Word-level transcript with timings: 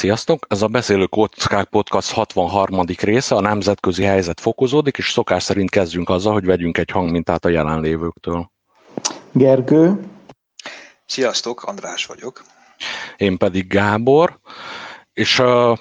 Sziasztok! 0.00 0.46
Ez 0.48 0.62
a 0.62 0.68
Beszélő 0.68 1.06
Kockák 1.06 1.68
Podcast 1.68 2.12
63. 2.12 2.84
része, 3.00 3.34
a 3.34 3.40
nemzetközi 3.40 4.02
helyzet 4.02 4.40
fokozódik, 4.40 4.98
és 4.98 5.10
szokás 5.10 5.42
szerint 5.42 5.70
kezdjünk 5.70 6.08
azzal, 6.08 6.32
hogy 6.32 6.44
vegyünk 6.44 6.78
egy 6.78 6.90
hangmintát 6.90 7.44
a 7.44 7.48
jelenlévőktől. 7.48 8.50
Gergő. 9.32 10.04
Sziasztok, 11.06 11.62
András 11.62 12.06
vagyok. 12.06 12.42
Én 13.16 13.36
pedig 13.36 13.66
Gábor, 13.66 14.38
és 15.12 15.38
uh, 15.38 15.78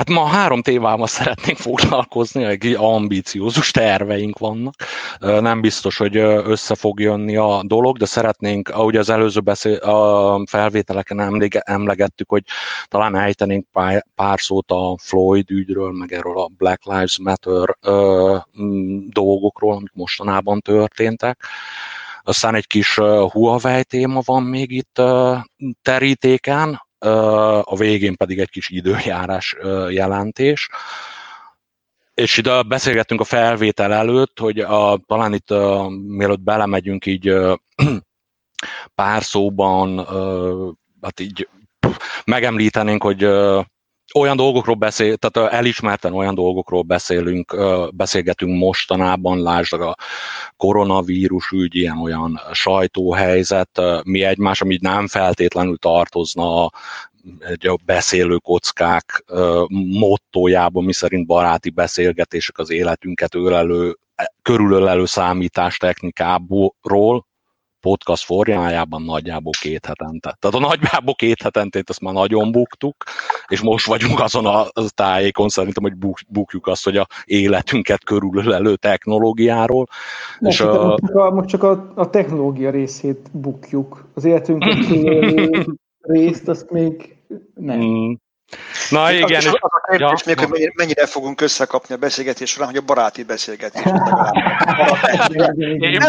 Hát 0.00 0.10
ma 0.10 0.26
három 0.26 0.62
témával 0.62 1.06
szeretnénk 1.06 1.58
foglalkozni, 1.58 2.44
egy 2.44 2.74
ambíciózus 2.78 3.70
terveink 3.70 4.38
vannak. 4.38 4.74
Nem 5.18 5.60
biztos, 5.60 5.96
hogy 5.96 6.16
össze 6.16 6.74
fog 6.74 7.00
jönni 7.00 7.36
a 7.36 7.60
dolog, 7.64 7.96
de 7.98 8.06
szeretnénk, 8.06 8.68
ahogy 8.68 8.96
az 8.96 9.08
előző 9.10 9.40
beszél, 9.40 9.76
a 9.76 10.42
felvételeken 10.46 11.42
emlegettük, 11.64 12.28
hogy 12.28 12.42
talán 12.86 13.16
ejtenénk 13.16 13.66
pár, 13.72 14.06
pár 14.14 14.40
szót 14.40 14.70
a 14.70 14.96
Floyd 15.02 15.50
ügyről, 15.50 15.92
meg 15.92 16.12
erről 16.12 16.38
a 16.38 16.50
Black 16.56 16.84
Lives 16.84 17.18
Matter 17.18 17.76
dolgokról, 19.08 19.74
amik 19.74 19.92
mostanában 19.92 20.60
történtek. 20.60 21.44
Aztán 22.22 22.54
egy 22.54 22.66
kis 22.66 22.94
Huawei 23.30 23.84
téma 23.84 24.20
van 24.24 24.42
még 24.42 24.70
itt 24.70 25.02
terítéken, 25.82 26.88
a 27.64 27.76
végén 27.76 28.16
pedig 28.16 28.38
egy 28.38 28.50
kis 28.50 28.68
időjárás 28.68 29.56
jelentés. 29.88 30.68
És 32.14 32.36
ide 32.36 32.62
beszélgettünk 32.62 33.20
a 33.20 33.24
felvétel 33.24 33.92
előtt, 33.92 34.38
hogy 34.38 34.58
a, 34.58 35.00
talán 35.06 35.34
itt 35.34 35.50
mielőtt 36.06 36.40
belemegyünk 36.40 37.06
így 37.06 37.34
pár 38.94 39.22
szóban, 39.22 39.98
hát 41.00 41.20
így 41.20 41.48
megemlítenénk, 42.24 43.02
hogy 43.02 43.28
olyan 44.14 44.36
dolgokról 44.36 44.74
beszél, 44.74 45.16
tehát 45.16 45.52
elismerten 45.52 46.12
olyan 46.12 46.34
dolgokról 46.34 46.82
beszélünk, 46.82 47.56
beszélgetünk 47.92 48.58
mostanában, 48.58 49.42
lásd 49.42 49.72
a 49.72 49.96
koronavírus 50.56 51.50
ügy, 51.50 51.74
ilyen 51.74 51.98
olyan 51.98 52.40
sajtóhelyzet, 52.52 53.80
mi 54.04 54.22
egymás, 54.22 54.60
ami 54.60 54.78
nem 54.80 55.06
feltétlenül 55.06 55.76
tartozna 55.76 56.70
egy 57.38 57.66
a 57.66 57.78
beszélő 57.84 58.36
kockák 58.36 59.24
mottójában, 59.98 60.84
mi 60.84 60.92
szerint 60.92 61.26
baráti 61.26 61.70
beszélgetések 61.70 62.58
az 62.58 62.70
életünket 62.70 63.34
ölelő, 63.34 63.98
körülölelő 64.42 65.04
számítás 65.04 65.76
technikából, 65.76 66.74
podcast 67.80 68.24
formájában 68.24 69.02
nagyjából 69.02 69.52
két 69.60 69.86
hetente. 69.86 70.36
Tehát 70.38 70.56
a 70.56 70.68
nagyjából 70.68 71.14
két 71.14 71.42
hetentét 71.42 71.88
azt 71.88 72.00
már 72.00 72.14
nagyon 72.14 72.52
buktuk, 72.52 72.94
és 73.48 73.60
most 73.60 73.86
vagyunk 73.86 74.20
azon 74.20 74.46
a 74.46 74.66
tájékon 74.94 75.48
szerintem, 75.48 75.82
hogy 75.82 76.14
bukjuk 76.28 76.66
azt, 76.66 76.84
hogy 76.84 76.96
a 76.96 77.06
életünket 77.24 78.04
körülölelő 78.04 78.76
technológiáról. 78.76 79.86
Most, 80.40 80.60
és 80.60 80.66
csak, 80.66 80.74
a, 80.74 80.96
a, 81.12 81.30
most 81.30 81.48
csak 81.48 81.62
a, 81.62 81.92
a 81.94 82.10
technológia 82.10 82.70
részét 82.70 83.30
bukjuk. 83.32 84.08
Az 84.14 84.24
életünket 84.24 84.76
részt 86.00 86.48
azt 86.48 86.70
még 86.70 87.16
nem. 87.54 87.80
Mm. 87.80 88.12
Na 88.90 89.12
igen. 89.12 89.36
Az, 89.36 89.46
az 89.46 89.54
a 89.60 89.80
kérdés 89.90 90.22
ja. 90.24 90.34
még, 90.34 90.38
hogy 90.38 90.72
mennyire 90.74 91.06
fogunk 91.06 91.40
összekapni 91.40 91.94
a 91.94 91.98
beszélgetés 91.98 92.50
során, 92.50 92.68
hogy 92.68 92.78
a 92.78 92.84
baráti 92.84 93.22
beszélgetés. 93.22 93.82
én, 95.78 96.00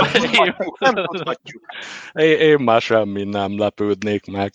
nem, 0.80 1.06
tudhatjuk. 1.06 1.64
Én, 2.11 2.39
én 2.39 2.59
már 2.59 2.81
semmi 2.81 3.23
nem 3.23 3.59
lepődnék 3.59 4.25
meg. 4.25 4.52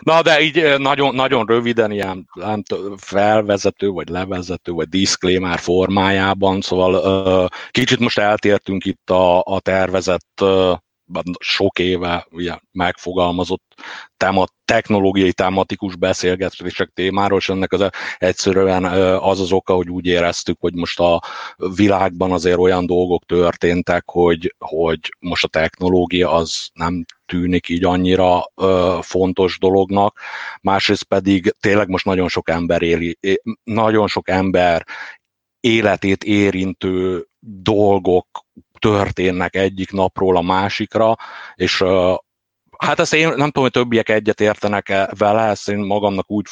Na, 0.00 0.22
de 0.22 0.40
így 0.40 0.78
nagyon, 0.78 1.14
nagyon 1.14 1.46
röviden 1.46 1.90
ilyen 1.90 2.28
nem 2.34 2.62
felvezető, 2.96 3.88
vagy 3.88 4.08
levezető, 4.08 4.72
vagy 4.72 4.88
disclaimer 4.88 5.58
formájában, 5.58 6.60
szóval 6.60 7.48
kicsit 7.70 7.98
most 7.98 8.18
eltértünk 8.18 8.84
itt 8.84 9.10
a, 9.10 9.40
a 9.40 9.60
tervezett 9.60 10.44
sok 11.38 11.78
éve 11.78 12.26
ugye, 12.30 12.58
megfogalmazott 12.72 13.74
temat, 14.16 14.52
technológiai 14.64 15.32
tematikus 15.32 15.96
beszélgetések 15.96 16.90
témáról, 16.94 17.38
és 17.38 17.48
ennek 17.48 17.72
az 17.72 17.88
egyszerűen 18.18 18.84
az 19.20 19.40
az 19.40 19.52
oka, 19.52 19.74
hogy 19.74 19.90
úgy 19.90 20.06
éreztük, 20.06 20.56
hogy 20.60 20.74
most 20.74 21.00
a 21.00 21.22
világban 21.74 22.32
azért 22.32 22.58
olyan 22.58 22.86
dolgok 22.86 23.24
történtek, 23.24 24.02
hogy, 24.06 24.54
hogy 24.58 24.98
most 25.18 25.44
a 25.44 25.48
technológia 25.48 26.32
az 26.32 26.68
nem 26.72 27.04
tűnik 27.26 27.68
így 27.68 27.84
annyira 27.84 28.50
ö, 28.54 28.98
fontos 29.02 29.58
dolognak, 29.58 30.20
másrészt 30.60 31.04
pedig 31.04 31.54
tényleg 31.60 31.88
most 31.88 32.04
nagyon 32.04 32.28
sok 32.28 32.48
ember 32.48 32.82
éli, 32.82 33.18
nagyon 33.64 34.06
sok 34.06 34.28
ember 34.28 34.86
életét 35.60 36.24
érintő 36.24 37.26
dolgok 37.62 38.43
történnek 38.90 39.56
egyik 39.56 39.92
napról 39.92 40.36
a 40.36 40.42
másikra, 40.42 41.16
és 41.54 41.84
Hát 42.78 43.00
ezt 43.00 43.14
én 43.14 43.28
nem 43.28 43.46
tudom, 43.46 43.62
hogy 43.62 43.70
többiek 43.70 44.08
egyet 44.08 44.40
értenek 44.40 44.88
-e 44.88 45.10
vele, 45.18 45.42
ezt 45.42 45.68
én 45.68 45.78
magamnak 45.78 46.30
úgy 46.30 46.46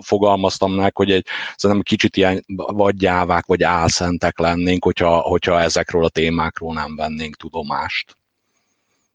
fogalmaztam 0.00 0.72
meg, 0.72 0.96
hogy 0.96 1.10
egy, 1.10 1.26
szerintem 1.56 1.84
kicsit 1.84 2.16
ilyen 2.16 2.44
vagy 2.54 2.96
gyávák, 2.96 3.46
vagy 3.46 3.62
álszentek 3.62 4.38
lennénk, 4.38 4.84
hogyha, 4.84 5.18
hogyha 5.18 5.60
ezekről 5.60 6.04
a 6.04 6.08
témákról 6.08 6.74
nem 6.74 6.96
vennénk 6.96 7.36
tudomást. 7.36 8.16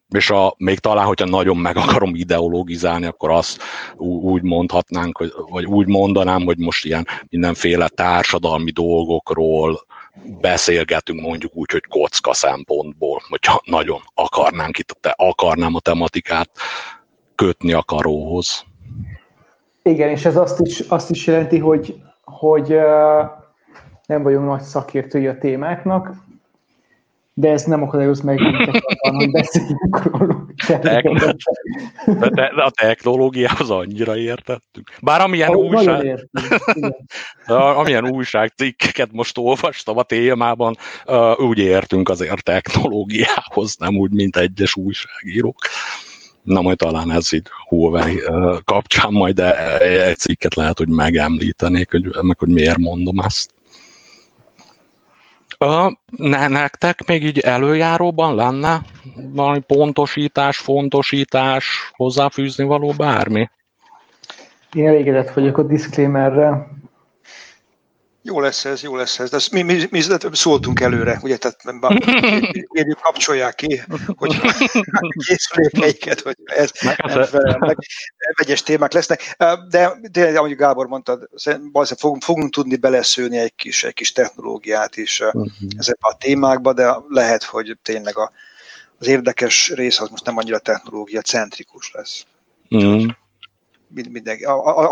És 0.10 0.30
a, 0.30 0.54
még 0.58 0.80
talán, 0.80 1.06
hogyha 1.06 1.26
nagyon 1.26 1.58
meg 1.58 1.78
akarom 1.78 2.16
ideologizálni, 2.16 3.06
akkor 3.06 3.30
azt 3.30 3.62
úgy 3.98 4.42
mondhatnánk, 4.42 5.18
hogy, 5.18 5.34
vagy 5.50 5.66
úgy 5.66 5.88
mondanám, 5.88 6.44
hogy 6.44 6.58
most 6.58 6.86
ilyen 6.86 7.08
mindenféle 7.30 7.88
társadalmi 7.88 8.72
dolgokról, 8.72 9.86
beszélgetünk 10.24 11.22
mondjuk 11.22 11.56
úgy, 11.56 11.72
hogy 11.72 11.86
kocka 11.90 12.34
szempontból, 12.34 13.22
hogyha 13.30 13.62
nagyon 13.66 14.00
akarnánk 14.14 14.78
itt, 14.78 14.98
te 15.00 15.14
akarnám 15.18 15.76
a 15.76 15.80
tematikát 15.80 16.50
kötni 17.36 17.74
a 17.74 17.84
karóhoz. 17.84 18.66
Igen, 19.84 20.10
és 20.10 20.26
ez 20.26 20.36
azt 20.36 20.60
is, 20.60 20.80
azt 20.80 21.10
is 21.10 21.28
jelenti, 21.28 21.58
hogy, 21.58 22.02
hogy 22.24 22.68
nem 24.06 24.24
vagyunk 24.24 24.46
nagy 24.46 24.62
szakértői 24.62 25.28
a 25.28 25.38
témáknak, 25.38 26.14
de 27.34 27.50
ez 27.50 27.64
nem 27.64 27.84
akadályoz 27.84 28.22
meg 28.22 28.40
hogy 29.02 29.32
beszéljünk 29.32 30.41
róluk. 30.68 31.36
De, 32.06 32.52
de 32.56 32.62
a 32.64 32.70
technológiához 32.70 33.70
annyira 33.70 34.18
értettük. 34.18 34.92
Bár 35.02 35.22
amilyen 35.22 35.50
oh, 35.50 35.64
újság... 35.64 36.30
amilyen 37.80 38.10
újságcikkeket 38.10 39.12
most 39.12 39.38
olvastam 39.38 39.98
a 39.98 40.04
témában, 40.04 40.78
úgy 41.38 41.58
értünk 41.58 42.10
azért 42.10 42.44
technológiához, 42.44 43.76
nem 43.78 43.98
úgy, 43.98 44.12
mint 44.12 44.38
egyes 44.38 44.76
újságírók. 44.76 45.56
Na 46.44 46.62
majd 46.62 46.78
talán 46.78 47.12
ez 47.12 47.34
így 47.34 47.48
Huawei 47.68 48.22
kapcsán 48.64 49.12
majd 49.12 49.40
egy 49.80 50.18
cikket 50.18 50.56
lehet, 50.56 50.78
hogy 50.78 50.88
megemlítenék, 50.88 51.92
hogy, 51.92 52.10
meg 52.22 52.40
hogy 52.40 52.50
miért 52.50 52.78
mondom 52.78 53.20
ezt. 53.20 53.52
Ne, 56.18 56.48
nektek 56.48 57.08
még 57.08 57.24
így 57.24 57.40
előjáróban 57.40 58.36
lenne 58.36 58.82
valami 59.34 59.60
pontosítás, 59.60 60.58
fontosítás, 60.58 61.92
hozzáfűzni 61.92 62.64
való 62.64 62.94
bármi? 62.98 63.50
Én 64.74 64.88
elégedett 64.88 65.34
vagyok 65.34 65.58
a 65.58 65.64
disclaimerrel. 65.64 66.68
Jó 68.24 68.40
lesz 68.40 68.66
ez, 68.66 68.82
jó 68.84 68.96
lesz 68.96 69.20
ez. 69.20 69.30
De 69.30 69.38
mi, 69.52 69.62
mi, 69.62 69.88
mi 69.90 70.02
szóltunk 70.32 70.80
előre, 70.80 71.20
ugye, 71.24 71.38
tehát 71.38 71.64
kérjük, 72.74 73.00
kapcsolják 73.02 73.56
ki, 73.56 73.82
hogy 74.16 74.40
készülékeiket, 75.28 76.20
hogy 76.22 76.36
ez 76.46 76.72
nem 77.32 77.60
meg, 77.60 77.78
vegyes 78.38 78.64
témák 78.64 78.94
lesznek. 78.94 79.36
De 79.70 80.00
tényleg, 80.12 80.36
ahogy 80.36 80.56
Gábor 80.56 80.88
mondta, 80.88 81.20
fogunk, 81.98 82.24
fogunk 82.24 82.54
tudni 82.54 82.76
beleszőni 82.76 83.38
egy 83.38 83.56
kis, 83.56 83.84
egy 83.84 83.94
kis 83.94 84.12
technológiát 84.12 84.98
is 84.98 85.20
uh-huh. 85.20 85.48
ezekbe 85.78 86.08
a 86.08 86.18
témákba, 86.18 86.74
de 86.74 86.96
lehet, 87.08 87.44
hogy 87.44 87.78
tényleg 87.82 88.18
a, 88.18 88.32
az 89.00 89.08
érdekes 89.08 89.70
rész 89.70 90.00
az 90.00 90.10
most 90.10 90.26
nem 90.26 90.38
annyira 90.38 90.60
technológia 90.60 91.22
centrikus 91.22 91.92
lesz. 91.94 92.26
Uh-huh 92.70 93.12
mindenki, 93.94 94.44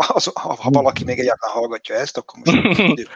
az, 0.08 0.30
ha 0.34 0.70
valaki 0.70 1.04
még 1.04 1.18
egyáltalán 1.18 1.54
hallgatja 1.54 1.94
ezt, 1.94 2.16
akkor 2.16 2.38
most 2.44 2.78
idő, 2.92 3.06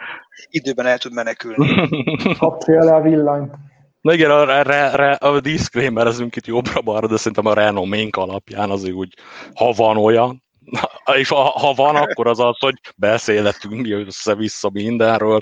időben 0.49 0.87
el 0.87 0.99
tud 0.99 1.13
menekülni. 1.13 1.89
Kapcsolja 2.39 2.85
le 2.85 2.95
a 2.95 3.01
villanyt. 3.01 3.55
Na 4.01 4.13
igen, 4.13 4.31
a, 4.31 4.49
a, 4.49 5.17
a, 5.19 5.35
a 5.35 5.41
disclaimerezünk 5.41 6.37
itt 6.37 6.47
jobbra-balra, 6.47 7.07
de 7.07 7.17
szerintem 7.17 7.47
a 7.47 7.55
renoménk 7.55 8.17
alapján 8.17 8.71
azért 8.71 8.95
úgy, 8.95 9.15
ha 9.55 9.73
van 9.73 9.97
olyan, 9.97 10.43
és 11.21 11.29
ha, 11.29 11.43
ha 11.43 11.73
van, 11.73 11.97
akkor 11.97 12.27
az 12.27 12.41
az, 12.41 12.59
hogy 12.59 12.81
beszélhetünk 12.97 13.87
össze-vissza 13.89 14.71
mindenről, 14.73 15.41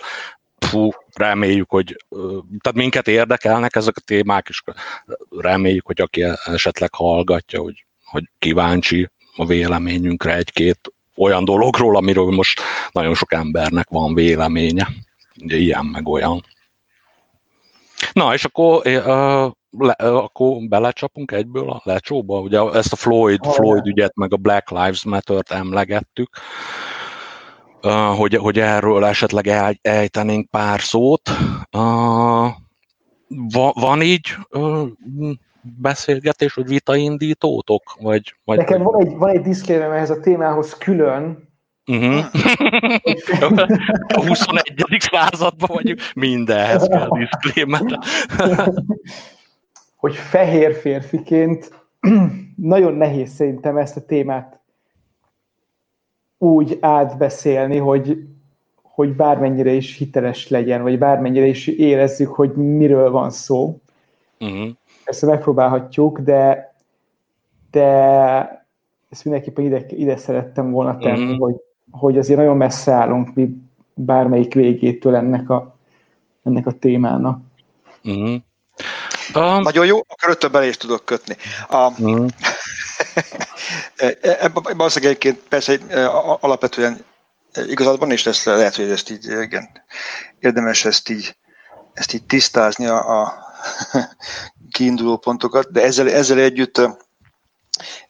Fú, 0.67 0.91
reméljük, 1.15 1.71
hogy 1.71 1.97
tehát 2.61 2.75
minket 2.75 3.09
érdekelnek 3.09 3.77
ezek 3.77 3.97
a 3.97 4.01
témák, 4.01 4.49
és 4.49 4.63
reméljük, 5.31 5.87
hogy 5.87 6.01
aki 6.01 6.25
esetleg 6.45 6.95
hallgatja, 6.95 7.61
hogy, 7.61 7.87
hogy 8.05 8.31
kíváncsi 8.39 9.11
a 9.37 9.47
véleményünkre 9.47 10.35
egy-két 10.35 10.93
olyan 11.17 11.45
dologról, 11.45 11.97
amiről 11.97 12.31
most 12.31 12.61
nagyon 12.93 13.15
sok 13.15 13.33
embernek 13.33 13.89
van 13.89 14.15
véleménye. 14.15 14.89
Ugye 15.43 15.57
ilyen 15.57 15.85
meg 15.85 16.09
olyan. 16.09 16.45
Na, 18.13 18.35
és 18.35 18.45
akkor, 18.45 18.87
uh, 18.87 19.53
le, 19.79 19.93
akkor 19.93 20.57
belecsapunk 20.69 21.33
egyből 21.33 21.71
a 21.71 21.81
lecsóba. 21.85 22.41
Ugye 22.41 22.61
ezt 22.73 22.93
a 22.93 22.97
Floyd, 22.97 23.47
Floyd 23.47 23.87
ügyet, 23.87 24.15
meg 24.15 24.33
a 24.33 24.37
Black 24.37 24.71
Lives 24.71 25.05
Matter-t 25.05 25.51
emlegettük, 25.51 26.31
uh, 27.83 28.17
hogy, 28.17 28.35
hogy 28.35 28.59
erről 28.59 29.05
esetleg 29.05 29.47
el, 29.47 29.75
ejtenénk 29.83 30.51
pár 30.51 30.81
szót. 30.81 31.31
Uh, 31.73 32.51
va, 33.29 33.73
van 33.75 34.03
így 34.03 34.27
uh, 34.51 34.89
beszélgetés, 35.63 36.55
vagy 36.55 36.69
vitaindítótok? 36.69 37.83
Vagy, 38.01 38.35
vagy, 38.45 38.59
Nekem 38.59 38.83
van 38.83 39.07
egy, 39.07 39.17
van 39.17 39.29
egy 39.29 39.41
diszklémem 39.41 39.93
ehhez 39.93 40.11
a 40.11 40.21
témához 40.21 40.75
külön, 40.75 41.51
Uh-huh. 41.87 42.25
a 44.09 44.27
21. 44.27 44.75
században 44.99 45.69
vagyunk, 45.73 46.01
mindenhez 46.15 46.89
kell 46.89 47.09
diszklémer. 47.09 47.81
hogy 50.03 50.15
fehér 50.15 50.75
férfiként 50.75 51.87
nagyon 52.57 52.95
nehéz 52.95 53.31
szerintem 53.31 53.77
ezt 53.77 53.97
a 53.97 54.05
témát 54.05 54.61
úgy 56.39 56.79
átbeszélni, 56.81 57.77
hogy, 57.77 58.19
hogy 58.83 59.17
bármennyire 59.17 59.73
is 59.73 59.97
hiteles 59.97 60.49
legyen, 60.49 60.83
vagy 60.83 60.99
bármennyire 60.99 61.47
is 61.47 61.67
érezzük, 61.67 62.35
hogy 62.35 62.53
miről 62.53 63.11
van 63.11 63.31
szó. 63.31 63.81
Uh-huh. 64.41 64.71
Ezt 65.13 65.23
megpróbálhatjuk, 65.23 66.19
de, 66.19 66.75
de 67.71 67.87
ezt 69.11 69.25
mindenképpen 69.25 69.65
ide, 69.65 69.85
ide 69.89 70.17
szerettem 70.17 70.71
volna 70.71 70.99
tenni, 70.99 71.23
uh-huh. 71.23 71.39
hogy, 71.39 71.55
hogy 71.91 72.19
azért 72.19 72.39
nagyon 72.39 72.57
messze 72.57 72.93
állunk 72.93 73.35
mi 73.35 73.57
bármelyik 73.95 74.55
végétől 74.55 75.15
ennek 75.15 75.51
a, 75.51 75.77
ennek 76.43 76.67
a 76.67 76.73
témának. 76.73 77.41
Uh-huh. 78.05 78.35
Um, 79.35 79.63
Nagyon 79.63 79.87
jó, 79.87 79.97
akkor 79.97 80.29
rögtön 80.29 80.53
bele 80.53 80.67
is 80.67 80.77
tudok 80.77 81.05
kötni. 81.05 81.37
A, 81.69 81.91
uh-huh. 81.91 82.29
ebben 84.23 84.63
az 84.77 84.97
egyébként 84.97 85.39
persze 85.49 85.79
alapvetően 86.41 87.05
igazad 87.67 87.99
van, 87.99 88.11
és 88.11 88.25
lesz 88.25 88.45
lehet, 88.45 88.77
hogy 88.77 88.91
ezt 88.91 89.11
így, 89.11 89.25
igen, 89.25 89.69
érdemes 90.39 90.85
ezt 90.85 91.09
így, 91.09 91.37
ezt 91.93 92.15
így 92.15 92.25
tisztázni 92.25 92.87
a, 92.87 93.21
a 93.21 93.33
kiinduló 94.73 95.17
pontokat, 95.17 95.73
de 95.73 95.83
ezzel, 95.83 96.11
ezzel 96.11 96.39
együtt 96.39 96.79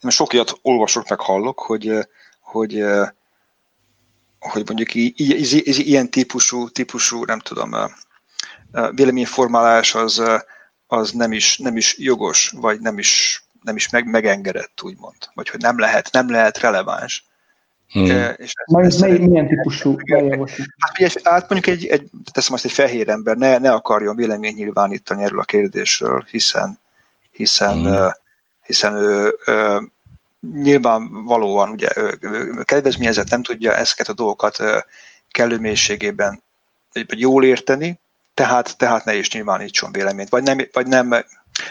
én 0.01 0.09
sok 0.09 0.33
ilyet 0.33 0.59
olvasok, 0.61 1.09
meg 1.09 1.19
hallok, 1.19 1.59
hogy, 1.59 2.07
hogy, 2.41 2.83
hogy 4.39 4.63
mondjuk 4.67 4.93
ilyen 4.93 6.09
típusú, 6.09 6.69
típusú, 6.69 7.25
nem 7.25 7.39
tudom, 7.39 7.71
véleményformálás 8.91 9.95
az, 9.95 10.21
az 10.87 11.11
nem 11.11 11.31
is, 11.31 11.57
nem 11.57 11.77
is 11.77 11.97
jogos, 11.97 12.53
vagy 12.55 12.79
nem 12.79 12.97
is, 12.97 13.43
nem 13.61 13.75
is 13.75 13.89
meg, 13.89 14.05
megengedett, 14.05 14.83
úgymond. 14.83 15.15
Vagy 15.33 15.49
hogy 15.49 15.59
nem 15.59 15.79
lehet, 15.79 16.11
nem 16.11 16.29
lehet 16.29 16.57
releváns. 16.57 17.25
E, 17.93 18.29
és 18.29 18.53
Majd 18.65 18.85
ez, 18.85 18.99
mely, 18.99 19.17
milyen 19.17 19.47
típusú 19.47 19.97
hát, 20.77 21.21
hát 21.23 21.49
mondjuk 21.49 21.77
egy, 21.77 21.85
egy, 21.85 22.09
teszem 22.31 22.53
azt, 22.53 22.65
egy 22.65 22.71
fehér 22.71 23.09
ember 23.09 23.37
ne, 23.37 23.57
ne 23.57 23.71
akarjon 23.71 24.15
vélemény 24.15 24.53
nyilvánítani 24.53 25.23
erről 25.23 25.39
a 25.39 25.43
kérdésről, 25.43 26.25
hiszen, 26.29 26.79
hiszen, 27.31 27.79
hmm. 27.79 28.11
hiszen 28.65 28.95
ő, 28.95 29.37
ő 29.45 29.91
nyilvánvalóan 30.53 31.69
ugye 31.69 31.87
kedvezményezett 32.63 33.29
nem 33.29 33.43
tudja 33.43 33.75
ezeket 33.75 34.07
a 34.07 34.13
dolgokat 34.13 34.57
kellő 35.29 35.57
mélységében 35.57 36.43
jól 37.15 37.43
érteni, 37.43 37.99
tehát, 38.33 38.77
tehát 38.77 39.05
ne 39.05 39.15
is 39.15 39.31
nyilvánítson 39.31 39.91
véleményt, 39.91 40.29
vagy 40.29 40.43
nem, 40.43 40.57
vagy 40.71 40.87
nem, 40.87 41.15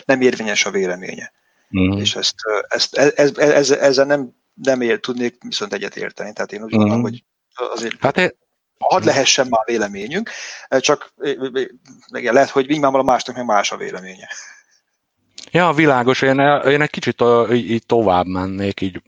nem 0.04 0.20
érvényes 0.20 0.64
a 0.64 0.70
véleménye. 0.70 1.32
Mm. 1.78 1.92
És 1.92 2.16
ezt, 2.16 2.34
ezt, 2.68 2.96
ez, 2.96 3.12
ez, 3.16 3.36
ez, 3.36 3.70
ezzel 3.70 4.04
nem, 4.04 4.34
nem 4.54 4.80
ér, 4.80 5.00
tudnék 5.00 5.36
viszont 5.42 5.72
egyet 5.72 5.96
érteni. 5.96 6.32
Tehát 6.32 6.52
én 6.52 6.62
úgy 6.62 6.70
gondolom, 6.70 6.98
mm. 6.98 7.02
hogy 7.02 7.24
azért 7.54 7.96
hát 8.00 8.16
én... 8.16 8.30
hadd 8.78 9.04
lehessen 9.04 9.46
már 9.48 9.62
véleményünk, 9.66 10.30
csak 10.78 11.14
igen, 12.12 12.34
lehet, 12.34 12.50
hogy 12.50 12.78
a 12.82 13.02
másnak 13.02 13.36
meg 13.36 13.44
más 13.44 13.72
a 13.72 13.76
véleménye. 13.76 14.28
Ja, 15.50 15.72
világos. 15.72 16.22
Én, 16.22 16.38
én 16.64 16.80
egy 16.80 16.90
kicsit 16.90 17.24
így 17.52 17.86
tovább 17.86 18.26
mennék, 18.26 18.80
így 18.80 19.02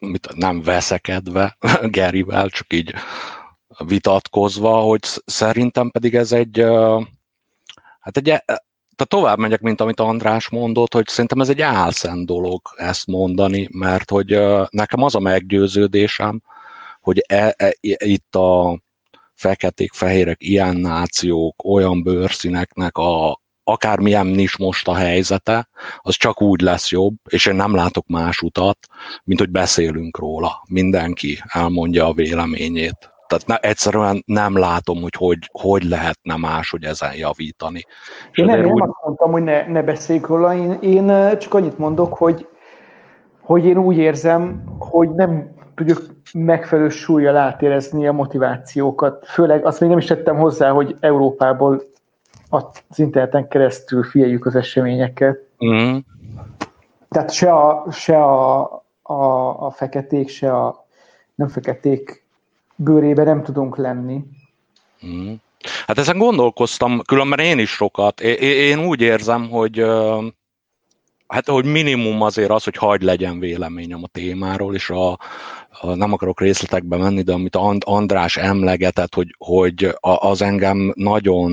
mit, 0.00 0.34
nem 0.34 0.62
veszekedve 0.62 1.56
Gerivel, 1.82 2.48
csak 2.48 2.72
így 2.72 2.94
vitatkozva, 3.78 4.80
hogy 4.80 5.00
szerintem 5.24 5.90
pedig 5.90 6.14
ez 6.14 6.32
egy, 6.32 6.64
hát 8.00 8.16
egy, 8.16 8.42
tehát 8.96 9.08
tovább 9.08 9.38
megyek, 9.38 9.60
mint 9.60 9.80
amit 9.80 10.00
András 10.00 10.48
mondott, 10.48 10.92
hogy 10.92 11.06
szerintem 11.08 11.40
ez 11.40 11.48
egy 11.48 11.60
álszent 11.60 12.26
dolog 12.26 12.60
ezt 12.76 13.06
mondani, 13.06 13.68
mert 13.72 14.10
hogy 14.10 14.38
nekem 14.70 15.02
az 15.02 15.14
a 15.14 15.20
meggyőződésem, 15.20 16.42
hogy 17.00 17.24
e, 17.26 17.54
e, 17.56 17.74
itt 17.80 18.34
a 18.34 18.80
feketék, 19.34 19.92
fehérek, 19.92 20.42
ilyen 20.42 20.76
nációk, 20.76 21.64
olyan 21.64 22.02
bőrszíneknek 22.02 22.96
a, 22.96 23.40
akármilyen 23.64 24.38
is 24.38 24.56
most 24.56 24.88
a 24.88 24.94
helyzete, 24.94 25.68
az 25.98 26.14
csak 26.14 26.42
úgy 26.42 26.60
lesz 26.60 26.90
jobb, 26.90 27.14
és 27.28 27.46
én 27.46 27.54
nem 27.54 27.74
látok 27.74 28.06
más 28.06 28.40
utat, 28.40 28.78
mint 29.24 29.38
hogy 29.38 29.50
beszélünk 29.50 30.18
róla. 30.18 30.62
Mindenki 30.68 31.38
elmondja 31.46 32.06
a 32.06 32.12
véleményét. 32.12 33.13
Tehát 33.36 33.62
ne, 33.62 33.68
egyszerűen 33.68 34.22
nem 34.26 34.58
látom, 34.58 35.00
hogy, 35.00 35.14
hogy 35.18 35.38
hogy 35.52 35.82
lehetne 35.82 36.36
máshogy 36.36 36.84
ezen 36.84 37.14
javítani. 37.14 37.84
Én 38.32 38.44
nem, 38.44 38.58
úgy... 38.58 38.64
nem 38.64 38.90
azt 38.90 39.04
mondtam, 39.04 39.32
hogy 39.32 39.42
ne, 39.42 39.66
ne 39.66 39.82
beszéljük 39.82 40.26
róla, 40.26 40.54
én, 40.54 40.78
én 40.80 41.06
csak 41.38 41.54
annyit 41.54 41.78
mondok, 41.78 42.14
hogy, 42.14 42.48
hogy 43.40 43.64
én 43.64 43.78
úgy 43.78 43.96
érzem, 43.96 44.64
hogy 44.78 45.10
nem 45.10 45.54
tudjuk 45.74 46.02
megfelelő 46.32 46.88
súlyjal 46.88 47.36
átérezni 47.36 48.06
a 48.06 48.12
motivációkat. 48.12 49.26
Főleg 49.26 49.64
azt 49.64 49.80
még 49.80 49.88
nem 49.88 49.98
is 49.98 50.04
tettem 50.04 50.36
hozzá, 50.36 50.70
hogy 50.70 50.96
Európából 51.00 51.82
az 52.48 52.98
interneten 52.98 53.48
keresztül 53.48 54.02
figyeljük 54.02 54.46
az 54.46 54.54
eseményeket. 54.54 55.38
Mm. 55.66 55.96
Tehát 57.08 57.32
se 57.32 57.52
a, 57.52 57.86
se 57.90 58.22
a, 58.22 58.62
a, 59.02 59.14
a 59.66 59.70
feketék, 59.70 60.28
se 60.28 60.56
a 60.56 60.86
nem 61.34 61.48
feketék 61.48 62.23
bőrébe 62.76 63.24
nem 63.24 63.42
tudunk 63.42 63.76
lenni. 63.76 64.24
Hmm. 65.00 65.42
Hát 65.86 65.98
ezen 65.98 66.18
gondolkoztam, 66.18 67.02
különben 67.02 67.38
én 67.38 67.58
is 67.58 67.70
sokat. 67.70 68.20
Én 68.20 68.86
úgy 68.86 69.00
érzem, 69.00 69.48
hogy 69.48 69.84
hát 71.26 71.48
hogy 71.48 71.64
minimum 71.64 72.22
azért 72.22 72.50
az, 72.50 72.64
hogy 72.64 72.76
hagyd 72.76 73.02
legyen 73.02 73.38
véleményem 73.38 74.02
a 74.02 74.06
témáról, 74.06 74.74
és 74.74 74.90
a, 74.90 75.10
a, 75.80 75.94
nem 75.94 76.12
akarok 76.12 76.40
részletekbe 76.40 76.96
menni, 76.96 77.22
de 77.22 77.32
amit 77.32 77.56
András 77.84 78.36
emlegetett, 78.36 79.14
hogy, 79.14 79.34
hogy 79.38 79.94
az 80.00 80.42
engem 80.42 80.92
nagyon, 80.96 81.52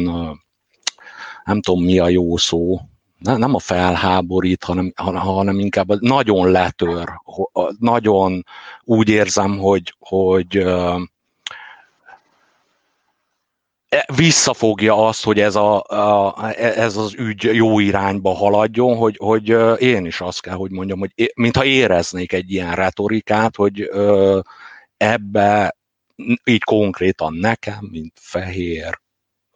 nem 1.45 1.61
tudom 1.61 1.83
mi 1.83 1.99
a 1.99 2.09
jó 2.09 2.37
szó, 2.37 2.79
nem 3.19 3.55
a 3.55 3.59
felháborít, 3.59 4.63
hanem, 4.63 4.91
hanem 4.95 5.59
inkább 5.59 6.01
nagyon 6.01 6.51
letör, 6.51 7.09
nagyon 7.79 8.45
úgy 8.83 9.09
érzem, 9.09 9.57
hogy, 9.57 9.93
hogy 9.99 10.65
visszafogja 14.15 15.07
azt, 15.07 15.23
hogy 15.23 15.39
ez, 15.39 15.55
a, 15.55 15.83
a, 15.83 16.51
ez 16.57 16.97
az 16.97 17.13
ügy 17.13 17.43
jó 17.43 17.79
irányba 17.79 18.33
haladjon, 18.33 18.97
hogy, 18.97 19.17
hogy 19.17 19.49
én 19.81 20.05
is 20.05 20.21
azt 20.21 20.41
kell, 20.41 20.55
hogy 20.55 20.71
mondjam, 20.71 20.99
hogy 20.99 21.31
mintha 21.35 21.65
éreznék 21.65 22.33
egy 22.33 22.51
ilyen 22.51 22.75
retorikát, 22.75 23.55
hogy 23.55 23.89
ebbe 24.97 25.75
így 26.43 26.63
konkrétan 26.63 27.33
nekem, 27.33 27.87
mint 27.91 28.13
fehér, 28.19 28.99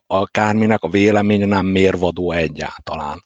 akárminek 0.08 0.84
a 0.84 0.90
véleménye 0.90 1.46
nem 1.46 1.66
mérvadó 1.66 2.32
egyáltalán. 2.32 3.24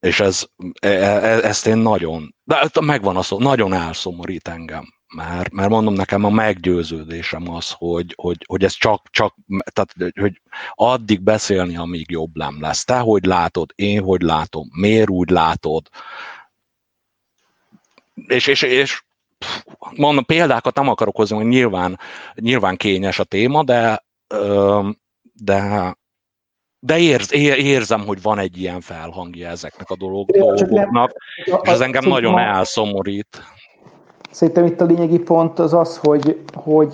És 0.00 0.20
ez, 0.20 0.46
e, 0.80 0.88
e, 0.88 1.48
ezt 1.48 1.66
én 1.66 1.76
nagyon, 1.76 2.34
de 2.44 2.80
megvan 2.80 3.16
a 3.16 3.22
szó, 3.22 3.38
nagyon 3.38 3.72
elszomorít 3.72 4.48
engem 4.48 4.99
mert, 5.14 5.52
mert 5.52 5.68
mondom 5.68 5.94
nekem 5.94 6.24
a 6.24 6.30
meggyőződésem 6.30 7.50
az, 7.50 7.70
hogy, 7.70 8.14
hogy, 8.16 8.44
hogy 8.46 8.64
ez 8.64 8.72
csak, 8.72 9.06
csak 9.10 9.34
tehát, 9.72 9.94
hogy 10.20 10.40
addig 10.74 11.20
beszélni, 11.20 11.76
amíg 11.76 12.10
jobb 12.10 12.36
nem 12.36 12.60
lesz. 12.60 12.84
Te 12.84 12.98
hogy 12.98 13.24
látod, 13.24 13.72
én 13.74 14.02
hogy 14.02 14.22
látom, 14.22 14.68
miért 14.72 15.10
úgy 15.10 15.30
látod. 15.30 15.88
És, 18.26 18.46
és, 18.46 18.62
és 18.62 19.02
mondom, 19.96 20.24
példákat 20.24 20.74
nem 20.74 20.88
akarok 20.88 21.16
hozni, 21.16 21.36
hogy 21.36 21.46
nyilván, 21.46 21.98
nyilván 22.34 22.76
kényes 22.76 23.18
a 23.18 23.24
téma, 23.24 23.64
de, 23.64 24.04
de 25.32 25.94
de 26.82 26.98
érz, 26.98 27.32
érzem, 27.32 28.00
hogy 28.00 28.22
van 28.22 28.38
egy 28.38 28.58
ilyen 28.58 28.80
felhangja 28.80 29.48
ezeknek 29.48 29.90
a 29.90 29.96
dolog, 29.96 30.30
dolgoknak, 30.30 31.12
és 31.44 31.52
ez 31.62 31.80
engem 31.80 32.04
nagyon 32.04 32.38
elszomorít. 32.38 33.42
Szerintem 34.30 34.64
itt 34.64 34.80
a 34.80 34.84
lényegi 34.84 35.18
pont 35.18 35.58
az 35.58 35.74
az, 35.74 35.96
hogy, 35.96 36.44
hogy 36.52 36.92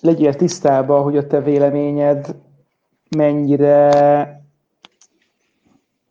legyél 0.00 0.34
tisztában, 0.34 1.02
hogy 1.02 1.16
a 1.16 1.26
te 1.26 1.40
véleményed 1.40 2.34
mennyire 3.16 3.88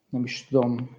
nem 0.09 0.23
is 0.23 0.47
tudom, 0.49 0.95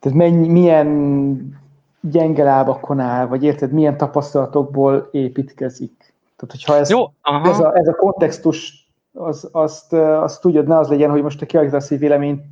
tehát 0.00 0.18
mennyi, 0.18 0.48
milyen 0.48 1.62
gyenge 2.00 2.44
lábakon 2.44 3.00
áll, 3.00 3.26
vagy 3.26 3.44
érted, 3.44 3.72
milyen 3.72 3.96
tapasztalatokból 3.96 5.08
építkezik. 5.12 6.14
Tehát, 6.36 6.50
hogyha 6.50 6.76
ez, 6.76 6.90
Jó, 6.90 7.04
ez, 7.44 7.58
a, 7.58 7.76
ez 7.76 7.88
a 7.88 7.94
kontextus, 7.94 8.88
az, 9.12 9.48
azt, 9.52 9.92
azt 9.92 10.40
tudjad, 10.40 10.66
ne 10.66 10.78
az 10.78 10.88
legyen, 10.88 11.10
hogy 11.10 11.22
most 11.22 11.38
te 11.38 11.46
kialakítasz 11.46 11.90
egy 11.90 11.98
véleményt 11.98 12.42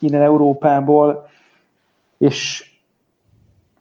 innen 0.00 0.22
Európából, 0.22 1.28
és 2.18 2.65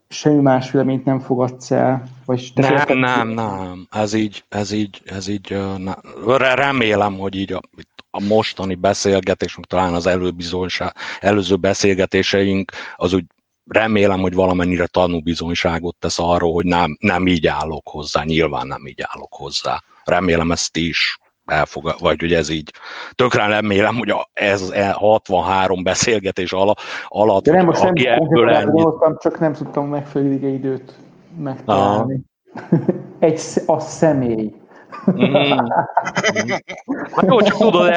semmi 0.10 0.42
más 0.42 0.72
véleményt 0.72 1.06
nem 1.06 1.20
fogadsz 1.20 1.72
el. 1.72 2.04
Vagy 2.26 2.52
nem, 2.56 2.74
nem, 2.88 2.98
nem, 3.00 3.28
nem. 3.28 3.88
Ez 3.92 4.14
így, 4.14 4.44
ez 4.50 4.72
így, 4.72 5.02
ez 5.06 5.28
így, 5.28 5.58
nem. 5.78 5.96
remélem, 6.38 7.18
hogy 7.18 7.36
így 7.36 7.54
a, 7.54 7.62
a 8.10 8.22
mostani 8.22 8.76
beszélgetésünk, 8.76 9.66
talán 9.66 9.94
az 9.94 10.08
előző 11.20 11.56
beszélgetéseink, 11.56 12.72
az 12.96 13.14
úgy 13.14 13.26
remélem, 13.66 14.20
hogy 14.20 14.34
valamennyire 14.34 14.88
tanúbizonyságot 14.88 15.96
tesz 16.00 16.20
arról, 16.20 16.54
hogy 16.54 16.66
nem, 16.66 16.98
nem 17.00 17.28
így 17.28 17.48
állok 17.48 17.88
hozzá, 17.88 18.24
nyilván 18.24 18.68
nem 18.68 18.88
így 18.88 19.02
állok 19.02 19.34
hozzá. 19.34 19.84
Remélem 20.04 20.52
ezt 20.52 20.78
is 20.78 21.20
elfogad, 21.46 21.96
vagy 22.00 22.20
hogy 22.20 22.34
ez 22.34 22.50
így. 22.50 22.72
Tökre 23.16 23.48
remélem, 23.48 23.96
hogy 23.96 24.14
ez 24.34 24.74
63 24.92 25.84
beszélgetés 25.84 26.54
alatt, 26.54 26.80
alatt 27.08 27.44
De 27.44 27.52
nem, 27.52 27.66
most 27.66 27.84
nem 27.84 27.94
ebből 27.96 28.50
ennyi... 28.50 28.84
csak 29.18 29.40
nem 29.40 29.54
tudtam 29.54 29.88
megfelelő 29.88 30.48
időt 30.48 30.94
megtalálni. 31.38 32.22
Egy, 33.20 33.42
a 33.66 33.80
személy. 33.80 34.54
Mm. 35.12 35.34
Hát 37.12 37.26
jó, 37.28 37.42
csak 37.42 37.58
tudod, 37.58 37.92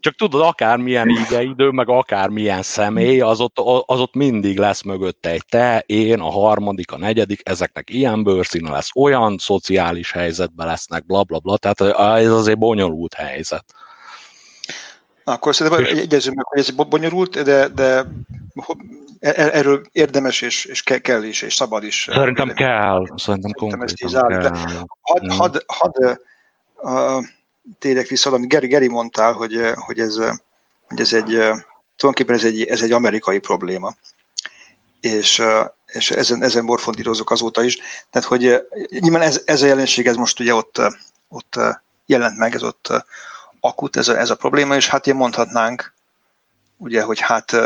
csak 0.00 0.14
tudod, 0.14 0.40
akármilyen 0.40 1.08
idő, 1.40 1.70
meg 1.70 1.88
akármilyen 1.88 2.62
személy, 2.62 3.20
az 3.20 3.40
ott, 3.40 3.58
az 3.86 4.00
ott 4.00 4.14
mindig 4.14 4.58
lesz 4.58 4.82
mögötte 4.82 5.30
egy 5.30 5.44
te, 5.48 5.82
én, 5.86 6.20
a 6.20 6.30
harmadik, 6.30 6.92
a 6.92 6.98
negyedik, 6.98 7.40
ezeknek 7.44 7.90
ilyen 7.90 8.22
bőrszíne 8.22 8.70
lesz, 8.70 8.90
olyan 8.94 9.38
szociális 9.38 10.12
helyzetben 10.12 10.66
lesznek, 10.66 11.06
bla 11.06 11.22
bla 11.22 11.38
bla, 11.38 11.56
tehát 11.56 11.80
ez 12.18 12.32
azért 12.32 12.58
bonyolult 12.58 13.14
helyzet. 13.14 13.64
Akkor 15.24 15.54
szerintem 15.54 15.84
egyezünk 15.84 16.36
meg, 16.36 16.44
hogy 16.44 16.58
ez 16.58 16.70
bonyolult, 16.70 17.42
de, 17.42 17.68
de 17.68 18.06
e-, 19.20 19.34
e-, 19.36 19.50
erről 19.52 19.82
érdemes 19.92 20.40
és, 20.40 20.64
és 20.64 20.82
kell 20.82 21.22
is, 21.22 21.42
és 21.42 21.54
szabad 21.54 21.84
is. 21.84 22.08
Szerintem 22.12 22.48
kell, 22.48 23.04
szerintem 23.16 23.50
konkrétan 23.50 24.26
kell. 24.26 24.52
Hadd 25.00 25.24
mm. 25.24 25.28
had, 25.28 25.64
had, 25.66 26.18
uh, 26.76 27.24
térjek 27.78 28.08
vissza, 28.08 28.32
amit 28.32 28.48
Geri, 28.48 28.66
Geri 28.66 28.88
mondtál, 28.88 29.32
hogy, 29.32 29.60
hogy, 29.74 29.98
ez, 29.98 30.16
hogy 30.88 31.00
ez 31.00 31.12
egy, 31.12 31.30
tulajdonképpen 31.96 32.34
ez 32.34 32.44
egy, 32.44 32.62
ez 32.62 32.82
egy 32.82 32.92
amerikai 32.92 33.38
probléma. 33.38 33.94
És, 35.00 35.42
és 35.86 36.10
ezen, 36.10 36.42
ezen 36.42 36.64
morfondírozok 36.64 37.30
azóta 37.30 37.62
is. 37.62 37.78
Tehát, 38.10 38.28
hogy 38.28 38.66
nyilván 38.88 39.22
ez, 39.22 39.42
ez 39.44 39.62
a 39.62 39.66
jelenség, 39.66 40.06
ez 40.06 40.16
most 40.16 40.40
ugye 40.40 40.54
ott, 40.54 40.80
ott 41.28 41.58
jelent 42.06 42.36
meg, 42.36 42.54
ez 42.54 42.62
ott 42.62 43.04
akut 43.60 43.96
ez 43.96 44.08
a, 44.08 44.18
ez 44.18 44.30
a 44.30 44.36
probléma, 44.36 44.76
és 44.76 44.88
hát 44.88 45.06
ilyen 45.06 45.18
mondhatnánk, 45.18 45.94
ugye, 46.76 47.02
hogy 47.02 47.20
hát 47.20 47.56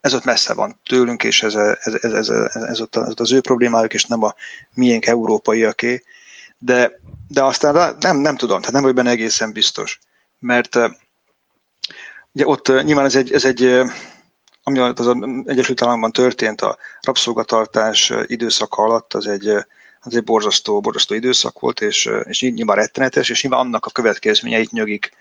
ez 0.00 0.14
ott 0.14 0.24
messze 0.24 0.54
van 0.54 0.80
tőlünk, 0.84 1.24
és 1.24 1.42
ez, 1.42 1.54
ez, 1.54 1.94
ez, 1.94 2.12
ez, 2.12 2.28
ez, 2.28 2.62
ez 2.62 2.80
ott 2.80 3.20
az 3.20 3.32
ő 3.32 3.40
problémájuk, 3.40 3.94
és 3.94 4.04
nem 4.04 4.22
a 4.22 4.34
miénk 4.74 5.06
európaiaké, 5.06 6.02
de, 6.58 7.00
de 7.28 7.44
aztán 7.44 7.96
nem, 8.00 8.16
nem 8.16 8.36
tudom, 8.36 8.58
tehát 8.58 8.74
nem 8.74 8.82
vagy 8.82 8.94
benne 8.94 9.10
egészen 9.10 9.52
biztos, 9.52 9.98
mert 10.38 10.76
ugye 12.32 12.46
ott 12.46 12.82
nyilván 12.82 13.04
ez 13.04 13.16
egy, 13.16 13.32
ez 13.32 13.44
egy 13.44 13.82
ami 14.68 14.78
az 14.78 15.16
Egyesült 15.44 15.82
Államokban 15.82 16.12
történt 16.12 16.60
a 16.60 16.78
rabszolgatartás 17.00 18.12
időszaka 18.26 18.82
alatt, 18.82 19.14
az 19.14 19.26
egy, 19.26 19.48
az 20.00 20.16
egy 20.16 20.24
borzasztó, 20.24 20.80
borzasztó 20.80 21.14
időszak 21.14 21.60
volt, 21.60 21.80
és, 21.80 22.10
és 22.22 22.40
nyilván 22.40 22.76
rettenetes, 22.76 23.30
és 23.30 23.42
nyilván 23.42 23.60
annak 23.60 23.86
a 23.86 23.90
következményeit 23.90 24.70
nyögik 24.70 25.12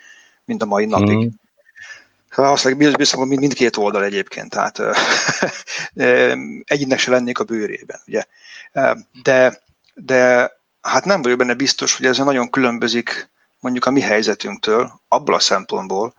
mind 0.46 0.62
a 0.62 0.66
mai 0.66 0.86
napig. 0.86 1.18
Mm. 1.18 1.28
Azt 2.36 2.78
biztos, 2.78 3.12
hogy 3.12 3.28
mindkét 3.28 3.78
oldal 3.78 4.04
egyébként, 4.04 4.50
tehát 4.50 4.80
egyiknek 6.74 7.00
se 7.00 7.12
lennék 7.12 7.40
a 7.40 7.44
bőrében, 7.44 8.00
ugye. 8.08 8.24
De, 9.24 9.62
de 9.94 10.52
hát 10.88 11.06
nem 11.06 11.22
vagyok 11.22 11.38
benne 11.38 11.54
biztos, 11.54 11.98
hogy 11.98 12.06
ez 12.06 12.18
nagyon 12.18 12.50
különbözik 12.50 13.30
mondjuk 13.60 13.86
a 13.86 13.92
mi 13.92 14.02
helyzetünktől, 14.02 14.92
abból 15.08 15.36
a 15.36 15.40
szempontból, 15.40 16.14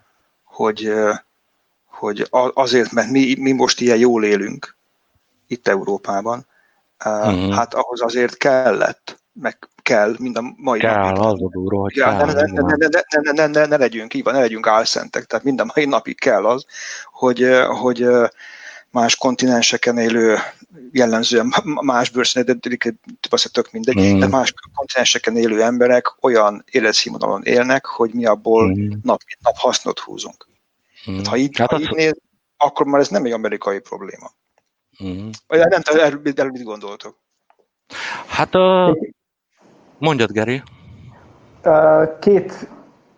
hogy, 0.44 0.92
hogy 1.86 2.28
azért, 2.54 2.92
mert 2.92 3.10
mi, 3.10 3.34
mi 3.38 3.52
most 3.52 3.80
ilyen 3.80 3.98
jól 3.98 4.24
élünk 4.24 4.76
itt 5.46 5.68
Európában, 5.68 6.46
uh-huh. 7.04 7.54
hát 7.54 7.74
ahhoz 7.74 8.00
azért 8.00 8.36
kellett, 8.36 9.22
meg 9.32 9.58
kell, 9.82 10.14
mind 10.18 10.36
a 10.36 10.54
mai 10.56 10.78
kell, 10.78 10.94
napig. 10.94 11.22
az 11.22 11.42
a 11.42 11.48
durva, 11.48 11.80
hogy 11.80 11.96
ja, 11.96 12.04
kell. 12.04 12.26
Ne, 12.26 12.32
ne, 12.32 12.42
ne, 12.42 12.76
ne, 12.76 12.88
ne, 13.20 13.32
ne, 13.32 13.46
ne, 13.46 13.66
ne 13.66 13.76
legyünk, 13.76 14.14
így 14.14 14.22
van, 14.22 14.34
ne 14.34 14.40
legyünk 14.40 14.66
álszentek, 14.66 15.24
tehát 15.24 15.44
mind 15.44 15.60
a 15.60 15.72
mai 15.74 15.84
napig 15.84 16.20
kell 16.20 16.46
az, 16.46 16.66
hogy, 17.12 17.46
hogy 17.68 18.06
más 18.90 19.16
kontinenseken 19.16 19.98
élő 19.98 20.36
jellemzően 20.92 21.52
más 21.80 22.10
bőrszínet, 22.10 22.60
de 22.60 22.68
tök 23.52 23.72
mindegy, 23.72 24.14
mm. 24.14 24.18
de 24.18 24.26
más 24.26 24.54
kontinenseken 24.76 25.36
élő 25.36 25.62
emberek 25.62 26.14
olyan 26.20 26.64
életszínvonalon 26.70 27.42
élnek, 27.44 27.86
hogy 27.86 28.14
mi 28.14 28.26
abból 28.26 28.68
mm. 28.68 28.92
nap 29.02 29.20
nap 29.40 29.56
hasznot 29.56 29.98
húzunk. 29.98 30.46
Mm. 31.10 31.18
ha 31.28 31.36
így, 31.36 31.58
hát 31.58 31.70
ha 31.70 31.80
így 31.80 31.94
néz, 31.94 32.16
akkor 32.56 32.86
már 32.86 33.00
ez 33.00 33.08
nem 33.08 33.24
egy 33.24 33.32
amerikai 33.32 33.78
probléma. 33.78 34.30
Mm. 35.04 35.28
Nem 35.48 35.82
tudom, 35.82 36.04
erről, 36.04 36.20
erről 36.36 36.50
mit 36.50 36.62
gondoltok? 36.62 37.16
Hát 38.26 38.54
uh, 38.54 38.96
mondjad, 39.98 40.32
Geri. 40.32 40.62
Két, 42.20 42.68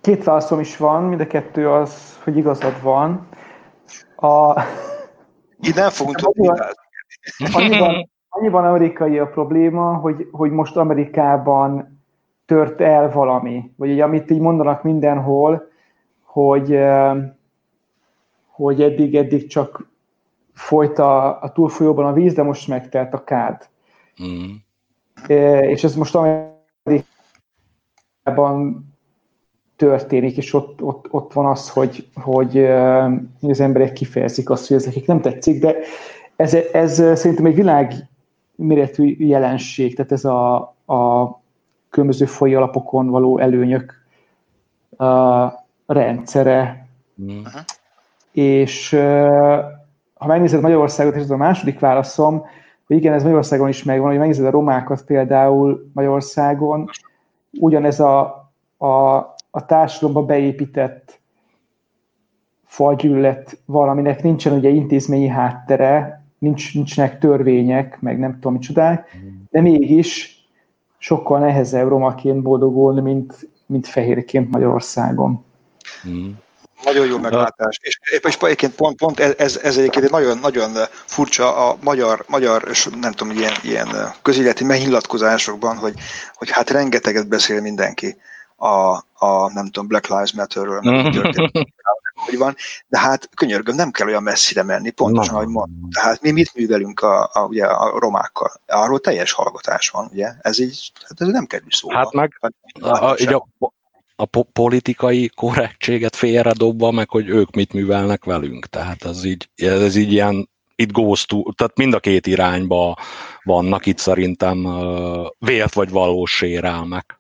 két 0.01 0.25
válaszom 0.25 0.61
is 0.61 0.77
van, 0.77 1.03
mind 1.03 1.21
a 1.21 1.27
kettő 1.27 1.71
az, 1.71 2.19
hogy 2.23 2.37
igazad 2.37 2.83
van. 2.83 3.29
A, 4.17 4.63
így 5.63 5.75
nem 5.75 5.91
fogunk 5.91 6.17
tudni 6.17 6.49
annyiban, 7.53 8.11
annyiban 8.29 8.65
amerikai 8.65 9.19
a 9.19 9.27
probléma, 9.27 9.95
hogy, 9.95 10.29
hogy 10.31 10.51
most 10.51 10.77
Amerikában 10.77 11.99
tört 12.47 12.81
el 12.81 13.11
valami, 13.11 13.73
vagy 13.77 13.91
ugye, 13.91 14.05
amit 14.05 14.31
így 14.31 14.41
mondanak 14.41 14.83
mindenhol, 14.83 15.69
hogy, 16.23 16.79
hogy 18.47 18.83
eddig, 18.83 19.15
eddig 19.15 19.47
csak 19.47 19.89
folyt 20.53 20.99
a, 20.99 21.43
a 21.43 21.53
túlfolyóban 21.53 22.07
a 22.07 22.13
víz, 22.13 22.35
de 22.35 22.43
most 22.43 22.69
megtelt 22.69 23.15
a 23.15 23.25
kád. 23.25 23.69
Mm. 24.23 24.51
És 25.61 25.85
ez 25.85 25.95
most 25.95 26.19
Amerikában 26.85 28.90
történik, 29.81 30.37
és 30.37 30.55
ott, 30.55 30.83
ott, 30.83 31.07
ott 31.11 31.33
van 31.33 31.47
az, 31.47 31.71
hogy, 31.71 32.07
hogy 32.15 32.59
az 33.41 33.61
emberek 33.61 33.93
kifejezik 33.93 34.51
azt, 34.51 34.69
hogy 34.69 34.77
ez 34.77 34.85
nekik 34.85 35.07
nem 35.07 35.21
tetszik, 35.21 35.61
de 35.61 35.77
ez, 36.37 36.55
ez 36.55 36.95
szerintem 37.19 37.47
egy 37.47 37.55
világméretű 37.55 39.17
jelenség, 39.19 39.97
tehát 39.97 40.13
ez 40.13 40.25
a, 40.25 40.57
a 40.87 41.31
különböző 41.91 42.25
foly 42.25 42.55
alapokon 42.55 43.09
való 43.09 43.39
előnyök 43.39 43.95
a 44.97 45.49
rendszere. 45.87 46.87
Uh-huh. 47.17 47.61
És 48.33 48.91
ha 50.15 50.27
megnézed 50.27 50.61
Magyarországot, 50.61 51.15
és 51.15 51.23
ez 51.23 51.31
a 51.31 51.37
második 51.37 51.79
válaszom, 51.79 52.45
hogy 52.87 52.97
igen, 52.97 53.13
ez 53.13 53.23
Magyarországon 53.23 53.69
is 53.69 53.83
megvan, 53.83 54.09
hogy 54.09 54.19
megnézed 54.19 54.47
a 54.47 54.51
romákat 54.51 55.05
például 55.05 55.91
Magyarországon, 55.93 56.91
ugyanez 57.61 58.01
a, 58.01 58.21
a 58.79 59.21
a 59.51 59.67
társadalomba 59.67 60.23
beépített 60.23 61.21
fajgyűlölet 62.67 63.59
valaminek 63.65 64.23
nincsen 64.23 64.53
ugye 64.53 64.69
intézményi 64.69 65.27
háttere, 65.27 66.25
nincs, 66.39 66.75
nincsenek 66.75 67.19
törvények, 67.19 68.01
meg 68.01 68.19
nem 68.19 68.35
tudom 68.35 68.53
micsodák, 68.53 69.17
de 69.51 69.61
mégis 69.61 70.45
sokkal 70.99 71.39
nehezebb 71.39 71.89
romaként 71.89 72.43
boldogulni, 72.43 73.01
mint, 73.01 73.49
mint 73.67 73.87
fehérként 73.87 74.51
Magyarországon. 74.51 75.45
Mm. 76.09 76.31
Nagyon 76.85 77.07
jó 77.07 77.19
meglátás. 77.19 77.79
És, 77.83 78.01
és 78.23 78.37
egyébként 78.41 78.75
pont, 78.75 78.97
pont 78.97 79.21
ez, 79.21 79.57
ez 79.63 79.77
egyébként 79.77 80.05
egy 80.05 80.11
nagyon, 80.11 80.39
nagyon 80.39 80.71
furcsa 80.91 81.69
a 81.69 81.77
magyar, 81.83 82.25
magyar 82.29 82.65
és 82.71 82.89
nem 83.01 83.13
tudom, 83.13 83.37
ilyen, 83.37 83.53
ilyen 83.63 83.89
közéleti 84.23 84.65
megnyilatkozásokban, 84.65 85.77
hogy, 85.77 85.95
hogy 86.35 86.51
hát 86.51 86.71
rengeteget 86.71 87.29
beszél 87.29 87.61
mindenki 87.61 88.17
a, 88.61 89.05
a 89.15 89.53
nem 89.53 89.65
tudom, 89.65 89.87
Black 89.87 90.09
Lives 90.09 90.33
Matter-ről, 90.33 90.81
történik, 91.11 91.75
hogy 92.15 92.39
van, 92.39 92.57
de 92.89 92.99
hát 92.99 93.29
könyörgöm, 93.35 93.75
nem 93.75 93.91
kell 93.91 94.07
olyan 94.07 94.23
messzire 94.23 94.63
menni, 94.63 94.91
pontosan, 94.91 95.35
ahogy 95.35 95.49
mondom. 95.49 95.91
Tehát 95.91 96.23
mi 96.23 96.31
mit 96.31 96.55
művelünk 96.55 97.01
a, 97.01 97.31
a, 97.33 97.47
ugye, 97.49 97.65
a 97.65 97.99
romákkal? 97.99 98.53
Arról 98.67 99.01
teljes 99.01 99.33
hallgatás 99.33 99.89
van, 99.89 100.09
ugye? 100.13 100.33
Ez 100.41 100.59
így, 100.59 100.93
hát 101.09 101.21
ez 101.21 101.29
nem 101.29 101.47
kerül 101.47 101.71
szóba. 101.71 101.97
Hát 101.97 102.13
meg 102.13 102.41
a, 102.41 102.89
a, 102.89 103.17
a, 103.59 103.73
a 104.17 104.25
po- 104.25 104.49
politikai 104.53 105.31
korrektséget 105.35 106.17
félredobva, 106.17 106.91
meg 106.91 107.11
hogy 107.11 107.29
ők 107.29 107.51
mit 107.51 107.73
művelnek 107.73 108.25
velünk. 108.25 108.67
Tehát 108.67 109.05
ez 109.05 109.25
így, 109.25 109.49
ez 109.55 109.97
így 109.97 110.13
ilyen 110.13 110.49
itt 110.75 110.93
goes 110.93 111.25
to, 111.25 111.43
tehát 111.53 111.77
mind 111.77 111.95
a 111.95 112.01
két 112.01 112.27
irányba 112.27 112.97
vannak 113.43 113.87
itt 113.87 113.99
szerintem 113.99 114.67
vélt 115.39 115.75
vagy 115.75 115.91
valós 115.91 116.31
sérelmek. 116.31 117.20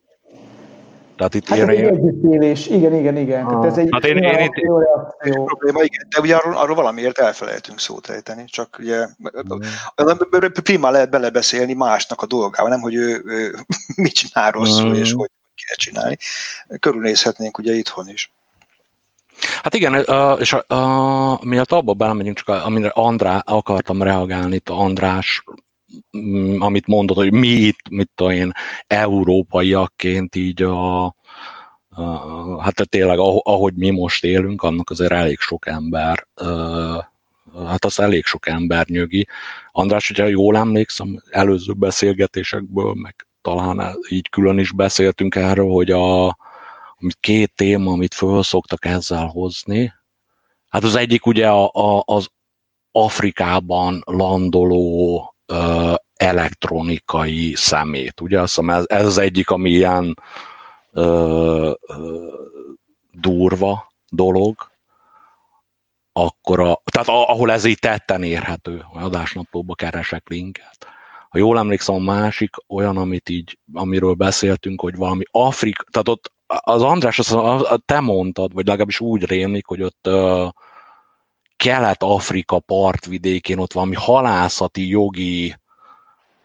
Tehát 1.20 1.34
itt 1.34 1.48
hát 1.48 1.58
én, 1.58 1.68
egy 1.68 1.84
együttélés, 1.84 2.66
igen, 2.66 2.94
igen, 2.94 3.16
igen. 3.16 3.46
Tehát 3.46 3.64
ez 3.64 3.78
egy 3.78 3.88
hát 3.90 4.04
én, 4.04 4.16
én, 4.16 4.38
én, 4.38 4.50
jó 4.54 4.78
reakció. 4.78 5.44
Probléma, 5.44 5.82
igen, 5.82 6.06
de 6.08 6.20
ugye 6.20 6.36
arról, 6.36 6.56
arról 6.56 6.74
valamiért 6.74 7.18
elfelejtünk 7.18 7.80
szót 7.80 8.08
ejteni, 8.08 8.44
csak 8.44 8.76
ugye 8.78 9.06
mm. 9.54 10.10
prima 10.62 10.90
lehet 10.90 11.10
belebeszélni 11.10 11.72
másnak 11.72 12.22
a 12.22 12.26
dolgával, 12.26 12.70
nem 12.70 12.80
hogy 12.80 12.94
ő, 12.94 13.22
ő 13.24 13.54
mit 14.02 14.12
csinál 14.12 14.50
rosszul, 14.50 14.88
mm. 14.88 14.94
és 14.94 15.12
hogy 15.12 15.30
kell 15.66 15.76
csinálni. 15.76 16.16
Körülnézhetnénk 16.78 17.58
ugye 17.58 17.72
itthon 17.72 18.08
is. 18.08 18.32
Hát 19.62 19.74
igen, 19.74 19.94
és 20.38 20.52
a, 20.52 20.74
a, 20.74 21.40
miatt 21.42 21.72
abba 21.72 21.92
belemegyünk, 21.92 22.36
csak 22.36 22.64
amire 22.64 22.88
Andrá 22.88 23.42
akartam 23.46 24.02
reagálni, 24.02 24.54
itt 24.54 24.68
András 24.68 25.44
mm, 25.50 25.54
amit 26.58 26.86
mondod, 26.86 27.16
hogy 27.16 27.32
mi 27.32 27.48
itt, 27.48 27.88
mit 27.90 28.10
tudom 28.14 28.32
én, 28.32 28.52
európaiakként 28.86 30.36
így 30.36 30.62
a, 30.62 31.04
a 31.04 31.14
hát 32.62 32.88
tényleg 32.88 33.18
ahogy 33.42 33.74
mi 33.74 33.90
most 33.90 34.24
élünk, 34.24 34.62
annak 34.62 34.90
azért 34.90 35.12
elég 35.12 35.38
sok 35.38 35.66
ember 35.66 36.26
hát 37.66 37.84
az 37.84 38.00
elég 38.00 38.24
sok 38.24 38.48
ember 38.48 38.86
nyögi. 38.86 39.26
András, 39.72 40.08
hogyha 40.08 40.26
jól 40.26 40.56
emlékszem, 40.56 41.22
előző 41.30 41.72
beszélgetésekből, 41.72 42.94
meg 42.94 43.26
talán 43.42 43.96
így 44.08 44.28
külön 44.28 44.58
is 44.58 44.72
beszéltünk 44.72 45.34
erről, 45.34 45.70
hogy 45.70 45.90
a, 45.90 46.36
két 47.20 47.52
téma, 47.54 47.92
amit 47.92 48.14
föl 48.14 48.42
szoktak 48.42 48.84
ezzel 48.84 49.26
hozni, 49.26 49.92
hát 50.68 50.84
az 50.84 50.94
egyik 50.94 51.26
ugye 51.26 51.48
a, 51.48 51.70
a, 51.72 52.02
az 52.06 52.28
Afrikában 52.92 54.02
landoló 54.06 55.34
elektronikai 56.14 57.52
szemét, 57.54 58.20
ugye 58.20 58.40
azt 58.40 58.54
hiszem 58.54 58.70
ez, 58.70 58.84
ez 58.86 59.06
az 59.06 59.18
egyik, 59.18 59.50
ami 59.50 59.70
ilyen 59.70 60.18
ö, 60.92 61.72
ö, 61.86 62.26
durva 63.12 63.92
dolog, 64.10 64.70
akkor 66.12 66.60
a, 66.60 66.82
tehát 66.92 67.08
ahol 67.08 67.52
ez 67.52 67.64
így 67.64 67.78
tetten 67.78 68.22
érhető, 68.22 68.84
a 68.92 69.02
adásnaplóba 69.02 69.74
keresek 69.74 70.28
linket. 70.28 70.86
Ha 71.28 71.38
jól 71.38 71.58
emlékszem, 71.58 71.94
a 71.94 71.98
másik 71.98 72.54
olyan, 72.68 72.96
amit 72.96 73.28
így, 73.28 73.58
amiről 73.72 74.14
beszéltünk, 74.14 74.80
hogy 74.80 74.96
valami 74.96 75.22
Afrika, 75.30 75.84
tehát 75.90 76.08
ott 76.08 76.32
az 76.46 76.82
András, 76.82 77.18
az, 77.18 77.32
a, 77.32 77.78
te 77.86 78.00
mondtad, 78.00 78.52
vagy 78.52 78.66
legalábbis 78.66 79.00
úgy 79.00 79.24
rémlik, 79.24 79.66
hogy 79.66 79.82
ott 79.82 80.06
uh, 80.08 80.48
Kelet-Afrika 81.64 82.58
partvidékén 82.58 83.58
ott 83.58 83.72
valami 83.72 83.94
halászati, 83.94 84.88
jogi, 84.88 85.56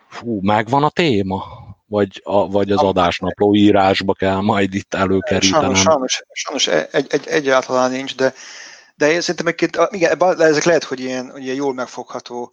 fú, 0.09 0.39
megvan 0.41 0.83
a 0.83 0.89
téma? 0.89 1.43
Vagy, 1.87 2.21
a, 2.23 2.47
vagy 2.47 2.71
az 2.71 2.81
adásnapló 2.81 3.55
írásba 3.55 4.13
kell 4.13 4.41
majd 4.41 4.73
itt 4.73 4.93
előkerítenem? 4.93 5.73
Sajnos, 5.73 5.81
sajnos, 5.81 6.23
sajnos 6.31 6.67
egy, 6.67 7.05
egy, 7.09 7.27
egyáltalán 7.27 7.91
nincs, 7.91 8.15
de, 8.15 8.33
de 8.95 9.11
én 9.11 9.21
szerintem 9.21 9.47
egyébként, 9.47 9.87
igen, 9.91 10.21
ezek 10.39 10.63
lehet, 10.63 10.83
hogy 10.83 10.99
ilyen, 10.99 11.29
hogy 11.31 11.43
ilyen 11.43 11.55
jól 11.55 11.73
megfogható 11.73 12.51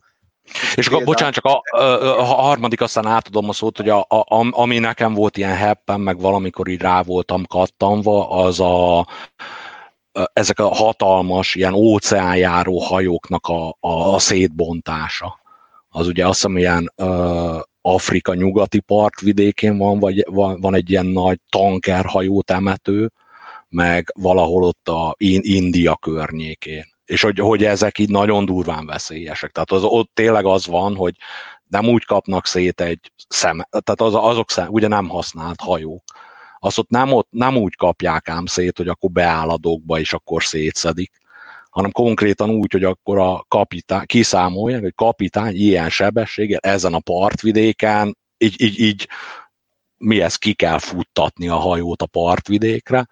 és 0.74 0.86
akkor, 0.86 1.04
bocsánat, 1.04 1.34
csak 1.34 1.44
a, 1.44 1.62
a, 1.70 2.18
a 2.18 2.22
harmadik, 2.22 2.80
aztán 2.80 3.06
átadom 3.06 3.48
a 3.48 3.52
szót, 3.52 3.76
hogy 3.76 3.88
a, 3.88 4.00
a, 4.08 4.24
ami 4.50 4.78
nekem 4.78 5.14
volt 5.14 5.36
ilyen 5.36 5.56
heppen, 5.56 6.00
meg 6.00 6.20
valamikor 6.20 6.68
így 6.68 6.80
rá 6.80 7.02
voltam 7.02 7.46
kattanva, 7.46 8.30
az 8.30 8.60
a, 8.60 9.06
ezek 10.32 10.58
a 10.58 10.74
hatalmas, 10.74 11.54
ilyen 11.54 11.72
óceánjáró 11.72 12.78
hajóknak 12.78 13.46
a, 13.46 13.76
a, 13.80 14.14
a 14.14 14.18
szétbontása. 14.18 15.40
Az 15.88 16.06
ugye 16.06 16.26
azt 16.26 16.34
hiszem 16.34 16.56
ilyen 16.56 16.92
uh, 16.96 17.60
Afrika 17.80 18.34
nyugati 18.34 18.80
partvidékén 18.80 19.78
van, 19.78 19.98
vagy 19.98 20.24
van, 20.28 20.60
van 20.60 20.74
egy 20.74 20.90
ilyen 20.90 21.06
nagy 21.06 21.38
tankerhajó 21.48 22.42
temető, 22.42 23.12
meg 23.68 24.12
valahol 24.14 24.64
ott 24.64 24.88
a 24.88 25.14
India 25.18 25.96
környékén 25.96 26.92
és 27.12 27.22
hogy, 27.22 27.38
hogy 27.38 27.64
ezek 27.64 27.98
így 27.98 28.10
nagyon 28.10 28.44
durván 28.44 28.86
veszélyesek. 28.86 29.50
Tehát 29.50 29.70
az, 29.70 29.82
ott 29.84 30.10
tényleg 30.14 30.44
az 30.44 30.66
van, 30.66 30.96
hogy 30.96 31.14
nem 31.68 31.88
úgy 31.88 32.04
kapnak 32.04 32.46
szét 32.46 32.80
egy 32.80 33.12
szem, 33.28 33.66
tehát 33.70 34.00
az, 34.00 34.14
azok 34.14 34.50
szem, 34.50 34.68
ugye 34.68 34.88
nem 34.88 35.08
használt 35.08 35.60
hajók. 35.60 36.02
Azt 36.64 36.78
ott 36.78 36.88
nem, 36.88 37.12
ott 37.12 37.28
nem 37.30 37.56
úgy 37.56 37.76
kapják 37.76 38.28
ám 38.28 38.46
szét, 38.46 38.76
hogy 38.76 38.88
akkor 38.88 39.10
beáll 39.10 39.48
a 39.48 39.58
dokba, 39.58 39.98
és 39.98 40.12
akkor 40.12 40.42
szétszedik, 40.44 41.12
hanem 41.70 41.90
konkrétan 41.90 42.50
úgy, 42.50 42.72
hogy 42.72 42.84
akkor 42.84 43.18
a 43.18 43.44
kapitány, 43.48 44.06
kiszámolják, 44.06 44.80
hogy 44.80 44.94
kapitány 44.94 45.54
ilyen 45.54 45.90
sebességgel 45.90 46.58
ezen 46.62 46.94
a 46.94 47.00
partvidéken, 47.00 48.16
így, 48.38 48.62
így, 48.62 48.80
így 48.80 49.08
mi 49.96 50.20
ez, 50.20 50.36
ki 50.36 50.52
kell 50.52 50.78
futtatni 50.78 51.48
a 51.48 51.56
hajót 51.56 52.02
a 52.02 52.06
partvidékre, 52.06 53.08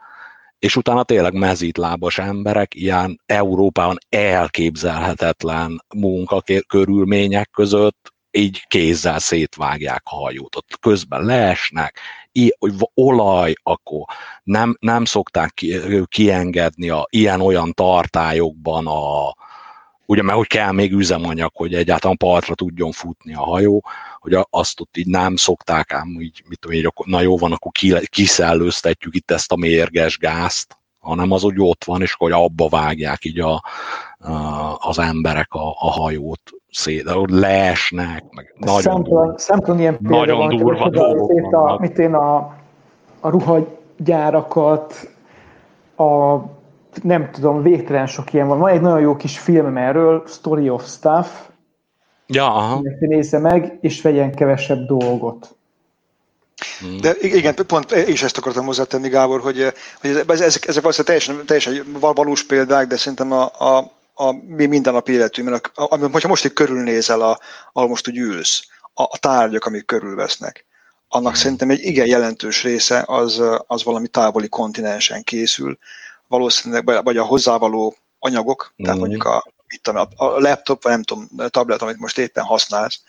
és 0.59 0.77
utána 0.77 1.03
tényleg 1.03 1.33
mezítlábas 1.33 2.19
emberek 2.19 2.75
ilyen 2.75 3.21
Európában 3.27 3.99
elképzelhetetlen 4.09 5.85
munkakörülmények 5.95 7.51
között 7.51 8.10
így 8.31 8.65
kézzel 8.67 9.19
szétvágják 9.19 10.03
a 10.05 10.17
hajót, 10.17 10.57
ott 10.57 10.79
közben 10.81 11.25
leesnek, 11.25 11.99
hogy 12.59 12.73
olaj, 12.95 13.53
akkor 13.63 14.05
nem, 14.43 14.77
nem 14.81 15.05
szokták 15.05 15.65
kiengedni 16.09 16.89
a 16.89 17.07
ilyen-olyan 17.11 17.73
tartályokban 17.73 18.87
a, 18.87 19.35
ugye 20.07 20.23
mert 20.23 20.37
hogy 20.37 20.47
kell 20.47 20.73
még 20.73 20.93
üzemanyag, 20.93 21.51
hogy 21.55 21.75
egyáltalán 21.75 22.17
partra 22.17 22.55
tudjon 22.55 22.93
futni 22.93 23.35
a 23.35 23.43
hajó, 23.43 23.85
hogy 24.19 24.39
azt 24.51 24.81
ott 24.81 24.97
így 24.97 25.07
nem 25.07 25.37
szokták 25.37 25.93
ám, 25.93 26.21
így, 26.21 26.43
mit 26.49 26.59
tudom, 26.59 26.77
így, 26.77 26.89
na 27.05 27.21
jó 27.21 27.39
van, 27.39 27.53
akkor 27.53 27.73
kiszellőztetjük 28.05 29.15
itt 29.15 29.31
ezt 29.31 29.53
a 29.53 29.57
mérges 29.57 30.19
gázt, 30.19 30.79
hanem 30.99 31.31
az 31.31 31.45
úgy 31.45 31.55
ott 31.59 31.85
van, 31.85 32.03
és 32.03 32.13
hogy 32.13 32.33
abba 32.33 32.69
vágják 32.69 33.25
így 33.25 33.41
a, 33.41 33.65
az 34.79 34.99
emberek 34.99 35.53
a, 35.53 35.69
a 35.69 35.91
hajót 35.91 36.41
szét, 36.71 37.11
leesnek, 37.27 38.25
meg 38.31 38.55
nagyon, 38.59 38.81
szemtelen, 38.81 39.35
szemtelen 39.37 39.81
ilyen 39.81 39.99
nagyon 40.01 40.39
van, 40.39 40.57
durva 40.57 40.89
dolgok 40.89 41.53
a, 41.53 41.79
mit 41.81 41.99
én 41.99 42.15
a, 42.15 42.37
a 43.21 43.29
ruhagyárakat, 43.29 45.09
a 45.97 46.37
nem 47.03 47.31
tudom, 47.31 47.63
végtelen 47.63 48.07
sok 48.07 48.33
ilyen 48.33 48.49
van. 48.49 48.59
Van 48.59 48.71
egy 48.71 48.81
nagyon 48.81 49.01
jó 49.01 49.17
kis 49.17 49.39
film 49.39 49.77
erről, 49.77 50.23
Story 50.27 50.69
of 50.69 50.87
Stuff, 50.87 51.29
Ja, 52.33 52.55
aha. 52.55 52.83
Nézze 52.99 53.39
meg, 53.39 53.79
és 53.81 54.03
vegyen 54.03 54.35
kevesebb 54.35 54.87
dolgot. 54.87 55.55
De 57.01 57.15
igen, 57.21 57.55
pont 57.67 57.93
én 57.93 58.07
is 58.07 58.23
ezt 58.23 58.39
akartam 58.39 58.65
hozzátenni, 58.65 59.09
Gábor, 59.09 59.41
hogy, 59.41 59.73
hogy 60.01 60.11
ezek, 60.29 60.67
ezek 60.67 60.83
valószínűleg 60.83 61.05
teljesen, 61.05 61.47
teljesen 61.47 61.87
valós 62.01 62.45
példák, 62.45 62.87
de 62.87 62.97
szerintem 62.97 63.33
a, 63.33 63.45
a, 63.45 63.91
a 64.21 64.33
mi 64.33 64.67
mindennapi 64.67 65.13
életünk, 65.13 65.71
a, 65.75 65.83
a, 65.83 66.09
hogyha 66.11 66.29
most 66.29 66.45
itt 66.45 66.53
körülnézel, 66.53 67.21
a, 67.21 67.39
ahol 67.73 67.89
most 67.89 68.09
úgy 68.09 68.17
ülsz, 68.17 68.67
a, 68.95 69.03
a 69.03 69.19
tárgyak, 69.21 69.65
amik 69.65 69.85
körülvesznek, 69.85 70.67
annak 71.09 71.33
hmm. 71.33 71.41
szerintem 71.41 71.71
egy 71.71 71.85
igen 71.85 72.07
jelentős 72.07 72.63
része 72.63 73.05
az, 73.07 73.43
az 73.67 73.85
valami 73.85 74.09
távoli 74.09 74.49
kontinensen 74.49 75.23
készül, 75.23 75.79
valószínűleg, 76.29 77.05
vagy 77.05 77.17
a 77.17 77.25
hozzávaló 77.25 77.97
anyagok, 78.19 78.73
tehát 78.77 78.93
hmm. 78.93 79.01
mondjuk 79.01 79.25
a, 79.25 79.45
itt 79.69 79.89
a, 79.89 80.09
a 80.17 80.25
laptop, 80.25 80.83
vagy 80.83 80.93
nem 80.93 81.03
tudom, 81.03 81.29
a 81.37 81.49
tablet, 81.49 81.83
amit 81.83 81.99
most 81.99 82.19
éppen 82.19 82.45
használsz, 82.45 83.01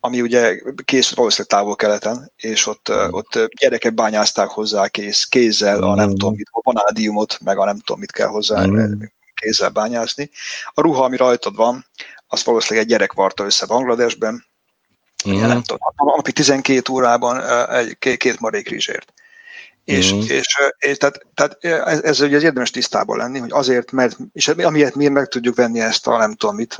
ami 0.00 0.20
ugye 0.20 0.60
készült 0.84 1.18
valószínűleg 1.18 1.58
távol-keleten, 1.58 2.32
és 2.36 2.66
ott, 2.66 2.92
mm. 2.92 3.12
ott 3.12 3.50
gyerekek 3.60 3.94
bányázták 3.94 4.48
hozzá 4.48 4.88
kész, 4.88 5.24
kézzel 5.24 5.82
a 5.82 5.94
nem 5.94 6.08
mm. 6.08 6.10
tudom 6.10 6.34
mit, 6.34 6.48
a 6.50 6.60
vanádiumot, 6.62 7.38
meg 7.44 7.58
a 7.58 7.64
nem 7.64 7.78
tudom 7.78 8.00
mit 8.00 8.12
kell 8.12 8.28
hozzá 8.28 8.66
mm. 8.66 9.02
Kézzel 9.40 9.70
bányászni. 9.70 10.30
A 10.74 10.80
ruha, 10.80 11.04
ami 11.04 11.16
rajtad 11.16 11.56
van, 11.56 11.86
az 12.26 12.44
valószínűleg 12.44 12.84
egy 12.84 12.90
gyerek 12.90 13.12
varta 13.12 13.44
össze 13.44 13.66
Bangladesben, 13.66 14.44
mm. 15.28 15.40
nem 15.40 15.62
tudom, 15.62 15.78
a 15.96 16.04
napi 16.04 16.32
12 16.32 16.92
órában 16.92 17.40
egy, 17.70 17.98
két 18.18 18.40
marék 18.40 18.68
rizsért. 18.68 19.12
És, 19.84 20.12
mm. 20.12 20.20
és, 20.20 20.46
és 20.78 20.96
tehát, 20.96 21.26
tehát 21.34 21.64
ez, 21.64 22.02
ez 22.02 22.20
ugye 22.20 22.40
érdemes 22.40 22.70
tisztában 22.70 23.16
lenni, 23.16 23.38
hogy 23.38 23.52
azért, 23.52 23.92
mert, 23.92 24.16
és 24.32 24.48
amiért 24.48 24.94
mi 24.94 25.08
meg 25.08 25.26
tudjuk 25.28 25.56
venni 25.56 25.80
ezt 25.80 26.06
a 26.06 26.18
nem 26.18 26.34
tudom 26.34 26.54
mit, 26.54 26.78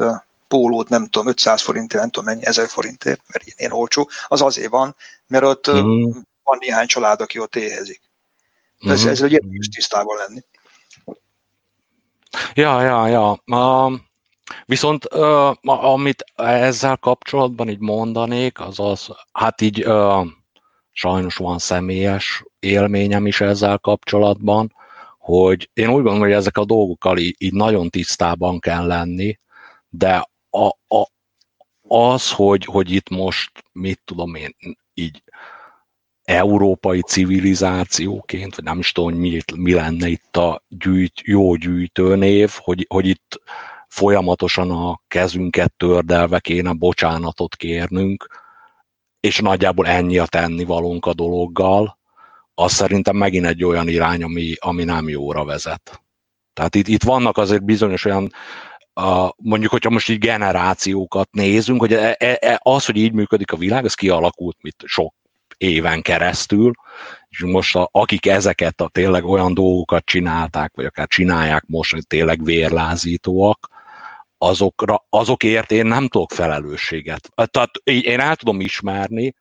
pólót, 0.48 0.88
nem 0.88 1.06
tudom, 1.06 1.28
500 1.28 1.62
forintért, 1.62 2.00
nem 2.00 2.10
tudom 2.10 2.28
mennyi, 2.28 2.46
1000 2.46 2.68
forintért, 2.68 3.20
mert 3.26 3.44
ilyen 3.56 3.72
olcsó, 3.72 4.10
az 4.28 4.42
azért 4.42 4.70
van, 4.70 4.96
mert 5.26 5.44
ott 5.44 5.70
mm. 5.70 6.10
van 6.42 6.58
néhány 6.60 6.86
család, 6.86 7.20
aki 7.20 7.38
ott 7.38 7.56
éhezik. 7.56 8.00
De 8.80 8.92
ez, 8.92 9.00
mm-hmm. 9.00 9.10
ezzel 9.10 9.30
érdemes 9.30 9.68
tisztában 9.68 10.16
lenni. 10.16 10.44
Ja, 12.54 12.82
ja, 12.82 13.06
ja. 13.06 13.42
Uh, 13.46 13.92
viszont 14.64 15.14
uh, 15.14 15.54
amit 15.94 16.24
ezzel 16.34 16.96
kapcsolatban 16.96 17.68
így 17.68 17.78
mondanék, 17.78 18.60
az 18.60 18.80
az, 18.80 19.08
hát 19.32 19.60
így 19.60 19.86
uh, 19.86 20.26
sajnos 20.92 21.36
van 21.36 21.58
személyes 21.58 22.44
élményem 22.58 23.26
is 23.26 23.40
ezzel 23.40 23.78
kapcsolatban, 23.78 24.74
hogy 25.18 25.70
én 25.72 25.86
úgy 25.86 25.92
gondolom, 25.92 26.18
hogy 26.18 26.32
ezek 26.32 26.56
a 26.56 26.64
dolgokkal 26.64 27.18
így, 27.18 27.34
így 27.38 27.52
nagyon 27.52 27.88
tisztában 27.88 28.58
kell 28.58 28.86
lenni, 28.86 29.38
de 29.88 30.28
a, 30.50 30.66
a, 30.66 31.06
az, 31.88 32.30
hogy, 32.30 32.64
hogy 32.64 32.90
itt 32.90 33.08
most, 33.08 33.50
mit 33.72 34.00
tudom 34.04 34.34
én, 34.34 34.56
így 34.94 35.22
európai 36.26 37.00
civilizációként, 37.00 38.54
vagy 38.54 38.64
nem 38.64 38.78
is 38.78 38.92
tudom, 38.92 39.10
hogy 39.10 39.20
mi, 39.20 39.40
mi 39.56 39.72
lenne 39.72 40.08
itt 40.08 40.36
a 40.36 40.62
gyűjt, 40.68 41.20
jó 41.20 41.54
gyűjtőnév, 41.54 42.52
hogy, 42.56 42.86
hogy 42.88 43.06
itt 43.06 43.40
folyamatosan 43.88 44.70
a 44.70 45.00
kezünket 45.08 45.72
tördelve 45.76 46.40
kéne 46.40 46.72
bocsánatot 46.72 47.56
kérnünk, 47.56 48.26
és 49.20 49.38
nagyjából 49.38 49.86
ennyi 49.86 50.18
a 50.18 50.26
tennivalónk 50.26 51.06
a 51.06 51.14
dologgal, 51.14 51.98
az 52.54 52.72
szerintem 52.72 53.16
megint 53.16 53.46
egy 53.46 53.64
olyan 53.64 53.88
irány, 53.88 54.22
ami, 54.22 54.54
ami 54.58 54.84
nem 54.84 55.08
jóra 55.08 55.44
vezet. 55.44 56.02
Tehát 56.52 56.74
itt, 56.74 56.88
itt 56.88 57.02
vannak 57.02 57.36
azért 57.36 57.64
bizonyos 57.64 58.04
olyan, 58.04 58.32
a, 58.92 59.32
mondjuk, 59.36 59.70
hogyha 59.70 59.90
most 59.90 60.08
így 60.08 60.18
generációkat 60.18 61.28
nézünk, 61.32 61.80
hogy 61.80 61.92
e, 61.92 62.16
e, 62.18 62.38
e, 62.40 62.60
az, 62.62 62.86
hogy 62.86 62.96
így 62.96 63.12
működik 63.12 63.52
a 63.52 63.56
világ, 63.56 63.84
ez 63.84 63.94
kialakult 63.94 64.56
mit 64.60 64.82
sok 64.86 65.14
éven 65.56 66.02
keresztül, 66.02 66.72
és 67.28 67.42
most 67.42 67.76
a, 67.76 67.88
akik 67.92 68.26
ezeket 68.26 68.80
a 68.80 68.88
tényleg 68.88 69.24
olyan 69.24 69.54
dolgokat 69.54 70.04
csinálták, 70.04 70.72
vagy 70.74 70.84
akár 70.84 71.06
csinálják 71.06 71.64
most, 71.66 71.92
hogy 71.92 72.06
tényleg 72.06 72.44
vérlázítóak, 72.44 73.68
azokra, 74.38 75.04
azokért 75.08 75.70
én 75.70 75.86
nem 75.86 76.08
tudok 76.08 76.32
felelősséget. 76.32 77.30
Tehát 77.34 77.70
én 77.84 78.20
el 78.20 78.36
tudom 78.36 78.60
ismerni, 78.60 79.34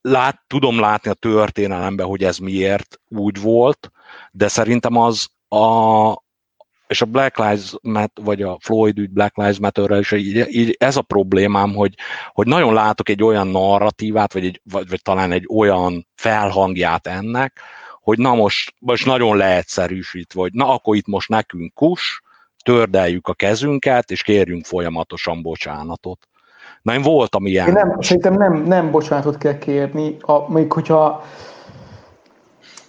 lát, 0.00 0.42
tudom 0.46 0.80
látni 0.80 1.10
a 1.10 1.14
történelemben, 1.14 2.06
hogy 2.06 2.24
ez 2.24 2.38
miért 2.38 3.00
úgy 3.08 3.40
volt, 3.40 3.90
de 4.30 4.48
szerintem 4.48 4.96
az 4.96 5.28
a, 5.48 6.24
és 6.86 7.02
a 7.02 7.06
Black 7.06 7.38
Lives 7.38 7.74
Matter, 7.82 8.24
vagy 8.24 8.42
a 8.42 8.58
Floyd 8.60 8.98
ügy 8.98 9.10
Black 9.10 9.36
Lives 9.36 9.58
Matter-rel 9.58 9.98
is 9.98 10.12
így, 10.12 10.46
így 10.48 10.76
ez 10.78 10.96
a 10.96 11.02
problémám, 11.02 11.74
hogy, 11.74 11.94
hogy 12.32 12.46
nagyon 12.46 12.74
látok 12.74 13.08
egy 13.08 13.22
olyan 13.22 13.48
narratívát, 13.48 14.32
vagy, 14.32 14.44
egy, 14.44 14.60
vagy, 14.70 14.88
vagy 14.88 15.02
talán 15.02 15.32
egy 15.32 15.46
olyan 15.54 16.06
felhangját 16.14 17.06
ennek, 17.06 17.60
hogy 18.00 18.18
na 18.18 18.34
most, 18.34 18.74
most 18.78 19.06
nagyon 19.06 19.36
leegyszerűsít, 19.36 20.32
vagy 20.32 20.52
na 20.52 20.74
akkor 20.74 20.96
itt 20.96 21.06
most 21.06 21.28
nekünk 21.28 21.74
kus, 21.74 22.22
tördeljük 22.64 23.28
a 23.28 23.34
kezünket, 23.34 24.10
és 24.10 24.22
kérjünk 24.22 24.64
folyamatosan 24.64 25.42
bocsánatot. 25.42 26.28
Na 26.82 26.94
én 26.94 27.02
voltam 27.02 27.46
ilyen. 27.46 27.66
Én 27.66 27.72
nem, 27.72 28.00
szerintem 28.00 28.34
nem, 28.34 28.62
nem 28.62 28.90
bocsánatot 28.90 29.38
kell 29.38 29.58
kérni, 29.58 30.16
a, 30.20 30.52
még 30.52 30.72
hogyha 30.72 31.24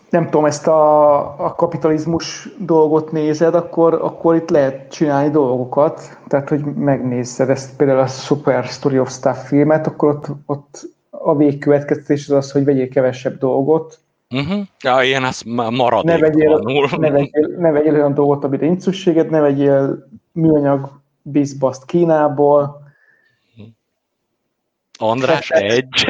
nem 0.10 0.24
tudom, 0.24 0.46
ezt 0.46 0.67
a, 0.67 1.20
a 1.46 1.56
kapitalizmus 1.56 2.50
dolgot 2.60 3.12
nézed, 3.12 3.56
akkor, 3.56 3.93
akkor 3.93 4.36
itt 4.36 4.50
lehet 4.50 4.91
csinálni 4.91 5.30
dolgokat, 5.30 6.17
tehát 6.28 6.50
hogy 6.50 6.63
megnézed 6.63 7.50
ezt 7.50 7.76
például 7.76 8.00
a 8.00 8.08
Super 8.08 8.63
Story 8.63 9.00
of 9.00 9.12
Stuff 9.12 9.48
filmet, 9.48 9.88
akkor 9.88 10.10
ott, 10.10 10.28
ott 10.46 10.89
a 11.10 11.36
végkövetkeztetés 11.36 12.30
az 12.30 12.36
az, 12.36 12.52
hogy 12.52 12.63
vegyél 12.63 12.89
kevesebb 12.89 13.38
dolgot. 13.38 14.00
Uh-huh. 14.30 14.60
Ja, 14.84 15.04
ilyen 15.04 15.24
ez 15.24 15.41
maradék. 15.72 16.12
Ne 16.12 16.20
vegyél, 16.20 16.62
ne, 16.98 17.10
vegyél, 17.10 17.48
ne 17.58 17.72
vegyél 17.72 17.93
olyan 17.93 18.13
dolgot, 18.13 18.43
amire 18.43 18.65
nincs 18.65 18.82
szükséged, 18.82 19.30
ne 19.30 19.39
vegyél 19.39 20.08
műanyag 20.32 20.89
bizbaszt 21.22 21.86
Kínából, 21.86 22.87
András, 24.98 25.50
egy. 25.50 26.08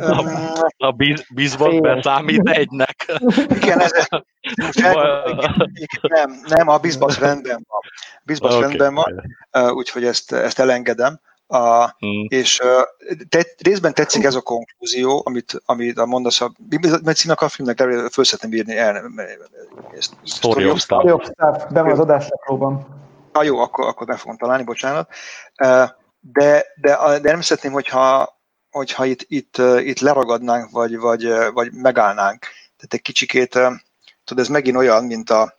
a, 0.00 0.86
a 0.86 0.96
bizbot 1.34 1.80
beszámít 1.80 2.48
egynek. 2.48 3.12
Igen, 3.48 3.80
ez, 3.80 3.90
most 4.56 4.78
nem, 6.00 6.42
nem, 6.46 6.68
a 6.68 6.78
bizbas 6.78 7.18
rendben 7.18 7.66
van. 7.68 7.80
Bizbas 8.22 8.54
okay. 8.54 8.68
rendben 8.68 8.94
van, 8.94 9.22
úgyhogy 9.72 10.04
ezt, 10.04 10.32
ezt 10.32 10.58
elengedem. 10.58 11.20
A, 11.48 11.84
hmm. 11.98 12.26
És 12.28 12.60
te, 13.28 13.46
részben 13.58 13.94
tetszik 13.94 14.24
ez 14.24 14.34
a 14.34 14.40
konklúzió, 14.40 15.22
amit, 15.24 15.62
amit 15.64 15.98
a 15.98 16.06
mondasz, 16.06 16.40
a, 16.40 16.52
mert 17.04 17.16
címek 17.16 17.40
a 17.40 17.48
filmnek, 17.48 17.78
föl 18.12 18.24
szeretném 18.24 18.52
írni 18.52 18.76
el. 18.76 19.10
Story 20.24 20.70
of 20.70 20.80
Stuff. 20.80 21.04
De 21.70 21.82
van 21.82 21.90
az 21.90 21.98
adásnaplóban. 21.98 22.86
Na 23.32 23.42
jó, 23.42 23.58
akkor, 23.58 23.86
akkor 23.86 24.06
be 24.06 24.16
fogom 24.16 24.36
találni, 24.36 24.64
bocsánat. 24.64 25.08
Uh, 25.62 25.88
de, 26.32 26.66
de, 26.80 27.18
de 27.20 27.30
nem 27.30 27.40
szeretném, 27.40 27.72
hogyha, 27.72 28.38
hogyha 28.70 29.04
itt, 29.04 29.24
itt, 29.28 29.56
itt 29.78 29.98
leragadnánk, 29.98 30.70
vagy, 30.70 30.96
vagy, 30.96 31.28
vagy 31.52 31.72
megállnánk. 31.72 32.40
Tehát 32.76 32.94
egy 32.94 33.02
kicsikét, 33.02 33.50
tudod, 34.24 34.44
ez 34.44 34.48
megint 34.48 34.76
olyan, 34.76 35.04
mint 35.04 35.30
a, 35.30 35.54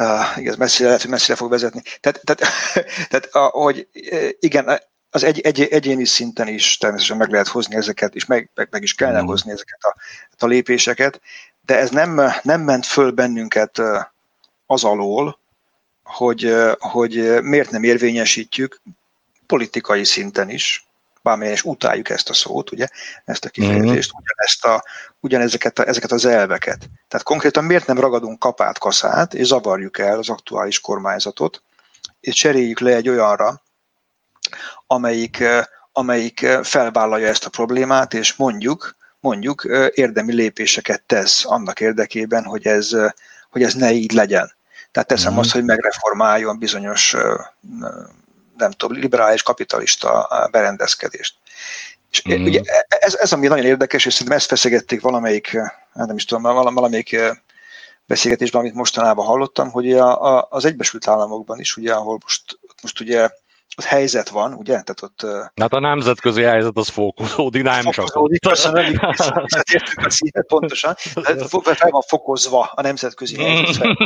Uh, 0.00 0.38
igaz, 0.38 0.56
messzire 0.56 0.86
lehet, 0.86 1.02
hogy 1.02 1.10
messzire 1.10 1.36
fog 1.36 1.50
vezetni. 1.50 1.82
Tehát, 2.00 2.20
tehát, 2.24 2.40
tehát 3.10 3.28
hogy 3.50 3.88
igen, 4.40 4.80
az 5.10 5.24
egy, 5.24 5.40
egy, 5.40 5.60
egyéni 5.60 6.04
szinten 6.04 6.48
is 6.48 6.76
természetesen 6.76 7.16
meg 7.16 7.30
lehet 7.30 7.48
hozni 7.48 7.76
ezeket, 7.76 8.14
és 8.14 8.26
meg, 8.26 8.50
meg, 8.54 8.68
meg 8.70 8.82
is 8.82 8.94
kellene 8.94 9.22
mm. 9.22 9.26
hozni 9.26 9.50
ezeket 9.50 9.78
a, 9.80 9.94
a 10.38 10.46
lépéseket, 10.46 11.20
de 11.66 11.78
ez 11.78 11.90
nem, 11.90 12.20
nem 12.42 12.60
ment 12.60 12.86
föl 12.86 13.10
bennünket 13.10 13.80
az 14.66 14.84
alól, 14.84 15.38
hogy, 16.08 16.54
hogy 16.78 17.42
miért 17.42 17.70
nem 17.70 17.82
érvényesítjük 17.82 18.80
politikai 19.46 20.04
szinten 20.04 20.50
is, 20.50 20.86
bármilyen 21.22 21.52
is 21.52 21.64
utáljuk 21.64 22.08
ezt 22.10 22.28
a 22.30 22.34
szót, 22.34 22.72
ugye, 22.72 22.86
ezt 23.24 23.44
a 23.44 23.48
kifejezést, 23.48 24.12
mm-hmm. 24.12 24.22
ugyanezt 24.22 24.64
a, 24.64 24.84
ugyanezeket 25.20 25.78
a, 25.78 25.86
ezeket 25.86 26.12
az 26.12 26.24
elveket. 26.24 26.88
Tehát 27.08 27.26
konkrétan 27.26 27.64
miért 27.64 27.86
nem 27.86 28.00
ragadunk 28.00 28.38
kapát, 28.38 28.78
kaszát, 28.78 29.34
és 29.34 29.46
zavarjuk 29.46 29.98
el 29.98 30.18
az 30.18 30.28
aktuális 30.28 30.80
kormányzatot, 30.80 31.62
és 32.20 32.34
cseréljük 32.34 32.80
le 32.80 32.94
egy 32.94 33.08
olyanra, 33.08 33.62
amelyik, 34.86 35.44
amelyik 35.92 36.46
felvállalja 36.62 37.26
ezt 37.26 37.44
a 37.44 37.50
problémát, 37.50 38.14
és 38.14 38.34
mondjuk, 38.34 38.96
mondjuk 39.20 39.62
érdemi 39.94 40.34
lépéseket 40.34 41.02
tesz 41.02 41.44
annak 41.44 41.80
érdekében, 41.80 42.44
hogy 42.44 42.66
ez, 42.66 42.96
hogy 43.50 43.62
ez 43.62 43.74
ne 43.74 43.92
így 43.92 44.12
legyen. 44.12 44.56
Tehát 44.98 45.12
teszem 45.12 45.34
mm. 45.34 45.38
azt, 45.38 45.52
hogy 45.52 45.64
megreformáljon 45.64 46.58
bizonyos, 46.58 47.16
nem 48.56 48.70
tudom, 48.70 48.98
liberális 48.98 49.42
kapitalista 49.42 50.28
berendezkedést. 50.50 51.34
És 52.10 52.22
mm. 52.28 52.44
ugye 52.44 52.60
ez, 52.88 53.14
ez, 53.14 53.32
ami 53.32 53.46
nagyon 53.46 53.64
érdekes, 53.64 54.06
és 54.06 54.12
szerintem 54.12 54.36
ezt 54.36 54.48
feszegették 54.48 55.00
valamelyik, 55.00 55.56
hát 55.94 56.06
nem 56.06 56.16
is 56.16 56.24
tudom, 56.24 56.42
valamelyik 56.42 57.16
beszélgetésben, 58.06 58.60
amit 58.60 58.74
mostanában 58.74 59.26
hallottam, 59.26 59.70
hogy 59.70 59.92
a, 59.92 60.36
a, 60.36 60.46
az 60.50 60.64
Egyesült 60.64 61.08
Államokban 61.08 61.60
is, 61.60 61.76
ugye, 61.76 61.92
ahol 61.92 62.18
most, 62.22 62.58
most 62.82 63.00
ugye 63.00 63.28
ott 63.78 63.84
helyzet 63.84 64.28
van, 64.28 64.52
ugye? 64.52 64.82
Tehát 64.82 65.02
ott, 65.02 65.26
hát 65.54 65.72
a 65.72 65.80
nemzetközi 65.80 66.42
helyzet 66.42 66.76
az 66.76 66.88
fokozódik, 66.88 67.62
nem 67.62 67.82
fokozódik, 67.82 68.40
csak. 68.40 68.56
Fokozódik, 68.56 69.00
visszatértünk 69.42 70.06
a 70.06 70.10
színet 70.10 70.46
pontosan. 70.46 70.94
Fel 70.94 71.90
van 71.90 72.02
fokozva 72.06 72.70
a 72.74 72.82
nemzetközi 72.82 73.42
helyzet. 73.42 73.96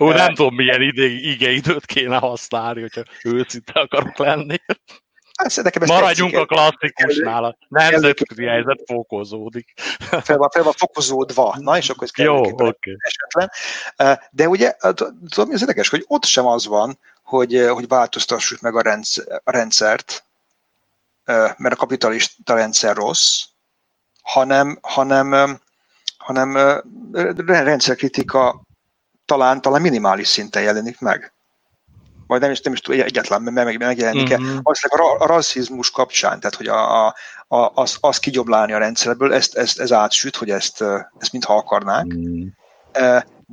Ó, 0.00 0.10
nem 0.10 0.34
tudom, 0.34 0.54
milyen 0.54 0.82
igeidőt 1.22 1.86
kéne 1.86 2.16
használni, 2.16 2.80
hogyha 2.80 3.02
őszinte 3.24 3.80
akarok 3.80 4.18
lenni. 4.18 4.56
Hát, 5.34 5.62
nekem 5.62 5.82
Maradjunk 5.86 6.32
tetszik, 6.32 6.50
a 6.50 6.54
klasszikusnál, 6.54 7.44
a 7.44 7.56
nemzetközi 7.68 8.44
helyzet 8.44 8.82
fokozódik. 8.86 9.72
Fel 9.98 10.36
van, 10.36 10.48
fel 10.50 10.62
van 10.62 10.72
fokozódva, 10.72 11.56
na 11.58 11.76
és 11.76 11.90
akkor 11.90 12.02
ez 12.02 12.10
kell 12.10 12.26
Jó, 12.26 12.38
okay. 12.38 12.96
esetlen. 12.98 13.50
De 14.30 14.48
ugye, 14.48 14.76
tudom, 15.28 15.50
az 15.50 15.60
érdekes, 15.60 15.88
hogy 15.88 16.04
ott 16.06 16.24
sem 16.24 16.46
az 16.46 16.66
van, 16.66 16.98
hogy, 17.30 17.66
hogy 17.68 17.88
változtassuk 17.88 18.60
meg 18.60 18.76
a, 18.76 18.82
rendszer, 18.82 19.40
a 19.44 19.50
rendszert, 19.50 20.24
mert 21.56 21.72
a 21.72 21.76
kapitalista 21.76 22.54
rendszer 22.54 22.96
rossz, 22.96 23.42
hanem, 24.22 24.78
hanem, 24.82 25.58
hanem 26.18 26.80
rendszerkritika 27.46 28.62
talán, 29.24 29.60
talán 29.60 29.80
minimális 29.80 30.28
szinten 30.28 30.62
jelenik 30.62 31.00
meg. 31.00 31.32
Vagy 32.26 32.40
nem 32.40 32.50
is, 32.50 32.60
nem 32.60 32.72
is 32.72 32.80
tudom, 32.80 33.00
egyetlen 33.00 33.42
meg, 33.42 33.78
megjelenik-e. 33.78 34.38
Mm-hmm. 34.38 34.58
Azt 34.62 34.84
a, 34.84 35.16
a 35.18 35.26
rasszizmus 35.26 35.90
kapcsán, 35.90 36.40
tehát 36.40 36.56
hogy 36.56 36.68
a, 36.68 37.06
a, 37.06 37.14
a, 37.48 37.70
az, 37.74 37.96
az 38.00 38.18
kigyoblálni 38.18 38.72
a 38.72 38.78
rendszerből, 38.78 39.34
ezt, 39.34 39.56
ezt, 39.56 39.80
ez 39.80 39.92
átsüt, 39.92 40.36
hogy 40.36 40.50
ezt, 40.50 40.84
ezt 41.18 41.32
mintha 41.32 41.56
akarnánk. 41.56 42.14
Mm 42.14 42.46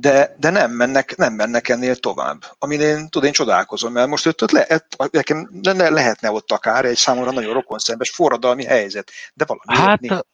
de, 0.00 0.36
de 0.38 0.50
nem, 0.50 0.70
mennek, 0.70 1.16
nem 1.16 1.32
mennek 1.32 1.68
ennél 1.68 1.96
tovább. 1.96 2.44
Amin 2.58 2.80
én, 2.80 3.08
tudod, 3.08 3.26
én 3.26 3.32
csodálkozom, 3.32 3.92
mert 3.92 4.08
most 4.08 4.26
ott, 4.26 4.42
ott 4.42 4.50
lehet, 4.50 4.96
nekem 5.10 5.48
lehetne 5.72 6.30
ott 6.30 6.52
akár 6.52 6.84
egy 6.84 6.96
számomra 6.96 7.30
nagyon 7.30 7.52
rokon 7.52 7.78
szembes 7.78 8.10
forradalmi 8.10 8.64
helyzet, 8.64 9.10
de 9.34 9.44
valami 9.44 9.88
Hát, 9.88 10.26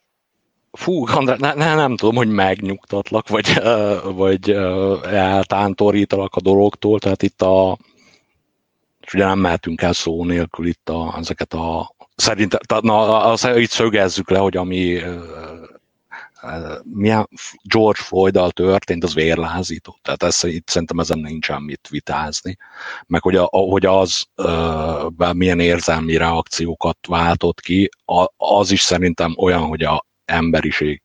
Fú, 0.73 1.07
András, 1.07 1.39
ne, 1.39 1.55
ne, 1.55 1.75
nem 1.75 1.97
tudom, 1.97 2.17
hogy 2.17 2.29
megnyugtatlak, 2.29 3.29
vagy, 3.29 3.63
vagy 4.15 4.51
eltántorítalak 5.03 6.35
a 6.35 6.41
dologtól, 6.41 6.99
tehát 6.99 7.23
itt 7.23 7.43
a, 7.43 7.79
és 9.01 9.15
ugye 9.15 9.25
nem 9.25 9.39
mehetünk 9.39 9.83
el 9.83 9.93
szó 9.93 10.25
nélkül 10.25 10.67
itt 10.67 10.89
a, 10.89 11.15
ezeket 11.19 11.53
a, 11.53 11.95
szerintem, 12.17 12.61
na, 12.81 13.25
az, 13.25 13.49
itt 13.55 13.71
szögezzük 13.71 14.31
le, 14.31 14.39
hogy 14.39 14.57
ami 14.57 15.03
milyen 16.83 17.29
George 17.63 18.03
Floyd-dal 18.03 18.51
történt, 18.51 19.05
az 19.05 19.15
vérlázító. 19.15 19.99
Tehát 20.03 20.23
ez, 20.23 20.45
itt 20.45 20.69
szerintem 20.69 20.99
ezen 20.99 21.19
nincsen 21.19 21.63
mit 21.63 21.89
vitázni. 21.91 22.57
Meg 23.07 23.23
hogy, 23.23 23.37
a, 23.37 23.49
hogy 23.51 23.87
az 23.87 24.25
uh, 24.37 25.33
milyen 25.33 25.61
érzelmi 25.61 26.17
reakciókat 26.17 26.99
váltott 27.09 27.61
ki, 27.61 27.89
az 28.37 28.71
is 28.71 28.81
szerintem 28.81 29.35
olyan, 29.39 29.63
hogy 29.63 29.83
a 29.83 30.07
emberiség 30.25 31.03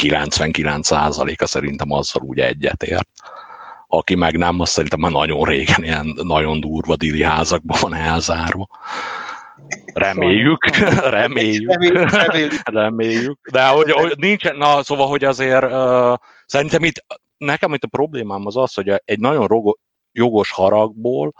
99%-a 0.00 1.46
szerintem 1.46 1.90
azzal 1.90 2.22
úgy 2.22 2.38
egyetért. 2.38 3.08
Aki 3.88 4.14
meg 4.14 4.36
nem, 4.36 4.60
azt 4.60 4.72
szerintem 4.72 5.00
már 5.00 5.10
nagyon 5.10 5.44
régen 5.44 5.84
ilyen 5.84 6.18
nagyon 6.22 6.60
durva 6.60 6.96
dili 6.96 7.22
házakban 7.22 7.78
van 7.80 7.94
elzárva. 7.94 8.68
Reméljük, 9.96 10.66
reméljük, 11.16 11.72
reméljük, 12.10 12.68
reméljük. 12.68 13.48
De 13.50 13.66
hogy, 13.66 13.90
hogy 13.90 14.14
nincsen, 14.16 14.56
na 14.56 14.82
szóval, 14.82 15.08
hogy 15.08 15.24
azért 15.24 15.64
uh, 15.64 16.16
szerintem 16.46 16.84
itt, 16.84 17.04
nekem 17.36 17.74
itt 17.74 17.82
a 17.82 17.88
problémám 17.88 18.46
az 18.46 18.56
az, 18.56 18.74
hogy 18.74 18.92
egy 19.04 19.18
nagyon 19.18 19.46
rogo, 19.46 19.72
jogos 20.12 20.50
haragból, 20.50 21.32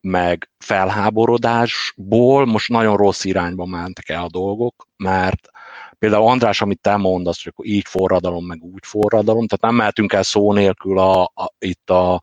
meg 0.00 0.50
felháborodásból 0.58 2.46
most 2.46 2.68
nagyon 2.68 2.96
rossz 2.96 3.24
irányba 3.24 3.66
mentek 3.66 4.08
el 4.08 4.22
a 4.22 4.30
dolgok, 4.30 4.88
mert 4.96 5.48
például 5.98 6.28
András, 6.28 6.60
amit 6.60 6.80
te 6.80 6.96
mondasz, 6.96 7.42
hogy 7.42 7.52
akkor 7.54 7.66
így 7.66 7.86
forradalom, 7.86 8.46
meg 8.46 8.62
úgy 8.62 8.86
forradalom, 8.86 9.46
tehát 9.46 9.64
nem 9.64 9.74
mehetünk 9.74 10.12
el 10.12 10.22
szó 10.22 10.52
nélkül 10.52 10.98
a, 10.98 11.22
a, 11.22 11.52
itt 11.58 11.90
a, 11.90 12.22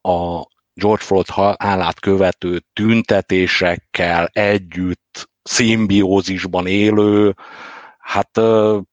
a 0.00 0.46
George 0.80 1.04
Floyd 1.04 1.28
halálát 1.28 2.00
követő 2.00 2.62
tüntetésekkel 2.72 4.28
együtt 4.32 5.28
szimbiózisban 5.42 6.66
élő, 6.66 7.34
hát 7.98 8.40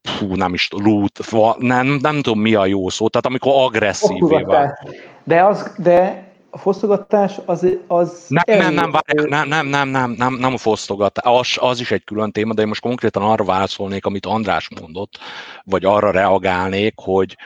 fú, 0.02 0.34
nem 0.34 0.54
is 0.54 0.68
loot, 0.70 1.18
nem, 1.58 1.86
nem 1.86 2.22
tudom 2.22 2.40
mi 2.40 2.54
a 2.54 2.66
jó 2.66 2.88
szó, 2.88 3.08
tehát 3.08 3.26
amikor 3.26 3.52
agresszívé 3.64 4.42
vált. 4.42 4.78
De, 5.24 5.44
az, 5.44 5.74
de 5.78 6.24
a 6.50 6.58
fosztogatás 6.58 7.32
az... 7.44 7.66
az 7.86 8.24
nem, 8.28 8.58
nem, 8.58 8.74
nem, 8.74 8.90
várj, 8.90 9.28
nem, 9.28 9.48
nem, 9.48 9.66
nem, 9.66 9.88
nem, 9.88 10.10
nem, 10.10 10.34
nem 10.34 10.52
a 10.52 10.58
fosztogatás, 10.58 11.56
az, 11.58 11.68
az 11.70 11.80
is 11.80 11.90
egy 11.90 12.04
külön 12.04 12.32
téma, 12.32 12.54
de 12.54 12.62
én 12.62 12.68
most 12.68 12.80
konkrétan 12.80 13.22
arra 13.22 13.44
válaszolnék, 13.44 14.06
amit 14.06 14.26
András 14.26 14.68
mondott, 14.80 15.18
vagy 15.64 15.84
arra 15.84 16.10
reagálnék, 16.10 16.94
hogy 16.96 17.36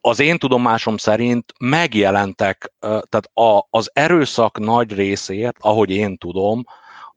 az 0.00 0.20
én 0.20 0.38
tudomásom 0.38 0.96
szerint 0.96 1.52
megjelentek, 1.58 2.72
tehát 2.80 3.30
a, 3.34 3.66
az 3.70 3.90
erőszak 3.92 4.58
nagy 4.58 4.92
részért, 4.92 5.56
ahogy 5.60 5.90
én 5.90 6.16
tudom, 6.16 6.64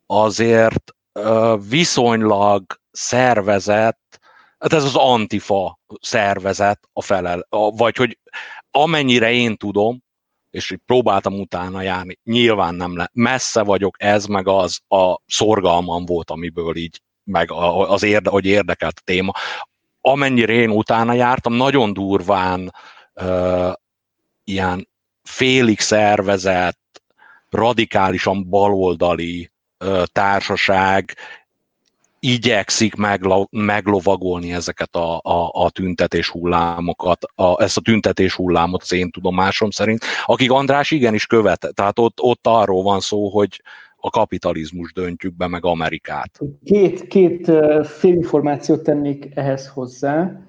azért 0.06 0.96
viszonylag 1.70 2.64
szervezett, 2.92 4.20
hát 4.60 4.74
ez 4.74 4.84
az 4.84 4.96
antifa 4.96 5.80
szervezet 6.02 6.80
a 6.94 7.02
felel, 7.02 7.48
vagy 7.50 7.98
hogy 7.98 8.20
amennyire 8.72 9.32
én 9.32 9.58
tudom, 9.58 10.04
és 10.50 10.72
így 10.72 10.80
próbáltam 10.86 11.40
utána 11.40 11.82
járni, 11.82 12.20
nyilván 12.24 12.76
nem 12.76 12.98
le, 12.98 13.10
messze 13.14 13.64
vagyok, 13.64 13.96
ez 14.00 14.26
meg 14.26 14.48
az 14.48 14.80
a 14.88 15.20
szorgalmam 15.26 16.06
volt, 16.06 16.30
amiből 16.30 16.76
így, 16.76 17.02
meg 17.24 17.52
az 17.88 18.04
érde, 18.04 18.30
hogy 18.30 18.46
érdekelt 18.46 18.98
a 18.98 19.02
téma 19.04 19.32
amennyire 20.06 20.54
én 20.54 20.70
utána 20.70 21.14
jártam, 21.14 21.54
nagyon 21.54 21.94
durván 21.94 22.74
uh, 23.14 23.74
ilyen 24.44 24.90
félig 25.24 25.80
szervezett, 25.80 27.04
radikálisan 27.50 28.50
baloldali 28.50 29.52
uh, 29.86 30.04
társaság 30.04 31.16
igyekszik 32.20 32.96
meglo- 32.96 33.52
meglovagolni 33.52 34.54
ezeket 34.54 34.96
a, 34.96 35.16
a, 35.16 35.50
a 35.52 35.70
tüntetés 35.70 36.30
hullámokat, 36.30 37.24
a, 37.36 37.62
ezt 37.62 37.78
a 37.78 37.82
tüntetés 37.82 38.34
hullámot 38.34 38.82
az 38.82 38.92
én 38.92 39.12
tudomásom 39.12 39.70
szerint, 39.70 40.04
akik 40.26 40.52
András 40.52 40.92
igenis 40.92 41.28
követ, 41.28 41.70
tehát 41.74 42.00
ott, 42.00 42.22
ott 42.22 42.48
arról 42.48 42.84
van 42.84 43.00
szó, 43.00 43.30
hogy, 43.30 43.62
a 44.06 44.10
kapitalizmus 44.10 44.94
döntjük 44.94 45.36
be, 45.36 45.48
meg 45.48 45.66
Amerikát. 45.66 46.40
Két, 46.64 47.08
két 47.08 47.52
félinformációt 47.84 48.84
tennék 48.84 49.32
ehhez 49.36 49.68
hozzá, 49.68 50.42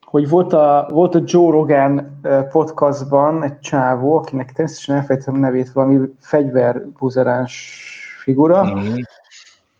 hogy 0.00 0.28
volt 0.28 0.52
a, 0.52 0.88
volt 0.90 1.14
a 1.14 1.22
Joe 1.24 1.50
Rogan 1.50 2.20
podcastban 2.50 3.42
egy 3.42 3.58
csávó, 3.58 4.16
akinek 4.16 4.52
természetesen 4.52 4.96
elfejtem 4.96 5.34
a 5.34 5.38
nevét, 5.38 5.72
valami 5.72 5.98
fegyverbuzeráns 6.20 7.82
figura. 8.22 8.64
Mm. 8.64 8.94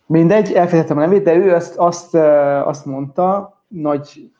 Mindegy, 0.05 0.53
elfejtettem 0.53 0.97
a 0.97 0.99
nevét, 0.99 1.23
de 1.23 1.35
ő 1.35 1.53
azt, 1.53 1.75
azt, 1.75 2.15
azt 2.65 2.85
mondta, 2.85 3.57
nagy 3.67 4.31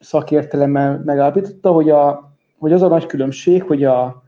szakértelemmel 0.00 1.02
megállapította, 1.04 1.70
hogy, 1.70 1.90
a, 1.90 2.32
hogy 2.58 2.72
az 2.72 2.82
a 2.82 2.88
nagy 2.88 3.06
különbség, 3.06 3.62
hogy 3.62 3.84
a, 3.84 4.22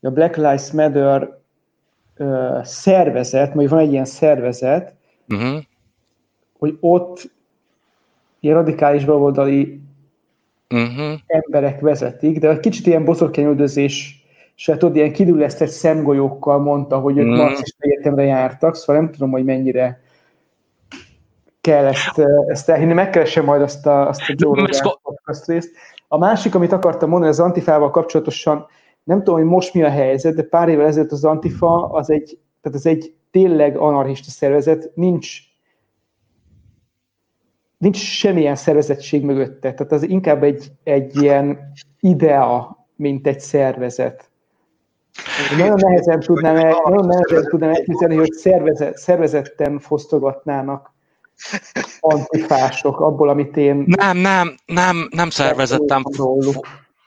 a 0.00 0.10
Black 0.10 0.36
Lives 0.36 0.72
Matter 0.72 1.40
szervezet, 2.62 3.54
vagy 3.54 3.68
van 3.68 3.78
egy 3.78 3.92
ilyen 3.92 4.04
szervezet, 4.04 4.94
uh-huh. 5.28 5.62
hogy 6.58 6.76
ott 6.80 7.30
ilyen 8.40 8.56
radikális 8.56 9.04
baloldali 9.04 9.80
uh-huh. 10.70 11.18
emberek 11.26 11.80
vezetik, 11.80 12.38
de 12.38 12.48
egy 12.48 12.60
kicsit 12.60 12.86
ilyen 12.86 13.04
boszorkányüldözés 13.04 14.24
se 14.54 14.76
tudod, 14.76 14.96
ilyen 14.96 15.12
kidüllesztett 15.12 15.68
szemgolyókkal 15.68 16.58
mondta, 16.58 16.98
hogy 16.98 17.18
ők 17.18 17.26
uh-huh. 17.26 17.44
marxista 17.44 17.84
egyetemre 17.86 18.24
jártak, 18.24 18.76
szóval 18.76 19.02
nem 19.02 19.12
tudom, 19.12 19.30
hogy 19.30 19.44
mennyire 19.44 20.00
kell 21.60 21.84
ezt, 21.84 22.22
ezt 22.46 22.68
elhinni, 22.68 22.92
megkeresem 22.92 23.44
majd 23.44 23.62
azt 23.62 23.86
a, 23.86 24.08
azt 24.08 24.20
a 24.20 24.34
Joe 24.36 24.54
Rogan 24.54 25.36
részt. 25.46 25.70
A 26.08 26.18
másik, 26.18 26.54
amit 26.54 26.72
akartam 26.72 27.08
mondani 27.08 27.30
az 27.30 27.40
Antifával 27.40 27.90
kapcsolatosan, 27.90 28.66
nem 29.04 29.18
tudom, 29.18 29.34
hogy 29.34 29.48
most 29.48 29.74
mi 29.74 29.82
a 29.82 29.90
helyzet, 29.90 30.34
de 30.34 30.42
pár 30.42 30.68
évvel 30.68 30.86
ezelőtt 30.86 31.12
az 31.12 31.24
Antifa 31.24 31.88
az 31.88 32.10
egy, 32.10 32.38
tehát 32.60 32.78
az 32.78 32.86
egy 32.86 33.14
tényleg 33.30 33.76
anarchista 33.76 34.30
szervezet, 34.30 34.90
nincs 34.94 35.38
nincs 37.82 37.96
semmilyen 37.96 38.56
szervezettség 38.56 39.24
mögötte, 39.24 39.74
tehát 39.74 39.92
az 39.92 40.02
inkább 40.02 40.42
egy, 40.42 40.72
egy 40.82 41.22
ilyen 41.22 41.72
idea, 42.00 42.76
mint 42.96 43.26
egy 43.26 43.40
szervezet. 43.40 44.30
Nagyon 45.58 45.78
nehezen 45.78 46.20
tudnám, 46.20 46.56
el, 46.56 46.80
nagyon 46.84 47.06
nehezen 47.06 47.44
tudnám 47.50 47.70
elképzelni, 47.70 48.16
hogy 48.16 48.32
szervezet, 48.32 48.96
szervezetten 48.96 49.78
fosztogatnának 49.78 50.92
antifások 52.00 53.00
abból, 53.00 53.28
amit 53.28 53.56
én... 53.56 53.84
Nem, 53.86 54.16
nem, 54.16 54.54
nem, 54.66 55.08
nem 55.10 55.30
szervezettem 55.30 56.02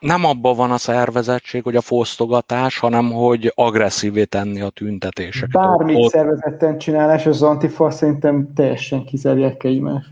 nem 0.06 0.26
abban 0.26 0.56
van 0.56 0.72
a 0.72 0.78
szervezettség, 0.78 1.63
hogy 1.63 1.76
a 1.76 1.82
fosztogatás, 1.82 2.78
hanem 2.78 3.12
hogy 3.12 3.52
agresszívé 3.56 4.24
tenni 4.24 4.62
a 4.62 4.70
tüntetéseket. 4.70 5.52
Bármit 5.52 5.98
ott... 5.98 6.12
szervezetten 6.12 6.78
csinálás, 6.78 7.26
az 7.26 7.41
antifa 7.41 7.91
szerintem 7.91 8.54
teljesen 8.56 9.06
kizárják 9.06 9.63
egymást. 9.63 10.10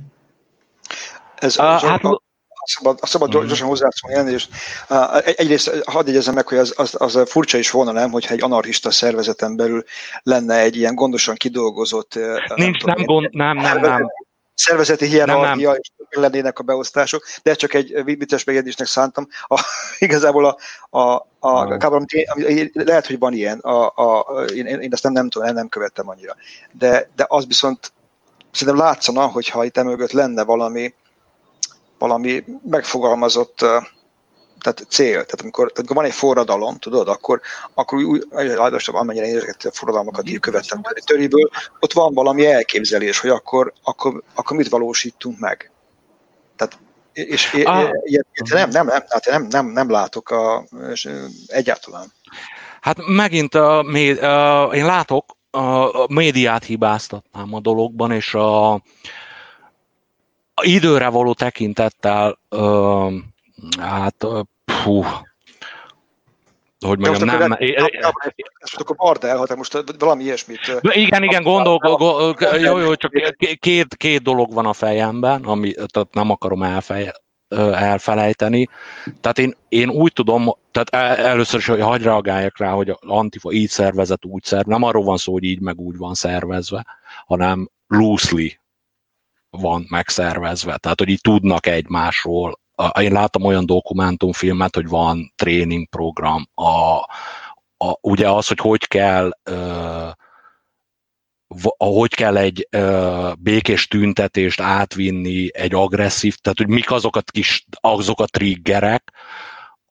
Ez, 1.35 1.57
a, 1.57 1.63
hát, 1.63 2.01
szabad, 2.65 2.99
szabad 3.01 3.31
hmm. 3.31 3.45
gyorsan 3.47 3.67
hozzászólni, 3.67 4.31
és 4.31 4.47
uh, 4.89 4.97
egyrészt 5.35 5.83
hadd 5.85 6.07
jegyezem 6.07 6.33
meg, 6.33 6.47
hogy 6.47 6.57
az, 6.57 6.73
az, 6.77 6.95
az 7.01 7.23
furcsa 7.25 7.57
is 7.57 7.71
volna, 7.71 7.91
nem, 7.91 8.11
hogyha 8.11 8.33
egy 8.33 8.43
anarchista 8.43 8.91
szervezeten 8.91 9.55
belül 9.55 9.83
lenne 10.23 10.59
egy 10.59 10.75
ilyen 10.75 10.95
gondosan 10.95 11.35
kidolgozott... 11.35 12.19
Nincs, 12.55 12.83
nem, 12.83 12.95
nem, 12.97 13.05
gond, 13.05 13.27
nem, 13.31 13.57
nem, 13.57 13.79
nem 13.79 14.07
szervezeti 14.53 15.05
hierarchia, 15.05 15.73
és 15.73 15.91
lennének 16.09 16.59
a 16.59 16.63
beosztások, 16.63 17.23
de 17.43 17.53
csak 17.53 17.73
egy 17.73 18.03
vicces 18.03 18.43
megjegyzésnek 18.43 18.87
szántam. 18.87 19.27
A, 19.47 19.61
igazából 19.99 20.45
a, 20.45 20.57
a, 20.99 21.27
a 21.39 21.77
kábor, 21.77 22.05
lehet, 22.73 23.07
hogy 23.07 23.19
van 23.19 23.33
ilyen, 23.33 23.59
a, 23.59 23.85
a, 23.95 24.43
én, 24.43 24.65
én 24.65 24.93
ezt 24.93 25.03
nem, 25.03 25.11
nem 25.11 25.29
tudom, 25.29 25.53
nem 25.53 25.67
követtem 25.67 26.09
annyira. 26.09 26.35
De, 26.71 27.09
de 27.15 27.25
az 27.27 27.47
viszont 27.47 27.91
szerintem 28.51 28.83
látszana, 28.83 29.27
hogyha 29.27 29.65
itt 29.65 29.77
emögött 29.77 30.11
lenne 30.11 30.43
valami, 30.43 30.93
valami 31.97 32.43
megfogalmazott 32.69 33.65
tehát 34.63 34.85
cél. 34.89 35.11
Tehát 35.11 35.41
amikor, 35.41 35.71
tehát 35.71 35.77
amikor 35.77 35.95
van 35.95 36.05
egy 36.05 36.13
forradalom, 36.13 36.77
tudod, 36.77 37.07
akkor, 37.07 37.41
akkor 37.73 38.03
úgy, 38.03 38.27
általában 38.31 39.01
amennyire 39.01 39.25
én 39.25 39.35
ezeket 39.35 39.65
a 39.65 39.71
forradalmakat 39.71 40.29
így 40.29 40.39
követtem 40.39 40.81
töriből, 41.05 41.49
ott 41.79 41.93
van 41.93 42.13
valami 42.13 42.45
elképzelés, 42.45 43.19
hogy 43.19 43.29
akkor, 43.29 43.73
akkor, 43.83 44.23
akkor 44.33 44.57
mit 44.57 44.69
valósítunk 44.69 45.39
meg. 45.39 45.71
Tehát 46.55 46.77
és 47.13 47.53
ah. 47.63 47.89
ilyet, 48.03 48.25
nem, 48.49 48.69
nem, 48.69 48.85
nem, 48.85 49.03
hát 49.09 49.25
nem, 49.25 49.47
nem, 49.49 49.65
nem 49.65 49.91
látok 49.91 50.29
a, 50.29 50.65
egyáltalán. 51.47 52.13
Hát 52.81 52.97
megint 53.07 53.55
a, 53.55 53.79
a, 53.79 54.73
én 54.73 54.85
látok, 54.85 55.37
a, 55.49 56.01
a 56.01 56.05
médiát 56.09 56.63
hibáztatnám 56.63 57.53
a 57.53 57.59
dologban, 57.59 58.11
és 58.11 58.33
a, 58.33 58.81
időre 60.61 61.07
való 61.07 61.33
tekintettel, 61.33 62.39
ö, 62.49 63.07
hát, 63.79 64.25
hú, 64.83 65.03
hogy 66.85 66.99
mondjam, 66.99 67.25
nem... 67.25 67.37
nem 67.37 67.57
most 68.59 68.79
akkor 68.79 68.95
bardel, 68.95 69.37
ha 69.37 69.45
te 69.45 69.55
most 69.55 69.83
valami 69.99 70.23
ilyesmit... 70.23 70.59
Igen, 70.81 71.23
igen, 71.23 71.43
gondol, 71.43 71.79
jó, 72.57 72.77
jó, 72.77 72.95
csak 72.95 73.35
két, 73.59 73.95
két 73.95 74.21
dolog 74.21 74.53
van 74.53 74.65
a 74.65 74.73
fejemben, 74.73 75.43
ami 75.43 75.73
tehát 75.73 76.13
nem 76.13 76.29
akarom 76.29 76.63
elfej, 76.63 77.11
elfelejteni. 77.73 78.69
Tehát 79.21 79.39
én, 79.39 79.55
én 79.69 79.89
úgy 79.89 80.13
tudom, 80.13 80.55
tehát 80.71 81.19
először 81.19 81.59
is, 81.59 81.67
hogy 81.67 81.81
hagy 81.81 82.03
reagáljak 82.03 82.57
rá, 82.57 82.71
hogy 82.71 82.97
Antifa 82.99 83.51
így 83.51 83.69
szervezett, 83.69 84.25
úgy 84.25 84.43
szerv. 84.43 84.67
Nem 84.67 84.83
arról 84.83 85.03
van 85.03 85.17
szó, 85.17 85.31
hogy 85.31 85.43
így 85.43 85.61
meg 85.61 85.79
úgy 85.79 85.97
van 85.97 86.13
szervezve, 86.13 86.85
hanem 87.25 87.69
loosely 87.87 88.59
van 89.49 89.85
megszervezve. 89.89 90.77
Tehát, 90.77 90.99
hogy 90.99 91.09
így 91.09 91.21
tudnak 91.21 91.65
egymásról. 91.65 92.61
Én 92.99 93.11
láttam 93.11 93.43
olyan 93.43 93.65
dokumentumfilmet, 93.65 94.75
hogy 94.75 94.87
van 94.87 95.33
tréningprogram. 95.35 96.49
A, 96.53 96.95
a, 97.77 97.97
ugye 98.01 98.29
az, 98.29 98.47
hogy 98.47 98.59
hogy 98.59 98.87
kell 98.87 99.31
uh, 99.49 100.11
hogy 101.77 102.13
kell 102.13 102.37
egy 102.37 102.67
uh, 102.77 103.33
békés 103.39 103.87
tüntetést 103.87 104.61
átvinni 104.61 105.57
egy 105.57 105.73
agresszív, 105.73 106.35
tehát 106.35 106.57
hogy 106.57 106.67
mik 106.67 106.91
azok 106.91 107.15
a 107.15 107.21
kis, 107.21 107.65
azok 107.81 108.19
a 108.19 108.25
triggerek, 108.25 109.11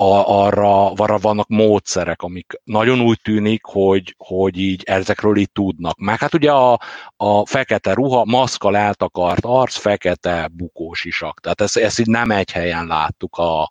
a, 0.02 0.44
arra, 0.44 0.92
arra 0.92 1.18
vannak 1.18 1.48
módszerek, 1.48 2.22
amik 2.22 2.60
nagyon 2.64 3.00
úgy 3.00 3.20
tűnik, 3.22 3.64
hogy, 3.64 4.14
hogy 4.18 4.58
így 4.58 4.82
ezekről 4.84 5.36
így 5.36 5.52
tudnak. 5.52 5.98
Meg 5.98 6.18
hát 6.18 6.34
ugye 6.34 6.52
a, 6.52 6.80
a 7.16 7.46
fekete 7.46 7.92
ruha, 7.92 8.24
maszkal 8.24 8.76
eltakart 8.76 9.44
arc, 9.44 9.76
fekete 9.76 10.48
bukós 10.52 11.04
isak. 11.04 11.40
Tehát 11.40 11.60
ezt, 11.60 11.76
ezt 11.76 11.98
így 11.98 12.06
nem 12.06 12.30
egy 12.30 12.50
helyen 12.50 12.86
láttuk 12.86 13.36
a, 13.36 13.70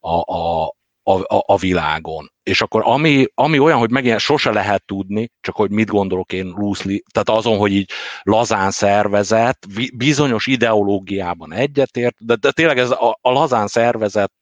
a, 0.00 0.34
a, 0.36 0.72
a, 1.02 1.44
a 1.46 1.56
világon. 1.56 2.32
És 2.42 2.62
akkor 2.62 2.82
ami, 2.84 3.26
ami 3.34 3.58
olyan, 3.58 3.78
hogy 3.78 3.90
megint 3.90 4.18
sose 4.18 4.52
lehet 4.52 4.84
tudni, 4.86 5.30
csak 5.40 5.56
hogy 5.56 5.70
mit 5.70 5.88
gondolok 5.88 6.32
én 6.32 6.52
loosely, 6.56 7.02
tehát 7.12 7.28
azon, 7.28 7.58
hogy 7.58 7.72
így 7.72 7.90
lazán 8.22 8.70
szervezett, 8.70 9.66
bizonyos 9.96 10.46
ideológiában 10.46 11.52
egyetért, 11.52 12.14
de, 12.18 12.34
de 12.34 12.50
tényleg 12.50 12.78
ez 12.78 12.90
a, 12.90 13.18
a 13.20 13.30
lazán 13.30 13.66
szervezett 13.66 14.32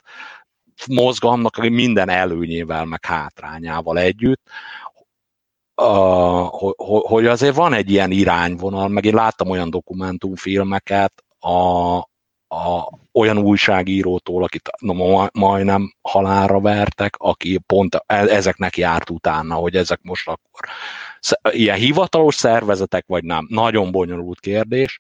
mozgalomnak 0.88 1.56
minden 1.56 2.08
előnyével, 2.08 2.84
meg 2.84 3.04
hátrányával 3.04 3.98
együtt, 3.98 4.42
hogy 6.84 7.26
azért 7.26 7.54
van 7.54 7.72
egy 7.72 7.90
ilyen 7.90 8.10
irányvonal, 8.10 8.88
meg 8.88 9.04
én 9.04 9.14
láttam 9.14 9.50
olyan 9.50 9.70
dokumentumfilmeket 9.70 11.24
a, 11.38 11.96
a, 12.48 12.98
olyan 13.12 13.38
újságírótól, 13.38 14.42
akit 14.42 14.70
no, 14.78 15.26
majdnem 15.32 15.94
halálra 16.02 16.60
vertek, 16.60 17.14
aki 17.18 17.58
pont 17.66 17.94
e, 17.94 18.02
ezeknek 18.16 18.76
járt 18.76 19.10
utána, 19.10 19.54
hogy 19.54 19.76
ezek 19.76 20.00
most 20.02 20.28
akkor 20.28 20.68
ilyen 21.50 21.76
hivatalos 21.76 22.34
szervezetek, 22.34 23.04
vagy 23.06 23.24
nem. 23.24 23.46
Nagyon 23.50 23.90
bonyolult 23.90 24.40
kérdés. 24.40 24.98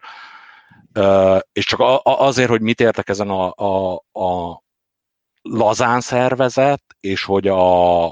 És 1.52 1.64
csak 1.64 2.00
azért, 2.02 2.48
hogy 2.48 2.60
mit 2.60 2.80
értek 2.80 3.08
ezen 3.08 3.30
a, 3.30 3.52
a, 3.56 3.94
a 4.12 4.62
lazán 5.42 6.00
szervezet, 6.00 6.82
és 7.00 7.24
hogy 7.24 7.48
a, 7.48 8.04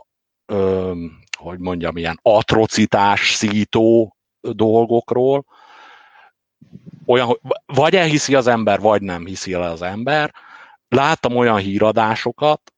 ö, 0.47 0.93
hogy 1.39 1.59
mondjam, 1.59 1.97
ilyen 1.97 2.19
atrocitás 2.23 3.35
szító 3.35 4.17
dolgokról, 4.41 5.45
olyan, 7.07 7.41
vagy 7.67 7.97
elhiszi 7.97 8.35
az 8.35 8.47
ember, 8.47 8.81
vagy 8.81 9.03
nem 9.03 9.27
hiszi 9.27 9.53
el 9.53 9.63
az 9.63 9.83
ember. 9.83 10.35
Láttam 10.89 11.37
olyan 11.37 11.59
híradásokat, 11.59 12.75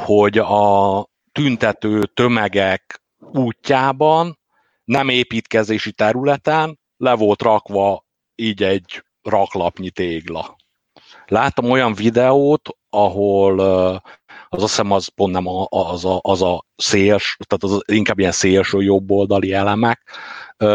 hogy 0.00 0.38
a 0.38 1.06
tüntető 1.32 2.04
tömegek 2.04 3.02
útjában, 3.18 4.38
nem 4.84 5.08
építkezési 5.08 5.92
területen 5.92 6.78
le 6.96 7.14
volt 7.14 7.42
rakva 7.42 8.04
így 8.34 8.62
egy 8.62 9.04
raklapnyi 9.22 9.90
tégla. 9.90 10.56
Láttam 11.26 11.70
olyan 11.70 11.94
videót, 11.94 12.68
ahol 12.90 13.60
az 14.52 14.62
azt 14.62 14.76
hiszem 14.76 14.90
az 14.90 15.06
pont 15.06 15.32
nem 15.32 15.44
az 15.68 16.04
a, 16.04 16.18
az 16.22 16.42
a 16.42 16.64
széls, 16.76 17.36
tehát 17.46 17.76
az 17.76 17.94
inkább 17.96 18.18
ilyen 18.18 18.32
szélső 18.32 18.82
jobboldali 18.82 19.52
elemek, 19.52 20.00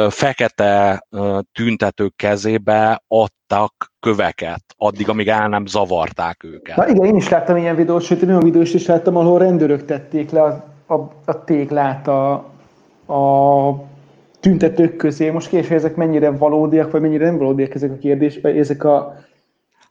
fekete 0.10 1.06
tüntetők 1.51 2.15
kezébe 2.15 3.04
adtak 3.08 3.93
köveket, 3.99 4.63
addig, 4.78 5.10
amíg 5.10 5.28
el 5.28 5.47
nem 5.47 5.65
zavarták 5.65 6.43
őket. 6.43 6.75
Na 6.75 6.88
igen, 6.88 7.06
én 7.06 7.15
is 7.15 7.30
láttam 7.30 7.58
ilyen 7.58 7.75
videót, 7.75 8.01
sőt, 8.01 8.21
én 8.21 8.30
olyan 8.30 8.43
videót 8.43 8.73
is 8.73 8.86
láttam, 8.86 9.17
ahol 9.17 9.39
rendőrök 9.39 9.86
tették 9.86 10.32
le 10.32 10.41
a, 10.41 10.65
a, 10.88 10.93
a 11.25 11.43
téglát 11.43 12.08
a, 12.08 12.34
a 13.13 13.84
tüntetők 14.39 14.95
közé. 14.95 15.30
Most 15.30 15.49
később 15.49 15.78
ezek 15.78 15.95
mennyire 15.95 16.32
valódiak, 16.32 16.91
vagy 16.91 17.01
mennyire 17.01 17.25
nem 17.25 17.38
valódiak 17.38 17.75
ezek 17.75 17.91
a 17.91 17.97
kérdések, 17.97 18.43
ezek 18.43 18.84
a 18.84 19.23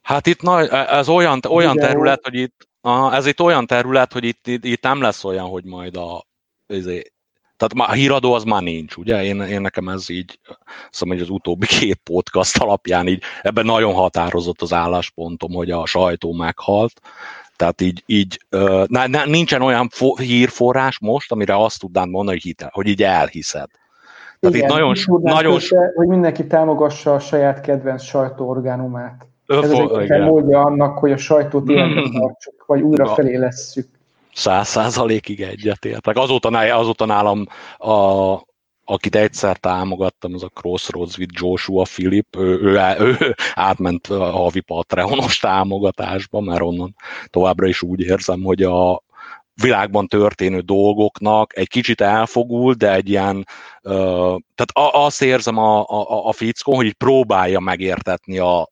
Hát 0.05 0.27
itt 0.27 0.43
nagy, 0.43 0.69
e, 0.71 0.87
ez 0.97 1.09
olyan, 1.09 1.40
olyan 1.49 1.77
terület, 1.77 2.21
hogy 2.23 2.35
itt, 2.35 2.69
ez 3.12 3.27
itt 3.27 3.40
olyan 3.40 3.67
terület, 3.67 4.12
hogy 4.12 4.25
itt, 4.25 4.47
itt, 4.47 4.64
itt 4.64 4.83
nem 4.83 5.01
lesz 5.01 5.25
olyan, 5.25 5.47
hogy 5.47 5.64
majd 5.64 5.97
a, 5.97 6.25
ezért, 6.67 7.12
tehát 7.57 7.90
a 7.90 7.93
híradó 7.93 8.33
az 8.33 8.45
már 8.45 8.62
nincs, 8.62 8.97
ugye? 8.97 9.25
Én, 9.25 9.40
én 9.40 9.61
nekem 9.61 9.88
ez 9.88 10.09
így, 10.09 10.38
szóval 10.90 11.14
hogy 11.14 11.25
az 11.25 11.31
utóbbi 11.31 11.67
két 11.67 12.01
podcast 12.05 12.59
alapján 12.59 13.07
így, 13.07 13.23
ebben 13.43 13.64
nagyon 13.64 13.95
határozott 13.95 14.62
az 14.62 14.73
álláspontom, 14.73 15.53
hogy 15.53 15.71
a 15.71 15.87
sajtó 15.87 16.33
meghalt. 16.33 17.01
Tehát 17.57 17.81
így, 17.81 18.03
így 18.07 18.47
ne, 18.87 19.07
ne, 19.07 19.25
nincsen 19.25 19.62
olyan 19.62 19.88
fo- 19.88 20.19
hírforrás 20.19 20.99
most, 20.99 21.33
amire 21.33 21.57
azt 21.57 21.81
tudnám 21.81 22.09
mondani, 22.09 22.37
hogy, 22.37 22.47
hitel, 22.47 22.71
hogy 22.73 22.87
így 22.87 23.03
elhiszed. 23.03 23.69
Tehát 24.40 24.57
Igen, 24.57 24.69
itt 24.69 24.75
nagyon, 24.75 24.95
nagyon... 25.23 25.53
Köze, 25.53 25.93
hogy 25.95 26.07
mindenki 26.07 26.47
támogassa 26.47 27.14
a 27.14 27.19
saját 27.19 27.61
kedvenc 27.61 28.03
sajtóorgánumát. 28.03 29.27
Ez 29.46 29.70
egy 29.70 30.20
módja 30.20 30.61
annak, 30.61 30.98
hogy 30.98 31.12
a 31.12 31.16
sajtót 31.16 31.68
életben 31.68 32.11
tartsuk, 32.20 32.64
vagy 32.66 32.80
újra 32.80 33.07
felé 33.07 33.37
lesszük. 33.37 33.88
Száz 34.33 34.68
százalékig 34.68 35.40
egyetértek. 35.40 36.16
Azóta, 36.16 36.48
azóta 36.59 37.04
nálam 37.04 37.46
a, 37.78 38.35
akit 38.85 39.14
egyszer 39.14 39.57
támogattam, 39.57 40.35
az 40.35 40.42
a 40.42 40.48
Crossroads 40.48 41.18
with 41.18 41.33
Joshua 41.40 41.83
Philip, 41.83 42.37
ő, 42.37 42.61
ő, 42.61 42.78
ő 42.98 43.35
átment 43.54 44.07
a 44.07 44.30
havi 44.30 44.61
Patreonos 44.61 45.38
támogatásba, 45.38 46.40
mert 46.40 46.61
onnan 46.61 46.94
továbbra 47.30 47.66
is 47.66 47.83
úgy 47.83 48.00
érzem, 48.00 48.42
hogy 48.42 48.62
a 48.62 49.02
világban 49.62 50.07
történő 50.07 50.61
dolgoknak 50.61 51.57
egy 51.59 51.68
kicsit 51.68 52.00
elfogul, 52.00 52.74
de 52.74 52.92
egy 52.92 53.09
ilyen, 53.09 53.37
uh, 53.83 54.38
tehát 54.54 54.94
azt 54.94 55.22
érzem 55.22 55.59
a, 55.59 55.80
a, 55.80 56.26
a 56.26 56.33
fickó, 56.33 56.74
hogy 56.74 56.92
próbálja 56.92 57.61
megértetni 57.61 58.38
a, 58.38 58.68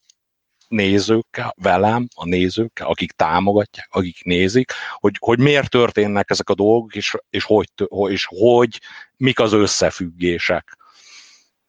nézőkkel, 0.72 1.54
velem, 1.62 2.08
a 2.14 2.24
nézőkkel, 2.24 2.86
akik 2.86 3.12
támogatják, 3.12 3.88
akik 3.90 4.24
nézik, 4.24 4.72
hogy, 4.94 5.16
hogy 5.18 5.38
miért 5.38 5.70
történnek 5.70 6.30
ezek 6.30 6.48
a 6.48 6.54
dolgok, 6.54 6.94
és, 6.94 7.14
és, 7.30 7.44
hogy, 7.44 7.68
és 8.08 8.26
hogy, 8.28 8.80
mik 9.16 9.40
az 9.40 9.52
összefüggések. 9.52 10.76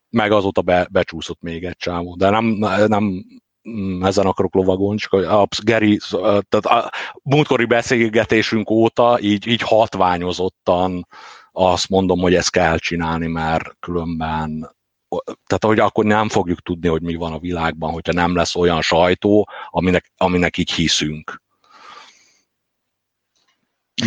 Meg 0.10 0.32
azóta 0.32 0.62
be, 0.62 0.88
becsúszott 0.92 1.42
még 1.42 1.64
egy 1.64 1.78
csávó, 1.78 2.16
de 2.16 2.30
nem, 2.30 2.46
nem 2.88 3.26
ezen 4.02 4.26
akarok 4.26 4.54
lovagolni, 4.54 5.00
csak 5.00 5.14
a 5.14 5.48
Geri, 5.64 6.00
tehát 6.22 6.66
a 6.66 6.92
múltkori 7.24 7.66
beszélgetésünk 7.66 8.70
óta 8.70 9.18
így, 9.22 9.48
így 9.48 9.62
hatványozottan 9.62 11.08
azt 11.52 11.90
mondom, 11.90 12.20
hogy 12.20 12.36
ezt 12.36 12.52
kell 12.52 12.78
csinálni, 12.78 13.28
mert 13.28 13.76
különben 13.80 14.76
tehát 15.24 15.64
hogy 15.66 15.80
akkor 15.80 16.06
nem 16.06 16.30
fogjuk 16.30 16.62
tudni, 16.62 16.88
hogy 16.88 17.02
mi 17.02 17.16
van 17.16 17.34
a 17.34 17.40
világban, 17.40 17.92
hogyha 17.92 18.14
nem 18.14 18.36
lesz 18.36 18.56
olyan 18.56 18.82
sajtó, 18.82 19.50
aminek, 19.70 20.12
aminek 20.18 20.58
így 20.58 20.72
hiszünk. 20.72 21.42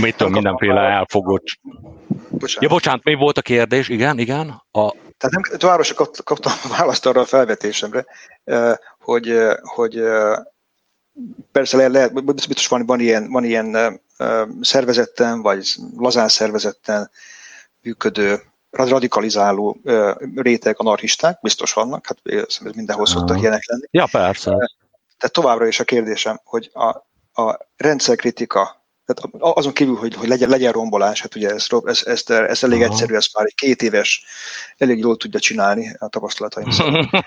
Mitől 0.00 0.28
mindenféle 0.28 0.80
elfogott... 0.80 1.44
Bocsánat. 2.30 2.62
Ja, 2.62 2.68
bocsánat, 2.68 3.04
mi 3.04 3.14
volt 3.14 3.38
a 3.38 3.42
kérdés? 3.42 3.88
Igen, 3.88 4.18
igen. 4.18 4.48
A... 4.70 4.90
Tehát 4.90 5.30
nem, 5.30 5.58
továbbra 5.58 5.82
sem 5.82 5.96
kaptam 6.24 6.52
választ 6.68 7.06
arra 7.06 7.20
a 7.20 7.24
felvetésemre, 7.24 8.06
hogy, 8.98 9.38
hogy 9.60 10.02
persze 11.52 11.76
lehet, 11.76 11.90
lehet 11.92 12.24
biztos 12.24 12.66
van, 12.66 12.86
van 12.86 13.00
ilyen, 13.00 13.30
van 13.30 13.44
ilyen 13.44 14.00
szervezetten, 14.60 15.42
vagy 15.42 15.74
lazán 15.96 16.28
szervezetten 16.28 17.10
működő 17.82 18.42
radikalizáló 18.70 19.80
réteg 20.34 20.74
anarchisták, 20.78 21.38
biztos 21.42 21.72
vannak, 21.72 22.06
hát 22.06 22.18
ez 22.46 22.58
mindenhol 22.74 23.06
szoktak 23.06 23.40
ilyenek 23.40 23.66
lenni. 23.66 23.86
Ja, 23.90 24.06
persze. 24.10 24.50
Tehát 25.18 25.32
továbbra 25.32 25.66
is 25.66 25.80
a 25.80 25.84
kérdésem, 25.84 26.40
hogy 26.44 26.70
a, 26.72 26.86
a 27.42 27.58
rendszerkritika, 27.76 28.84
tehát 29.06 29.34
azon 29.38 29.72
kívül, 29.72 29.96
hogy, 29.96 30.14
hogy 30.14 30.28
legyen, 30.28 30.48
legyen 30.48 30.72
rombolás, 30.72 31.20
hát 31.20 31.34
ugye 31.34 31.50
ezt, 31.50 31.74
ezt, 31.84 32.06
ezt, 32.06 32.30
ezt 32.30 32.64
elég 32.64 32.82
Aha. 32.82 32.90
egyszerű, 32.90 33.14
ezt 33.14 33.36
már 33.36 33.46
egy 33.46 33.54
két 33.54 33.82
éves 33.82 34.24
elég 34.78 34.98
jól 34.98 35.16
tudja 35.16 35.40
csinálni 35.40 35.94
a 35.98 36.08
tapasztalataim 36.08 36.70
szerint. 36.70 37.08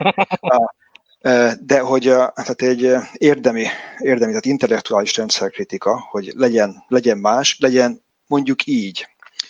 De 1.60 1.80
hogy 1.80 2.04
tehát 2.04 2.62
egy 2.62 2.96
érdemi, 3.14 3.66
érdemi, 3.98 4.30
tehát 4.30 4.46
intellektuális 4.46 5.18
rendszerkritika, 5.18 6.08
hogy 6.10 6.32
legyen, 6.36 6.84
legyen 6.88 7.18
más, 7.18 7.58
legyen 7.60 8.04
mondjuk 8.28 8.66
így. 8.66 9.08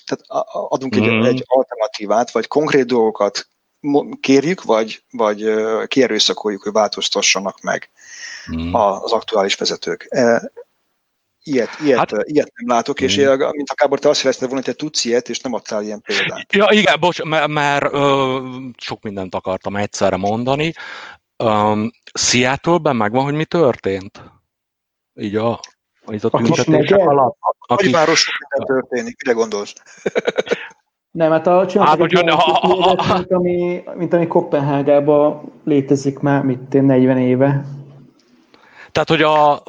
Tehát 0.09 0.47
adunk 0.69 0.95
egy, 0.95 1.09
mm. 1.09 1.23
egy 1.23 1.43
alternatívát, 1.45 2.31
vagy 2.31 2.47
konkrét 2.47 2.85
dolgokat 2.85 3.47
kérjük, 4.19 4.63
vagy, 4.63 5.03
vagy 5.11 5.53
kierőszakoljuk, 5.87 6.63
hogy 6.63 6.71
változtassanak 6.71 7.61
meg 7.61 7.89
mm. 8.55 8.73
az 8.73 9.11
aktuális 9.11 9.55
vezetők. 9.55 10.07
Ilyet, 11.43 11.69
ilyet, 11.83 11.97
hát, 11.97 12.11
ilyet 12.23 12.51
nem 12.55 12.75
látok, 12.75 13.01
és 13.01 13.19
mm. 13.19 13.39
mint 13.51 13.69
a 13.69 13.73
Kábor, 13.73 13.99
te 13.99 14.09
azt 14.09 14.21
jelezted 14.21 14.49
volna, 14.49 14.63
hogy 14.65 14.73
te 14.75 14.83
tudsz 14.83 15.05
ilyet, 15.05 15.29
és 15.29 15.39
nem 15.39 15.53
adtál 15.53 15.83
ilyen 15.83 16.01
példát. 16.01 16.53
Ja, 16.53 16.67
igen, 16.69 16.99
bocs, 16.99 17.23
mert, 17.23 17.47
mert 17.47 17.93
ö, 17.93 18.39
sok 18.77 19.03
mindent 19.03 19.35
akartam 19.35 19.75
egyszerre 19.75 20.15
mondani. 20.15 20.73
Um, 21.43 21.91
Seattle-ben 22.13 22.95
megvan, 22.95 23.23
hogy 23.23 23.33
mi 23.33 23.45
történt? 23.45 24.23
Így 25.15 25.35
a, 25.35 25.59
így 26.13 26.25
a 26.25 26.29
tüntetések 26.29 26.99
alatt. 26.99 27.37
A 27.59 27.75
kis... 27.75 27.91
már 27.91 28.07
sok 28.07 28.33
minden 28.39 28.75
történik, 28.75 29.15
mire 29.23 29.35
gondolsz? 29.35 29.73
Nem, 31.11 31.31
hát 31.31 31.47
a 31.47 31.65
csináltak 31.65 32.11
hát, 32.11 32.23
egy 32.23 32.29
ha, 32.29 32.67
ha, 32.67 33.03
ha, 33.03 33.13
mint, 33.13 33.31
ami, 33.31 33.83
mint 33.95 34.13
ami 34.13 34.27
Kopenhágában 34.27 35.51
létezik 35.63 36.19
már, 36.19 36.43
mint 36.43 36.73
40 36.73 37.17
éve. 37.17 37.65
Tehát, 38.91 39.09
hogy 39.09 39.21
a, 39.21 39.63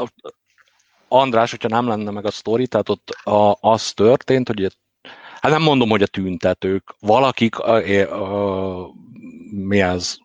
András, 1.08 1.50
hogyha 1.50 1.68
nem 1.68 1.88
lenne 1.88 2.10
meg 2.10 2.26
a 2.26 2.30
sztori, 2.30 2.66
tehát 2.66 2.88
ott 2.88 3.10
a, 3.10 3.56
az 3.60 3.92
történt, 3.92 4.48
hogy 4.48 4.76
hát 5.40 5.52
nem 5.52 5.62
mondom, 5.62 5.88
hogy 5.88 6.02
a 6.02 6.06
tüntetők, 6.06 6.94
valakik, 7.00 7.58
a, 7.58 7.74
a, 7.74 8.82
a, 8.82 8.90
mi 9.50 9.80
ez, 9.80 10.16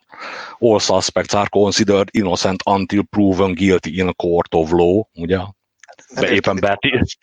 all 0.59 0.79
suspects 0.79 1.33
are 1.33 1.49
considered 1.49 2.07
innocent 2.11 2.61
until 2.65 3.03
proven 3.09 3.53
guilty 3.53 3.97
in 3.97 4.07
a 4.07 4.13
court 4.13 4.53
of 4.53 4.71
law, 4.71 5.03
ugye? 5.13 5.39
Be, 6.15 6.29
éppen 6.31 6.55
betilt. 6.55 7.17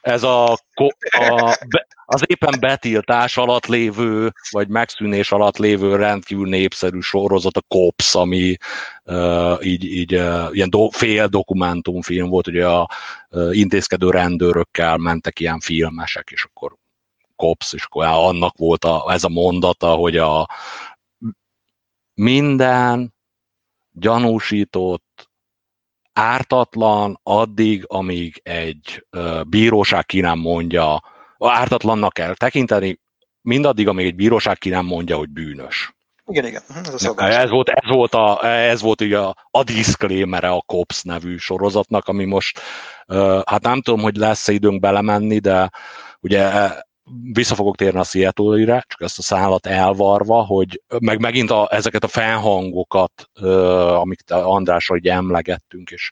Ez 0.00 0.22
a, 0.22 0.52
a, 0.52 1.58
az 2.04 2.22
éppen 2.26 2.60
betiltás 2.60 3.36
alatt 3.36 3.66
lévő, 3.66 4.32
vagy 4.50 4.68
megszűnés 4.68 5.32
alatt 5.32 5.56
lévő 5.56 5.96
rendkívül 5.96 6.48
népszerű 6.48 7.00
sorozat, 7.00 7.56
a 7.56 7.62
Cops, 7.68 8.14
ami 8.14 8.56
uh, 9.04 9.66
így, 9.66 9.84
így 9.84 10.14
uh, 10.14 10.48
ilyen 10.52 10.70
do, 10.70 10.88
fél 10.88 11.26
dokumentumfilm 11.26 12.28
volt, 12.28 12.46
ugye 12.46 12.68
a 12.68 12.88
uh, 13.30 13.56
intézkedő 13.56 14.10
rendőrökkel 14.10 14.96
mentek 14.96 15.40
ilyen 15.40 15.60
filmesek, 15.60 16.30
és 16.30 16.44
akkor 16.44 16.76
Cops, 17.36 17.72
és 17.72 17.84
akkor 17.84 18.04
annak 18.04 18.56
volt 18.58 18.84
a, 18.84 19.12
ez 19.12 19.24
a 19.24 19.28
mondata, 19.28 19.94
hogy 19.94 20.16
a 20.16 20.48
minden 22.14 23.14
gyanúsított 23.92 25.05
ártatlan 26.18 27.20
addig, 27.22 27.84
amíg 27.86 28.40
egy 28.42 29.06
bíróság 29.48 30.06
ki 30.06 30.20
nem 30.20 30.38
mondja, 30.38 31.02
ártatlannak 31.38 32.12
kell 32.12 32.34
tekinteni, 32.34 33.00
mindaddig, 33.40 33.88
amíg 33.88 34.06
egy 34.06 34.14
bíróság 34.14 34.58
ki 34.58 34.68
nem 34.68 34.86
mondja, 34.86 35.16
hogy 35.16 35.30
bűnös. 35.30 35.94
Igen, 36.26 36.46
igen. 36.46 36.62
Ez, 36.68 37.04
a 37.04 37.22
ez, 37.22 37.50
volt, 37.50 37.68
ez 37.68 37.90
volt, 37.90 38.14
a, 38.14 38.46
ez 38.46 38.80
volt 38.80 39.00
ugye 39.00 39.18
a, 39.18 39.34
a 39.50 39.62
disclaimere 39.62 40.48
a 40.48 40.62
COPS 40.66 41.02
nevű 41.02 41.36
sorozatnak, 41.36 42.08
ami 42.08 42.24
most, 42.24 42.60
hát 43.44 43.62
nem 43.62 43.82
tudom, 43.82 44.00
hogy 44.00 44.16
lesz-e 44.16 44.52
időnk 44.52 44.80
belemenni, 44.80 45.38
de 45.38 45.70
ugye 46.20 46.70
vissza 47.32 47.54
fogok 47.54 47.76
térni 47.76 47.98
a 47.98 48.04
seattle 48.04 48.84
csak 48.86 49.00
ezt 49.00 49.18
a 49.18 49.22
szállat 49.22 49.66
elvarva, 49.66 50.44
hogy 50.44 50.82
meg 50.98 51.20
megint 51.20 51.50
a, 51.50 51.68
ezeket 51.70 52.04
a 52.04 52.08
felhangokat, 52.08 53.30
uh, 53.40 54.00
amiket 54.00 54.30
Andrásra 54.30 54.94
ugye 54.94 55.12
emlegettünk, 55.12 55.90
és 55.90 56.10